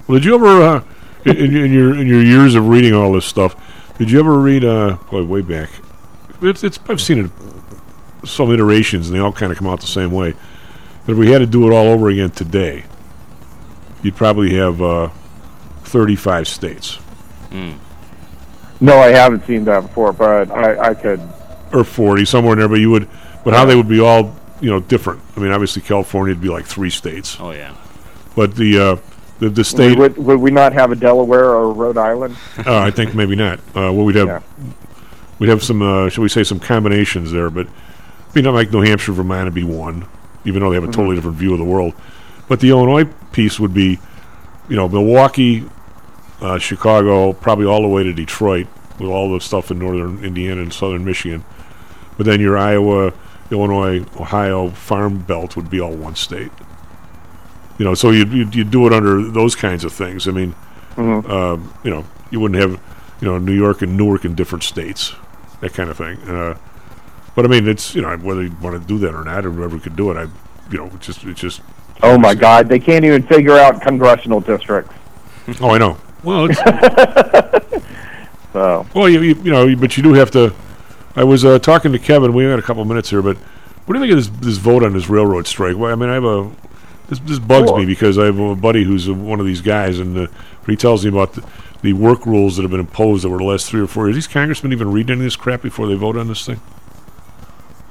well, 0.07 0.19
did 0.19 0.25
you 0.25 0.35
ever 0.35 0.63
uh, 0.63 0.83
in, 1.24 1.36
in 1.36 1.57
in 1.57 1.73
your 1.73 1.94
in 1.97 2.07
your 2.07 2.23
years 2.23 2.55
of 2.55 2.69
reading 2.69 2.94
all 2.94 3.12
this 3.12 3.24
stuff, 3.27 3.55
did 3.99 4.11
you 4.11 4.19
ever 4.20 4.39
read 4.39 4.65
uh, 4.65 4.97
boy 5.11 5.24
way 5.24 5.40
back? 5.43 5.70
It's, 6.40 6.65
it's 6.65 6.78
I've 6.89 7.01
seen 7.01 7.27
it 7.27 7.31
some 8.28 8.53
iterations 8.53 9.09
and 9.09 9.16
they 9.16 9.20
all 9.20 9.32
kind 9.32 9.51
of 9.53 9.59
come 9.59 9.66
out 9.69 9.81
the 9.81 9.86
same 9.86 10.12
way. 10.12 10.35
But 11.07 11.12
if 11.12 11.19
we 11.19 11.31
had 11.32 11.39
to 11.39 11.47
do 11.47 11.66
it 11.69 11.74
all 11.74 11.86
over 11.89 12.09
again 12.09 12.31
today, 12.31 12.85
you'd 14.03 14.15
probably 14.16 14.55
have 14.55 14.81
uh, 14.81 15.09
35 15.85 16.47
states. 16.47 16.99
No, 18.81 18.99
I 18.99 19.09
haven't 19.09 19.44
seen 19.47 19.65
that 19.65 19.81
before, 19.82 20.12
but 20.12 20.51
I, 20.51 20.90
I 20.90 20.94
could. 20.94 21.20
or 21.73 21.85
40 21.85 22.24
somewhere 22.24 22.53
in 22.55 22.59
there 22.61 22.69
but 22.69 22.77
you 22.81 22.90
would 22.90 23.09
but 23.44 23.55
how 23.55 23.65
they 23.65 23.74
would 23.77 23.89
be 23.89 23.99
all 24.01 24.36
you 24.61 24.70
know 24.70 24.78
different 24.81 25.20
i 25.36 25.40
mean 25.40 25.51
obviously 25.53 25.81
california 25.82 26.35
would 26.35 26.40
be 26.43 26.49
like 26.51 26.66
three 26.66 26.90
states 26.90 27.36
oh 27.40 27.51
yeah 27.51 27.74
but 28.36 28.55
the 28.57 28.78
uh 28.78 28.97
the, 29.43 29.51
the 29.51 29.64
state. 29.64 29.98
Would, 29.98 30.16
would 30.19 30.39
we 30.39 30.51
not 30.52 30.73
have 30.73 30.93
a 30.93 30.97
Delaware 30.97 31.51
or 31.51 31.64
a 31.70 31.73
Rhode 31.73 31.98
Island? 31.98 32.36
uh, 32.59 32.78
i 32.78 32.90
think 32.90 33.14
maybe 33.14 33.35
not. 33.36 33.59
Uh 33.70 33.90
well 33.93 34.05
we'd 34.05 34.16
have 34.16 34.28
Yeah. 34.28 34.40
we'd 35.39 35.48
have 35.48 35.62
some 35.62 35.82
uh 35.82 36.09
shall 36.09 36.23
we 36.23 36.28
say 36.28 36.44
some 36.44 36.60
combinations 36.60 37.32
there 37.32 37.51
but 37.51 37.66
I 37.66 38.31
mean 38.35 38.44
not 38.44 38.55
like 38.55 38.70
new 38.73 38.82
hampshire 38.82 39.12
vermont 39.12 39.44
would 39.47 39.55
be 39.55 39.64
one 39.64 40.06
even 40.44 40.60
though 40.60 40.70
they 40.70 40.74
have 40.77 40.85
a 40.89 40.93
totally 40.93 41.14
different 41.16 41.36
view 41.36 41.52
of 41.52 41.59
the 41.59 41.64
world. 41.64 41.94
But 42.48 42.60
the 42.60 42.70
illinois 42.70 43.05
piece 43.32 43.59
would 43.59 43.74
be 43.74 43.98
you 44.69 44.77
know 44.77 44.89
milwaukee 44.89 45.69
uh, 46.40 46.59
chicago 46.59 47.32
probably 47.32 47.66
all 47.66 47.82
the 47.82 47.89
way 47.89 48.02
to 48.05 48.12
detroit 48.12 48.66
with 48.98 49.09
all 49.10 49.32
the 49.32 49.40
stuff 49.40 49.70
in 49.73 49.78
northern 49.81 50.24
indiana 50.24 50.62
and 50.62 50.73
southern 50.73 51.05
michigan. 51.05 51.44
But 52.16 52.27
then 52.27 52.40
your 52.40 52.56
iowa 52.56 53.12
illinois 53.51 54.05
ohio 54.20 54.70
farm 54.70 55.19
belt 55.19 55.56
would 55.56 55.69
be 55.69 55.81
all 55.81 55.94
one 55.94 56.14
state 56.14 56.52
you 57.78 57.85
know 57.85 57.94
so 57.94 58.11
you'd, 58.11 58.31
you'd, 58.32 58.55
you'd 58.55 58.70
do 58.70 58.86
it 58.86 58.93
under 58.93 59.23
those 59.31 59.55
kinds 59.57 59.85
of 59.85 59.93
things 59.93 60.27
i 60.28 60.31
mean 60.31 60.55
Mhm. 60.97 61.28
um, 61.31 61.73
you 61.85 61.90
know 61.90 62.05
you 62.31 62.39
wouldn't 62.39 62.61
have 62.61 62.73
you 63.20 63.27
know 63.28 63.39
new 63.39 63.55
york 63.55 63.81
and 63.82 63.97
newark 63.97 64.24
in 64.27 64.35
different 64.35 64.62
states 64.62 65.15
that 65.61 65.73
kind 65.73 65.89
of 65.89 65.97
thing 65.97 66.19
uh, 66.28 66.55
but 67.35 67.44
i 67.47 67.49
mean 67.49 67.66
it's 67.66 67.94
you 67.94 68.03
know 68.03 68.15
whether 68.19 68.43
you 68.43 68.55
want 68.61 68.81
to 68.81 68.86
do 68.86 68.99
that 68.99 69.15
or 69.15 69.24
not 69.24 69.47
or 69.47 69.51
whoever 69.51 69.78
could 69.78 69.97
do 69.97 70.11
it 70.11 70.16
i 70.19 70.23
you 70.70 70.78
know 70.78 70.90
it's 70.94 71.07
just 71.07 71.24
it's 71.24 71.40
just 71.40 71.61
Oh 72.05 72.19
my 72.19 72.35
God, 72.35 72.69
they 72.69 72.81
can't 72.81 73.05
even 73.05 73.23
figure 73.23 73.57
out 73.57 73.81
congressional 73.81 74.40
districts. 74.40 74.93
oh 75.61 75.70
i 75.70 75.78
know 75.78 75.97
well 76.24 76.49
it's 76.51 76.59
So 78.53 78.86
Well, 78.94 79.09
you, 79.09 79.20
you, 79.23 79.35
you 79.43 79.51
know, 79.51 79.74
but 79.77 79.97
you 79.97 80.03
do 80.03 80.12
have 80.12 80.31
to. 80.32 80.53
I 81.16 81.24
was 81.24 81.44
uh, 81.44 81.59
talking 81.59 81.93
to 81.93 81.99
Kevin. 81.99 82.35
We 82.35 82.44
got 82.44 82.59
a 82.59 82.62
couple 82.62 82.85
minutes 82.85 83.09
here, 83.11 83.23
but 83.23 83.36
what 83.86 83.94
do 83.94 84.01
you 84.01 84.07
think 84.07 84.19
of 84.27 84.40
this, 84.40 84.47
this 84.47 84.59
vote 84.59 84.82
on 84.82 84.93
this 84.93 85.09
railroad 85.09 85.47
strike? 85.47 85.77
Well, 85.77 85.90
I 85.90 85.94
mean, 85.94 86.11
I 86.11 86.15
have 86.15 86.24
a 86.24 86.51
this, 87.12 87.20
this 87.30 87.39
bugs 87.39 87.68
Sure. 87.68 87.78
me 87.78 87.86
because 87.86 88.18
I 88.18 88.24
have 88.26 88.39
a 88.39 88.55
buddy 88.56 88.84
who's 88.84 89.09
uh 89.09 89.14
one 89.14 89.40
of 89.40 89.47
these 89.47 89.60
guys, 89.60 89.98
and 89.98 90.16
uh, 90.16 90.26
he 90.66 90.76
tells 90.76 91.05
me 91.05 91.10
about 91.10 91.34
the, 91.34 91.47
the 91.82 91.93
work 91.93 92.24
rules 92.26 92.56
that 92.56 92.62
have 92.62 92.70
been 92.70 92.80
imposed 92.80 93.24
over 93.24 93.36
the 93.39 93.44
last 93.44 93.68
three 93.68 93.80
or 93.80 93.86
four 93.86 94.06
years. 94.06 94.14
These 94.16 94.26
congressmen 94.28 94.72
even 94.72 94.90
read 94.93 95.10
any 95.10 95.20
of 95.20 95.24
this 95.24 95.36
crap 95.36 95.62
before 95.62 95.86
they 95.86 95.94
vote 95.94 96.16
on 96.16 96.28
this 96.28 96.47
thing? 96.47 96.60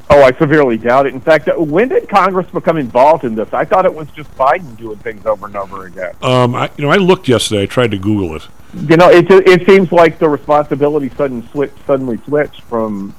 Oh, 0.09 0.23
I 0.23 0.33
severely 0.33 0.77
doubt 0.77 1.05
it. 1.05 1.13
In 1.13 1.21
fact, 1.21 1.47
uh, 1.47 1.53
when 1.53 1.87
did 1.87 2.09
Congress 2.09 2.45
become 2.51 2.75
involved 2.77 3.23
in 3.23 3.33
this? 3.35 3.53
I 3.53 3.63
thought 3.63 3.85
it 3.85 3.93
was 3.93 4.09
just 4.09 4.29
Biden 4.35 4.75
doing 4.77 4.97
things 4.97 5.25
over 5.25 5.45
and 5.45 5.55
over 5.55 5.85
again. 5.85 6.13
Um, 6.21 6.53
I, 6.53 6.69
you 6.77 6.83
know, 6.83 6.91
I 6.91 6.97
looked 6.97 7.29
yesterday. 7.29 7.63
I 7.63 7.65
tried 7.65 7.91
to 7.91 7.97
Google 7.97 8.35
it. 8.35 8.45
You 8.89 8.97
know, 8.97 9.09
it 9.09 9.29
it 9.29 9.65
seems 9.65 9.91
like 9.91 10.17
the 10.19 10.27
responsibility 10.29 11.09
sudden 11.15 11.47
switch 11.51 11.71
suddenly 11.85 12.17
switched 12.25 12.61
from 12.61 13.13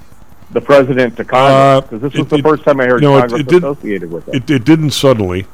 the 0.50 0.60
president 0.60 1.16
to 1.16 1.24
Congress 1.24 1.88
because 1.88 2.02
this 2.02 2.12
was 2.12 2.20
Uh, 2.20 2.24
it- 2.24 2.28
the 2.30 2.36
it- 2.36 2.42
first 2.42 2.64
time 2.64 2.80
I 2.80 2.84
heard 2.86 3.00
no, 3.02 3.18
Congress 3.20 3.40
it 3.40 3.52
associated 3.54 4.10
with 4.10 4.28
it. 4.28 4.34
It, 4.34 4.50
it 4.50 4.64
didn't 4.64 4.90
suddenly. 4.90 5.46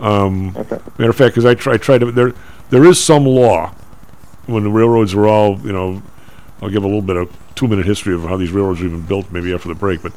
Um, 0.00 0.52
Matter 0.98 1.10
of 1.10 1.16
fact, 1.16 1.34
because 1.34 1.44
I, 1.44 1.54
try, 1.54 1.74
I 1.74 1.76
tried 1.76 1.98
to 1.98 2.10
there 2.10 2.32
there 2.70 2.84
is 2.84 3.02
some 3.02 3.24
law 3.26 3.74
when 4.46 4.64
the 4.64 4.70
railroads 4.70 5.14
were 5.14 5.28
all 5.28 5.58
you 5.60 5.72
know. 5.72 6.02
I'll 6.62 6.68
give 6.68 6.82
a 6.84 6.86
little 6.86 7.00
bit 7.02 7.16
of 7.16 7.34
two 7.54 7.66
minute 7.68 7.86
history 7.86 8.14
of 8.14 8.22
how 8.24 8.36
these 8.36 8.50
railroads 8.50 8.80
were 8.80 8.86
even 8.86 9.00
built, 9.02 9.30
maybe 9.32 9.52
after 9.54 9.68
the 9.68 9.74
break. 9.74 10.02
But 10.02 10.12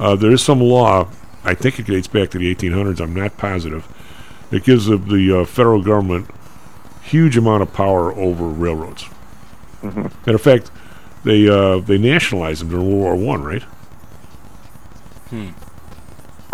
uh, 0.00 0.16
there 0.16 0.30
is 0.30 0.42
some 0.42 0.60
law. 0.60 1.08
I 1.44 1.54
think 1.54 1.78
it 1.78 1.86
dates 1.86 2.08
back 2.08 2.30
to 2.30 2.38
the 2.38 2.54
1800s. 2.54 3.00
I'm 3.00 3.14
not 3.14 3.36
positive. 3.36 3.86
It 4.50 4.64
gives 4.64 4.86
the, 4.86 4.96
the 4.96 5.40
uh, 5.40 5.44
federal 5.44 5.82
government 5.82 6.30
huge 7.02 7.36
amount 7.36 7.62
of 7.62 7.72
power 7.74 8.12
over 8.14 8.46
railroads. 8.46 9.04
Mhm. 9.82 10.04
Matter 10.26 10.34
of 10.36 10.40
fact, 10.40 10.70
they 11.24 11.48
uh, 11.48 11.80
they 11.80 11.98
nationalized 11.98 12.60
them 12.62 12.70
during 12.70 12.86
World 13.02 13.18
War 13.20 13.26
One, 13.36 13.42
right? 13.44 13.64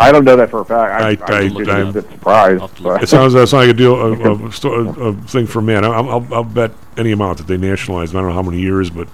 I 0.01 0.11
don't 0.13 0.23
know 0.23 0.35
that 0.37 0.49
for 0.49 0.61
a 0.61 0.65
fact. 0.65 1.03
I, 1.29 1.33
I- 1.33 1.37
I, 1.39 1.41
I- 1.45 1.49
was 1.53 1.67
I- 1.67 1.79
a 1.79 1.91
bit 1.91 2.09
surprised. 2.11 2.83
but- 2.83 3.03
It 3.03 3.09
sounds, 3.09 3.33
that 3.33 3.47
sounds 3.47 3.67
like 3.67 3.69
a 3.69 3.77
deal, 3.77 3.95
a, 3.95 4.13
a, 4.13 4.33
a, 4.33 5.09
a 5.09 5.13
thing 5.23 5.45
for 5.45 5.61
man. 5.61 5.83
I, 5.83 5.89
I'll, 5.89 6.27
I'll 6.33 6.43
bet 6.43 6.71
any 6.97 7.11
amount 7.11 7.37
that 7.39 7.47
they 7.47 7.57
nationalized. 7.57 8.15
I 8.15 8.19
don't 8.19 8.29
know 8.29 8.33
how 8.35 8.41
many 8.41 8.59
years, 8.61 8.89
but 8.89 9.07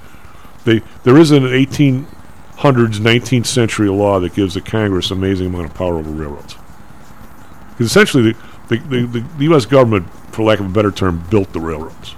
they 0.64 0.82
there 1.03 1.18
is 1.18 1.32
an 1.32 1.44
1800s, 1.44 2.06
19th 2.57 3.45
century 3.45 3.90
law 3.90 4.20
that 4.20 4.34
gives 4.36 4.53
the 4.53 4.62
Congress 4.62 5.12
an 5.12 5.18
amazing 5.18 5.48
amount 5.48 5.66
of 5.66 5.74
power 5.74 5.95
over 5.98 6.10
railroads. 6.10 6.56
Because 7.72 7.88
essentially, 7.88 8.32
the, 8.34 8.78
the, 8.78 8.78
the, 9.06 9.20
the 9.38 9.44
U.S. 9.45 9.66
government, 9.66 10.07
for 10.32 10.44
lack 10.44 10.60
of 10.60 10.66
a 10.68 10.70
better 10.70 10.91
term, 10.91 11.24
built 11.30 11.52
the 11.52 11.60
railroads. 11.60 12.16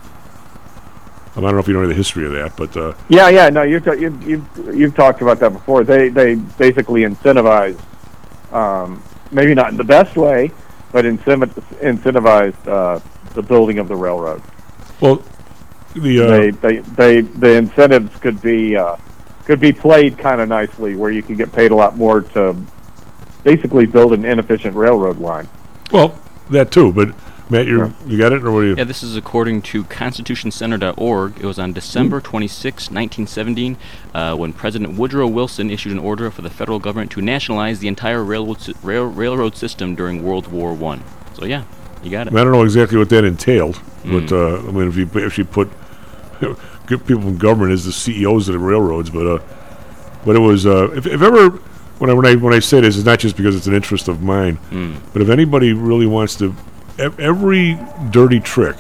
Um, 1.36 1.44
I 1.46 1.48
don't 1.48 1.54
know 1.54 1.60
if 1.60 1.68
you 1.68 1.74
know 1.74 1.80
any 1.82 1.86
of 1.86 1.90
the 1.90 1.96
history 1.96 2.26
of 2.26 2.32
that, 2.34 2.56
but 2.58 2.76
uh, 2.78 2.94
Yeah, 3.10 3.30
yeah, 3.30 3.50
no, 3.50 3.62
you've, 3.64 3.86
you've 3.88 4.28
you've 4.28 4.76
you've 4.76 4.96
talked 4.96 5.22
about 5.22 5.40
that 5.40 5.54
before. 5.54 5.84
They 5.84 6.10
they 6.10 6.36
basically 6.36 7.02
incentivize, 7.02 7.80
um, 8.52 9.04
maybe 9.32 9.54
not 9.54 9.70
in 9.70 9.78
the 9.78 9.84
best 9.84 10.16
way, 10.16 10.52
but 10.92 11.06
incenti- 11.06 11.50
incentivized 11.82 12.68
uh, 12.68 13.00
the 13.34 13.42
building 13.42 13.80
of 13.80 13.88
the 13.88 13.96
railroad. 13.96 14.42
well, 15.00 15.24
the 15.94 16.20
uh, 16.20 16.28
they, 16.28 16.52
they 16.52 16.80
they 16.80 17.22
the 17.22 17.54
incentives 17.54 18.16
could 18.20 18.42
be 18.42 18.76
uh, 18.76 18.98
could 19.46 19.60
be 19.60 19.72
played 19.72 20.18
kind 20.18 20.42
of 20.42 20.50
nicely, 20.50 20.96
where 20.96 21.12
you 21.12 21.24
can 21.24 21.36
get 21.36 21.52
paid 21.52 21.72
a 21.72 21.76
lot 21.76 21.98
more 21.98 22.22
to 22.22 22.56
basically 23.44 23.86
build 23.86 24.14
an 24.14 24.26
inefficient 24.26 24.76
railroad 24.76 25.18
line. 25.18 25.48
well 25.92 26.20
that 26.50 26.72
too. 26.72 26.92
But 26.92 27.10
Matt, 27.50 27.66
you 27.66 27.94
you 28.06 28.18
got 28.18 28.34
it, 28.34 28.44
or 28.44 28.52
what 28.52 28.62
do 28.62 28.68
you? 28.68 28.76
Yeah, 28.76 28.84
this 28.84 29.04
is 29.04 29.16
according 29.16 29.62
to 29.64 29.84
ConstitutionCenter.org. 29.86 31.38
It 31.40 31.46
was 31.46 31.58
on 31.60 31.72
December 31.74 32.20
26, 32.20 32.90
1917, 32.92 33.78
uh, 34.14 34.36
when 34.36 34.52
President 34.54 34.98
Woodrow 34.98 35.28
Wilson 35.28 35.70
issued 35.70 35.94
an 35.94 36.00
order 36.00 36.30
for 36.30 36.42
the 36.42 36.50
federal 36.50 36.80
government 36.80 37.12
to 37.12 37.22
nationalize 37.22 37.80
the 37.80 37.88
entire 37.88 38.24
railroad, 38.24 38.60
sy- 38.62 38.74
rail, 38.84 39.06
railroad 39.06 39.56
system 39.56 39.96
during 39.96 40.24
World 40.24 40.48
War 40.52 40.74
One. 40.74 41.04
So 41.36 41.46
yeah, 41.46 41.64
you 42.04 42.12
got 42.12 42.28
it. 42.28 42.34
I 42.36 42.44
don't 42.44 42.52
know 42.52 42.64
exactly 42.64 42.98
what 42.98 43.10
that 43.10 43.24
entailed, 43.24 43.80
but 44.04 44.24
Mm. 44.26 44.32
uh, 44.66 44.68
I 44.68 44.72
mean, 44.72 44.88
if 44.90 44.98
you 44.98 45.10
if 45.26 45.38
you 45.38 45.46
put 45.46 45.70
good 46.86 47.06
people 47.06 47.22
from 47.24 47.38
government 47.38 47.72
as 47.72 47.86
the 47.86 47.92
CEOs 47.94 48.50
of 48.50 48.54
the 48.54 48.60
railroads, 48.60 49.10
but 49.10 49.26
uh, 49.26 49.40
but 50.26 50.36
it 50.36 50.40
was 50.40 50.66
uh, 50.66 50.90
if, 50.92 51.06
if 51.08 51.22
ever 51.22 51.50
when 52.00 52.10
I 52.10 52.14
when 52.14 52.26
I 52.26 52.36
when 52.36 52.54
I 52.54 52.60
say 52.60 52.82
this, 52.82 52.98
it's 52.98 53.06
not 53.06 53.20
just 53.20 53.38
because 53.38 53.56
it's 53.56 53.68
an 53.68 53.74
interest 53.74 54.08
of 54.10 54.22
mine, 54.22 54.58
Mm. 54.72 54.96
but 55.14 55.22
if 55.22 55.30
anybody 55.30 55.72
really 55.74 56.06
wants 56.08 56.36
to, 56.36 56.46
ev- 56.50 56.64
every 57.00 57.78
dirty 58.12 58.40
trick 58.40 58.78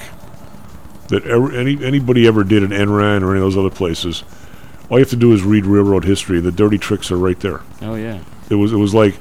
that 1.09 1.25
ever, 1.25 1.51
any 1.53 1.83
anybody 1.83 2.27
ever 2.27 2.43
did 2.43 2.63
in 2.63 2.69
Enron 2.71 3.21
or 3.21 3.31
any 3.31 3.39
of 3.39 3.41
those 3.41 3.57
other 3.57 3.69
places, 3.69 4.23
all 4.89 4.97
you 4.97 5.03
have 5.03 5.09
to 5.09 5.15
do 5.15 5.33
is 5.33 5.43
read 5.43 5.65
railroad 5.65 6.05
history. 6.05 6.39
The 6.39 6.51
dirty 6.51 6.77
tricks 6.77 7.11
are 7.11 7.17
right 7.17 7.39
there. 7.39 7.61
Oh 7.81 7.95
yeah. 7.95 8.19
It 8.49 8.55
was 8.55 8.73
it 8.73 8.77
was 8.77 8.93
like, 8.93 9.15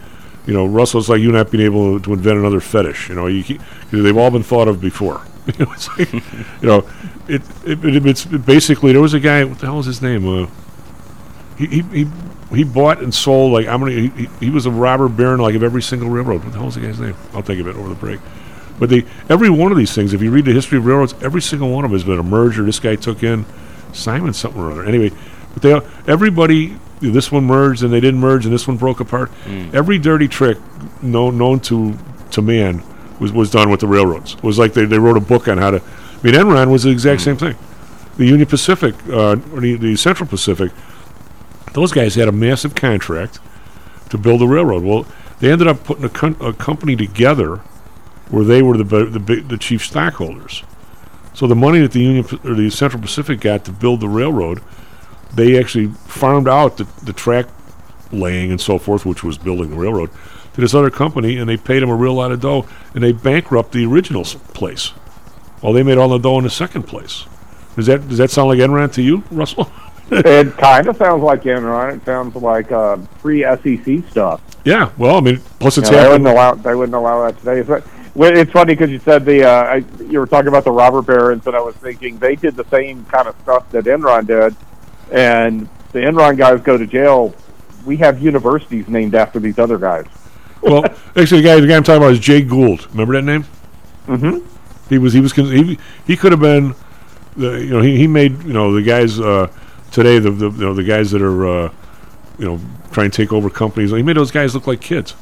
you 0.47 0.55
know, 0.55 0.67
Russell. 0.67 1.01
It's 1.01 1.09
like 1.09 1.21
you 1.21 1.33
not 1.33 1.51
being 1.51 1.65
able 1.65 2.01
to 2.01 2.13
invent 2.13 2.39
another 2.39 2.61
fetish. 2.61 3.09
You 3.09 3.15
know, 3.15 3.27
you 3.27 3.43
keep, 3.43 3.61
they've 3.91 4.17
all 4.17 4.31
been 4.31 4.43
thought 4.43 4.69
of 4.69 4.81
before. 4.81 5.23
you 5.47 5.65
know, 5.65 5.73
it's 5.73 5.89
like, 5.99 6.13
you 6.13 6.69
know, 6.69 6.89
it, 7.29 7.43
it, 7.65 7.85
it 7.85 8.07
it's 8.07 8.25
basically 8.25 8.93
there 8.93 9.03
was 9.03 9.15
a 9.15 9.21
guy. 9.21 9.45
What 9.45 9.59
the 9.59 9.67
hell 9.67 9.77
was 9.77 9.87
his 9.87 10.03
name? 10.03 10.27
Uh, 10.27 10.47
he, 11.57 11.67
he 11.67 11.83
he 11.83 12.11
he 12.53 12.65
bought 12.65 13.01
and 13.01 13.15
sold 13.15 13.53
like 13.53 13.67
how 13.67 13.79
many? 13.79 14.09
He, 14.09 14.09
he, 14.09 14.29
he 14.41 14.51
was 14.51 14.67
a 14.67 14.71
robber 14.71 15.09
baron 15.09 15.41
like 15.41 15.55
of 15.55 15.63
every 15.63 15.83
single 15.83 16.09
railroad. 16.09 16.45
What 16.45 16.53
the 16.53 16.59
hell 16.59 16.67
was 16.67 16.77
the 16.77 16.83
guy's 16.83 17.01
name? 17.01 17.17
I'll 17.33 17.43
think 17.43 17.61
of 17.61 17.67
it 17.67 17.77
over 17.77 17.89
the 17.89 17.95
break. 17.95 18.21
But 18.79 18.91
they 18.91 19.05
every 19.29 19.51
one 19.51 19.73
of 19.73 19.79
these 19.79 19.95
things, 19.95 20.13
if 20.13 20.23
you 20.23 20.31
read 20.31 20.45
the 20.45 20.53
history 20.53 20.79
of 20.79 20.87
railroads, 20.87 21.15
every 21.23 21.41
single 21.43 21.71
one 21.71 21.85
of 21.85 21.91
them 21.91 21.99
has 21.99 22.07
been 22.07 22.19
a 22.19 22.23
merger. 22.23 22.65
This 22.65 22.79
guy 22.79 22.97
took 22.97 23.23
in 23.23 23.47
Simon 23.93 24.33
something 24.33 24.61
or 24.61 24.71
other. 24.71 24.85
Anyway, 24.85 25.11
but 25.55 25.63
they 25.63 25.81
everybody 26.07 26.77
this 27.01 27.31
one 27.31 27.45
merged 27.45 27.83
and 27.83 27.93
they 27.93 28.01
didn't 28.01 28.21
merge 28.21 28.45
and 28.45 28.55
this 28.55 28.67
one 28.67 28.77
broke 28.77 29.01
apart. 29.01 29.31
Mm. 29.45 29.75
Every 29.75 29.99
dirty 29.99 30.29
trick 30.29 30.59
known 31.03 31.39
known 31.39 31.61
to 31.61 31.97
to 32.33 32.43
man 32.43 32.83
was, 33.19 33.33
was 33.33 33.51
done 33.51 33.71
with 33.71 33.81
the 33.81 33.87
railroads. 33.87 34.35
It 34.35 34.43
was 34.43 34.59
like 34.59 34.75
they, 34.75 34.85
they 34.85 34.99
wrote 34.99 35.17
a 35.17 35.21
book 35.21 35.49
on 35.49 35.59
how 35.59 35.71
to 35.71 35.83
I 35.83 36.23
mean, 36.23 36.35
Enron 36.35 36.71
was 36.71 36.83
the 36.83 36.91
exact 36.91 37.21
same 37.21 37.37
thing. 37.37 37.57
The 38.17 38.25
Union 38.25 38.49
Pacific, 38.49 38.95
uh, 39.09 39.37
or 39.53 39.61
the, 39.61 39.77
the 39.77 39.97
Central 39.97 40.27
Pacific, 40.27 40.73
those 41.75 41.93
guys 41.93 42.15
had 42.15 42.29
a 42.29 42.33
massive 42.33 42.75
contract 42.75 43.39
to 44.09 44.17
build 44.17 44.41
a 44.41 44.47
railroad. 44.47 44.83
Well, 44.83 45.07
they 45.41 45.53
ended 45.53 45.69
up 45.69 45.85
putting 45.85 46.05
a, 46.05 46.09
con- 46.09 46.37
a 46.41 46.55
company 46.55 46.97
together 46.97 47.61
where 48.31 48.45
they 48.45 48.63
were 48.63 48.77
the 48.77 49.07
the, 49.07 49.21
big, 49.21 49.49
the 49.49 49.59
chief 49.59 49.85
stockholders. 49.85 50.63
So 51.35 51.47
the 51.47 51.55
money 51.55 51.81
that 51.81 51.93
the 51.93 52.01
Union 52.01 52.25
or 52.45 52.55
the 52.55 52.71
Central 52.71 53.03
Pacific 53.03 53.41
got 53.41 53.65
to 53.67 53.73
build 53.73 54.01
the 54.01 54.09
railroad, 54.09 54.63
they 55.35 55.59
actually 55.59 55.89
farmed 55.89 56.49
out 56.49 56.79
the, 56.79 56.85
the 57.05 57.13
track 57.13 57.47
laying 58.11 58.51
and 58.51 58.61
so 58.61 58.79
forth, 58.79 59.05
which 59.05 59.23
was 59.23 59.37
building 59.37 59.71
the 59.71 59.77
railroad, 59.77 60.11
to 60.55 60.61
this 60.61 60.75
other 60.75 60.91
company, 60.91 61.37
and 61.37 61.49
they 61.49 61.57
paid 61.57 61.81
them 61.81 61.91
a 61.91 61.95
real 61.95 62.15
lot 62.15 62.33
of 62.33 62.41
dough, 62.41 62.67
and 62.95 63.03
they 63.03 63.13
bankrupt 63.13 63.73
the 63.73 63.85
original 63.85 64.25
place. 64.25 64.93
Well, 65.63 65.73
they 65.73 65.83
made 65.83 65.99
all 65.99 66.09
the 66.09 66.19
dough 66.19 66.39
in 66.39 66.45
the 66.45 66.51
second 66.51 66.85
place. 66.85 67.27
Does 67.77 67.87
that 67.87 68.09
does 68.09 68.19
that 68.19 68.31
sound 68.31 68.49
like 68.49 68.59
Enron 68.59 68.93
to 68.95 69.03
you, 69.03 69.23
Russell? 69.31 69.71
it 70.11 70.57
kind 70.57 70.87
of 70.87 70.97
sounds 70.97 71.23
like 71.23 71.43
Enron. 71.43 71.97
It 71.97 72.05
sounds 72.05 72.35
like 72.37 72.73
uh, 72.73 72.97
free 73.19 73.43
SEC 73.43 74.11
stuff. 74.11 74.41
yeah. 74.65 74.91
Well, 74.97 75.17
I 75.17 75.21
mean, 75.21 75.41
plus 75.59 75.77
it's 75.77 75.91
You 75.91 75.97
know, 75.97 76.03
they 76.03 76.09
wouldn't 76.09 76.29
allow 76.29 76.55
they 76.55 76.75
wouldn't 76.75 76.95
allow 76.95 77.25
that 77.27 77.39
today. 77.39 77.61
But 77.61 77.87
it's 78.25 78.53
funny 78.53 78.75
because 78.75 78.91
you 78.91 78.99
said 78.99 79.25
the 79.25 79.45
uh, 79.45 79.51
I, 79.51 79.77
you 80.05 80.19
were 80.19 80.27
talking 80.27 80.49
about 80.49 80.65
the 80.65 80.73
robber 80.73 81.03
barons, 81.03 81.47
and 81.47 81.55
I 81.55 81.61
was 81.61 81.75
thinking 81.77 82.19
they 82.19 82.37
did 82.37 82.57
the 82.57 82.65
same 82.65 83.05
kind 83.07 83.29
of 83.29 83.37
stuff 83.43 83.71
that 83.73 83.85
Enron 83.85 84.27
did, 84.27 84.57
and 85.13 85.69
the 85.93 86.01
Enron 86.01 86.37
guys 86.37 86.61
go 86.61 86.77
to 86.77 86.87
jail. 86.87 87.35
We 87.85 87.97
have 87.99 88.21
universities 88.21 88.89
named 88.89 89.15
after 89.15 89.39
these 89.39 89.59
other 89.59 89.79
guys. 89.79 90.07
well, 90.63 90.85
actually, 91.17 91.43
the 91.43 91.49
guy 91.49 91.61
the 91.61 91.67
guy 91.67 91.77
I'm 91.77 91.85
talking 91.85 92.03
about 92.03 92.13
is 92.13 92.21
Jay 92.21 92.43
Gould. 92.43 92.87
Remember 92.91 93.15
that 93.15 93.23
name? 93.23 93.45
Mm-hmm. 94.07 94.47
He 94.89 94.99
was 94.99 95.13
he 95.13 95.21
was 95.21 95.33
he 95.33 95.79
he 96.07 96.17
could 96.17 96.33
have 96.33 96.41
been 96.41 96.75
the 97.37 97.63
you 97.63 97.71
know 97.71 97.81
he, 97.81 97.97
he 97.97 98.07
made 98.07 98.43
you 98.45 98.53
know 98.53 98.73
the 98.73 98.83
guys 98.83 99.21
uh, 99.21 99.51
today 99.91 100.19
the, 100.19 100.31
the 100.31 100.51
you 100.51 100.61
know 100.61 100.75
the 100.75 100.85
guys 100.85 101.11
that 101.11 101.23
are 101.23 101.47
uh, 101.47 101.73
you 102.39 102.47
know 102.47 102.61
trying 102.93 103.11
to 103.11 103.17
take 103.17 103.33
over 103.33 103.51
companies. 103.51 103.91
He 103.91 104.03
made 104.03 104.17
those 104.17 104.31
guys 104.31 104.55
look 104.55 104.67
like 104.67 104.81
kids. 104.81 105.15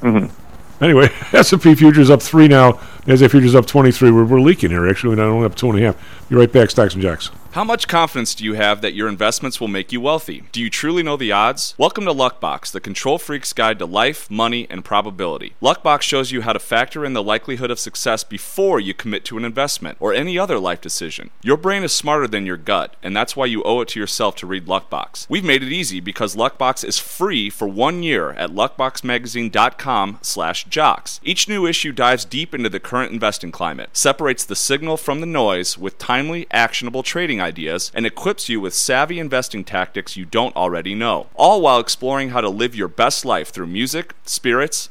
Mm-hmm. 0.00 0.41
Anyway, 0.82 1.08
S 1.32 1.52
and 1.52 1.62
P 1.62 1.74
futures 1.74 2.10
up 2.10 2.20
three 2.20 2.48
now. 2.48 2.80
Nasdaq 3.06 3.30
futures 3.32 3.56
up 3.56 3.66
twenty 3.66 3.90
three. 3.90 4.12
We're, 4.12 4.24
we're 4.24 4.40
leaking 4.40 4.70
here. 4.70 4.88
Actually, 4.88 5.16
we're 5.16 5.24
not 5.24 5.32
only 5.32 5.46
up 5.46 5.56
two 5.56 5.68
and 5.70 5.78
a 5.78 5.82
half. 5.82 5.96
Be 6.28 6.36
right 6.36 6.52
back. 6.52 6.70
Stocks 6.70 6.94
and 6.94 7.02
jocks. 7.02 7.30
How 7.52 7.64
much 7.64 7.86
confidence 7.86 8.34
do 8.34 8.44
you 8.44 8.54
have 8.54 8.80
that 8.80 8.94
your 8.94 9.08
investments 9.08 9.60
will 9.60 9.68
make 9.68 9.92
you 9.92 10.00
wealthy? 10.00 10.44
Do 10.52 10.62
you 10.62 10.70
truly 10.70 11.02
know 11.02 11.18
the 11.18 11.32
odds? 11.32 11.74
Welcome 11.76 12.06
to 12.06 12.14
Luckbox, 12.14 12.72
the 12.72 12.80
control 12.80 13.18
freak's 13.18 13.52
guide 13.52 13.78
to 13.80 13.84
life, 13.84 14.30
money, 14.30 14.66
and 14.70 14.82
probability. 14.82 15.52
Luckbox 15.60 16.00
shows 16.00 16.32
you 16.32 16.40
how 16.40 16.54
to 16.54 16.58
factor 16.58 17.04
in 17.04 17.12
the 17.12 17.22
likelihood 17.22 17.70
of 17.70 17.78
success 17.78 18.24
before 18.24 18.80
you 18.80 18.94
commit 18.94 19.26
to 19.26 19.36
an 19.36 19.44
investment 19.44 19.98
or 20.00 20.14
any 20.14 20.38
other 20.38 20.58
life 20.58 20.80
decision. 20.80 21.28
Your 21.42 21.58
brain 21.58 21.82
is 21.82 21.92
smarter 21.92 22.26
than 22.26 22.46
your 22.46 22.56
gut, 22.56 22.96
and 23.02 23.14
that's 23.14 23.36
why 23.36 23.44
you 23.44 23.62
owe 23.64 23.82
it 23.82 23.88
to 23.88 24.00
yourself 24.00 24.34
to 24.36 24.46
read 24.46 24.64
Luckbox. 24.64 25.26
We've 25.28 25.44
made 25.44 25.62
it 25.62 25.72
easy 25.72 26.00
because 26.00 26.34
Luckbox 26.34 26.86
is 26.86 26.98
free 26.98 27.50
for 27.50 27.68
one 27.68 28.02
year 28.02 28.30
at 28.30 28.48
luckboxmagazine.com/jocks. 28.48 31.20
Each 31.22 31.48
new 31.48 31.66
issue 31.66 31.92
dives 31.92 32.24
deep 32.24 32.54
into 32.54 32.70
the 32.70 32.80
current 32.92 33.10
investing 33.10 33.50
climate, 33.50 33.88
separates 33.94 34.44
the 34.44 34.54
signal 34.54 34.98
from 34.98 35.20
the 35.20 35.26
noise 35.26 35.78
with 35.78 35.96
timely, 35.96 36.46
actionable 36.50 37.02
trading 37.02 37.40
ideas, 37.40 37.90
and 37.94 38.04
equips 38.04 38.50
you 38.50 38.60
with 38.60 38.74
savvy 38.74 39.18
investing 39.18 39.64
tactics 39.64 40.14
you 40.14 40.26
don't 40.26 40.54
already 40.54 40.94
know. 40.94 41.26
All 41.34 41.62
while 41.62 41.80
exploring 41.80 42.28
how 42.28 42.42
to 42.42 42.50
live 42.50 42.74
your 42.74 42.88
best 42.88 43.24
life 43.24 43.48
through 43.48 43.68
music, 43.68 44.12
spirits, 44.26 44.90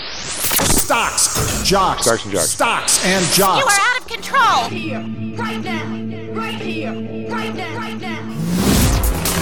Stocks, 0.00 1.68
jocks, 1.68 2.04
Stocks 2.04 2.24
and 2.24 2.32
jocks. 2.32 2.50
stocks 2.50 3.04
and 3.04 3.38
You 3.38 3.44
are 3.44 3.70
out 3.70 4.00
of 4.00 4.06
control. 4.08 4.68
Here, 4.68 5.00
right 5.36 5.62
now, 5.62 5.84
right 6.32 6.54
here, 6.54 6.92
right 7.28 7.54
now, 7.54 7.76
right 7.76 8.00
now. 8.00 9.32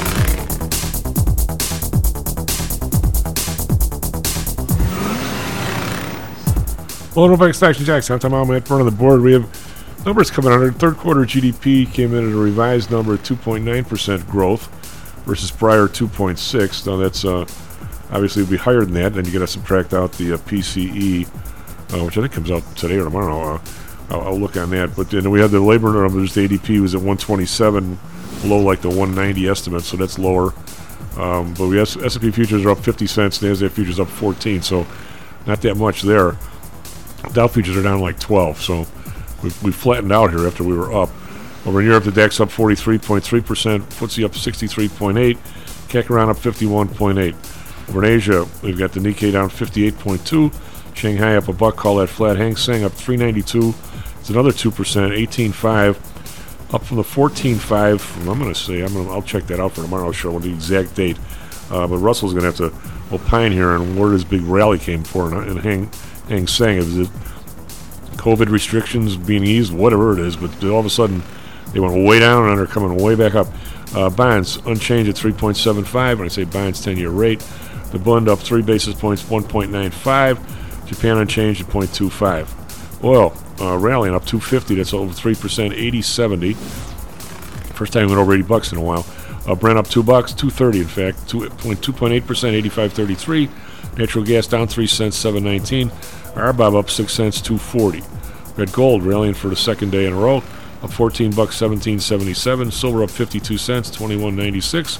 Welcome 7.15 7.39
back 7.39 7.55
Stocks 7.55 7.79
and 7.79 7.87
Jocks. 7.87 8.11
I'm 8.11 8.19
Tom 8.19 8.35
Alman 8.35 8.57
at 8.57 8.67
front 8.67 8.87
of 8.87 8.93
the 8.93 8.97
board. 8.97 9.21
We 9.21 9.33
have 9.35 10.05
numbers 10.07 10.31
coming 10.31 10.53
out. 10.53 10.61
Our 10.61 10.73
third 10.73 10.97
quarter 10.97 11.21
GDP 11.23 11.93
came 11.93 12.15
in 12.15 12.27
at 12.27 12.33
a 12.33 12.37
revised 12.37 12.91
number 12.91 13.15
of 13.15 13.23
2.9% 13.23 14.27
growth 14.29 14.67
versus 15.27 15.51
prior 15.51 15.87
2.6. 15.87 16.87
Now 16.87 16.97
that's 16.97 17.25
uh, 17.25 17.45
obviously 18.13 18.43
it 18.43 18.47
would 18.47 18.53
be 18.53 18.57
higher 18.57 18.85
than 18.85 18.95
that. 18.95 19.15
Then 19.15 19.25
you 19.25 19.33
got 19.33 19.41
to 19.41 19.47
subtract 19.47 19.95
out 19.95 20.13
the 20.13 20.35
uh, 20.35 20.37
PCE, 20.39 21.27
uh, 21.27 22.05
which 22.05 22.19
I 22.19 22.21
think 22.21 22.33
comes 22.33 22.51
out 22.51 22.63
today 22.77 22.97
or 22.97 23.05
tomorrow. 23.05 23.55
Uh, 23.55 23.61
I'll, 24.11 24.21
I'll 24.23 24.39
look 24.39 24.57
on 24.57 24.71
that. 24.71 24.95
But 24.97 25.11
then 25.11 25.31
we 25.31 25.41
had 25.41 25.51
the 25.51 25.61
labor 25.61 25.93
numbers. 25.93 26.35
The 26.35 26.49
ADP 26.49 26.81
was 26.81 26.95
at 26.95 27.01
127, 27.01 27.99
below 28.43 28.59
like 28.59 28.81
the 28.81 28.89
190 28.89 29.49
estimate, 29.49 29.83
so 29.83 29.97
that's 29.97 30.19
lower. 30.19 30.53
Um, 31.17 31.55
but 31.55 31.67
we 31.69 31.77
have 31.79 31.89
S&P 32.03 32.31
futures 32.31 32.65
are 32.65 32.71
up 32.71 32.79
50 32.79 33.07
cents. 33.07 33.39
Nasdaq 33.39 33.71
futures 33.73 33.99
up 33.99 34.09
14, 34.09 34.63
so 34.63 34.87
not 35.47 35.61
that 35.63 35.77
much 35.77 36.03
there. 36.03 36.37
Dow 37.33 37.49
futures 37.49 37.77
are 37.77 37.83
down 37.83 38.01
like 38.01 38.19
12, 38.19 38.61
so 38.61 38.87
we 39.43 39.51
we 39.63 39.73
flattened 39.73 40.13
out 40.13 40.31
here 40.31 40.47
after 40.47 40.65
we 40.65 40.77
were 40.77 40.93
up. 40.93 41.11
Over 41.67 41.81
in 41.81 41.87
Europe, 41.87 42.05
the 42.05 42.13
DAX 42.13 42.41
up 42.41 42.49
43.3%, 42.49 43.21
FTSE 43.21 44.25
up 44.25 44.33
63.8, 44.33 45.37
Kekaran 45.89 46.31
up 46.31 46.39
51.8. 46.39 47.35
Over 47.91 48.05
in 48.05 48.13
Asia, 48.13 48.47
we've 48.63 48.79
got 48.79 48.93
the 48.93 49.01
Nikkei 49.01 49.33
down 49.33 49.51
58.2. 49.51 50.97
Shanghai 50.97 51.35
up 51.35 51.49
a 51.49 51.53
buck. 51.53 51.75
Call 51.75 51.97
that 51.97 52.07
flat. 52.07 52.37
Hang 52.37 52.55
Seng 52.55 52.85
up 52.85 52.93
392. 52.93 53.75
It's 54.21 54.31
another 54.31 54.53
2%. 54.53 54.71
18.5. 54.71 56.73
Up 56.73 56.85
from 56.85 56.99
the 56.99 57.03
14.5. 57.03 58.31
I'm 58.31 58.39
going 58.39 58.55
to 58.55 58.57
say 58.59 58.83
I'm 58.83 58.95
gonna, 58.95 59.11
I'll 59.11 59.23
check 59.23 59.49
that 59.49 59.59
out 59.59 59.73
for 59.73 59.83
tomorrow. 59.83 60.13
Show 60.13 60.31
what 60.31 60.45
the 60.45 60.53
exact 60.53 60.95
date. 60.95 61.19
Uh, 61.69 61.89
but 61.89 61.97
Russell's 61.97 62.33
going 62.33 62.53
to 62.53 62.65
have 62.65 62.73
to 62.73 63.13
opine 63.13 63.51
here 63.51 63.71
on 63.71 63.97
where 63.97 64.11
this 64.11 64.23
big 64.23 64.43
rally 64.43 64.79
came 64.79 65.03
for 65.03 65.27
and, 65.27 65.51
and 65.51 65.59
Hang 65.59 65.91
Hang 66.29 66.47
Seng. 66.47 66.77
Is 66.77 66.97
it 66.97 67.09
COVID 68.19 68.51
restrictions 68.51 69.17
being 69.17 69.43
eased, 69.43 69.73
whatever 69.73 70.13
it 70.13 70.21
is, 70.21 70.37
but 70.37 70.63
all 70.63 70.79
of 70.79 70.87
a 70.87 70.91
sudden 70.91 71.25
they 71.73 71.81
went 71.81 72.07
way 72.07 72.21
down 72.21 72.51
and 72.51 72.57
they're 72.57 72.67
coming 72.67 73.03
way 73.03 73.17
back 73.17 73.35
up. 73.35 73.49
Uh, 73.97 74.09
bonds 74.09 74.59
unchanged 74.59 75.11
at 75.11 75.17
3.75. 75.17 76.19
When 76.19 76.27
I 76.27 76.29
say 76.29 76.45
bonds, 76.45 76.85
10 76.85 76.97
year 76.97 77.11
rate. 77.11 77.45
The 77.93 77.99
bund 77.99 78.29
up 78.29 78.39
three 78.39 78.63
basis 78.63 78.95
points, 78.95 79.23
1.95. 79.25 80.87
Japan 80.87 81.19
unchanged 81.19 81.63
at 81.63 81.67
0.25. 81.69 83.05
Oil 83.05 83.33
uh, 83.61 83.77
rallying 83.79 84.15
up 84.15 84.25
250. 84.25 84.77
That's 84.77 84.95
over 84.95 85.13
3%, 85.13 85.35
80.70. 85.93 86.57
First 87.75 87.93
time 87.93 88.07
we 88.07 88.13
went 88.13 88.21
over 88.21 88.35
80 88.35 88.43
bucks 88.45 88.73
in 88.73 88.79
a 88.79 88.83
while. 88.83 89.07
Uh, 89.47 89.55
Brent 89.55 89.79
up 89.79 89.89
two 89.89 90.03
bucks, 90.03 90.33
230 90.35 90.81
in 90.81 90.87
fact, 90.87 91.27
2.8%, 91.29 92.21
85.33. 92.21 93.99
Natural 93.99 94.25
gas 94.25 94.47
down 94.47 94.69
three 94.69 94.87
cents, 94.87 95.17
719. 95.17 95.89
RBOB 96.37 96.79
up 96.79 96.91
six 96.91 97.13
cents, 97.13 97.41
240. 97.41 98.01
We 98.01 98.67
got 98.67 98.75
gold 98.75 99.03
rallying 99.03 99.35
for 99.35 99.49
the 99.49 99.57
second 99.57 99.91
day 99.91 100.07
in 100.07 100.13
a 100.13 100.17
row, 100.17 100.43
up 100.83 100.93
14 100.93 101.31
bucks, 101.31 101.61
1777. 101.61 102.71
Silver 102.71 103.03
up 103.03 103.11
52 103.11 103.57
cents, 103.59 103.91
2196. 103.91 104.99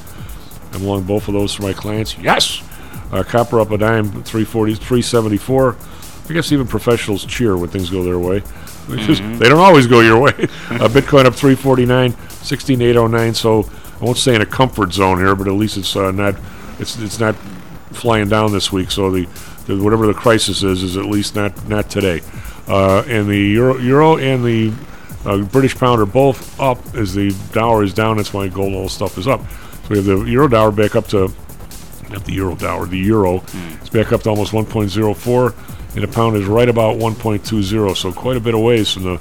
I'm 0.73 0.83
along 0.83 1.05
both 1.05 1.29
of 1.29 1.35
those 1.35 1.55
for 1.55 1.63
my 1.63 1.73
clients. 1.73 2.17
Yes. 2.19 2.63
Uh, 3.13 3.23
copper 3.25 3.61
up 3.61 3.71
a 3.71 3.79
dime, 3.79 4.05
340, 4.23 4.75
374. 4.75 5.77
I 6.29 6.33
guess 6.33 6.53
even 6.53 6.67
professionals 6.67 7.25
cheer 7.25 7.57
when 7.57 7.69
things 7.71 7.91
go 7.91 8.03
their 8.05 8.19
way. 8.19 8.43
Mhm. 8.91 9.39
they 9.39 9.49
don't 9.49 9.61
always 9.61 9.87
go 9.87 10.01
your 10.01 10.19
way. 10.19 10.31
uh, 10.33 10.89
Bitcoin 10.89 11.25
up 11.25 11.35
349, 11.35 12.13
16809. 12.43 13.35
So 13.35 13.69
I 14.01 14.05
won't 14.05 14.19
say 14.19 14.35
in 14.35 14.41
a 14.41 14.47
comfort 14.47 14.93
zone 14.93 15.19
here, 15.19 15.37
but 15.37 15.47
at 15.47 15.53
least 15.55 15.77
it's 15.77 15.95
uh, 15.95 16.11
not 16.11 16.35
it's 16.81 16.99
it's 16.99 17.21
not 17.21 17.37
flying 17.93 18.29
down 18.29 18.51
this 18.53 18.73
week. 18.73 18.91
So 18.91 19.11
the, 19.13 19.27
the 19.67 19.77
whatever 19.81 20.09
the 20.09 20.15
crisis 20.15 20.65
is 20.65 20.83
is 20.83 20.97
at 20.97 21.05
least 21.05 21.37
not 21.37 21.69
not 21.69 21.89
today. 21.89 22.21
Uh, 22.67 23.05
and 23.07 23.29
the 23.29 23.39
euro, 23.39 23.79
euro 23.79 24.17
and 24.17 24.45
the 24.45 24.73
uh, 25.25 25.39
British 25.39 25.77
pound 25.77 26.01
are 26.01 26.07
both 26.07 26.59
up 26.59 26.79
as 26.97 27.15
the 27.15 27.33
dollar 27.53 27.85
is 27.85 27.95
down. 27.95 28.17
That's 28.17 28.33
why 28.33 28.49
gold 28.49 28.75
all 28.75 28.89
stuff 28.89 29.19
is 29.19 29.29
up. 29.29 29.41
So 29.51 29.89
we 29.91 29.97
have 29.99 30.07
the 30.07 30.23
euro 30.25 30.49
dollar 30.49 30.73
back 30.73 30.97
up 30.97 31.07
to 31.09 31.33
not 32.11 32.25
the 32.25 32.33
euro 32.33 32.55
dollar, 32.57 32.87
the 32.87 32.99
euro. 32.99 33.43
It's 33.81 33.91
back 33.91 34.13
up 34.13 34.23
to 34.23 34.31
almost 34.31 34.53
1.04, 34.53 35.95
and 35.95 36.03
the 36.03 36.09
pound 36.09 36.37
is 36.37 36.47
right 36.47 36.69
about 36.69 36.97
1.20. 36.99 37.97
So 37.97 38.13
quite 38.13 38.37
a 38.37 38.41
bit 38.41 38.55
of 38.55 38.61
ways 38.61 38.93
from 38.93 39.05
the 39.05 39.17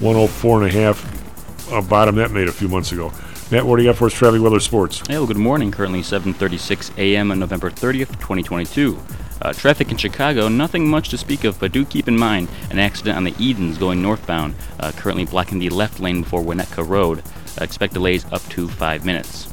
104 0.00 0.62
and 0.62 0.70
a 0.70 0.78
half 0.78 1.72
uh, 1.72 1.80
bottom 1.82 2.16
that 2.16 2.30
made 2.30 2.48
a 2.48 2.52
few 2.52 2.68
months 2.68 2.92
ago. 2.92 3.12
Matt, 3.50 3.64
what 3.64 3.76
do 3.76 3.82
you 3.82 3.88
got 3.88 3.96
for 3.96 4.06
us, 4.06 4.12
traffic, 4.12 4.40
weather, 4.40 4.58
sports? 4.58 5.06
Hey, 5.06 5.18
well, 5.18 5.26
good 5.26 5.36
morning. 5.36 5.70
Currently 5.70 6.00
7:36 6.00 6.98
a.m. 6.98 7.30
on 7.30 7.38
November 7.38 7.70
30th, 7.70 8.10
2022. 8.18 8.98
Uh, 9.40 9.52
traffic 9.52 9.90
in 9.90 9.96
Chicago, 9.96 10.48
nothing 10.48 10.88
much 10.88 11.10
to 11.10 11.18
speak 11.18 11.44
of, 11.44 11.58
but 11.60 11.70
do 11.70 11.84
keep 11.84 12.08
in 12.08 12.16
mind 12.16 12.48
an 12.70 12.78
accident 12.78 13.16
on 13.16 13.24
the 13.24 13.34
Edens 13.38 13.78
going 13.78 14.02
northbound, 14.02 14.54
uh, 14.80 14.90
currently 14.92 15.24
blocking 15.24 15.58
the 15.58 15.68
left 15.70 16.00
lane 16.00 16.22
before 16.22 16.42
Winnetka 16.42 16.86
Road. 16.88 17.22
Uh, 17.60 17.64
expect 17.64 17.94
delays 17.94 18.24
up 18.32 18.42
to 18.48 18.66
five 18.68 19.04
minutes. 19.04 19.52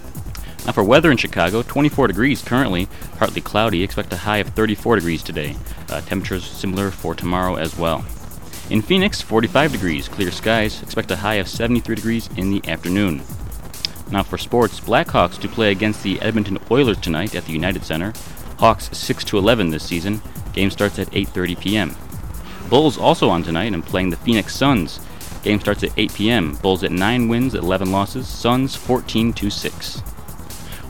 Now 0.66 0.72
for 0.72 0.84
weather 0.84 1.12
in 1.12 1.18
Chicago, 1.18 1.62
24 1.62 2.08
degrees 2.08 2.42
currently, 2.42 2.88
partly 3.18 3.42
cloudy. 3.42 3.84
Expect 3.84 4.14
a 4.14 4.18
high 4.18 4.38
of 4.38 4.48
34 4.50 4.96
degrees 4.96 5.22
today. 5.22 5.58
Uh, 5.90 6.00
temperatures 6.02 6.46
similar 6.46 6.90
for 6.90 7.14
tomorrow 7.14 7.56
as 7.56 7.78
well. 7.78 8.06
In 8.70 8.82
Phoenix, 8.82 9.22
45 9.22 9.74
degrees, 9.74 10.08
clear 10.08 10.32
skies. 10.32 10.82
Expect 10.82 11.12
a 11.12 11.18
high 11.18 11.36
of 11.36 11.50
73 11.50 11.96
degrees 11.96 12.30
in 12.38 12.50
the 12.50 12.66
afternoon. 12.66 13.22
Now 14.10 14.24
for 14.24 14.38
sports, 14.38 14.80
Blackhawks 14.80 15.38
to 15.42 15.50
play 15.50 15.72
against 15.72 16.02
the 16.02 16.22
Edmonton 16.22 16.58
Oilers 16.72 17.00
tonight 17.00 17.36
at 17.36 17.46
the 17.46 17.52
United 17.52 17.84
Center. 17.84 18.14
Hawks 18.58 18.90
6 18.98 19.26
to 19.26 19.38
11 19.38 19.70
this 19.70 19.84
season. 19.84 20.22
Game 20.54 20.72
starts 20.72 20.98
at 20.98 21.12
8:30 21.12 21.60
p.m. 21.60 21.96
Bulls 22.70 22.98
also 22.98 23.28
on 23.28 23.44
tonight 23.44 23.74
and 23.74 23.86
playing 23.86 24.12
the 24.12 24.18
Phoenix 24.18 24.56
Suns. 24.56 25.02
Game 25.44 25.60
starts 25.60 25.84
at 25.84 25.92
8 25.98 26.14
p.m. 26.14 26.56
Bulls 26.62 26.86
at 26.86 26.92
9 26.92 27.28
wins, 27.28 27.54
11 27.54 27.92
losses. 27.92 28.30
Suns 28.30 28.76
14 28.76 29.34
to 29.34 29.50
6. 29.50 30.04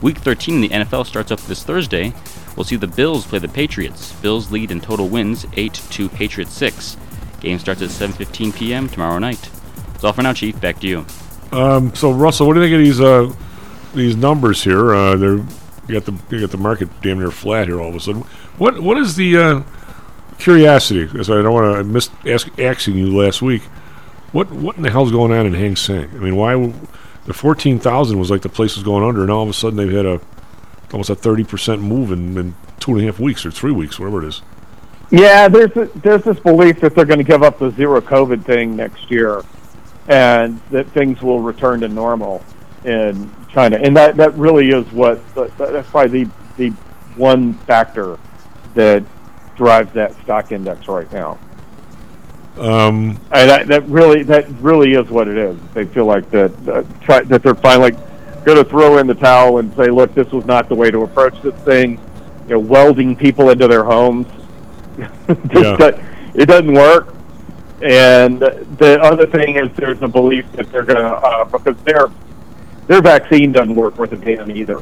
Week 0.04 0.18
13 0.18 0.56
in 0.56 0.60
the 0.60 0.68
NFL 0.68 1.06
starts 1.06 1.32
up 1.32 1.40
this 1.40 1.64
Thursday. 1.64 2.12
We'll 2.56 2.64
see 2.64 2.76
the 2.76 2.86
Bills 2.86 3.24
play 3.26 3.38
the 3.38 3.48
Patriots. 3.48 4.12
Bills 4.12 4.52
lead 4.52 4.70
in 4.70 4.82
total 4.82 5.08
wins 5.08 5.46
8 5.54 5.72
to 5.72 6.10
Patriots 6.10 6.52
6. 6.52 6.98
Game 7.40 7.58
starts 7.58 7.80
at 7.80 7.88
7:15 7.88 8.54
p.m. 8.54 8.86
tomorrow 8.86 9.18
night. 9.18 9.48
That's 9.92 10.04
all 10.04 10.12
for 10.12 10.20
now, 10.20 10.34
Chief. 10.34 10.60
Back 10.60 10.80
to 10.80 10.86
you. 10.86 11.06
Um, 11.52 11.94
so 11.94 12.12
Russell, 12.12 12.46
what 12.46 12.52
do 12.52 12.60
you 12.60 12.66
think 12.66 12.74
of 12.74 12.84
these 12.84 13.00
uh, 13.00 13.32
these 13.94 14.14
numbers 14.14 14.62
here? 14.62 14.94
Uh, 14.94 15.16
they're 15.16 15.36
you 15.88 15.98
got 15.98 16.04
the 16.04 16.12
you 16.28 16.38
got 16.38 16.50
the 16.50 16.58
market 16.58 16.90
damn 17.00 17.18
near 17.18 17.30
flat 17.30 17.68
here 17.68 17.80
all 17.80 17.88
of 17.88 17.94
a 17.94 18.00
sudden. 18.00 18.24
What 18.58 18.82
what 18.82 18.98
is 18.98 19.16
the 19.16 19.38
uh, 19.38 19.62
curiosity? 20.38 21.06
Because 21.06 21.30
I 21.30 21.40
don't 21.40 21.54
want 21.54 21.78
to 21.78 21.82
miss 21.82 22.10
ask, 22.26 22.46
asking 22.58 22.98
you 22.98 23.16
last 23.16 23.40
week. 23.40 23.62
What 24.32 24.52
what 24.52 24.76
in 24.76 24.82
the 24.82 24.90
hell's 24.90 25.12
going 25.12 25.32
on 25.32 25.46
in 25.46 25.54
Hang 25.54 25.76
Seng? 25.76 26.10
I 26.10 26.18
mean, 26.18 26.36
why 26.36 26.56
the 27.26 27.34
fourteen 27.34 27.78
thousand 27.78 28.18
was 28.18 28.30
like 28.30 28.42
the 28.42 28.48
place 28.48 28.76
was 28.76 28.84
going 28.84 29.04
under, 29.04 29.22
and 29.22 29.30
all 29.30 29.42
of 29.42 29.48
a 29.48 29.54
sudden 29.54 29.76
they've 29.76 29.90
had 29.90 30.06
a 30.06 30.20
almost 30.92 31.10
a 31.10 31.14
thirty 31.14 31.44
percent 31.44 31.82
move 31.82 32.12
in, 32.12 32.36
in 32.36 32.54
two 32.80 32.92
and 32.92 33.00
a 33.00 33.04
half 33.04 33.18
weeks 33.18 33.44
or 33.44 33.50
three 33.50 33.72
weeks, 33.72 33.98
whatever 33.98 34.22
it 34.22 34.28
is. 34.28 34.42
Yeah, 35.10 35.48
there's 35.48 35.72
there's 35.96 36.22
this 36.22 36.38
belief 36.40 36.80
that 36.80 36.94
they're 36.94 37.04
going 37.04 37.18
to 37.18 37.24
give 37.24 37.42
up 37.42 37.58
the 37.58 37.70
zero 37.70 38.00
COVID 38.00 38.44
thing 38.44 38.76
next 38.76 39.10
year, 39.10 39.42
and 40.08 40.60
that 40.70 40.88
things 40.90 41.22
will 41.22 41.40
return 41.40 41.80
to 41.80 41.88
normal 41.88 42.44
in 42.84 43.30
China, 43.48 43.76
and 43.76 43.96
that 43.96 44.16
that 44.16 44.34
really 44.34 44.70
is 44.70 44.90
what 44.92 45.22
that's 45.34 45.88
probably 45.90 46.24
the 46.24 46.30
the 46.56 46.70
one 47.16 47.54
factor 47.54 48.18
that 48.74 49.04
drives 49.56 49.92
that 49.92 50.14
stock 50.22 50.52
index 50.52 50.88
right 50.88 51.10
now. 51.12 51.38
Um, 52.58 53.18
and 53.32 53.50
that, 53.50 53.66
that 53.66 53.82
really 53.88 54.22
that 54.24 54.48
really 54.60 54.92
is 54.94 55.08
what 55.10 55.26
it 55.26 55.36
is. 55.36 55.58
They 55.74 55.84
feel 55.86 56.04
like 56.06 56.30
that 56.30 56.52
uh, 56.68 56.84
try, 57.04 57.22
that 57.24 57.42
they're 57.42 57.54
finally 57.56 57.90
going 58.44 58.62
to 58.62 58.64
throw 58.64 58.98
in 58.98 59.06
the 59.08 59.14
towel 59.14 59.58
and 59.58 59.74
say, 59.74 59.86
"Look, 59.88 60.14
this 60.14 60.30
was 60.30 60.44
not 60.44 60.68
the 60.68 60.74
way 60.76 60.90
to 60.90 61.02
approach 61.02 61.40
this 61.42 61.54
thing." 61.64 61.98
You 62.46 62.54
know, 62.54 62.58
welding 62.60 63.16
people 63.16 63.50
into 63.50 63.66
their 63.66 63.84
homes 63.84 64.26
just 65.26 65.40
Yeah. 65.52 65.76
do- 65.76 65.98
it 66.34 66.46
doesn't 66.46 66.74
work. 66.74 67.14
And 67.82 68.38
the 68.40 68.98
other 69.02 69.26
thing 69.26 69.56
is, 69.56 69.68
there's 69.76 70.00
a 70.02 70.08
belief 70.08 70.44
that 70.52 70.70
they're 70.70 70.84
going 70.84 71.00
to 71.02 71.08
uh, 71.10 71.44
because 71.44 71.76
their 71.82 72.06
their 72.86 73.02
vaccine 73.02 73.50
doesn't 73.50 73.74
work 73.74 73.98
worth 73.98 74.12
a 74.12 74.16
damn 74.16 74.50
either. 74.52 74.78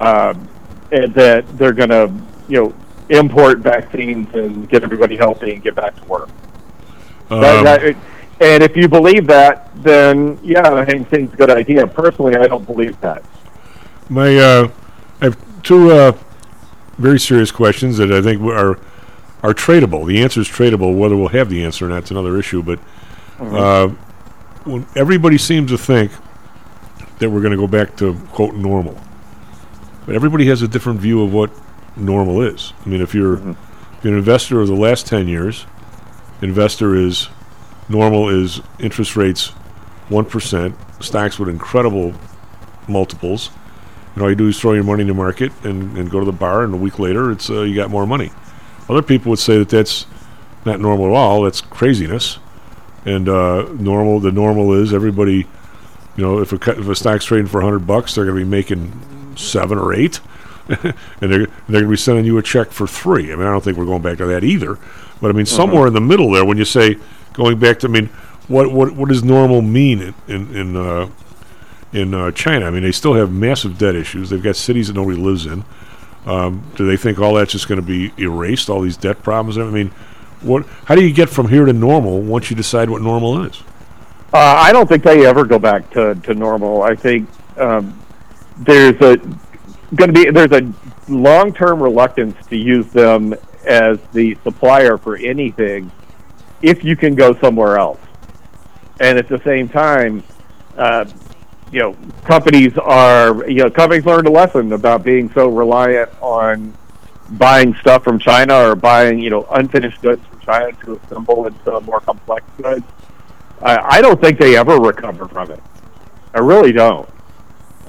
Um, 0.00 0.48
and 0.92 1.12
that 1.14 1.44
they're 1.58 1.72
going 1.72 1.88
to 1.90 2.12
you 2.48 2.62
know 2.62 2.74
import 3.08 3.58
vaccines 3.58 4.32
and 4.34 4.68
get 4.68 4.84
everybody 4.84 5.16
healthy 5.16 5.54
and 5.54 5.62
get 5.62 5.74
back 5.74 5.96
to 5.96 6.04
work. 6.04 6.28
That- 7.28 7.58
Um, 7.58 7.64
that- 7.64 7.96
and 8.40 8.62
if 8.62 8.76
you 8.76 8.88
believe 8.88 9.26
that, 9.26 9.70
then 9.82 10.38
yeah, 10.42 10.72
I 10.74 10.84
think 10.84 11.08
thing's 11.08 11.32
a 11.32 11.36
good 11.36 11.50
idea. 11.50 11.86
Personally, 11.86 12.36
I 12.36 12.46
don't 12.46 12.66
believe 12.66 13.00
that. 13.00 13.22
My, 14.08 14.36
uh, 14.38 14.68
I 15.20 15.24
have 15.26 15.36
two 15.62 15.90
uh, 15.90 16.12
very 16.98 17.18
serious 17.20 17.50
questions 17.50 17.96
that 17.98 18.10
I 18.12 18.22
think 18.22 18.40
are 18.42 18.78
are 19.42 19.54
tradable. 19.54 20.06
The 20.06 20.22
answer 20.22 20.40
is 20.40 20.48
tradable. 20.48 20.96
Whether 20.96 21.16
we'll 21.16 21.28
have 21.28 21.48
the 21.48 21.64
answer 21.64 21.86
or 21.86 21.88
not 21.88 22.04
is 22.04 22.10
another 22.10 22.38
issue. 22.38 22.62
But 22.62 22.78
uh, 23.40 23.88
when 24.64 24.86
everybody 24.96 25.38
seems 25.38 25.70
to 25.70 25.78
think 25.78 26.10
that 27.20 27.30
we're 27.30 27.40
going 27.40 27.52
to 27.52 27.56
go 27.58 27.66
back 27.68 27.96
to 27.96 28.14
quote 28.32 28.54
normal, 28.54 28.98
but 30.06 30.14
everybody 30.14 30.46
has 30.46 30.62
a 30.62 30.68
different 30.68 31.00
view 31.00 31.22
of 31.22 31.32
what 31.32 31.50
normal 31.96 32.42
is. 32.42 32.72
I 32.84 32.88
mean, 32.88 33.00
if 33.00 33.14
you're, 33.14 33.34
if 33.34 33.56
you're 34.04 34.12
an 34.12 34.18
investor 34.18 34.60
of 34.60 34.66
the 34.68 34.74
last 34.74 35.06
ten 35.06 35.28
years, 35.28 35.66
investor 36.42 36.94
is 36.94 37.28
normal 37.88 38.28
is 38.28 38.60
interest 38.78 39.16
rates 39.16 39.52
one 40.08 40.24
percent, 40.24 40.74
stocks 41.00 41.38
with 41.38 41.48
incredible 41.48 42.14
multiples. 42.88 43.50
And 44.14 44.22
all 44.22 44.30
you 44.30 44.36
do 44.36 44.48
is 44.48 44.58
throw 44.58 44.72
your 44.72 44.84
money 44.84 45.02
in 45.02 45.08
the 45.08 45.14
market 45.14 45.52
and, 45.64 45.96
and 45.96 46.10
go 46.10 46.18
to 46.18 46.26
the 46.26 46.32
bar, 46.32 46.64
and 46.64 46.74
a 46.74 46.76
week 46.76 46.98
later, 46.98 47.30
it's 47.30 47.50
uh, 47.50 47.62
you 47.62 47.74
got 47.74 47.90
more 47.90 48.06
money. 48.06 48.32
Other 48.88 49.02
people 49.02 49.30
would 49.30 49.38
say 49.38 49.58
that 49.58 49.68
that's 49.68 50.06
not 50.64 50.80
normal 50.80 51.06
at 51.06 51.12
all. 51.12 51.42
That's 51.42 51.60
craziness. 51.60 52.38
And 53.04 53.28
uh, 53.28 53.68
normal, 53.74 54.18
the 54.20 54.32
normal 54.32 54.72
is 54.72 54.92
everybody, 54.92 55.46
you 56.16 56.24
know, 56.24 56.40
if 56.40 56.52
a 56.52 56.70
if 56.70 56.88
a 56.88 56.94
stock's 56.94 57.24
trading 57.24 57.46
for 57.46 57.60
hundred 57.60 57.86
bucks, 57.86 58.14
they're 58.14 58.24
going 58.24 58.38
to 58.38 58.44
be 58.44 58.50
making 58.50 59.36
seven 59.36 59.78
or 59.78 59.94
eight, 59.94 60.20
and 60.68 60.94
they're 61.20 61.46
they're 61.46 61.46
going 61.68 61.84
to 61.84 61.88
be 61.88 61.96
sending 61.96 62.24
you 62.24 62.38
a 62.38 62.42
check 62.42 62.70
for 62.72 62.86
three. 62.86 63.32
I 63.32 63.36
mean, 63.36 63.46
I 63.46 63.50
don't 63.50 63.62
think 63.62 63.76
we're 63.76 63.84
going 63.84 64.02
back 64.02 64.18
to 64.18 64.26
that 64.26 64.42
either. 64.42 64.78
But 65.20 65.30
I 65.30 65.32
mean, 65.32 65.46
somewhere 65.46 65.86
in 65.86 65.94
the 65.94 66.00
middle 66.00 66.30
there, 66.30 66.44
when 66.44 66.58
you 66.58 66.64
say 66.64 66.96
going 67.32 67.58
back 67.58 67.80
to, 67.80 67.88
I 67.88 67.90
mean, 67.90 68.06
what 68.48 68.72
what 68.72 68.92
what 68.92 69.08
does 69.08 69.24
normal 69.24 69.62
mean 69.62 70.00
in 70.00 70.14
in 70.26 70.56
in, 70.56 70.76
uh, 70.76 71.10
in 71.92 72.14
uh, 72.14 72.30
China. 72.32 72.66
I 72.66 72.70
mean, 72.70 72.82
they 72.82 72.92
still 72.92 73.14
have 73.14 73.32
massive 73.32 73.78
debt 73.78 73.94
issues. 73.94 74.30
They've 74.30 74.42
got 74.42 74.56
cities 74.56 74.88
that 74.88 74.94
nobody 74.94 75.18
lives 75.18 75.46
in. 75.46 75.64
Um, 76.26 76.62
do 76.76 76.86
they 76.86 76.96
think 76.96 77.18
all 77.18 77.34
that's 77.34 77.52
just 77.52 77.68
going 77.68 77.80
to 77.80 77.86
be 77.86 78.12
erased? 78.18 78.68
All 78.68 78.80
these 78.80 78.96
debt 78.96 79.22
problems? 79.22 79.56
I 79.56 79.64
mean, 79.64 79.88
what? 80.42 80.66
How 80.84 80.94
do 80.94 81.06
you 81.06 81.12
get 81.12 81.28
from 81.28 81.48
here 81.48 81.64
to 81.64 81.72
normal 81.72 82.20
once 82.20 82.50
you 82.50 82.56
decide 82.56 82.90
what 82.90 83.02
normal 83.02 83.44
is? 83.44 83.62
Uh, 84.32 84.38
I 84.38 84.72
don't 84.72 84.86
think 84.86 85.02
they 85.02 85.24
ever 85.24 85.44
go 85.44 85.58
back 85.58 85.88
to, 85.90 86.14
to 86.14 86.34
normal. 86.34 86.82
I 86.82 86.94
think 86.94 87.28
um, 87.56 87.98
there's 88.58 89.00
a 89.00 89.16
going 89.94 90.08
to 90.08 90.12
be 90.12 90.30
there's 90.30 90.52
a 90.52 90.70
long 91.08 91.54
term 91.54 91.82
reluctance 91.82 92.46
to 92.48 92.56
use 92.56 92.88
them 92.88 93.34
as 93.68 93.98
the 94.12 94.36
supplier 94.42 94.96
for 94.96 95.16
anything 95.16 95.90
if 96.62 96.82
you 96.82 96.96
can 96.96 97.14
go 97.14 97.34
somewhere 97.38 97.78
else. 97.78 98.00
And 99.00 99.18
at 99.18 99.28
the 99.28 99.40
same 99.44 99.68
time, 99.68 100.24
uh, 100.76 101.04
you 101.70 101.80
know, 101.80 101.96
companies 102.24 102.76
are 102.78 103.48
you 103.48 103.62
know 103.62 103.70
companies 103.70 104.06
learned 104.06 104.26
a 104.26 104.30
lesson 104.30 104.72
about 104.72 105.04
being 105.04 105.30
so 105.32 105.48
reliant 105.48 106.10
on 106.20 106.74
buying 107.30 107.74
stuff 107.76 108.02
from 108.02 108.18
China 108.18 108.54
or 108.54 108.74
buying 108.74 109.18
you 109.18 109.30
know 109.30 109.46
unfinished 109.50 110.00
goods 110.00 110.24
from 110.26 110.40
China 110.40 110.72
to 110.84 111.00
assemble 111.04 111.46
into 111.46 111.80
more 111.82 112.00
complex 112.00 112.44
goods. 112.56 112.84
I, 113.60 113.98
I 113.98 114.00
don't 114.00 114.20
think 114.20 114.38
they 114.38 114.56
ever 114.56 114.78
recover 114.78 115.28
from 115.28 115.50
it. 115.50 115.60
I 116.34 116.40
really 116.40 116.72
don't. 116.72 117.08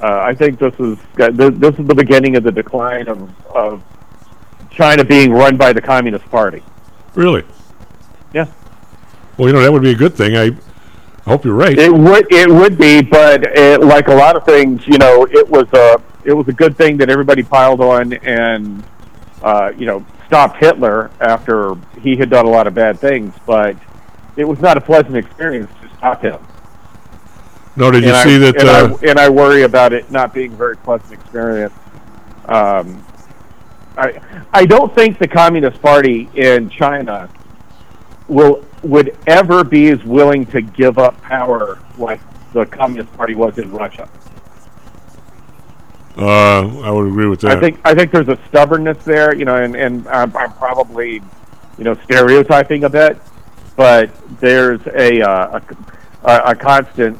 Uh, 0.01 0.22
I 0.22 0.34
think 0.34 0.60
this 0.60 0.73
is 0.80 0.97
this, 1.15 1.53
this 1.56 1.80
is 1.80 1.88
the 1.88 1.95
beginning 1.95 2.35
of 2.35 2.43
the 2.43 2.51
decline 2.51 3.07
of, 3.07 3.45
of 3.56 3.84
China 4.80 5.03
being 5.03 5.34
run 5.34 5.57
by 5.57 5.73
the 5.73 5.81
Communist 5.81 6.26
Party. 6.31 6.64
Really? 7.14 7.43
Yeah. 8.34 8.45
Well, 9.38 9.49
you 9.49 9.53
know 9.53 9.61
that 9.61 9.73
would 9.73 9.84
be 9.84 9.91
a 9.91 9.95
good 9.95 10.14
thing. 10.15 10.38
I 10.38 10.51
hope 11.30 11.43
you're 11.43 11.53
right. 11.53 11.77
It 11.77 11.93
would 11.93 12.31
it 12.31 12.49
would 12.49 12.77
be, 12.77 13.01
but 13.01 13.43
it, 13.43 13.81
like 13.81 14.07
a 14.07 14.14
lot 14.14 14.38
of 14.38 14.45
things, 14.45 14.88
you 14.88 14.97
know, 14.97 15.27
it 15.30 15.47
was 15.49 15.68
a 15.73 16.01
it 16.23 16.31
was 16.31 16.47
a 16.47 16.53
good 16.53 16.77
thing 16.77 16.95
that 16.97 17.10
everybody 17.10 17.43
piled 17.43 17.81
on 17.81 18.14
and 18.14 18.81
uh, 19.43 19.73
you 19.77 19.85
know 19.85 20.06
stopped 20.27 20.57
Hitler 20.57 21.11
after 21.19 21.76
he 21.99 22.15
had 22.15 22.30
done 22.30 22.45
a 22.45 22.49
lot 22.49 22.65
of 22.65 22.73
bad 22.73 22.99
things, 22.99 23.34
but 23.45 23.76
it 24.38 24.45
was 24.45 24.61
not 24.61 24.77
a 24.77 24.81
pleasant 24.81 25.18
experience 25.18 25.72
to 25.81 25.89
stop 25.97 26.22
him. 26.22 26.39
No, 27.76 27.91
did 27.91 28.06
you 28.06 28.14
and 28.14 28.30
see 28.30 28.35
I, 28.35 28.39
that? 28.39 28.60
And, 28.61 28.69
uh, 28.69 28.97
I, 29.01 29.10
and 29.10 29.19
I 29.19 29.30
worry 29.30 29.64
about 29.64 29.91
it 29.91 30.10
not 30.10 30.34
being 30.34 30.53
a 30.53 30.56
very 30.56 30.77
pleasant 30.77 31.11
experience. 31.11 31.73
Um, 32.45 33.03
I 34.00 34.22
I 34.54 34.66
don't 34.66 34.94
think 34.96 35.20
the 35.20 35.28
Communist 35.28 35.82
Party 35.82 36.30
in 36.36 36.70
China 36.70 37.30
will 38.28 38.64
would 38.84 39.18
ever 39.28 39.64
be 39.64 39.90
as 39.90 40.04
willing 40.04 40.46
to 40.48 40.62
give 40.62 40.98
up 40.98 41.22
power 41.22 41.80
like 41.98 42.22
the 42.54 42.66
Communist 42.66 43.12
Party 43.14 43.36
was 43.36 43.58
in 43.58 43.72
Russia. 43.72 44.10
uh, 46.18 46.82
I 46.82 46.92
would 46.92 47.08
agree 47.08 47.28
with 47.28 47.42
that. 47.42 47.58
I 47.58 47.60
think 47.60 47.80
I 47.86 47.94
think 47.94 48.12
there's 48.12 48.28
a 48.30 48.40
stubbornness 48.48 49.04
there, 49.06 49.36
you 49.36 49.46
know, 49.46 49.56
and 49.56 49.76
and 49.76 50.08
I'm, 50.08 50.36
I'm 50.36 50.54
probably, 50.54 51.22
you 51.78 51.84
know, 51.84 51.96
stereotyping 52.06 52.84
a 52.86 52.90
bit, 52.90 53.18
but 53.76 54.12
there's 54.40 54.82
a 54.88 55.22
uh, 55.22 55.60
a, 55.60 56.30
a, 56.30 56.42
a 56.52 56.56
constant, 56.56 57.18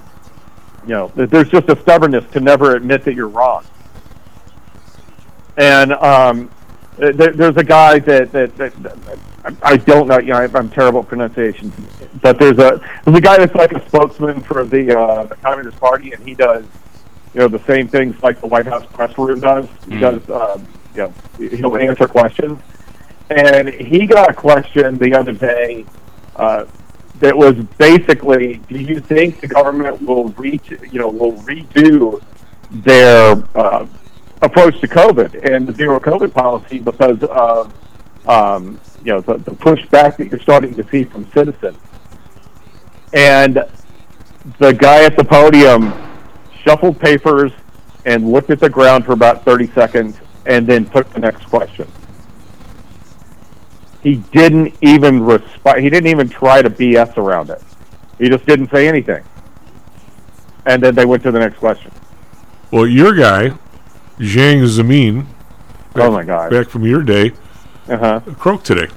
you 0.84 0.90
know, 0.90 1.12
there's 1.16 1.50
just 1.50 1.70
a 1.70 1.80
stubbornness 1.82 2.26
to 2.32 2.40
never 2.40 2.76
admit 2.76 3.04
that 3.06 3.14
you're 3.16 3.28
wrong. 3.28 3.66
And 5.58 5.94
um, 5.94 6.50
there, 7.00 7.32
there's 7.32 7.58
a 7.58 7.64
guy 7.64 8.00
that, 8.00 8.32
that, 8.32 8.56
that, 8.58 8.84
that 8.84 8.98
I 9.64 9.78
don't 9.78 10.08
know, 10.08 10.20
you 10.20 10.34
know, 10.34 10.50
I'm 10.54 10.70
terrible 10.70 11.00
at 11.02 11.08
pronunciation, 11.08 11.72
but 12.22 12.38
there's 12.40 12.58
a 12.60 12.82
there's 13.06 13.18
a 13.18 13.22
guy 13.22 13.38
that's 13.38 13.56
like 13.56 13.72
a 13.72 13.86
spokesman 13.88 14.42
for 14.42 14.66
the, 14.66 14.98
uh, 14.98 15.24
the 15.24 15.36
Communist 15.38 15.80
Party, 15.80 16.12
and 16.12 16.22
he 16.28 16.36
does, 16.36 16.66
you 17.34 17.40
know, 17.42 17.48
the 17.48 17.64
same 17.66 17.88
things 17.88 18.22
like 18.22 18.42
the 18.42 18.48
White 18.48 18.66
House 18.68 18.86
press 18.88 19.18
room 19.18 19.40
does. 19.40 19.66
He 19.88 19.96
Mm. 19.96 20.00
does, 20.00 20.30
um, 20.30 20.68
you 20.94 21.02
know, 21.04 21.14
he'll 21.72 21.78
answer 21.78 22.08
questions. 22.08 22.60
And 23.30 23.70
he 23.70 24.06
got 24.08 24.30
a 24.32 24.34
question 24.34 24.98
the 24.98 25.14
other 25.14 25.32
day 25.34 25.86
uh, 26.36 26.66
that 27.20 27.38
was 27.38 27.56
basically, 27.78 28.60
do 28.68 28.80
you 28.80 29.00
think 29.00 29.40
the 29.40 29.48
government 29.48 30.02
will 30.02 30.30
reach, 30.30 30.72
you 30.92 31.00
know, 31.00 31.08
will 31.10 31.34
redo 31.44 32.22
their 32.72 33.36
uh, 33.56 33.86
approach 34.42 34.80
to 34.82 34.88
COVID 34.88 35.52
and 35.52 35.68
the 35.68 35.74
zero 35.74 36.00
COVID 36.00 36.34
policy 36.34 36.80
because 36.80 37.22
of, 37.24 37.74
um, 38.28 38.80
you 39.04 39.14
know, 39.14 39.22
the, 39.22 39.38
the 39.38 39.52
pushback 39.52 40.18
that 40.18 40.30
you're 40.30 40.40
starting 40.40 40.74
to 40.76 40.88
see 40.90 41.04
from 41.04 41.30
citizens. 41.32 41.78
And 43.14 43.64
the 44.60 44.74
guy 44.74 45.04
at 45.04 45.18
the 45.18 45.24
podium 45.24 45.94
shuffled 46.64 47.00
papers 47.00 47.52
and 48.06 48.32
looked 48.32 48.50
at 48.50 48.60
the 48.60 48.70
ground 48.70 49.06
for 49.06 49.14
about 49.14 49.44
30 49.44 49.68
seconds 49.68 50.18
and 50.46 50.66
then 50.66 50.86
took 50.90 51.12
the 51.14 51.20
next 51.20 51.46
question. 51.46 51.88
He 54.02 54.16
didn't 54.32 54.76
even 54.82 55.22
respond. 55.22 55.82
He 55.82 55.90
didn't 55.90 56.08
even 56.08 56.30
try 56.30 56.62
to 56.62 56.70
BS 56.70 57.18
around 57.18 57.50
it. 57.50 57.62
He 58.18 58.30
just 58.30 58.46
didn't 58.46 58.72
say 58.72 58.88
anything. 58.88 59.24
And 60.66 60.82
then 60.82 60.96
they 60.96 61.06
went 61.06 61.24
to 61.24 61.32
the 61.32 61.40
next 61.40 61.58
question. 61.58 61.92
well, 62.72 62.88
your 62.88 63.14
guy, 63.14 63.52
Jiang 64.20 64.64
Zemin. 64.68 65.26
Oh, 65.96 66.12
my 66.12 66.24
God. 66.24 66.52
Back 66.52 66.70
from 66.70 66.86
your 66.86 67.02
day, 67.04 67.32
Uh-huh. 67.88 68.20
croaked 68.38 68.66
today. 68.66 68.88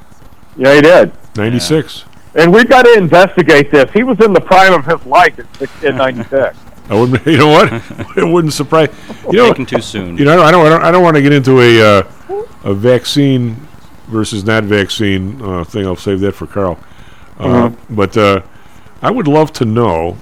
Yeah, 0.57 0.75
he 0.75 0.81
did. 0.83 1.13
Ninety 1.37 1.59
six. 1.61 2.05
And 2.35 2.53
we've 2.53 2.69
got 2.69 2.83
to 2.83 2.95
investigate 2.95 3.71
this. 3.71 3.91
He 3.93 4.03
was 4.03 4.19
in 4.21 4.33
the 4.33 4.41
prime 4.41 4.73
of 4.75 4.85
his 4.87 5.05
life 5.07 5.35
in 5.83 5.97
96. 5.97 6.57
I 6.91 6.95
wouldn't. 6.95 7.25
You 7.27 7.39
know 7.39 7.49
what? 7.49 7.73
it 8.17 8.25
wouldn't 8.25 8.53
surprise. 8.53 8.89
You 9.31 9.39
know, 9.39 9.49
Taken 9.49 9.67
too 9.67 9.81
soon. 9.81 10.17
You 10.19 10.25
know, 10.27 10.43
I 10.43 10.51
don't. 10.51 10.67
I 10.67 10.69
don't, 10.69 10.83
I 10.85 10.91
don't 10.91 11.03
want 11.03 11.17
to 11.17 11.23
get 11.23 11.33
into 11.33 11.61
a 11.61 12.01
uh, 12.01 12.03
a 12.65 12.75
vaccine 12.75 13.57
versus 14.09 14.45
not 14.45 14.65
vaccine 14.65 15.41
uh, 15.43 15.65
thing. 15.65 15.87
I'll 15.87 15.97
save 15.97 16.21
that 16.21 16.33
for 16.33 16.47
Carl. 16.47 16.79
Uh, 17.39 17.45
Mhm. 17.71 17.77
But 17.91 18.17
uh, 18.17 18.43
I 19.01 19.11
would 19.11 19.29
love 19.29 19.53
to 19.55 19.65
know 19.65 20.19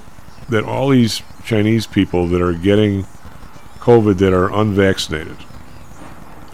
that 0.49 0.65
all 0.65 0.91
these 0.91 1.23
Chinese 1.45 1.87
people 1.87 2.27
that 2.29 2.41
are 2.43 2.53
getting 2.53 3.05
COVID 3.81 4.19
that 4.19 4.33
are 4.33 4.53
unvaccinated, 4.53 5.37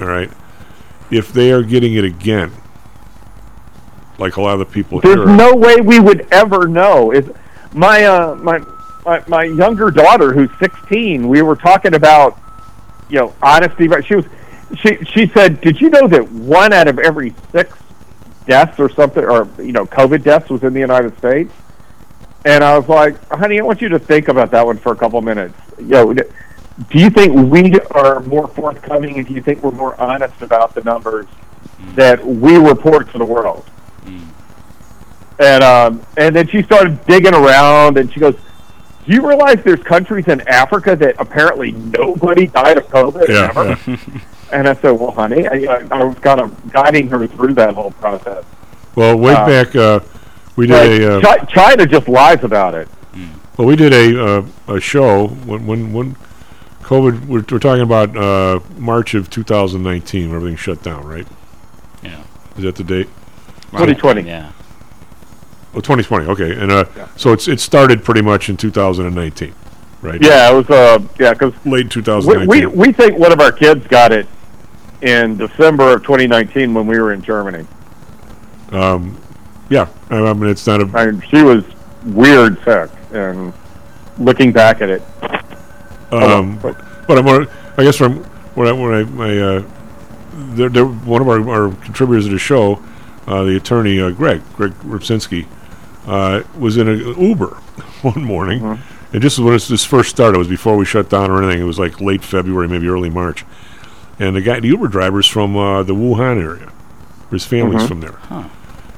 all 0.00 0.06
right, 0.06 0.30
if 1.10 1.32
they 1.32 1.52
are 1.52 1.62
getting 1.62 1.94
it 1.94 2.04
again, 2.04 2.52
like 4.18 4.36
a 4.36 4.40
lot 4.40 4.54
of 4.54 4.60
the 4.60 4.66
people 4.66 5.00
There's 5.00 5.16
here. 5.16 5.26
no 5.26 5.54
way 5.54 5.76
we 5.76 6.00
would 6.00 6.26
ever 6.32 6.68
know. 6.68 7.10
Is 7.10 7.28
my 7.72 8.04
uh 8.04 8.34
my, 8.36 8.64
my 9.04 9.22
my 9.26 9.44
younger 9.44 9.90
daughter 9.90 10.32
who's 10.32 10.50
16, 10.58 11.28
we 11.28 11.42
were 11.42 11.56
talking 11.56 11.94
about 11.94 12.38
you 13.08 13.16
know 13.16 13.34
honesty 13.42 13.86
but 13.86 14.04
she 14.04 14.16
was 14.16 14.24
she 14.80 14.96
she 15.04 15.28
said, 15.28 15.60
"Did 15.60 15.80
you 15.80 15.90
know 15.90 16.08
that 16.08 16.30
one 16.30 16.72
out 16.72 16.88
of 16.88 16.98
every 16.98 17.34
6 17.52 17.78
deaths 18.46 18.80
or 18.80 18.88
something 18.88 19.24
or 19.24 19.48
you 19.58 19.72
know 19.72 19.86
COVID 19.86 20.22
deaths 20.22 20.48
was 20.50 20.62
in 20.64 20.72
the 20.72 20.80
United 20.80 21.16
States?" 21.18 21.52
And 22.44 22.62
I 22.64 22.78
was 22.78 22.88
like, 22.88 23.16
"Honey, 23.28 23.60
I 23.60 23.62
want 23.62 23.80
you 23.80 23.88
to 23.90 23.98
think 23.98 24.28
about 24.28 24.50
that 24.52 24.64
one 24.64 24.78
for 24.78 24.92
a 24.92 24.96
couple 24.96 25.20
minutes. 25.20 25.54
You 25.78 25.84
know, 25.84 26.14
do 26.90 26.98
you 26.98 27.10
think 27.10 27.32
we 27.34 27.78
are 27.92 28.20
more 28.20 28.48
forthcoming 28.48 29.16
and 29.18 29.26
do 29.26 29.34
you 29.34 29.42
think 29.42 29.62
we're 29.62 29.70
more 29.70 29.98
honest 30.00 30.42
about 30.42 30.74
the 30.74 30.82
numbers 30.82 31.26
that 31.94 32.24
we 32.24 32.56
report 32.56 33.10
to 33.12 33.18
the 33.18 33.24
world?" 33.24 33.64
And 35.38 35.62
um, 35.62 36.00
and 36.16 36.34
then 36.34 36.48
she 36.48 36.62
started 36.62 37.04
digging 37.06 37.34
around, 37.34 37.98
and 37.98 38.10
she 38.12 38.20
goes, 38.20 38.34
"Do 39.06 39.12
you 39.12 39.26
realize 39.26 39.62
there's 39.64 39.82
countries 39.82 40.28
in 40.28 40.40
Africa 40.48 40.96
that 40.96 41.16
apparently 41.18 41.72
nobody 41.72 42.46
died 42.46 42.78
of 42.78 42.86
COVID 42.88 43.28
Yeah, 43.28 43.50
ever?" 43.54 43.78
yeah. 43.90 44.20
And 44.52 44.68
I 44.68 44.74
said, 44.74 44.92
"Well, 44.92 45.10
honey, 45.10 45.46
I, 45.48 45.86
I, 45.90 46.04
was 46.04 46.16
kind 46.20 46.40
of 46.40 46.72
guiding 46.72 47.08
her 47.08 47.26
through 47.26 47.54
that 47.54 47.74
whole 47.74 47.90
process." 47.92 48.44
Well, 48.94 49.18
way 49.18 49.34
Uh, 49.34 49.44
back, 49.46 49.74
uh, 49.74 49.98
we 50.54 50.68
Like, 50.68 50.82
did 50.88 51.02
a. 51.02 51.16
Uh, 51.16 51.20
Chi- 51.20 51.44
China 51.46 51.84
just 51.84 52.08
lies 52.08 52.44
about 52.44 52.74
it. 52.74 52.88
Well, 53.56 53.66
we 53.66 53.74
did 53.74 53.92
a 53.92 54.24
uh, 54.24 54.42
a 54.68 54.80
show 54.80 55.26
when 55.28 55.66
when 55.66 55.92
when 55.92 56.16
COVID. 56.86 57.26
We're, 57.26 57.44
we're 57.50 57.58
talking 57.58 57.82
about 57.82 58.16
uh, 58.16 58.60
March 58.78 59.14
of 59.14 59.28
2019 59.28 60.28
when 60.28 60.36
everything 60.36 60.56
shut 60.56 60.82
down, 60.84 61.04
right? 61.04 61.26
Yeah. 62.02 62.22
Is 62.56 62.62
that 62.62 62.76
the 62.76 62.84
date? 62.84 63.08
2020. 63.72 64.22
Yeah. 64.22 64.52
Oh, 65.74 65.80
2020. 65.80 66.26
Okay, 66.26 66.52
and 66.58 66.70
uh, 66.70 66.84
so 67.16 67.32
it's 67.32 67.48
it 67.48 67.58
started 67.60 68.04
pretty 68.04 68.22
much 68.22 68.48
in 68.48 68.56
2019, 68.56 69.52
right? 70.00 70.22
Yeah, 70.22 70.50
it 70.50 70.54
was. 70.54 70.70
Uh, 70.70 71.02
yeah, 71.18 71.32
because 71.32 71.52
late 71.66 71.84
we, 71.84 72.02
2019. 72.02 72.48
we 72.48 72.66
we 72.66 72.92
think 72.92 73.18
one 73.18 73.32
of 73.32 73.40
our 73.40 73.52
kids 73.52 73.86
got 73.88 74.12
it 74.12 74.26
in 75.02 75.36
December 75.36 75.94
of 75.94 76.02
2019 76.02 76.72
when 76.72 76.86
we 76.86 76.98
were 76.98 77.12
in 77.12 77.20
Germany. 77.20 77.66
um, 78.70 79.20
yeah, 79.68 79.88
I, 80.08 80.18
I 80.18 80.32
mean 80.32 80.48
it's 80.48 80.66
not 80.66 80.80
a. 80.80 80.98
I 80.98 81.10
mean, 81.10 81.20
she 81.28 81.42
was 81.42 81.64
weird 82.04 82.62
sick, 82.64 82.90
and 83.12 83.52
looking 84.18 84.52
back 84.52 84.80
at 84.80 84.88
it, 84.88 85.02
Um, 86.12 86.58
but- 86.58 86.76
but 87.06 87.18
I'm 87.18 87.48
I 87.78 87.84
guess 87.84 87.96
from 87.96 88.16
when 88.54 88.66
I 88.68 88.72
when 88.72 88.92
I 88.94 89.04
my 89.04 89.38
uh, 89.38 89.62
they're, 90.54 90.68
they're 90.68 90.84
one 90.86 91.22
of 91.22 91.28
our, 91.28 91.48
our 91.48 91.74
contributors 91.76 92.24
to 92.26 92.32
the 92.32 92.38
show, 92.38 92.82
uh, 93.26 93.44
the 93.44 93.56
attorney 93.56 94.00
uh, 94.00 94.10
Greg 94.10 94.42
Greg 94.56 94.72
Ripsinski, 94.80 95.46
uh, 96.06 96.42
was 96.58 96.76
in 96.76 96.88
an 96.88 96.98
Uber 97.20 97.46
one 98.02 98.22
morning, 98.24 98.60
Mm-hmm. 98.60 98.82
And 99.12 99.22
just 99.22 99.38
when 99.38 99.54
it's, 99.54 99.68
this 99.68 99.84
first 99.84 100.10
started, 100.10 100.34
it 100.34 100.38
was 100.38 100.48
before 100.48 100.76
we 100.76 100.84
shut 100.84 101.08
down 101.08 101.30
or 101.30 101.40
anything. 101.42 101.62
It 101.62 101.64
was 101.64 101.78
like 101.78 102.00
late 102.00 102.24
February, 102.24 102.66
maybe 102.68 102.88
early 102.88 103.08
March. 103.08 103.44
And 104.18 104.34
the 104.34 104.40
guy, 104.40 104.58
the 104.58 104.66
Uber 104.68 104.88
driver's 104.88 105.26
from 105.28 105.56
uh, 105.56 105.84
the 105.84 105.94
Wuhan 105.94 106.42
area. 106.42 106.72
His 107.30 107.44
family's 107.46 107.82
Mhm. 107.84 107.88
from 107.88 108.00
there. 108.00 108.18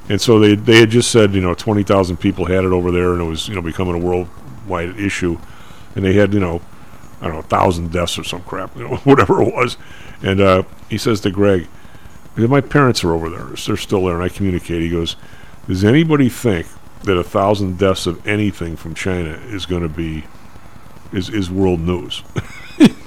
And 0.08 0.18
so 0.18 0.38
they 0.40 0.54
they 0.54 0.80
had 0.80 0.88
just 0.90 1.10
said, 1.10 1.34
you 1.34 1.42
know, 1.42 1.52
20,000 1.52 2.16
people 2.16 2.46
had 2.46 2.64
it 2.64 2.72
over 2.72 2.90
there 2.90 3.12
and 3.12 3.20
it 3.20 3.24
was, 3.26 3.48
you 3.48 3.54
know, 3.54 3.60
becoming 3.60 3.94
a 3.94 3.98
worldwide 3.98 4.98
issue. 4.98 5.38
And 5.94 6.04
they 6.04 6.14
had, 6.14 6.32
you 6.32 6.40
know, 6.40 6.62
I 7.20 7.24
don't 7.24 7.32
know, 7.32 7.40
a 7.40 7.42
1,000 7.42 7.92
deaths 7.92 8.18
or 8.18 8.24
some 8.24 8.42
crap, 8.42 8.76
you 8.76 8.86
know, 8.86 8.96
whatever 9.04 9.42
it 9.42 9.52
was. 9.52 9.76
And 10.22 10.40
uh, 10.40 10.62
he 10.88 10.98
says 10.98 11.20
to 11.22 11.30
Greg, 11.30 11.68
my 12.36 12.60
parents 12.60 13.02
are 13.02 13.12
over 13.12 13.28
there. 13.28 13.44
They're 13.44 13.76
still 13.76 14.04
there. 14.04 14.14
And 14.14 14.22
I 14.22 14.28
communicate. 14.28 14.82
He 14.82 14.90
goes, 14.90 15.16
does 15.66 15.84
anybody 15.84 16.28
think 16.28 16.66
that 17.02 17.14
a 17.14 17.22
1,000 17.22 17.78
deaths 17.78 18.06
of 18.06 18.24
anything 18.26 18.76
from 18.76 18.94
China 18.94 19.30
is 19.46 19.66
going 19.66 19.82
to 19.82 19.88
be, 19.88 20.24
is, 21.12 21.28
is 21.28 21.50
world 21.50 21.80
news? 21.80 22.22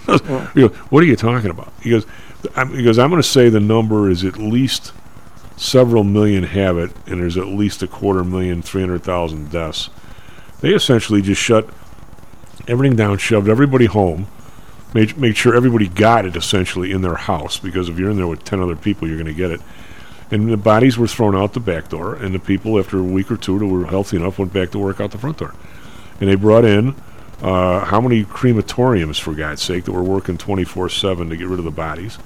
Goes, 0.06 0.72
what 0.90 1.04
are 1.04 1.06
you 1.06 1.16
talking 1.16 1.50
about? 1.50 1.72
He 1.82 1.92
goes, 1.92 2.06
I'm, 2.56 2.76
he 2.76 2.84
goes, 2.84 3.00
I'm 3.00 3.10
going 3.10 3.22
to 3.22 3.28
say 3.28 3.48
the 3.48 3.62
number 3.62 4.10
is 4.10 4.26
at 4.26 4.38
least 4.38 4.92
several 5.56 6.04
million 6.04 6.44
have 6.44 6.78
it, 6.78 6.92
and 7.06 7.22
there's 7.22 7.38
at 7.38 7.48
least 7.48 7.84
a 7.84 7.88
quarter 7.88 8.24
million, 8.24 8.62
300,000 8.62 9.52
deaths. 9.52 9.90
They 10.60 10.74
essentially 10.74 11.22
just 11.22 11.42
shut 11.42 11.70
everything 12.72 12.96
down, 12.96 13.18
shoved 13.18 13.50
everybody 13.50 13.86
home, 13.86 14.28
made, 14.94 15.18
made 15.18 15.38
sure 15.38 15.56
everybody 15.56 15.88
got 15.88 16.26
it 16.26 16.36
essentially 16.36 16.92
in 16.92 17.02
their 17.02 17.16
house, 17.16 17.60
because 17.60 17.90
if 17.90 18.00
you're 18.00 18.10
in 18.10 18.18
there 18.18 18.28
with 18.28 18.44
10 18.44 18.60
other 18.62 18.76
people, 18.76 19.08
you're 19.08 19.18
going 19.18 19.28
to 19.28 19.34
get 19.34 19.52
it. 19.52 19.62
And 20.32 20.50
the 20.52 20.58
bodies 20.58 20.98
were 20.98 21.08
thrown 21.08 21.36
out 21.36 21.54
the 21.54 21.60
back 21.60 21.90
door, 21.90 22.16
and 22.16 22.34
the 22.34 22.40
people, 22.40 22.80
after 22.80 22.98
a 23.00 23.04
week 23.04 23.30
or 23.30 23.38
two 23.38 23.60
that 23.60 23.66
were 23.68 23.86
healthy 23.86 24.16
enough, 24.18 24.40
went 24.40 24.54
back 24.54 24.72
to 24.72 24.80
work 24.80 25.02
out 25.02 25.12
the 25.12 25.18
front 25.18 25.38
door. 25.38 25.54
And 26.22 26.30
they 26.30 26.36
brought 26.36 26.64
in 26.66 26.96
uh, 27.42 27.84
how 27.86 28.00
many 28.00 28.24
crematoriums, 28.24 29.20
for 29.20 29.34
God's 29.34 29.62
sake, 29.62 29.84
that 29.86 29.92
were 29.92 30.04
working 30.04 30.38
24 30.38 30.88
7 30.90 31.30
to 31.30 31.36
get 31.36 31.48
rid 31.48 31.60
of 31.60 31.66
the 31.66 31.72
bodies. 31.72 32.18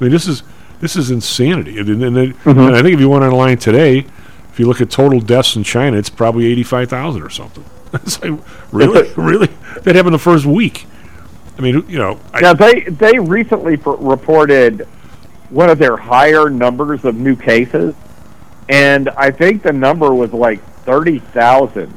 I 0.00 0.04
mean, 0.04 0.10
this 0.10 0.26
is 0.26 0.42
this 0.80 0.96
is 0.96 1.10
insanity. 1.10 1.78
And, 1.78 1.88
and, 1.88 2.02
and, 2.16 2.34
Mhm. 2.44 2.68
and 2.68 2.76
I 2.76 2.82
think 2.82 2.94
if 2.94 3.00
you 3.00 3.08
went 3.08 3.24
online 3.24 3.58
today, 3.58 4.06
if 4.52 4.58
you 4.58 4.66
look 4.66 4.80
at 4.80 4.90
total 4.90 5.20
deaths 5.20 5.54
in 5.56 5.64
China, 5.64 5.96
it's 5.96 6.08
probably 6.10 6.46
85,000 6.46 7.22
or 7.22 7.30
something. 7.30 7.64
it's 8.02 8.22
like, 8.22 8.38
really? 8.72 9.12
really? 9.16 9.48
That 9.82 9.94
happened 9.94 10.14
the 10.14 10.18
first 10.18 10.46
week. 10.46 10.86
I 11.56 11.60
mean, 11.60 11.84
you 11.88 11.98
know. 11.98 12.20
I, 12.32 12.40
Now 12.40 12.54
they 12.54 12.82
they 12.82 13.18
recently 13.18 13.76
pr- 13.76 13.90
reported 13.92 14.86
one 15.50 15.70
of 15.70 15.78
their 15.78 15.96
higher 15.96 16.50
numbers 16.50 17.04
of 17.04 17.16
new 17.16 17.34
cases, 17.34 17.94
and 18.68 19.08
I 19.10 19.30
think 19.30 19.62
the 19.62 19.72
number 19.72 20.14
was 20.14 20.32
like 20.32 20.62
thirty 20.84 21.18
thousand 21.18 21.94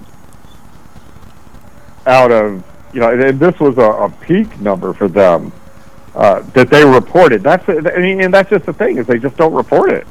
out 2.08 2.32
of 2.32 2.64
you 2.94 3.00
know, 3.00 3.12
and 3.12 3.40
this 3.40 3.60
was 3.60 3.78
a, 3.78 3.82
a 3.82 4.10
peak 4.10 4.60
number 4.60 4.94
for 4.94 5.08
them 5.08 5.52
uh, 6.16 6.42
that 6.54 6.70
they 6.70 6.84
reported. 6.84 7.44
That's 7.44 7.68
I 7.70 7.98
mean, 8.00 8.22
and 8.22 8.34
that's 8.34 8.50
just 8.50 8.66
the 8.66 8.74
thing 8.74 8.98
is 8.98 9.08
they 9.08 9.20
just 9.20 9.38
don't 9.38 9.54
report 9.54 9.92
it. 9.92 10.08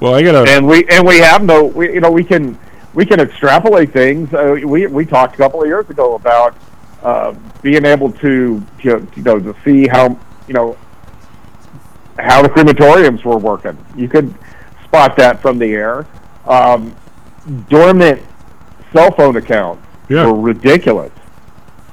well, 0.00 0.14
I 0.14 0.22
got 0.22 0.44
to. 0.44 0.52
and 0.52 0.66
we 0.66 0.84
and 0.88 1.06
we 1.06 1.18
have 1.18 1.42
no 1.42 1.64
we, 1.64 1.94
you 1.94 2.00
know 2.00 2.10
we 2.10 2.24
can 2.24 2.58
we 2.94 3.06
can 3.06 3.20
extrapolate 3.20 3.92
things. 3.92 4.32
Uh, 4.34 4.56
we 4.64 4.86
we 4.86 5.04
talked 5.06 5.34
a 5.34 5.38
couple 5.38 5.60
of 5.62 5.66
years 5.68 5.88
ago 5.90 6.14
about 6.14 6.56
uh, 7.02 7.34
being 7.62 7.84
able 7.84 8.10
to 8.12 8.62
you 8.82 8.90
know, 8.90 9.06
you 9.16 9.22
know 9.22 9.38
to 9.38 9.54
see 9.64 9.86
how 9.88 10.18
you 10.48 10.54
know 10.54 10.76
how 12.18 12.42
the 12.42 12.48
crematoriums 12.48 13.24
were 13.24 13.38
working. 13.38 13.76
You 13.96 14.08
could 14.08 14.34
spot 14.84 15.16
that 15.16 15.40
from 15.40 15.58
the 15.58 15.72
air. 15.72 16.06
Um, 16.46 16.94
dormant 17.68 18.22
cell 18.92 19.10
phone 19.12 19.36
accounts 19.36 19.86
Yeah. 20.08 20.26
were 20.26 20.38
ridiculous. 20.40 21.12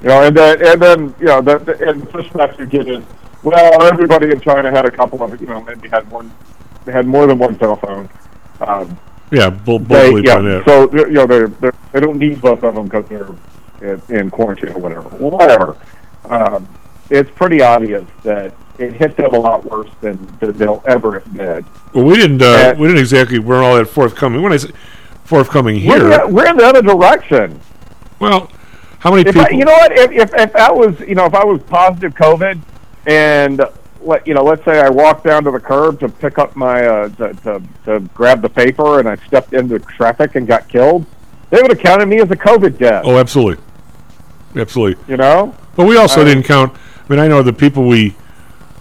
You 0.02 0.10
know 0.10 0.24
and 0.24 0.36
then 0.36 0.66
and 0.66 0.82
then 0.82 1.16
you 1.20 1.26
know 1.26 1.42
the, 1.42 1.58
the 1.60 1.90
and 1.90 2.02
the 2.02 2.06
pushback 2.08 2.58
you 2.60 2.66
get 2.66 2.88
is 2.88 3.04
well 3.44 3.82
everybody 3.84 4.30
in 4.32 4.40
China 4.42 4.70
had 4.72 4.86
a 4.86 4.92
couple 4.92 5.22
of 5.24 5.40
you 5.42 5.48
know 5.48 5.62
maybe 5.62 5.90
had 5.90 6.10
one 6.12 6.32
they 6.86 6.92
had 6.92 7.06
more 7.08 7.26
than 7.28 7.38
one 7.38 7.58
cell 7.60 7.76
phone. 7.76 8.10
Um, 8.62 8.98
yeah, 9.32 9.50
bull, 9.50 9.80
bull 9.80 9.98
they, 9.98 10.22
yeah, 10.28 10.40
that. 10.40 10.64
so 10.66 10.92
you 10.94 11.12
know 11.12 11.26
they're, 11.26 11.48
they're 11.48 11.74
they 11.92 12.00
don't 12.00 12.18
need 12.18 12.42
both 12.42 12.64
of 12.64 12.76
them 12.76 12.86
because 12.86 13.06
they're 13.10 13.30
in, 13.82 14.02
in 14.16 14.30
quarantine 14.32 14.70
or 14.70 14.80
whatever. 14.80 15.10
Whatever. 15.10 15.78
Um, 16.26 16.68
it's 17.10 17.30
pretty 17.32 17.62
obvious 17.62 18.06
that 18.24 18.54
it 18.80 18.94
hit 18.94 19.16
them 19.18 19.34
a 19.34 19.40
lot 19.40 19.64
worse 19.66 19.90
than, 20.02 20.18
than 20.40 20.52
they'll 20.58 20.84
ever 20.88 21.18
admit. 21.18 21.66
well, 21.94 22.04
we 22.06 22.16
didn't. 22.16 22.42
Uh, 22.42 22.46
Uh, 22.46 22.76
we 22.78 22.88
didn't 22.88 23.00
exactly. 23.02 23.40
We're 23.40 23.64
all 23.64 23.76
that 23.78 23.86
forthcoming. 23.88 24.42
When 24.42 24.54
I 24.54 24.58
say 24.58 24.72
forthcoming 25.24 25.76
We're, 25.76 26.00
here, 26.10 26.20
the- 26.20 26.28
we're 26.28 26.48
in 26.50 26.58
the 26.58 26.66
other 26.66 26.82
direction. 26.82 27.60
well, 28.20 28.50
how 29.00 29.12
many 29.12 29.22
If 29.28 29.36
people? 29.36 29.42
I, 29.42 29.50
you 29.58 29.66
know 29.66 29.72
what? 29.74 29.92
If, 29.98 30.12
if 30.12 30.34
if 30.34 30.56
I 30.56 30.72
was 30.72 31.00
you 31.02 31.16
know 31.16 31.26
if 31.26 31.34
I 31.34 31.44
was 31.46 31.62
positive 31.64 32.14
COVID 32.16 32.60
and 33.06 33.62
let 34.08 34.26
you 34.26 34.34
know 34.34 34.44
let's 34.44 34.64
say 34.66 34.80
I 34.80 34.90
walked 34.90 35.26
down 35.26 35.44
to 35.44 35.52
the 35.52 35.60
curb 35.60 36.00
to 36.00 36.10
pick 36.10 36.38
up 36.40 36.56
my 36.56 36.86
uh, 36.86 37.10
to, 37.10 37.34
to 37.34 37.62
to 37.86 38.00
grab 38.14 38.42
the 38.42 38.50
paper 38.50 39.00
and 39.00 39.08
I 39.08 39.16
stepped 39.28 39.54
into 39.54 39.80
traffic 39.80 40.36
and 40.36 40.48
got 40.48 40.68
killed, 40.70 41.06
they 41.50 41.62
would 41.62 41.72
have 41.72 41.80
counted 41.80 42.08
me 42.08 42.20
as 42.20 42.32
a 42.32 42.36
COVID 42.36 42.78
death. 42.78 43.04
oh, 43.06 43.18
absolutely, 43.18 43.64
absolutely. 44.56 45.04
You 45.08 45.18
know. 45.18 45.56
But 45.76 45.86
we 45.86 45.98
also 45.98 46.22
I- 46.22 46.26
didn't 46.26 46.44
count. 46.44 46.74
I 46.74 47.14
mean, 47.14 47.20
I 47.20 47.28
know 47.28 47.44
the 47.44 47.54
people 47.54 47.88
we 47.88 48.16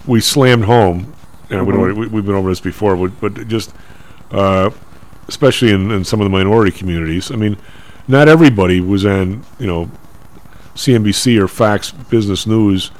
we 0.05 0.21
slammed 0.21 0.65
home. 0.65 1.13
You 1.49 1.57
know, 1.57 1.65
mm-hmm. 1.65 1.99
we, 1.99 2.07
we've 2.07 2.25
been 2.25 2.35
over 2.35 2.49
this 2.49 2.59
before, 2.59 2.97
but, 2.97 3.21
but 3.21 3.47
just 3.47 3.73
uh, 4.31 4.69
especially 5.27 5.71
in, 5.71 5.91
in 5.91 6.03
some 6.03 6.19
of 6.19 6.25
the 6.25 6.29
minority 6.29 6.71
communities. 6.71 7.31
I 7.31 7.35
mean, 7.35 7.57
not 8.07 8.27
everybody 8.27 8.81
was 8.81 9.05
on 9.05 9.45
you 9.59 9.67
know 9.67 9.91
CNBC 10.75 11.39
or 11.39 11.47
Fox 11.47 11.91
Business 11.91 12.45
News 12.47 12.91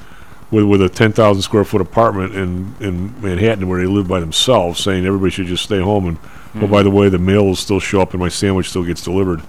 with 0.52 0.64
with 0.66 0.82
a 0.82 0.90
ten 0.90 1.12
thousand 1.12 1.42
square 1.42 1.64
foot 1.64 1.82
apartment 1.82 2.36
in 2.36 2.76
in 2.80 3.22
Manhattan 3.22 3.68
where 3.68 3.80
they 3.82 3.88
live 3.88 4.08
by 4.08 4.20
themselves, 4.20 4.80
saying 4.82 5.06
everybody 5.06 5.32
should 5.32 5.48
just 5.48 5.64
stay 5.64 5.80
home 5.82 6.08
and 6.08 6.18
oh 6.18 6.30
Mm-hmm. 6.60 6.72
by 6.72 6.82
the 6.82 6.90
way, 6.90 7.08
the 7.10 7.20
mail 7.20 7.46
will 7.46 7.56
still 7.56 7.80
show 7.80 8.02
up 8.02 8.14
and 8.14 8.20
my 8.22 8.30
sandwich 8.30 8.70
still 8.70 8.84
gets 8.84 9.04
delivered. 9.04 9.42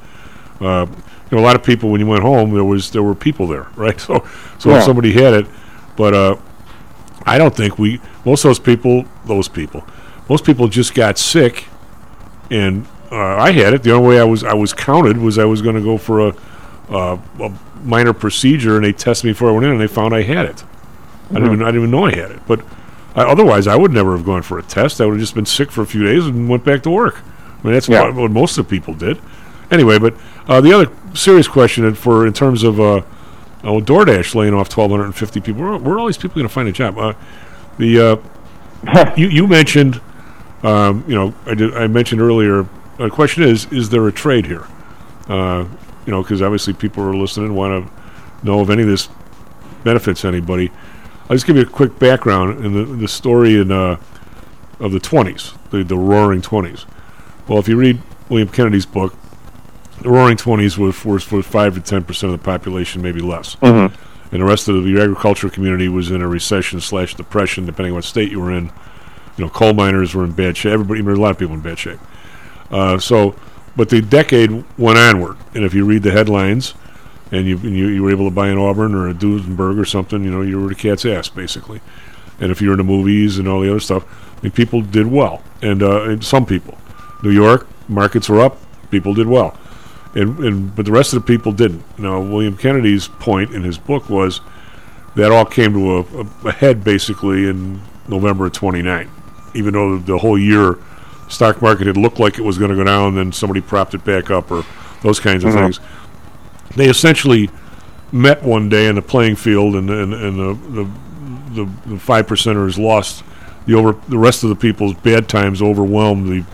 Uh, 0.60 0.86
you 1.30 1.36
know, 1.36 1.42
a 1.42 1.44
lot 1.46 1.56
of 1.56 1.62
people 1.62 1.90
when 1.90 2.00
you 2.00 2.06
went 2.06 2.22
home, 2.22 2.52
there 2.52 2.64
was 2.64 2.90
there 2.90 3.02
were 3.02 3.14
people 3.14 3.46
there, 3.46 3.66
right? 3.76 3.98
So 4.00 4.26
so 4.58 4.70
Yeah. 4.70 4.78
if 4.78 4.84
somebody 4.84 5.12
had 5.12 5.32
it, 5.34 5.46
but 5.96 6.12
uh, 6.14 6.36
I 7.24 7.38
don't 7.38 7.54
think 7.54 7.78
we 7.78 8.00
most 8.24 8.44
of 8.44 8.48
those 8.50 8.58
people 8.58 9.04
those 9.24 9.48
people 9.48 9.84
most 10.28 10.44
people 10.44 10.68
just 10.68 10.94
got 10.94 11.16
sick, 11.18 11.66
and 12.50 12.86
uh, 13.10 13.16
I 13.16 13.52
had 13.52 13.72
it. 13.72 13.82
The 13.82 13.92
only 13.92 14.08
way 14.08 14.20
I 14.20 14.24
was 14.24 14.44
I 14.44 14.52
was 14.54 14.72
counted 14.74 15.16
was 15.16 15.38
I 15.38 15.44
was 15.46 15.62
going 15.62 15.76
to 15.76 15.80
go 15.82 15.96
for 15.96 16.28
a, 16.28 16.34
uh, 16.90 17.18
a 17.40 17.52
minor 17.82 18.12
procedure, 18.12 18.76
and 18.76 18.84
they 18.84 18.92
tested 18.92 19.24
me 19.26 19.30
before 19.32 19.48
I 19.48 19.52
went 19.52 19.64
in, 19.64 19.72
and 19.72 19.80
they 19.80 19.86
found 19.86 20.14
I 20.14 20.22
had 20.22 20.44
it. 20.46 20.64
I 21.30 21.34
didn't 21.34 21.52
even 21.52 21.62
I 21.62 21.66
didn't 21.66 21.80
even 21.82 21.90
know 21.90 22.04
I 22.06 22.10
had 22.14 22.30
it, 22.30 22.40
but. 22.46 22.60
I, 23.16 23.22
otherwise, 23.22 23.66
I 23.66 23.74
would 23.74 23.90
never 23.90 24.12
have 24.16 24.24
gone 24.24 24.42
for 24.42 24.58
a 24.58 24.62
test. 24.62 25.00
I 25.00 25.06
would 25.06 25.12
have 25.14 25.20
just 25.20 25.34
been 25.34 25.46
sick 25.46 25.72
for 25.72 25.82
a 25.82 25.86
few 25.86 26.04
days 26.04 26.26
and 26.26 26.48
went 26.48 26.62
back 26.62 26.82
to 26.84 26.90
work. 26.90 27.16
I 27.24 27.64
mean, 27.66 27.72
that's 27.72 27.88
Yeah. 27.88 28.02
what, 28.04 28.14
what 28.14 28.30
most 28.30 28.58
of 28.58 28.68
the 28.68 28.70
people 28.70 28.94
did. 28.94 29.18
Anyway, 29.72 29.98
but 29.98 30.14
uh, 30.46 30.60
the 30.60 30.72
other 30.72 30.92
serious 31.14 31.48
question 31.48 31.92
for 31.94 32.26
in 32.26 32.32
terms 32.32 32.62
of 32.62 32.78
uh, 32.78 33.02
oh, 33.64 33.80
DoorDash 33.80 34.34
laying 34.36 34.54
off 34.54 34.68
1,250 34.76 35.40
people, 35.40 35.62
where, 35.62 35.76
where 35.78 35.94
are 35.96 35.98
all 35.98 36.06
these 36.06 36.16
people 36.18 36.36
going 36.36 36.46
to 36.46 36.52
find 36.52 36.68
a 36.68 36.72
job? 36.72 36.96
Uh, 36.96 37.14
the 37.78 38.22
uh, 38.86 39.14
you 39.16 39.26
you 39.28 39.48
mentioned, 39.48 40.00
um, 40.62 41.02
you 41.08 41.14
know, 41.16 41.34
I 41.46 41.54
did 41.54 41.74
I 41.76 41.88
mentioned 41.88 42.20
earlier. 42.20 42.68
The 42.98 43.10
question 43.10 43.42
is, 43.42 43.66
is 43.72 43.88
there 43.90 44.06
a 44.06 44.12
trade 44.12 44.46
here? 44.46 44.66
Uh, 45.28 45.66
you 46.06 46.12
know, 46.12 46.22
because 46.22 46.40
obviously 46.40 46.72
people 46.72 47.02
are 47.02 47.16
listening 47.16 47.46
and 47.46 47.56
want 47.56 47.84
to 47.88 48.46
know 48.46 48.60
if 48.62 48.70
any 48.70 48.82
of 48.82 48.88
this 48.88 49.08
benefits 49.82 50.24
anybody. 50.24 50.70
I'll 51.28 51.36
just 51.36 51.46
give 51.46 51.56
you 51.56 51.62
a 51.62 51.66
quick 51.66 51.98
background 51.98 52.64
in 52.64 52.72
the 52.72 52.84
the 52.84 53.08
story 53.08 53.58
in 53.60 53.70
uh, 53.70 53.98
of 54.80 54.92
the 54.92 55.00
20s, 55.00 55.54
the 55.70 55.82
the 55.84 55.96
Roaring 55.96 56.40
20s. 56.42 56.84
Well, 57.46 57.58
if 57.58 57.68
you 57.68 57.76
read 57.76 58.00
William 58.28 58.48
Kennedy's 58.48 58.86
book, 58.86 59.14
the 60.02 60.10
Roaring 60.10 60.36
20s 60.36 60.78
was 60.78 60.94
for, 60.96 61.18
for 61.18 61.42
five 61.42 61.74
to 61.74 61.80
ten 61.80 62.04
percent 62.04 62.32
of 62.32 62.38
the 62.38 62.44
population, 62.44 63.02
maybe 63.02 63.20
less, 63.20 63.56
Mhm. 63.56 63.92
and 64.32 64.40
the 64.40 64.44
rest 64.44 64.68
of 64.68 64.84
the 64.84 65.00
agricultural 65.00 65.50
community 65.52 65.88
was 65.88 66.10
in 66.10 66.22
a 66.22 66.28
recession 66.28 66.80
slash 66.80 67.14
depression, 67.14 67.66
depending 67.66 67.92
on 67.92 67.96
what 67.96 68.04
state 68.04 68.30
you 68.30 68.40
were 68.40 68.52
in. 68.52 68.70
You 69.36 69.44
know, 69.44 69.50
coal 69.50 69.72
miners 69.74 70.14
were 70.14 70.24
in 70.24 70.32
bad 70.32 70.56
shape. 70.56 70.72
Everybody, 70.72 71.00
there 71.00 71.10
were 71.12 71.16
a 71.18 71.20
lot 71.20 71.30
of 71.30 71.38
people 71.38 71.54
in 71.54 71.60
bad 71.60 71.78
shape. 71.78 72.00
Uh, 72.72 72.98
so, 72.98 73.34
but 73.76 73.88
the 73.88 74.00
decade 74.00 74.64
went 74.76 74.98
onward, 74.98 75.36
and 75.54 75.64
if 75.64 75.74
you 75.74 75.84
read 75.84 76.02
the 76.02 76.10
headlines, 76.10 76.74
and 77.30 77.46
you, 77.46 77.56
and 77.58 77.76
you 77.76 77.88
you 77.88 78.02
were 78.02 78.10
able 78.10 78.28
to 78.28 78.34
buy 78.34 78.48
an 78.48 78.58
Auburn 78.58 78.94
or 78.94 79.08
a 79.08 79.14
Duesenberg 79.14 79.78
or 79.78 79.84
something, 79.84 80.24
you 80.24 80.30
know, 80.30 80.42
you 80.42 80.60
were 80.60 80.68
the 80.68 80.74
cat's 80.74 81.04
ass 81.04 81.28
basically. 81.28 81.80
And 82.40 82.52
if 82.52 82.62
you're 82.62 82.72
in 82.72 82.78
the 82.78 82.84
movies 82.84 83.38
and 83.38 83.48
all 83.48 83.60
the 83.60 83.70
other 83.70 83.80
stuff, 83.80 84.04
I 84.38 84.42
mean, 84.42 84.52
people 84.52 84.80
did 84.82 85.08
well, 85.08 85.42
and, 85.60 85.82
uh, 85.82 86.02
and 86.04 86.24
some 86.24 86.46
people, 86.46 86.78
New 87.22 87.30
York 87.30 87.66
markets 87.88 88.28
were 88.28 88.40
up, 88.40 88.58
people 88.90 89.12
did 89.14 89.26
well, 89.26 89.58
and 90.14 90.38
and 90.38 90.74
but 90.76 90.86
the 90.86 90.92
rest 90.92 91.12
of 91.12 91.20
the 91.24 91.26
people 91.26 91.52
didn't. 91.52 91.82
Now, 91.98 92.20
William 92.20 92.56
Kennedy's 92.56 93.08
point 93.08 93.52
in 93.52 93.62
his 93.64 93.78
book 93.78 94.08
was 94.08 94.40
that 95.16 95.32
all 95.32 95.44
came 95.44 95.72
to 95.72 95.96
a, 95.96 96.00
a, 96.00 96.48
a 96.48 96.52
head 96.52 96.84
basically 96.84 97.48
in 97.48 97.80
November 98.06 98.46
of 98.46 98.52
'29, 98.52 99.10
even 99.54 99.74
though 99.74 99.98
the, 99.98 100.18
whole 100.18 100.38
year 100.38 100.78
stock 101.28 101.60
market 101.60 101.86
had 101.86 101.96
looked 101.96 102.18
like 102.20 102.38
it 102.38 102.42
was 102.42 102.56
going 102.56 102.70
to 102.70 102.76
go 102.76 102.84
down, 102.84 103.16
then 103.16 103.32
somebody 103.32 103.60
propped 103.60 103.94
it 103.94 104.04
back 104.04 104.30
up 104.30 104.50
or 104.50 104.64
those 105.02 105.20
kinds 105.20 105.44
of 105.44 105.50
Mhm. 105.52 105.54
things. 105.54 105.80
They 106.78 106.88
essentially 106.88 107.50
met 108.12 108.42
one 108.42 108.68
day 108.68 108.86
in 108.86 108.94
the 108.94 109.02
playing 109.02 109.34
field, 109.36 109.74
and 109.74 109.90
and, 109.90 110.14
and 110.14 110.38
the, 110.38 110.84
the 111.54 111.90
the 111.90 111.98
five 111.98 112.26
percenters 112.26 112.78
lost. 112.78 113.24
The 113.66 113.74
over 113.74 113.98
the 114.08 114.16
rest 114.16 114.44
of 114.44 114.48
the 114.48 114.56
people's 114.56 114.94
bad 114.94 115.28
times 115.28 115.60
overwhelmed 115.60 116.28
the. 116.28 116.44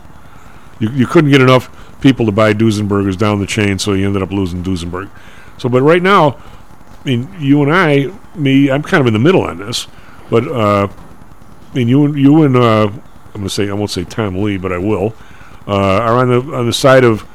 You, 0.80 0.90
you 0.90 1.06
couldn't 1.06 1.30
get 1.30 1.40
enough 1.40 2.00
people 2.00 2.26
to 2.26 2.32
buy 2.32 2.52
Duesenbergers 2.52 3.16
down 3.16 3.38
the 3.38 3.46
chain, 3.46 3.78
so 3.78 3.92
you 3.92 4.06
ended 4.06 4.22
up 4.22 4.32
losing 4.32 4.64
Duesenberg. 4.64 5.10
So, 5.58 5.68
but 5.68 5.82
right 5.82 6.02
now, 6.02 6.30
I 7.00 7.04
mean, 7.04 7.28
you 7.38 7.62
and 7.62 7.72
I, 7.72 8.12
me, 8.34 8.70
I'm 8.70 8.82
kind 8.82 9.00
of 9.00 9.06
in 9.06 9.12
the 9.12 9.20
middle 9.20 9.42
on 9.42 9.58
this, 9.58 9.86
but 10.30 10.48
uh, 10.48 10.88
I 10.88 11.74
mean, 11.74 11.86
you 11.86 12.04
and 12.06 12.18
you 12.18 12.42
and 12.42 12.56
uh, 12.56 12.90
I'm 13.34 13.42
to 13.42 13.50
say 13.50 13.68
I 13.68 13.74
won't 13.74 13.90
say 13.90 14.04
Tom 14.04 14.42
Lee, 14.42 14.56
but 14.56 14.72
I 14.72 14.78
will, 14.78 15.14
uh, 15.68 15.72
are 16.00 16.16
on 16.16 16.28
the 16.28 16.56
on 16.56 16.66
the 16.66 16.72
side 16.72 17.04
of 17.04 17.26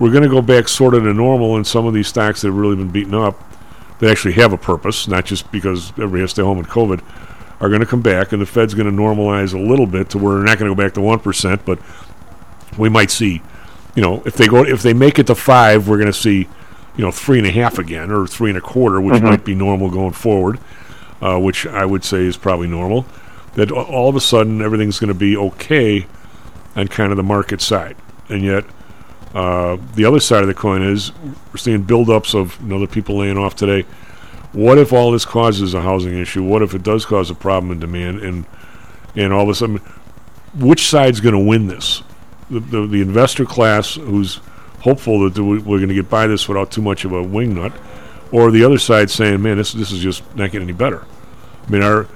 we're 0.00 0.10
going 0.10 0.24
to 0.24 0.28
go 0.28 0.42
back 0.42 0.66
sort 0.66 0.94
of 0.94 1.04
to 1.04 1.14
normal 1.14 1.56
in 1.56 1.64
some 1.64 1.86
of 1.86 1.94
these 1.94 2.08
stocks 2.08 2.40
that 2.40 2.48
have 2.48 2.56
really 2.56 2.74
been 2.74 2.90
beaten 2.90 3.14
up, 3.14 3.38
that 4.00 4.10
actually 4.10 4.32
have 4.32 4.52
a 4.52 4.58
purpose, 4.58 5.06
not 5.06 5.24
just 5.26 5.52
because 5.52 5.90
everybody 5.92 6.22
has 6.22 6.30
to 6.30 6.34
stay 6.36 6.42
home 6.42 6.58
with 6.58 6.66
COVID, 6.66 7.02
are 7.60 7.68
going 7.68 7.80
to 7.80 7.86
come 7.86 8.00
back, 8.00 8.32
and 8.32 8.40
the 8.40 8.46
Fed's 8.46 8.72
going 8.74 8.90
to 8.90 9.02
normalize 9.02 9.52
a 9.54 9.58
little 9.58 9.86
bit 9.86 10.08
to 10.10 10.18
where 10.18 10.36
we're 10.38 10.42
not 10.44 10.58
going 10.58 10.68
to 10.70 10.74
go 10.74 10.82
back 10.82 10.94
to 10.94 11.00
one 11.02 11.18
percent, 11.20 11.62
but 11.66 11.78
we 12.78 12.88
might 12.88 13.10
see, 13.10 13.42
you 13.94 14.02
know, 14.02 14.22
if 14.24 14.34
they 14.36 14.46
go 14.48 14.64
if 14.64 14.82
they 14.82 14.94
make 14.94 15.18
it 15.18 15.26
to 15.26 15.34
five, 15.34 15.86
we're 15.86 15.98
going 15.98 16.06
to 16.06 16.12
see, 16.18 16.48
you 16.96 17.04
know, 17.04 17.10
three 17.10 17.36
and 17.38 17.46
a 17.46 17.50
half 17.50 17.78
again 17.78 18.10
or 18.10 18.26
three 18.26 18.48
and 18.48 18.56
a 18.56 18.60
quarter, 18.62 18.98
which 19.00 19.16
Mhm. 19.16 19.24
might 19.24 19.44
be 19.44 19.54
normal 19.54 19.90
going 19.90 20.12
forward, 20.12 20.58
uh, 21.20 21.38
which 21.38 21.66
I 21.66 21.84
would 21.84 22.02
say 22.04 22.24
is 22.24 22.38
probably 22.38 22.68
normal. 22.68 23.04
That 23.56 23.70
all 23.70 24.08
of 24.08 24.16
a 24.16 24.20
sudden 24.20 24.62
everything's 24.62 24.98
going 24.98 25.08
to 25.08 25.14
be 25.14 25.36
okay 25.36 26.06
on 26.74 26.88
kind 26.88 27.10
of 27.10 27.18
the 27.18 27.22
market 27.22 27.60
side, 27.60 27.96
and 28.30 28.42
yet 28.42 28.64
uh, 29.34 29.76
the 29.94 30.04
other 30.04 30.20
side 30.20 30.42
of 30.42 30.48
the 30.48 30.54
coin 30.54 30.82
is 30.82 31.12
we're 31.52 31.56
seeing 31.56 31.84
buildups 31.84 32.34
of 32.34 32.58
the 32.68 32.86
people 32.86 33.18
laying 33.18 33.38
off 33.38 33.54
today. 33.54 33.86
What 34.52 34.78
if 34.78 34.92
all 34.92 35.12
this 35.12 35.24
causes 35.24 35.74
a 35.74 35.82
housing 35.82 36.18
issue? 36.18 36.42
What 36.42 36.62
if 36.62 36.74
it 36.74 36.82
does 36.82 37.04
cause 37.06 37.30
a 37.30 37.34
problem 37.34 37.70
in 37.70 37.78
demand? 37.78 38.20
And 38.20 38.44
and 39.14 39.32
all 39.32 39.42
of 39.42 39.48
a 39.48 39.54
sudden, 39.54 39.76
which 40.54 40.88
side's 40.88 41.20
going 41.20 41.34
to 41.34 41.38
win 41.38 41.68
this? 41.68 42.02
The, 42.50 42.58
the 42.60 42.86
the 42.86 43.00
investor 43.00 43.44
class 43.44 43.94
who's 43.94 44.40
hopeful 44.80 45.28
that 45.28 45.40
we- 45.40 45.58
we're 45.58 45.78
going 45.78 45.88
to 45.88 45.94
get 45.94 46.08
by 46.10 46.26
this 46.26 46.48
without 46.48 46.72
too 46.72 46.82
much 46.82 47.04
of 47.04 47.12
a 47.12 47.22
wing 47.22 47.54
nut, 47.54 47.72
or 48.32 48.50
the 48.50 48.64
other 48.64 48.78
side 48.78 49.10
saying, 49.10 49.40
"Man, 49.42 49.56
this 49.56 49.72
this 49.72 49.92
is 49.92 50.00
just 50.00 50.24
not 50.34 50.50
getting 50.50 50.68
any 50.68 50.76
better." 50.76 51.04
I 51.66 51.70
mean, 51.70 51.82
our 51.82 52.08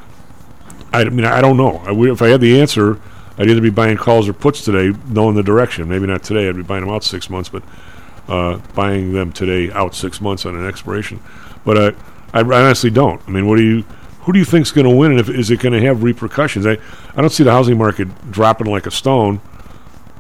I 0.93 1.05
mean, 1.05 1.25
I 1.25 1.41
don't 1.41 1.57
know. 1.57 1.83
I 1.87 1.93
if 2.11 2.23
I 2.23 2.29
had 2.29 2.41
the 2.41 2.61
answer, 2.61 2.99
I'd 3.37 3.49
either 3.49 3.61
be 3.61 3.71
buying 3.71 3.97
calls 3.97 4.29
or 4.29 4.33
puts 4.33 4.65
today, 4.65 4.97
knowing 5.09 5.35
the 5.35 5.43
direction. 5.43 5.89
Maybe 5.89 6.07
not 6.07 6.23
today. 6.23 6.49
I'd 6.49 6.57
be 6.57 6.63
buying 6.63 6.85
them 6.85 6.95
out 6.95 7.03
six 7.03 7.29
months, 7.29 7.49
but 7.49 7.63
uh, 8.29 8.59
buying 8.75 9.13
them 9.13 9.33
today 9.33 9.73
out 9.73 9.95
six 9.95 10.21
months 10.21 10.47
on 10.47 10.55
an 10.55 10.67
expiration. 10.67 11.21
But 11.65 11.77
uh, 11.77 11.93
I, 12.33 12.41
I 12.41 12.63
honestly 12.63 12.91
don't. 12.91 13.21
I 13.27 13.31
mean, 13.31 13.49
what 13.49 13.57
do 13.57 13.63
you? 13.63 13.85
Who 14.23 14.33
do 14.33 14.39
you 14.39 14.45
think's 14.45 14.71
going 14.71 14.89
to 14.89 14.95
win, 14.95 15.11
and 15.11 15.21
if, 15.21 15.29
is 15.29 15.51
it 15.51 15.61
going 15.61 15.75
to 15.75 15.87
have 15.87 16.03
repercussions? 16.03 16.67
I, 16.67 16.79
I 17.15 17.21
don't 17.21 17.31
see 17.31 17.45
the 17.45 17.51
housing 17.53 17.77
market 17.77 18.09
dropping 18.31 18.69
like 18.69 18.87
a 18.87 18.91
stone. 18.91 19.41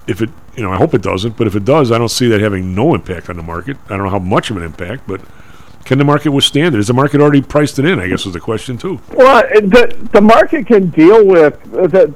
If 0.06 0.20
it, 0.20 0.28
you 0.56 0.62
know, 0.62 0.70
I 0.70 0.76
hope 0.76 0.92
it 0.92 1.00
doesn't. 1.00 1.38
But 1.38 1.46
if 1.46 1.56
it 1.56 1.64
does, 1.64 1.90
I 1.90 1.96
don't 1.96 2.10
see 2.10 2.28
that 2.28 2.40
having 2.40 2.74
no 2.74 2.94
impact 2.94 3.30
on 3.30 3.36
the 3.36 3.42
market. 3.42 3.78
I 3.86 3.90
don't 3.90 4.04
know 4.04 4.10
how 4.10 4.18
much 4.18 4.50
of 4.50 4.58
an 4.58 4.62
impact, 4.62 5.06
but 5.06 5.22
can 5.84 5.98
the 5.98 6.04
market 6.04 6.30
withstand 6.30 6.74
it? 6.74 6.78
Is 6.78 6.88
the 6.88 6.94
market 6.94 7.20
already 7.20 7.42
priced 7.42 7.78
it 7.78 7.84
in? 7.84 7.98
I 7.98 8.08
guess 8.08 8.26
is 8.26 8.32
the 8.32 8.40
question 8.40 8.76
too. 8.76 9.00
Well, 9.12 9.42
the 9.42 10.08
the 10.12 10.20
market 10.20 10.66
can 10.66 10.88
deal 10.90 11.24
with 11.24 11.62
the 11.64 12.12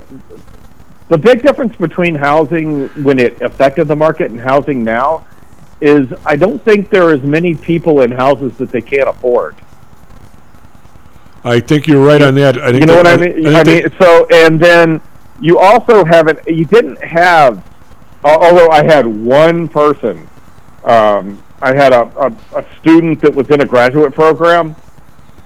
the 1.09 1.19
big 1.19 1.43
difference 1.43 1.75
between 1.77 2.15
housing 2.15 2.89
when 3.03 3.19
it 3.19 3.41
affected 3.41 3.89
the 3.89 3.97
market 3.97 4.31
and 4.31 4.41
housing 4.41 4.85
now 4.85 5.27
is 5.81 6.13
I 6.27 6.37
don't 6.37 6.63
think 6.65 6.91
there 6.91 7.05
are 7.09 7.13
as 7.15 7.23
many 7.23 7.55
people 7.55 8.01
in 8.03 8.11
houses 8.11 8.57
that 8.59 8.71
they 8.71 8.81
can't 8.81 9.09
afford. 9.09 9.55
I 11.45 11.61
think 11.61 11.87
you're 11.87 12.05
right 12.05 12.21
on 12.21 12.35
that. 12.35 12.59
I 12.59 12.71
think 12.73 12.81
you 12.81 12.87
know 12.87 12.97
what 12.97 13.07
I 13.07 13.17
that- 13.17 13.37
mean? 13.37 13.47
I 13.47 13.63
that- 13.63 13.67
mean, 13.67 13.93
so 14.01 14.27
and 14.31 14.59
then 14.61 15.01
you 15.41 15.59
also 15.59 16.05
haven't. 16.05 16.41
You 16.49 16.65
didn't 16.65 17.03
have. 17.03 17.63
Although 18.25 18.69
I 18.71 18.83
had 18.83 19.07
one 19.07 19.69
person, 19.69 20.29
um, 20.83 21.41
I 21.63 21.73
had 21.73 21.93
a, 21.93 22.03
a, 22.19 22.33
a 22.59 22.65
student 22.81 23.21
that 23.21 23.33
was 23.33 23.49
in 23.51 23.61
a 23.61 23.65
graduate 23.65 24.13
program 24.13 24.75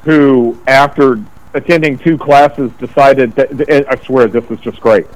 who, 0.04 0.58
after 0.66 1.22
attending 1.52 1.98
two 1.98 2.16
classes, 2.16 2.72
decided 2.78 3.34
that. 3.36 3.86
I 3.90 3.96
swear 4.06 4.26
this 4.28 4.50
is 4.50 4.58
just 4.60 4.80
great. 4.80 5.06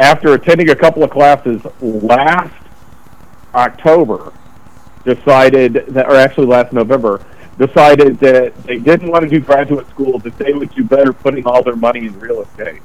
After 0.00 0.32
attending 0.32 0.70
a 0.70 0.74
couple 0.74 1.04
of 1.04 1.10
classes 1.10 1.60
last 1.80 2.54
October, 3.54 4.32
decided 5.04 5.74
that, 5.88 6.06
or 6.06 6.16
actually 6.16 6.46
last 6.46 6.72
November, 6.72 7.24
decided 7.58 8.18
that 8.20 8.56
they 8.64 8.78
didn't 8.78 9.10
want 9.10 9.24
to 9.24 9.28
do 9.28 9.40
graduate 9.40 9.86
school, 9.90 10.18
that 10.20 10.36
they 10.38 10.54
would 10.54 10.74
do 10.74 10.84
better 10.84 11.12
putting 11.12 11.46
all 11.46 11.62
their 11.62 11.76
money 11.76 12.06
in 12.06 12.18
real 12.18 12.40
estate. 12.40 12.80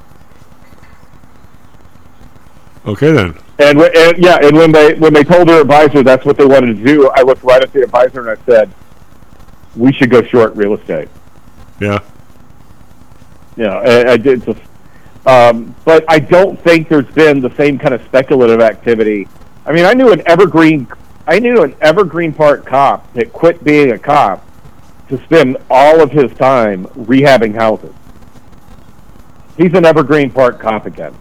Okay 2.85 3.13
then. 3.13 3.33
And, 3.59 3.79
and 3.79 4.17
yeah, 4.17 4.37
and 4.41 4.55
when 4.55 4.73
they 4.73 4.95
when 4.95 5.13
they 5.13 5.23
told 5.23 5.47
their 5.47 5.61
advisor 5.61 6.03
that's 6.03 6.25
what 6.25 6.37
they 6.37 6.45
wanted 6.45 6.77
to 6.77 6.83
do, 6.83 7.09
I 7.15 7.21
looked 7.21 7.43
right 7.43 7.63
at 7.63 7.71
the 7.71 7.81
advisor 7.81 8.29
and 8.29 8.37
I 8.37 8.45
said, 8.45 8.69
"We 9.77 9.93
should 9.93 10.11
go 10.11 10.21
short 10.23 10.53
real 10.55 10.73
estate." 10.73 11.07
Yeah. 11.79 11.99
Yeah, 13.55 13.75
I, 13.75 14.11
I 14.11 14.17
did. 14.17 14.43
Just, 14.43 14.59
um, 15.25 15.75
but 15.85 16.05
I 16.07 16.19
don't 16.19 16.59
think 16.61 16.87
there's 16.89 17.11
been 17.13 17.41
the 17.41 17.53
same 17.55 17.77
kind 17.79 17.93
of 17.93 18.01
speculative 18.05 18.61
activity. 18.61 19.27
I 19.65 19.71
mean, 19.71 19.85
I 19.85 19.93
knew 19.93 20.11
an 20.11 20.21
evergreen, 20.27 20.87
I 21.27 21.39
knew 21.39 21.63
an 21.63 21.75
Evergreen 21.81 22.33
Park 22.33 22.65
cop 22.65 23.11
that 23.13 23.33
quit 23.33 23.63
being 23.63 23.91
a 23.91 23.97
cop 23.97 24.45
to 25.09 25.21
spend 25.23 25.57
all 25.69 26.01
of 26.01 26.11
his 26.11 26.31
time 26.33 26.85
rehabbing 26.87 27.55
houses. 27.55 27.93
He's 29.57 29.73
an 29.73 29.85
Evergreen 29.85 30.29
Park 30.31 30.59
cop 30.59 30.85
again. 30.85 31.15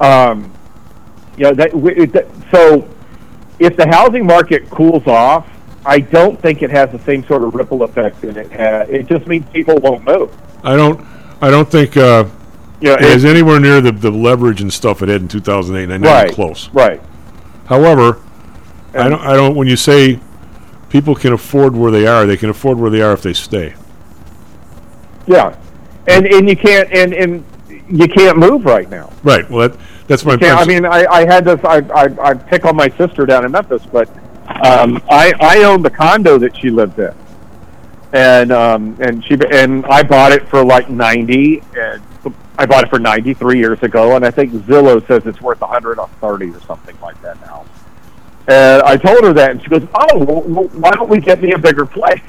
Um, 0.00 0.52
you 1.36 1.44
know, 1.44 1.54
that, 1.54 1.72
that, 2.12 2.28
so 2.50 2.88
if 3.58 3.76
the 3.76 3.86
housing 3.86 4.26
market 4.26 4.70
cools 4.70 5.06
off, 5.06 5.48
I 5.84 6.00
don't 6.00 6.40
think 6.40 6.62
it 6.62 6.70
has 6.70 6.90
the 6.90 6.98
same 7.00 7.24
sort 7.26 7.42
of 7.42 7.54
ripple 7.54 7.82
effect 7.82 8.20
that 8.22 8.36
it 8.36 8.50
had. 8.50 8.88
It 8.88 9.06
just 9.06 9.26
means 9.26 9.44
people 9.50 9.76
won't 9.76 10.04
move. 10.04 10.34
I 10.62 10.76
don't. 10.76 11.04
I 11.42 11.50
don't 11.50 11.70
think 11.70 11.96
uh, 11.96 12.24
Yeah, 12.80 12.94
it 13.00 13.24
it- 13.24 13.28
anywhere 13.28 13.60
near 13.60 13.80
the, 13.80 13.92
the 13.92 14.10
leverage 14.10 14.60
and 14.60 14.72
stuff 14.72 15.02
it 15.02 15.08
had 15.08 15.22
in 15.22 15.28
2008. 15.28 15.90
and 15.94 16.02
Not 16.04 16.10
Right, 16.10 16.32
close. 16.32 16.68
Right. 16.72 17.00
However, 17.66 18.20
I 18.94 19.08
don't. 19.08 19.20
I 19.22 19.32
don't. 19.34 19.54
When 19.56 19.66
you 19.68 19.76
say 19.76 20.20
people 20.90 21.14
can 21.14 21.32
afford 21.32 21.74
where 21.74 21.90
they 21.90 22.06
are, 22.06 22.26
they 22.26 22.36
can 22.36 22.50
afford 22.50 22.78
where 22.78 22.90
they 22.90 23.00
are 23.00 23.12
if 23.12 23.22
they 23.22 23.32
stay. 23.32 23.74
Yeah, 25.26 25.56
and 26.06 26.26
and 26.26 26.48
you 26.48 26.56
can't 26.56 26.92
and 26.92 27.14
and 27.14 27.44
you 27.88 28.06
can't 28.08 28.36
move 28.38 28.64
right 28.64 28.88
now. 28.90 29.10
Right. 29.22 29.48
Well, 29.50 29.68
that 29.70 29.78
that's 30.06 30.24
my. 30.24 30.34
I 30.40 30.64
mean, 30.66 30.84
I, 30.84 31.06
I 31.06 31.24
had 31.24 31.44
this. 31.46 31.58
I, 31.64 31.78
I 31.94 32.30
I 32.30 32.34
pick 32.34 32.66
on 32.66 32.76
my 32.76 32.88
sister 32.90 33.24
down 33.24 33.44
in 33.46 33.52
Memphis, 33.52 33.82
but 33.90 34.08
um, 34.64 35.02
I 35.10 35.32
I 35.40 35.62
own 35.64 35.80
the 35.82 35.90
condo 35.90 36.36
that 36.38 36.54
she 36.56 36.68
lived 36.70 36.98
in, 36.98 37.14
and 38.12 38.52
um 38.52 38.96
and 39.00 39.24
she 39.24 39.38
and 39.50 39.86
I 39.86 40.02
bought 40.02 40.32
it 40.32 40.46
for 40.48 40.62
like 40.62 40.90
ninety, 40.90 41.62
and 41.74 42.02
I 42.58 42.66
bought 42.66 42.84
it 42.84 42.90
for 42.90 42.98
ninety 42.98 43.34
three 43.34 43.58
years 43.58 43.82
ago, 43.82 44.16
and 44.16 44.24
I 44.24 44.30
think 44.30 44.52
Zillow 44.52 45.04
says 45.06 45.26
it's 45.26 45.40
worth 45.40 45.60
a 45.62 45.66
hundred 45.66 45.98
and 45.98 46.10
thirty 46.20 46.50
or 46.50 46.60
something 46.60 46.96
like 47.00 47.20
that 47.22 47.40
now. 47.40 47.64
And 48.46 48.82
I 48.82 48.96
told 48.96 49.24
her 49.24 49.32
that, 49.32 49.50
and 49.52 49.62
she 49.62 49.68
goes, 49.68 49.86
"Oh, 49.94 50.18
well, 50.18 50.68
why 50.68 50.90
don't 50.90 51.08
we 51.08 51.20
get 51.20 51.40
me 51.42 51.52
a 51.52 51.58
bigger 51.58 51.86
place?" 51.86 52.20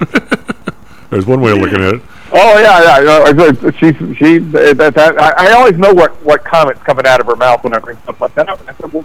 There's 1.10 1.26
one 1.26 1.40
way 1.40 1.52
of 1.52 1.58
looking 1.58 1.80
at 1.80 1.94
it. 1.94 2.02
Oh 2.32 2.58
yeah, 2.58 3.00
yeah. 3.00 3.70
She 3.72 3.92
she 4.14 4.38
that, 4.38 4.94
that 4.94 5.20
I, 5.20 5.48
I 5.48 5.52
always 5.52 5.78
know 5.78 5.92
what 5.92 6.12
what 6.24 6.44
comments 6.44 6.82
coming 6.82 7.06
out 7.06 7.20
of 7.20 7.26
her 7.26 7.36
mouth 7.36 7.62
when 7.62 7.74
I 7.74 7.78
bring 7.78 7.96
stuff 7.98 8.20
like 8.20 8.34
that 8.34 8.48
up. 8.48 8.60
And 8.60 8.70
I 8.70 8.74
said, 8.74 8.92
well, 8.92 9.04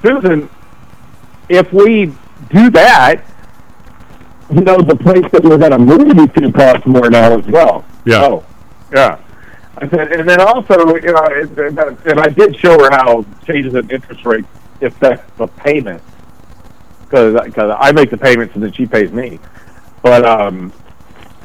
Susan, 0.00 0.48
if 1.48 1.70
we 1.72 2.06
do 2.50 2.70
that, 2.70 3.22
you 4.50 4.60
know, 4.60 4.78
the 4.80 4.96
place 4.96 5.24
that 5.32 5.42
we're 5.42 5.58
going 5.58 5.72
to 5.72 5.78
move 5.78 6.16
you 6.16 6.26
to 6.26 6.52
costs 6.52 6.86
more 6.86 7.10
now 7.10 7.38
as 7.38 7.46
well. 7.46 7.84
Yeah. 8.04 8.24
Oh, 8.24 8.44
yeah. 8.92 9.18
I 9.78 9.88
said, 9.88 10.12
and 10.12 10.28
then 10.28 10.40
also, 10.40 10.94
you 10.96 11.12
know, 11.12 11.24
it- 11.30 11.58
it- 11.58 12.06
and 12.06 12.20
I 12.20 12.28
did 12.28 12.54
show 12.56 12.78
her 12.78 12.90
how 12.90 13.24
changes 13.46 13.74
in 13.74 13.90
interest 13.90 14.24
rates 14.26 14.46
affect 14.82 15.36
the 15.38 15.46
payment 15.46 16.02
because 17.04 17.50
I 17.78 17.92
make 17.92 18.10
the 18.10 18.18
payments 18.18 18.54
and 18.54 18.62
then 18.62 18.72
she 18.72 18.86
pays 18.86 19.10
me. 19.12 19.38
But 20.02 20.24
um, 20.26 20.72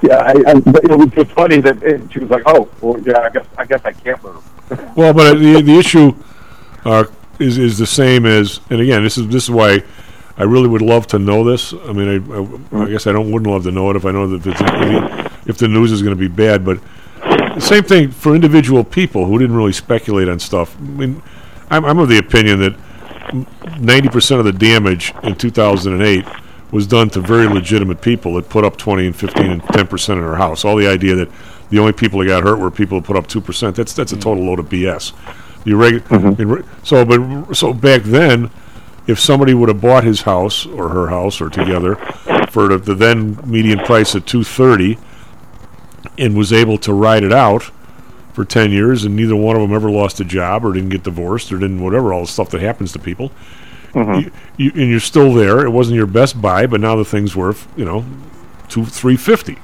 yeah, 0.02 0.18
I, 0.18 0.32
I, 0.48 0.53
but 0.60 0.84
it 0.84 0.95
was 0.98 1.10
just 1.10 1.32
funny 1.32 1.61
that 1.61 1.82
it, 1.84 2.02
she 2.11 2.19
was 2.19 2.30
like, 2.30 2.44
"Oh, 2.45 2.68
well, 2.82 2.99
yeah, 3.02 3.19
I 3.19 3.30
guess 3.30 3.45
I 3.57 3.65
guess 3.65 3.82
I 3.86 3.91
can't 3.94 4.22
move." 4.24 4.44
Well, 4.98 5.14
but 5.14 5.36
the 5.36 5.61
the 5.61 5.78
issue 5.78 6.14
uh, 6.84 7.06
is 7.40 7.57
is 7.57 7.78
the 7.78 7.86
same 7.88 8.26
as, 8.26 8.60
and 8.69 8.82
again, 8.82 9.03
this 9.03 9.18
is 9.18 9.28
this 9.28 9.44
is 9.44 9.52
why 9.52 9.84
I 10.38 10.44
really 10.44 10.68
would 10.68 10.82
love 10.82 11.07
to 11.07 11.19
know 11.19 11.44
this. 11.44 11.74
I 11.74 11.94
mean, 11.94 12.10
I, 12.74 12.78
I, 12.80 12.84
I 12.84 12.90
guess 12.90 13.07
I 13.07 13.11
don't 13.14 13.32
wouldn't 13.32 13.49
love 13.52 13.64
to 13.64 13.72
know 13.72 13.90
it 13.91 13.95
if 13.95 14.06
I 14.06 14.11
know 14.11 14.28
that 14.38 14.45
if, 14.45 15.48
if 15.48 15.57
the 15.57 15.68
news 15.68 15.91
is 15.91 16.02
going 16.02 16.15
to 16.15 16.19
be 16.19 16.28
bad. 16.28 16.65
But 16.65 16.80
the 17.57 17.65
same 17.65 17.84
thing 17.84 18.11
for 18.11 18.35
individual 18.35 18.84
people 18.84 19.25
who 19.25 19.39
didn't 19.39 19.55
really 19.55 19.73
speculate 19.73 20.29
on 20.29 20.38
stuff. 20.39 20.77
I 20.77 20.81
mean, 20.81 21.23
I'm, 21.71 21.85
I'm 21.85 21.97
of 21.97 22.07
the 22.07 22.19
opinion 22.19 22.59
that 22.59 23.79
ninety 23.79 24.09
percent 24.09 24.39
of 24.39 24.45
the 24.45 24.51
damage 24.51 25.11
in 25.23 25.35
2008 25.35 26.25
was 26.71 26.85
done 26.85 27.09
to 27.09 27.19
very 27.19 27.47
legitimate 27.47 28.01
people 28.01 28.35
that 28.35 28.49
put 28.49 28.63
up 28.63 28.77
20 28.77 29.07
and 29.07 29.15
15 29.15 29.45
and 29.51 29.63
10 29.63 29.88
percent 29.88 30.19
in 30.19 30.25
their 30.25 30.35
house. 30.35 30.65
All 30.65 30.75
the 30.75 30.88
idea 30.88 31.15
that 31.15 31.29
the 31.69 31.79
only 31.79 31.93
people 31.93 32.19
that 32.19 32.27
got 32.27 32.43
hurt 32.43 32.59
were 32.59 32.69
people 32.69 32.99
that 32.99 33.07
put 33.07 33.17
up 33.17 33.25
two 33.27 33.41
percent. 33.41 33.75
That's 33.75 33.93
that's 33.93 34.13
a 34.13 34.17
total 34.17 34.45
load 34.45 34.59
of 34.59 34.69
BS. 34.69 35.13
The 35.63 35.71
mm-hmm. 35.71 36.49
re- 36.49 36.63
so, 36.84 37.03
but 37.03 37.55
so 37.55 37.73
back 37.73 38.03
then, 38.03 38.51
if 39.07 39.19
somebody 39.19 39.53
would 39.53 39.69
have 39.69 39.81
bought 39.81 40.03
his 40.03 40.21
house 40.21 40.65
or 40.65 40.89
her 40.89 41.07
house 41.07 41.41
or 41.41 41.49
together 41.49 41.95
for 42.51 42.67
the, 42.67 42.77
the 42.77 42.93
then 42.93 43.39
median 43.43 43.79
price 43.79 44.15
at 44.15 44.27
230 44.27 44.97
and 46.18 46.35
was 46.35 46.52
able 46.52 46.77
to 46.80 46.94
ride 46.94 47.23
it 47.23 47.34
out 47.34 47.72
for 48.34 48.45
10 48.45 48.72
years 48.72 49.03
and 49.03 49.15
neither 49.15 49.35
one 49.35 49.56
of 49.56 49.61
them 49.61 49.73
ever 49.73 49.89
lost 49.89 50.19
a 50.19 50.26
job 50.26 50.64
or 50.64 50.73
didn't 50.73 50.89
get 50.89 51.03
divorced 51.03 51.52
or 51.52 51.57
didn't 51.57 51.81
whatever 51.81 52.14
all 52.14 52.22
the 52.22 52.27
stuff 52.27 52.49
that 52.52 52.61
happens 52.61 52.91
to 52.94 52.99
people. 52.99 53.31
Mm-hmm. 53.94 54.19
You, 54.19 54.31
you, 54.57 54.81
and 54.81 54.91
you're 54.91 54.99
still 54.99 55.34
there. 55.34 55.65
It 55.65 55.72
wasn't 55.72 55.95
your 55.95 56.06
best 56.06 56.41
buy 56.41 56.68
but 56.68 56.80
now 56.80 56.95
the 56.95 57.06
thing's 57.06 57.35
worth 57.35 57.68
you 57.76 57.85
know 57.85 58.06
two 58.69 58.85
350 58.85 59.57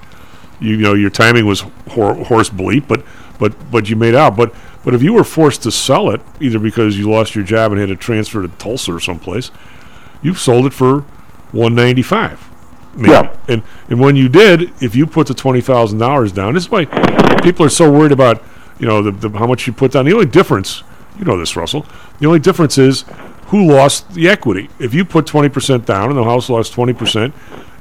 you, 0.59 0.77
know 0.77 0.93
your 0.93 1.09
timing 1.09 1.45
was 1.45 1.61
hor- 1.89 2.15
horse 2.25 2.49
bleep 2.49 2.88
but 2.88 3.03
but 3.39 3.71
but 3.71 3.89
you 3.89 3.95
made 3.95 4.15
out. 4.15 4.35
But 4.35 4.53
but 4.84 4.93
if 4.93 5.03
you 5.03 5.13
were 5.13 5.23
forced 5.23 5.63
to 5.63 5.71
sell 5.71 6.09
it 6.09 6.21
either 6.39 6.59
because 6.59 6.97
you 6.97 7.09
lost 7.09 7.35
your 7.35 7.43
job 7.43 7.71
and 7.71 7.80
had 7.80 7.89
to 7.89 7.95
transfer 7.95 8.41
to 8.41 8.47
Tulsa 8.47 8.93
or 8.93 8.99
someplace 8.99 9.51
you've 10.21 10.39
sold 10.39 10.65
it 10.65 10.73
for 10.73 11.01
195 11.51 12.49
Yeah. 12.97 13.35
and 13.47 13.63
and 13.89 13.99
when 13.99 14.15
you 14.15 14.29
did 14.29 14.71
if 14.81 14.95
you 14.95 15.05
put 15.07 15.27
the 15.27 15.33
$20,000 15.33 16.33
down 16.33 16.53
this 16.53 16.65
is 16.65 16.69
why 16.71 16.85
people 17.41 17.65
are 17.65 17.69
so 17.69 17.91
worried 17.91 18.11
about 18.11 18.43
you 18.79 18.87
know 18.87 19.01
the, 19.01 19.11
the 19.11 19.29
how 19.37 19.47
much 19.47 19.65
you 19.67 19.73
put 19.73 19.91
down 19.91 20.05
the 20.05 20.13
only 20.13 20.25
difference 20.27 20.83
you 21.17 21.25
know 21.25 21.37
this 21.37 21.55
Russell 21.55 21.85
the 22.19 22.27
only 22.27 22.39
difference 22.39 22.77
is 22.77 23.05
who 23.47 23.65
lost 23.71 24.13
the 24.13 24.27
equity 24.29 24.69
if 24.79 24.93
you 24.93 25.05
put 25.05 25.25
20% 25.25 25.85
down 25.85 26.09
and 26.09 26.17
the 26.17 26.23
house 26.23 26.49
lost 26.49 26.73
20% 26.73 27.33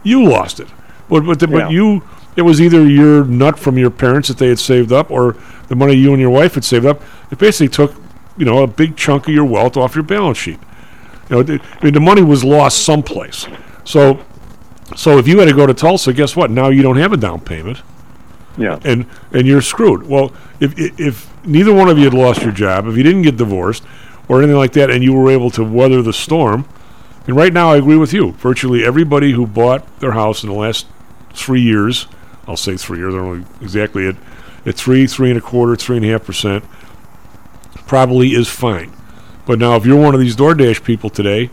you 0.03 0.25
lost 0.25 0.61
it 0.61 0.69
but 1.09 1.21
but, 1.27 1.39
the, 1.41 1.49
Yeah. 1.49 1.59
but 1.65 1.71
you 1.73 2.03
it 2.35 2.43
was 2.43 2.61
either 2.63 2.87
your 2.87 3.25
nut 3.25 3.59
from 3.59 3.77
your 3.77 3.91
parents 3.91 4.29
that 4.29 4.39
they 4.39 4.49
had 4.49 4.59
saved 4.59 4.93
up 4.93 5.11
or 5.11 5.37
the 5.69 5.77
money 5.77 5.95
you 5.95 6.13
and 6.13 6.21
your 6.21 6.31
wife 6.31 6.55
had 6.55 6.65
saved 6.65 6.87
up 6.87 7.03
it 7.31 7.39
basically 7.39 7.69
took 7.69 7.95
you 8.39 8.47
know 8.47 8.63
a 8.63 8.67
big 8.67 8.97
chunk 8.97 9.29
of 9.29 9.35
your 9.35 9.45
wealth 9.45 9.77
off 9.77 9.95
your 9.95 10.05
balance 10.05 10.39
sheet 10.39 10.59
you 11.29 11.37
know, 11.37 11.43
the, 11.43 11.61
I 11.81 11.85
mean, 11.85 11.95
the 11.95 12.01
money 12.01 12.21
was 12.21 12.43
lost 12.45 12.85
someplace. 12.85 13.47
So, 13.85 14.23
so 14.97 15.19
if 15.19 15.27
you 15.29 15.39
had 15.39 15.49
to 15.49 15.55
go 15.55 15.67
to 15.67 15.75
Tulsa, 15.75 16.13
guess 16.13 16.35
what? 16.37 16.51
Now 16.51 16.69
you 16.69 16.83
don't 16.83 16.97
have 16.97 17.13
a 17.13 17.17
down 17.17 17.41
payment, 17.41 17.83
Yeah. 18.57 18.79
and 18.85 19.07
and 19.33 19.47
you're 19.47 19.63
screwed. 19.63 20.07
Well, 20.09 20.33
if 20.61 20.75
if, 20.79 21.31
neither 21.45 21.73
one 21.73 21.89
of 21.89 21.99
you 21.99 22.05
had 22.05 22.15
lost 22.15 22.43
your 22.43 22.53
job, 22.53 22.87
if 22.87 22.97
you 22.97 23.03
didn't 23.03 23.23
get 23.23 23.37
divorced 23.37 23.85
or 24.29 24.39
anything 24.39 24.57
like 24.57 24.73
that, 24.73 24.91
and 24.91 25.03
you 25.03 25.13
were 25.13 25.31
able 25.31 25.51
to 25.51 25.65
weather 25.65 26.03
the 26.03 26.13
storm, 26.13 26.67
and 27.27 27.37
right 27.37 27.53
now 27.53 27.73
I 27.73 27.77
agree 27.77 27.97
with 27.97 28.13
you. 28.13 28.33
Virtually 28.33 28.85
everybody 28.85 29.33
who 29.33 29.47
bought 29.47 29.85
their 30.01 30.13
house 30.13 30.43
in 30.43 30.49
the 30.49 30.55
last 30.55 30.87
three 31.35 31.61
years, 31.63 32.07
I'll 32.47 32.57
say 32.57 32.77
three 32.77 32.99
years. 32.99 33.15
I 33.15 33.19
don't 33.19 33.41
know 33.41 33.47
exactly 33.61 34.07
at 34.09 34.17
at 34.65 34.75
three, 34.77 35.07
three 35.09 35.31
and 35.31 35.39
a 35.39 35.43
quarter, 35.43 35.75
three 35.75 35.97
and 35.97 36.07
a 36.07 36.09
half 36.11 36.25
percent, 36.25 36.65
probably 37.87 38.29
is 38.35 38.49
fine. 38.49 38.93
But 39.45 39.59
now, 39.59 39.75
if 39.77 39.85
you're 39.85 40.01
one 40.01 40.15
of 40.15 40.21
these 40.21 40.37
DoorDash 40.37 40.85
people 40.85 41.11
today, 41.11 41.51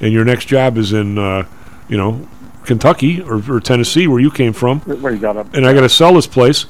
and 0.00 0.12
your 0.12 0.24
next 0.24 0.44
job 0.46 0.76
is 0.78 0.92
in, 0.92 1.18
uh, 1.18 1.46
you 1.88 1.96
know, 1.96 2.28
Kentucky 2.64 3.20
or, 3.22 3.42
or 3.50 3.60
Tennessee, 3.60 4.06
where 4.06 4.20
you 4.20 4.30
came 4.30 4.52
from, 4.52 4.80
Where 4.80 5.12
you 5.12 5.18
got 5.18 5.36
up. 5.36 5.52
and 5.54 5.66
I 5.66 5.72
got 5.72 5.82
to 5.82 5.88
sell 5.88 6.14
this 6.14 6.26
place, 6.26 6.66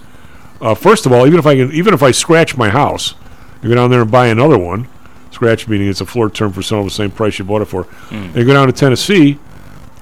uh, 0.61 0.75
first 0.75 1.07
of 1.07 1.12
all, 1.12 1.27
even 1.27 1.39
if 1.39 1.47
I 1.47 1.55
can, 1.57 1.73
even 1.73 1.95
if 1.95 2.03
I 2.03 2.11
scratch 2.11 2.57
my 2.57 2.71
house, 2.71 3.15
you 3.62 3.69
go 3.69 3.75
down 3.75 3.91
there 3.91 4.03
and 4.03 4.11
buy 4.11 4.27
another 4.29 4.59
one. 4.59 4.89
Scratch 5.31 5.66
meaning 5.66 5.89
it's 5.89 6.01
a 6.01 6.07
floor 6.07 6.31
term 6.31 6.53
for 6.53 6.62
selling 6.62 6.85
the 6.85 6.91
same 6.93 7.11
price 7.11 7.39
you 7.39 7.45
bought 7.45 7.61
it 7.62 7.65
for. 7.65 7.87
And 8.11 8.35
you 8.37 8.45
go 8.45 8.53
down 8.53 8.66
to 8.69 8.73
Tennessee. 8.73 9.39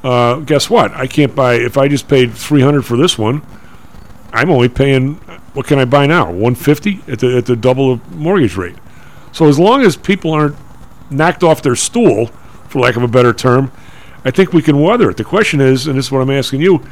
Uh, 0.04 0.40
guess 0.40 0.68
what? 0.68 0.92
I 0.92 1.06
can't 1.06 1.34
buy 1.34 1.54
if 1.54 1.78
I 1.78 1.88
just 1.88 2.06
paid 2.08 2.32
three 2.34 2.60
hundred 2.60 2.82
for 2.82 2.96
this 2.96 3.16
one. 3.16 3.40
I'm 4.32 4.50
only 4.50 4.68
paying. 4.68 5.14
What 5.54 5.66
can 5.66 5.78
I 5.78 5.84
buy 5.86 6.06
now? 6.06 6.30
One 6.30 6.54
fifty 6.54 7.00
at 7.08 7.20
the 7.20 7.36
at 7.38 7.46
the 7.46 7.56
double 7.56 7.92
of 7.92 8.14
mortgage 8.14 8.56
rate. 8.56 8.76
So 9.32 9.48
as 9.48 9.58
long 9.58 9.82
as 9.82 9.96
people 9.96 10.32
aren't 10.32 10.56
knocked 11.10 11.42
off 11.42 11.62
their 11.62 11.76
stool, 11.76 12.26
for 12.68 12.80
lack 12.80 12.96
of 12.96 13.02
a 13.02 13.08
better 13.08 13.32
term, 13.32 13.70
I 14.24 14.30
think 14.30 14.52
we 14.52 14.62
can 14.62 14.80
weather 14.80 15.10
it. 15.10 15.16
The 15.16 15.24
question 15.24 15.60
is, 15.60 15.86
and 15.86 15.98
this 15.98 16.06
is 16.06 16.12
what 16.12 16.20
I'm 16.20 16.30
asking 16.30 16.60
you: 16.60 16.82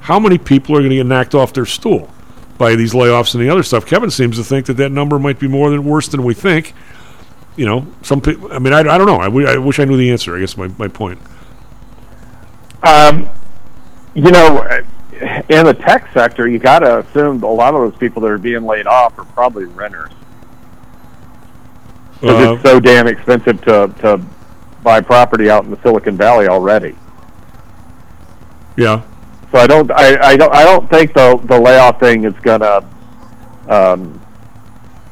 How 0.00 0.18
many 0.18 0.38
people 0.38 0.76
are 0.76 0.80
going 0.80 0.90
to 0.90 0.96
get 0.96 1.06
knocked 1.06 1.34
off 1.34 1.52
their 1.52 1.66
stool 1.66 2.10
by 2.58 2.74
these 2.74 2.92
layoffs 2.92 3.34
and 3.34 3.42
the 3.42 3.48
other 3.48 3.62
stuff? 3.62 3.86
Kevin 3.86 4.10
seems 4.10 4.36
to 4.36 4.44
think 4.44 4.66
that 4.66 4.74
that 4.74 4.90
number 4.90 5.18
might 5.18 5.38
be 5.38 5.48
more 5.48 5.70
than 5.70 5.84
worse 5.84 6.08
than 6.08 6.24
we 6.24 6.34
think. 6.34 6.74
You 7.56 7.66
know, 7.66 7.86
some 8.02 8.20
people. 8.20 8.52
I 8.52 8.58
mean, 8.58 8.72
I, 8.72 8.80
I 8.80 8.98
don't 8.98 9.06
know. 9.06 9.18
I, 9.18 9.24
w- 9.26 9.46
I 9.46 9.56
wish 9.58 9.78
I 9.78 9.84
knew 9.84 9.96
the 9.96 10.10
answer. 10.10 10.36
I 10.36 10.40
guess 10.40 10.56
my, 10.56 10.68
my 10.78 10.88
point. 10.88 11.20
Um, 12.82 13.28
you 14.14 14.30
know, 14.30 14.82
in 15.48 15.66
the 15.66 15.74
tech 15.74 16.10
sector, 16.14 16.48
you 16.48 16.58
got 16.58 16.78
to 16.80 17.00
assume 17.00 17.42
a 17.42 17.46
lot 17.52 17.74
of 17.74 17.80
those 17.90 17.98
people 17.98 18.22
that 18.22 18.28
are 18.30 18.38
being 18.38 18.64
laid 18.64 18.86
off 18.86 19.18
are 19.18 19.24
probably 19.26 19.64
renters. 19.66 20.10
Because 22.20 22.46
Uh, 22.46 22.52
it's 22.54 22.62
so 22.62 22.80
damn 22.80 23.06
expensive 23.06 23.60
to, 23.62 23.92
to 24.00 24.20
buy 24.82 25.00
property 25.00 25.50
out 25.50 25.64
in 25.64 25.70
the 25.70 25.80
Silicon 25.82 26.16
Valley 26.16 26.48
already. 26.48 26.94
Yeah. 28.76 29.02
So 29.52 29.58
I 29.58 29.66
don't, 29.66 29.90
I, 29.90 30.18
I 30.20 30.36
don't, 30.36 30.54
I 30.54 30.64
don't 30.64 30.88
think 30.88 31.12
the 31.12 31.40
the 31.44 31.58
layoff 31.58 31.98
thing 31.98 32.24
is 32.24 32.34
gonna 32.42 32.88
um, 33.68 34.20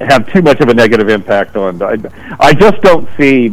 have 0.00 0.30
too 0.32 0.42
much 0.42 0.60
of 0.60 0.68
a 0.68 0.74
negative 0.74 1.08
impact 1.08 1.56
on. 1.56 1.82
I, 1.82 1.96
I 2.38 2.54
just 2.54 2.80
don't 2.82 3.08
see 3.16 3.48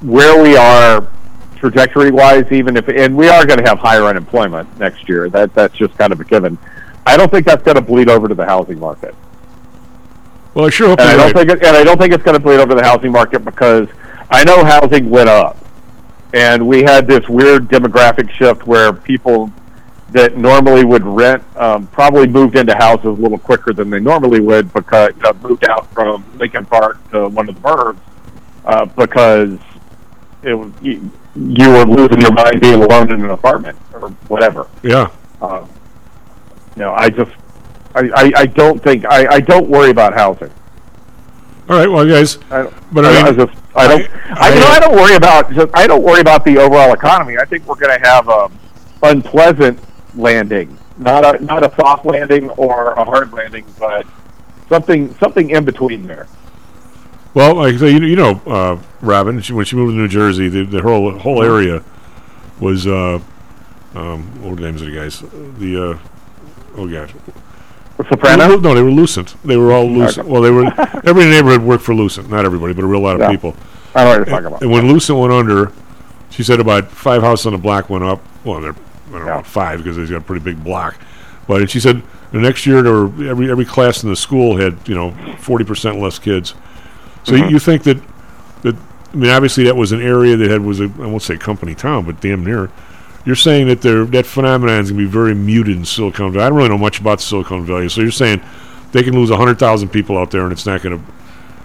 where 0.00 0.42
we 0.42 0.56
are 0.56 1.08
trajectory 1.56 2.10
wise. 2.10 2.50
Even 2.50 2.76
if, 2.76 2.88
and 2.88 3.16
we 3.16 3.28
are 3.28 3.46
going 3.46 3.58
to 3.58 3.64
have 3.66 3.78
higher 3.78 4.04
unemployment 4.04 4.78
next 4.78 5.08
year. 5.08 5.28
That 5.28 5.54
that's 5.54 5.74
just 5.76 5.96
kind 5.98 6.12
of 6.12 6.20
a 6.20 6.24
given. 6.24 6.58
I 7.06 7.16
don't 7.16 7.30
think 7.30 7.46
that's 7.46 7.62
going 7.62 7.76
to 7.76 7.82
bleed 7.82 8.08
over 8.08 8.28
to 8.28 8.34
the 8.34 8.46
housing 8.46 8.78
market. 8.78 9.14
Well, 10.54 10.66
I 10.66 10.70
sure 10.70 10.88
hope 10.88 11.00
And 11.00 11.08
I 11.08 11.16
don't 11.16 11.34
right. 11.34 11.48
think, 11.48 11.50
it, 11.50 11.66
and 11.66 11.76
I 11.76 11.84
don't 11.84 11.98
think 11.98 12.14
it's 12.14 12.22
going 12.22 12.36
to 12.36 12.42
bleed 12.42 12.56
over 12.60 12.70
to 12.70 12.74
the 12.76 12.84
housing 12.84 13.12
market 13.12 13.44
because 13.44 13.88
I 14.34 14.42
know 14.42 14.64
housing 14.64 15.10
went 15.10 15.28
up, 15.28 15.56
and 16.32 16.66
we 16.66 16.82
had 16.82 17.06
this 17.06 17.28
weird 17.28 17.68
demographic 17.68 18.28
shift 18.32 18.66
where 18.66 18.92
people 18.92 19.52
that 20.10 20.36
normally 20.36 20.84
would 20.84 21.04
rent 21.04 21.44
um, 21.56 21.86
probably 21.86 22.26
moved 22.26 22.56
into 22.56 22.74
houses 22.74 23.06
a 23.06 23.10
little 23.10 23.38
quicker 23.38 23.72
than 23.72 23.90
they 23.90 24.00
normally 24.00 24.40
would 24.40 24.72
because 24.72 25.12
uh, 25.24 25.32
moved 25.34 25.64
out 25.68 25.86
from 25.92 26.24
Lincoln 26.36 26.66
Park 26.66 26.98
to 27.12 27.28
one 27.28 27.48
of 27.48 27.54
the 27.54 27.60
burbs 27.60 27.98
uh, 28.64 28.84
because 28.86 29.56
it 30.42 30.54
was, 30.54 30.72
you, 30.82 31.12
you 31.36 31.68
were 31.70 31.84
losing 31.84 32.20
your 32.20 32.32
mind 32.32 32.60
being 32.60 32.82
alone 32.82 33.12
in 33.12 33.24
an 33.24 33.30
apartment 33.30 33.78
or 33.92 34.08
whatever. 34.26 34.66
Yeah. 34.82 35.10
Uh, 35.40 35.64
you 36.74 36.82
know, 36.82 36.92
I 36.92 37.08
just 37.08 37.30
I, 37.94 38.10
I, 38.16 38.32
I 38.36 38.46
don't 38.46 38.82
think 38.82 39.04
I, 39.04 39.34
I 39.34 39.40
don't 39.40 39.68
worry 39.68 39.90
about 39.90 40.12
housing. 40.12 40.50
All 41.68 41.78
right, 41.78 41.88
well, 41.88 42.04
guys. 42.04 42.38
I, 42.50 42.68
but 42.90 43.04
I, 43.04 43.20
I, 43.20 43.28
I 43.28 43.32
just 43.32 43.63
I 43.76 43.88
don't 43.88 44.10
I, 44.38 44.54
you 44.54 44.60
know 44.60 44.66
I 44.66 44.80
don't 44.80 44.94
worry 44.94 45.16
about 45.16 45.52
just 45.52 45.70
I 45.74 45.86
don't 45.86 46.02
worry 46.02 46.20
about 46.20 46.44
the 46.44 46.58
overall 46.58 46.92
economy. 46.92 47.38
I 47.38 47.44
think 47.44 47.66
we're 47.66 47.74
going 47.74 47.98
to 47.98 48.06
have 48.06 48.28
a 48.28 48.50
unpleasant 49.02 49.78
landing, 50.14 50.78
not 50.98 51.24
a 51.24 51.44
not 51.44 51.64
a 51.64 51.74
soft 51.76 52.06
landing 52.06 52.50
or 52.50 52.92
a 52.92 53.04
hard 53.04 53.32
landing, 53.32 53.64
but 53.78 54.06
something 54.68 55.14
something 55.14 55.50
in 55.50 55.64
between 55.64 56.06
there. 56.06 56.28
Well, 57.34 57.56
like 57.56 57.74
I 57.74 57.78
say, 57.78 57.90
you, 57.90 57.98
you 58.04 58.14
know, 58.14 58.40
uh, 58.46 58.80
Robin, 59.00 59.40
she, 59.40 59.52
when 59.52 59.64
she 59.64 59.74
moved 59.74 59.92
to 59.92 59.96
New 59.96 60.06
Jersey, 60.06 60.48
the, 60.48 60.64
the 60.64 60.82
whole 60.82 61.18
whole 61.18 61.42
area 61.42 61.82
was 62.60 62.86
uh, 62.86 63.18
um, 63.94 64.42
what 64.42 64.50
were 64.50 64.56
the 64.56 64.62
names 64.62 64.82
of 64.82 64.88
the 64.88 64.94
guys? 64.94 65.20
The 65.58 65.90
uh, 65.90 65.98
oh 66.76 66.88
god, 66.88 67.12
Soprano? 68.08 68.56
No, 68.58 68.74
they 68.74 68.82
were 68.82 68.90
Lucent. 68.90 69.34
They 69.44 69.56
were 69.56 69.72
all 69.72 69.86
Lucent. 69.88 70.26
Well, 70.26 70.42
they 70.42 70.50
were 70.50 70.64
everybody 70.78 71.10
in 71.10 71.16
the 71.16 71.36
neighborhood 71.36 71.62
worked 71.62 71.84
for 71.84 71.94
Lucent. 71.94 72.28
Not 72.28 72.44
everybody, 72.44 72.72
but 72.74 72.84
a 72.84 72.86
real 72.86 73.00
lot 73.00 73.14
of 73.16 73.20
Yeah. 73.20 73.30
people. 73.30 73.54
I 73.94 74.02
know 74.04 74.10
what 74.10 74.16
you're 74.16 74.24
talking 74.26 74.46
about. 74.46 74.62
And 74.62 74.70
when 74.72 74.88
Lucent 74.88 75.18
went 75.18 75.32
under, 75.32 75.70
she 76.30 76.42
said 76.42 76.58
about 76.60 76.90
five 76.90 77.22
houses 77.22 77.46
on 77.46 77.52
the 77.52 77.58
block 77.58 77.88
went 77.88 78.02
up. 78.04 78.20
Well, 78.44 78.60
they're 78.60 78.72
I 78.72 79.12
don't 79.12 79.20
know 79.26 79.32
about 79.32 79.46
five 79.46 79.78
because 79.78 79.96
they've 79.96 80.10
got 80.10 80.16
a 80.16 80.20
pretty 80.20 80.44
big 80.44 80.62
block. 80.64 80.96
But 81.46 81.60
and 81.60 81.70
she 81.70 81.78
said 81.78 82.02
the 82.32 82.38
next 82.40 82.66
year, 82.66 82.82
there 82.82 82.92
were, 82.92 83.28
every 83.28 83.50
every 83.50 83.64
class 83.64 84.02
in 84.02 84.08
the 84.10 84.16
school 84.16 84.56
had 84.56 84.76
you 84.88 84.94
know 84.94 85.12
forty 85.38 85.64
percent 85.64 86.00
less 86.00 86.18
kids. 86.18 86.54
So 87.22 87.34
you, 87.36 87.44
Mhm. 87.44 87.50
you 87.50 87.58
think 87.60 87.82
that 87.84 87.98
that 88.62 88.74
I 89.12 89.16
mean, 89.16 89.30
obviously 89.30 89.64
that 89.64 89.76
was 89.76 89.92
an 89.92 90.02
area 90.02 90.36
that 90.36 90.50
had 90.50 90.62
was 90.62 90.80
a 90.80 90.84
I 91.00 91.06
won't 91.06 91.22
say 91.22 91.36
company 91.36 91.74
town, 91.76 92.04
but 92.04 92.20
damn 92.20 92.44
near. 92.44 92.70
You're 93.24 93.36
saying 93.36 93.68
that 93.68 93.80
that 93.80 94.26
phenomenon 94.26 94.80
is 94.80 94.90
going 94.90 95.02
to 95.02 95.06
be 95.06 95.10
very 95.10 95.34
muted 95.34 95.76
in 95.76 95.84
Silicon 95.84 96.32
Valley. 96.32 96.44
I 96.44 96.48
don't 96.50 96.58
really 96.58 96.68
know 96.68 96.78
much 96.78 97.00
about 97.00 97.20
Silicon 97.20 97.64
Valley, 97.64 97.88
so 97.88 98.02
you're 98.02 98.10
saying 98.10 98.42
they 98.92 99.02
can 99.02 99.14
lose 99.14 99.30
hundred 99.30 99.58
thousand 99.58 99.88
people 99.88 100.18
out 100.18 100.30
there, 100.30 100.42
and 100.42 100.52
it's 100.52 100.66
not 100.66 100.82
going 100.82 100.98
to 100.98 101.12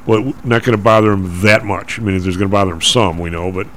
well, 0.06 0.34
not 0.44 0.64
going 0.64 0.78
to 0.78 0.82
bother 0.82 1.12
them 1.12 1.42
that 1.42 1.66
much. 1.66 2.00
I 2.00 2.02
mean, 2.02 2.18
there's 2.20 2.38
going 2.38 2.50
to 2.50 2.52
bother 2.52 2.72
them 2.72 2.82
some, 2.82 3.20
we 3.20 3.30
know, 3.30 3.52
but 3.52 3.68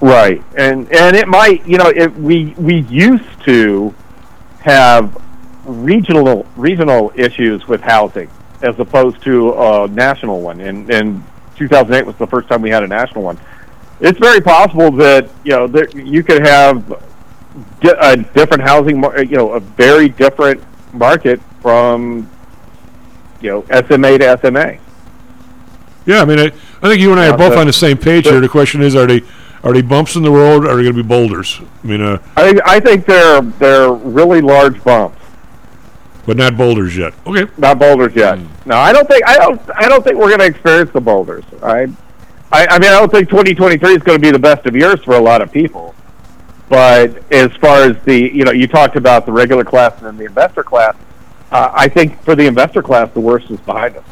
Right, 0.00 0.42
and 0.56 0.92
and 0.92 1.16
it 1.16 1.28
might, 1.28 1.66
you 1.66 1.78
know, 1.78 1.86
it, 1.88 2.14
we 2.16 2.54
we 2.58 2.80
used 2.82 3.42
to 3.44 3.94
have 4.60 5.16
regional 5.64 6.46
regional 6.56 7.10
issues 7.14 7.66
with 7.66 7.80
housing 7.80 8.28
as 8.60 8.78
opposed 8.78 9.22
to 9.22 9.54
a 9.54 9.88
national 9.88 10.40
one. 10.40 10.60
And 10.60 10.90
and 10.90 11.24
2008 11.56 12.04
was 12.04 12.16
the 12.16 12.26
first 12.26 12.48
time 12.48 12.60
we 12.60 12.70
had 12.70 12.82
a 12.82 12.86
national 12.86 13.22
one. 13.22 13.38
It's 14.00 14.18
very 14.18 14.40
possible 14.40 14.90
that 14.92 15.30
you 15.44 15.52
know 15.52 15.66
you 15.94 16.22
could 16.22 16.44
have 16.46 17.02
a 17.82 18.16
different 18.16 18.62
housing, 18.62 19.00
mar- 19.00 19.22
you 19.22 19.36
know, 19.36 19.52
a 19.52 19.60
very 19.60 20.08
different 20.08 20.62
market 20.92 21.40
from 21.60 22.30
you 23.40 23.50
know 23.50 23.82
SMA 23.86 24.18
to 24.18 24.38
SMA. 24.40 24.78
Yeah, 26.06 26.20
I 26.20 26.24
mean, 26.24 26.38
I, 26.38 26.46
I 26.82 26.88
think 26.88 27.00
you 27.00 27.12
and 27.12 27.20
I 27.20 27.28
are 27.28 27.38
both 27.38 27.56
on 27.56 27.66
the 27.66 27.72
same 27.72 27.96
page 27.96 28.26
here. 28.26 28.40
The 28.40 28.48
question 28.48 28.82
is, 28.82 28.94
are 28.94 29.06
they 29.06 29.22
are 29.62 29.72
they 29.72 29.82
bumps 29.82 30.16
in 30.16 30.22
the 30.22 30.30
road? 30.30 30.64
Or 30.64 30.70
are 30.70 30.76
they 30.76 30.82
going 30.82 30.96
to 30.96 31.02
be 31.02 31.08
boulders? 31.08 31.60
I 31.82 31.86
mean, 31.86 32.02
uh, 32.02 32.18
I 32.36 32.60
I 32.64 32.80
think 32.80 33.06
they're 33.06 33.40
they're 33.40 33.92
really 33.92 34.40
large 34.40 34.82
bumps, 34.84 35.20
but 36.26 36.36
not 36.36 36.56
boulders 36.56 36.96
yet. 36.96 37.14
Okay. 37.26 37.50
not 37.56 37.78
boulders 37.78 38.14
yet. 38.14 38.38
No, 38.66 38.76
I 38.76 38.92
don't 38.92 39.08
think 39.08 39.26
I 39.26 39.36
don't 39.36 39.60
I 39.74 39.88
don't 39.88 40.04
think 40.04 40.16
we're 40.16 40.28
going 40.28 40.40
to 40.40 40.46
experience 40.46 40.90
the 40.92 41.00
boulders. 41.00 41.44
I, 41.62 41.86
I 42.52 42.66
I 42.66 42.78
mean 42.78 42.90
I 42.90 42.98
don't 43.00 43.10
think 43.10 43.28
2023 43.30 43.94
is 43.94 44.02
going 44.02 44.18
to 44.18 44.22
be 44.22 44.30
the 44.30 44.38
best 44.38 44.66
of 44.66 44.76
years 44.76 45.02
for 45.02 45.14
a 45.14 45.20
lot 45.20 45.40
of 45.40 45.50
people. 45.50 45.94
But 46.68 47.30
as 47.32 47.52
far 47.56 47.82
as 47.82 48.02
the 48.04 48.18
you 48.32 48.44
know 48.44 48.50
you 48.52 48.66
talked 48.66 48.96
about 48.96 49.26
the 49.26 49.32
regular 49.32 49.64
class 49.64 49.96
and 49.98 50.06
then 50.06 50.16
the 50.16 50.24
investor 50.24 50.62
class, 50.62 50.96
uh, 51.52 51.70
I 51.74 51.88
think 51.88 52.20
for 52.22 52.34
the 52.34 52.46
investor 52.46 52.82
class 52.82 53.10
the 53.12 53.20
worst 53.20 53.50
is 53.50 53.60
behind 53.60 53.96
us. 53.96 54.04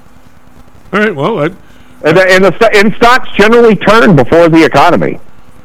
All 0.93 1.01
right. 1.01 1.15
Well, 1.15 1.39
I, 1.39 1.45
And 2.05 2.17
the, 2.17 2.27
and 2.29 2.45
the 2.45 2.55
sto- 2.57 2.69
and 2.79 2.95
stocks 2.95 3.31
generally 3.37 3.75
turn 3.77 4.15
before 4.17 4.49
the 4.51 4.63
economy. 4.65 5.19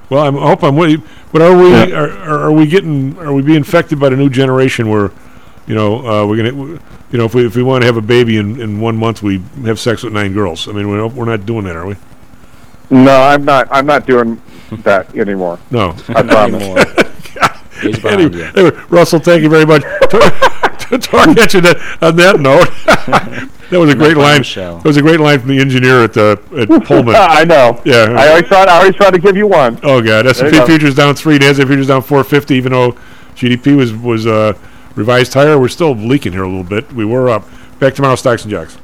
well, 0.09 0.25
I'm, 0.25 0.37
I 0.37 0.47
hope 0.47 0.63
I'm 0.63 0.77
with 0.77 0.91
you. 0.91 1.01
But 1.33 1.41
are 1.41 1.57
we 1.57 1.73
are, 1.93 2.09
are, 2.09 2.39
are 2.45 2.51
we 2.53 2.65
getting 2.67 3.17
are 3.19 3.33
we 3.33 3.41
being 3.41 3.57
infected 3.57 3.99
by 3.99 4.07
the 4.09 4.15
new 4.15 4.29
generation 4.29 4.87
where, 4.89 5.11
you 5.67 5.75
know, 5.75 5.97
uh, 6.07 6.25
we're 6.25 6.37
gonna, 6.37 6.79
you 7.11 7.17
know, 7.17 7.25
if 7.25 7.35
we 7.35 7.45
if 7.45 7.55
we 7.57 7.63
want 7.63 7.81
to 7.81 7.85
have 7.85 7.97
a 7.97 8.01
baby 8.01 8.37
in, 8.37 8.61
in 8.61 8.79
one 8.79 8.95
month, 8.95 9.21
we 9.21 9.39
have 9.65 9.77
sex 9.77 10.03
with 10.03 10.13
nine 10.13 10.33
girls. 10.33 10.69
I 10.69 10.71
mean, 10.71 10.87
we're 10.89 11.05
we're 11.07 11.25
not 11.25 11.45
doing 11.45 11.65
that, 11.65 11.75
are 11.75 11.85
we? 11.85 11.95
No, 12.89 13.21
I'm 13.21 13.43
not. 13.43 13.67
I'm 13.69 13.85
not 13.85 14.07
doing 14.07 14.41
that 14.83 15.15
anymore. 15.15 15.59
No, 15.71 15.95
I 16.09 16.23
promise. 16.23 16.63
anyway, 18.05 18.51
anyway, 18.55 18.83
Russell, 18.89 19.19
thank 19.19 19.43
you 19.43 19.49
very 19.49 19.65
much. 19.65 19.83
to 20.89 20.97
target 20.97 21.53
you 21.53 21.61
that, 21.61 21.77
on 22.01 22.15
that 22.15 22.39
note, 22.39 22.69
that 23.69 23.79
was 23.79 23.91
a 23.91 23.95
great 23.95 24.17
line. 24.17 24.41
That 24.41 24.85
was 24.85 24.97
a 24.97 25.01
great 25.01 25.19
line 25.19 25.39
from 25.39 25.49
the 25.49 25.59
engineer 25.59 26.03
at 26.03 26.17
uh, 26.17 26.37
at 26.57 26.67
Pullman. 26.85 27.15
I 27.15 27.43
know. 27.43 27.81
Yeah, 27.85 28.15
I 28.17 28.29
always 28.29 28.45
try. 28.45 28.63
I 28.63 28.77
always 28.77 28.95
try 28.95 29.11
to 29.11 29.19
give 29.19 29.35
you 29.35 29.47
one. 29.47 29.79
Oh 29.83 30.01
god, 30.01 30.27
S 30.27 30.39
and 30.39 30.47
There 30.47 30.55
you 30.55 30.61
P 30.61 30.65
go. 30.65 30.65
futures 30.65 30.95
down 30.95 31.15
three, 31.15 31.37
Nasdaq 31.37 31.67
futures 31.67 31.87
down 31.87 32.01
four 32.01 32.23
fifty. 32.23 32.55
Even 32.55 32.71
though 32.71 32.91
GDP 33.35 33.75
was 33.75 33.93
was 33.93 34.27
uh, 34.27 34.53
revised 34.95 35.33
higher, 35.33 35.59
we're 35.59 35.67
still 35.67 35.93
leaking 35.93 36.31
here 36.33 36.43
a 36.43 36.49
little 36.49 36.63
bit. 36.63 36.91
We 36.93 37.05
were 37.05 37.29
up. 37.29 37.47
Back 37.79 37.93
tomorrow, 37.93 38.15
stocks 38.15 38.43
and 38.43 38.51
jocks. 38.51 38.77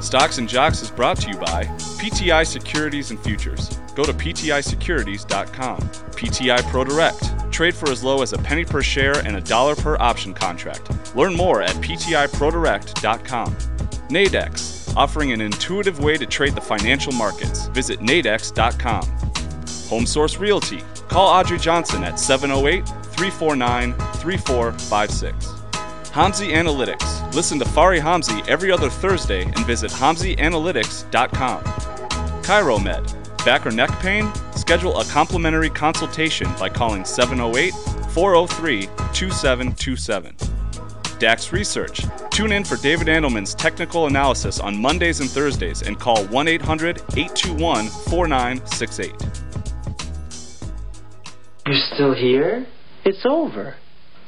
Stocks 0.00 0.38
and 0.38 0.48
Jocks 0.48 0.82
is 0.82 0.90
brought 0.90 1.16
to 1.18 1.30
you 1.30 1.36
by 1.38 1.64
PTI 1.64 2.46
Securities 2.46 3.10
and 3.10 3.20
Futures. 3.20 3.78
Go 3.94 4.04
to 4.04 4.12
PTIsecurities.com. 4.12 5.78
PTI 5.78 6.62
Pro 6.70 6.84
Direct. 6.84 7.52
Trade 7.52 7.74
for 7.74 7.90
as 7.90 8.02
low 8.02 8.22
as 8.22 8.32
a 8.32 8.38
penny 8.38 8.64
per 8.64 8.82
share 8.82 9.18
and 9.26 9.36
a 9.36 9.40
dollar 9.40 9.76
per 9.76 9.96
option 9.98 10.32
contract. 10.32 10.90
Learn 11.14 11.34
more 11.34 11.62
at 11.62 11.76
PTIProDirect.com. 11.76 13.54
Nadex, 14.08 14.96
offering 14.96 15.32
an 15.32 15.40
intuitive 15.40 16.00
way 16.00 16.16
to 16.16 16.26
trade 16.26 16.54
the 16.54 16.60
financial 16.60 17.12
markets. 17.12 17.66
Visit 17.68 18.00
nadex.com. 18.00 19.04
Home 19.88 20.06
Source 20.06 20.38
Realty. 20.38 20.82
Call 21.08 21.28
Audrey 21.28 21.58
Johnson 21.58 22.04
at 22.04 22.18
708 22.18 22.86
349 22.86 23.92
3456. 23.92 25.46
Hamzei 26.12 26.52
Analytics. 26.52 27.34
Listen 27.34 27.58
to 27.58 27.64
Fari 27.64 28.00
Hamzei 28.00 28.46
every 28.48 28.70
other 28.70 28.90
Thursday 28.90 29.44
and 29.44 29.66
visit 29.66 29.90
HamzeiAnalytics.com. 29.90 31.64
ChiroMed. 32.42 33.21
Back 33.44 33.66
or 33.66 33.72
neck 33.72 33.90
pain? 33.98 34.32
Schedule 34.54 35.00
a 35.00 35.04
complimentary 35.06 35.68
consultation 35.68 36.48
by 36.60 36.68
calling 36.68 37.04
708 37.04 37.72
403 38.12 38.82
2727. 39.12 40.36
DAX 41.18 41.52
Research. 41.52 42.04
Tune 42.30 42.52
in 42.52 42.62
for 42.62 42.76
David 42.76 43.08
Andelman's 43.08 43.54
technical 43.54 44.06
analysis 44.06 44.60
on 44.60 44.80
Mondays 44.80 45.18
and 45.18 45.28
Thursdays 45.28 45.82
and 45.82 45.98
call 45.98 46.24
1 46.26 46.48
800 46.48 46.98
821 47.16 47.88
4968. 47.88 49.12
You're 51.66 51.74
still 51.94 52.14
here? 52.14 52.66
It's 53.04 53.24
over. 53.24 53.74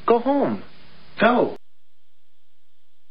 Go 0.05 0.19
home. 0.19 0.63
Go. 1.21 1.55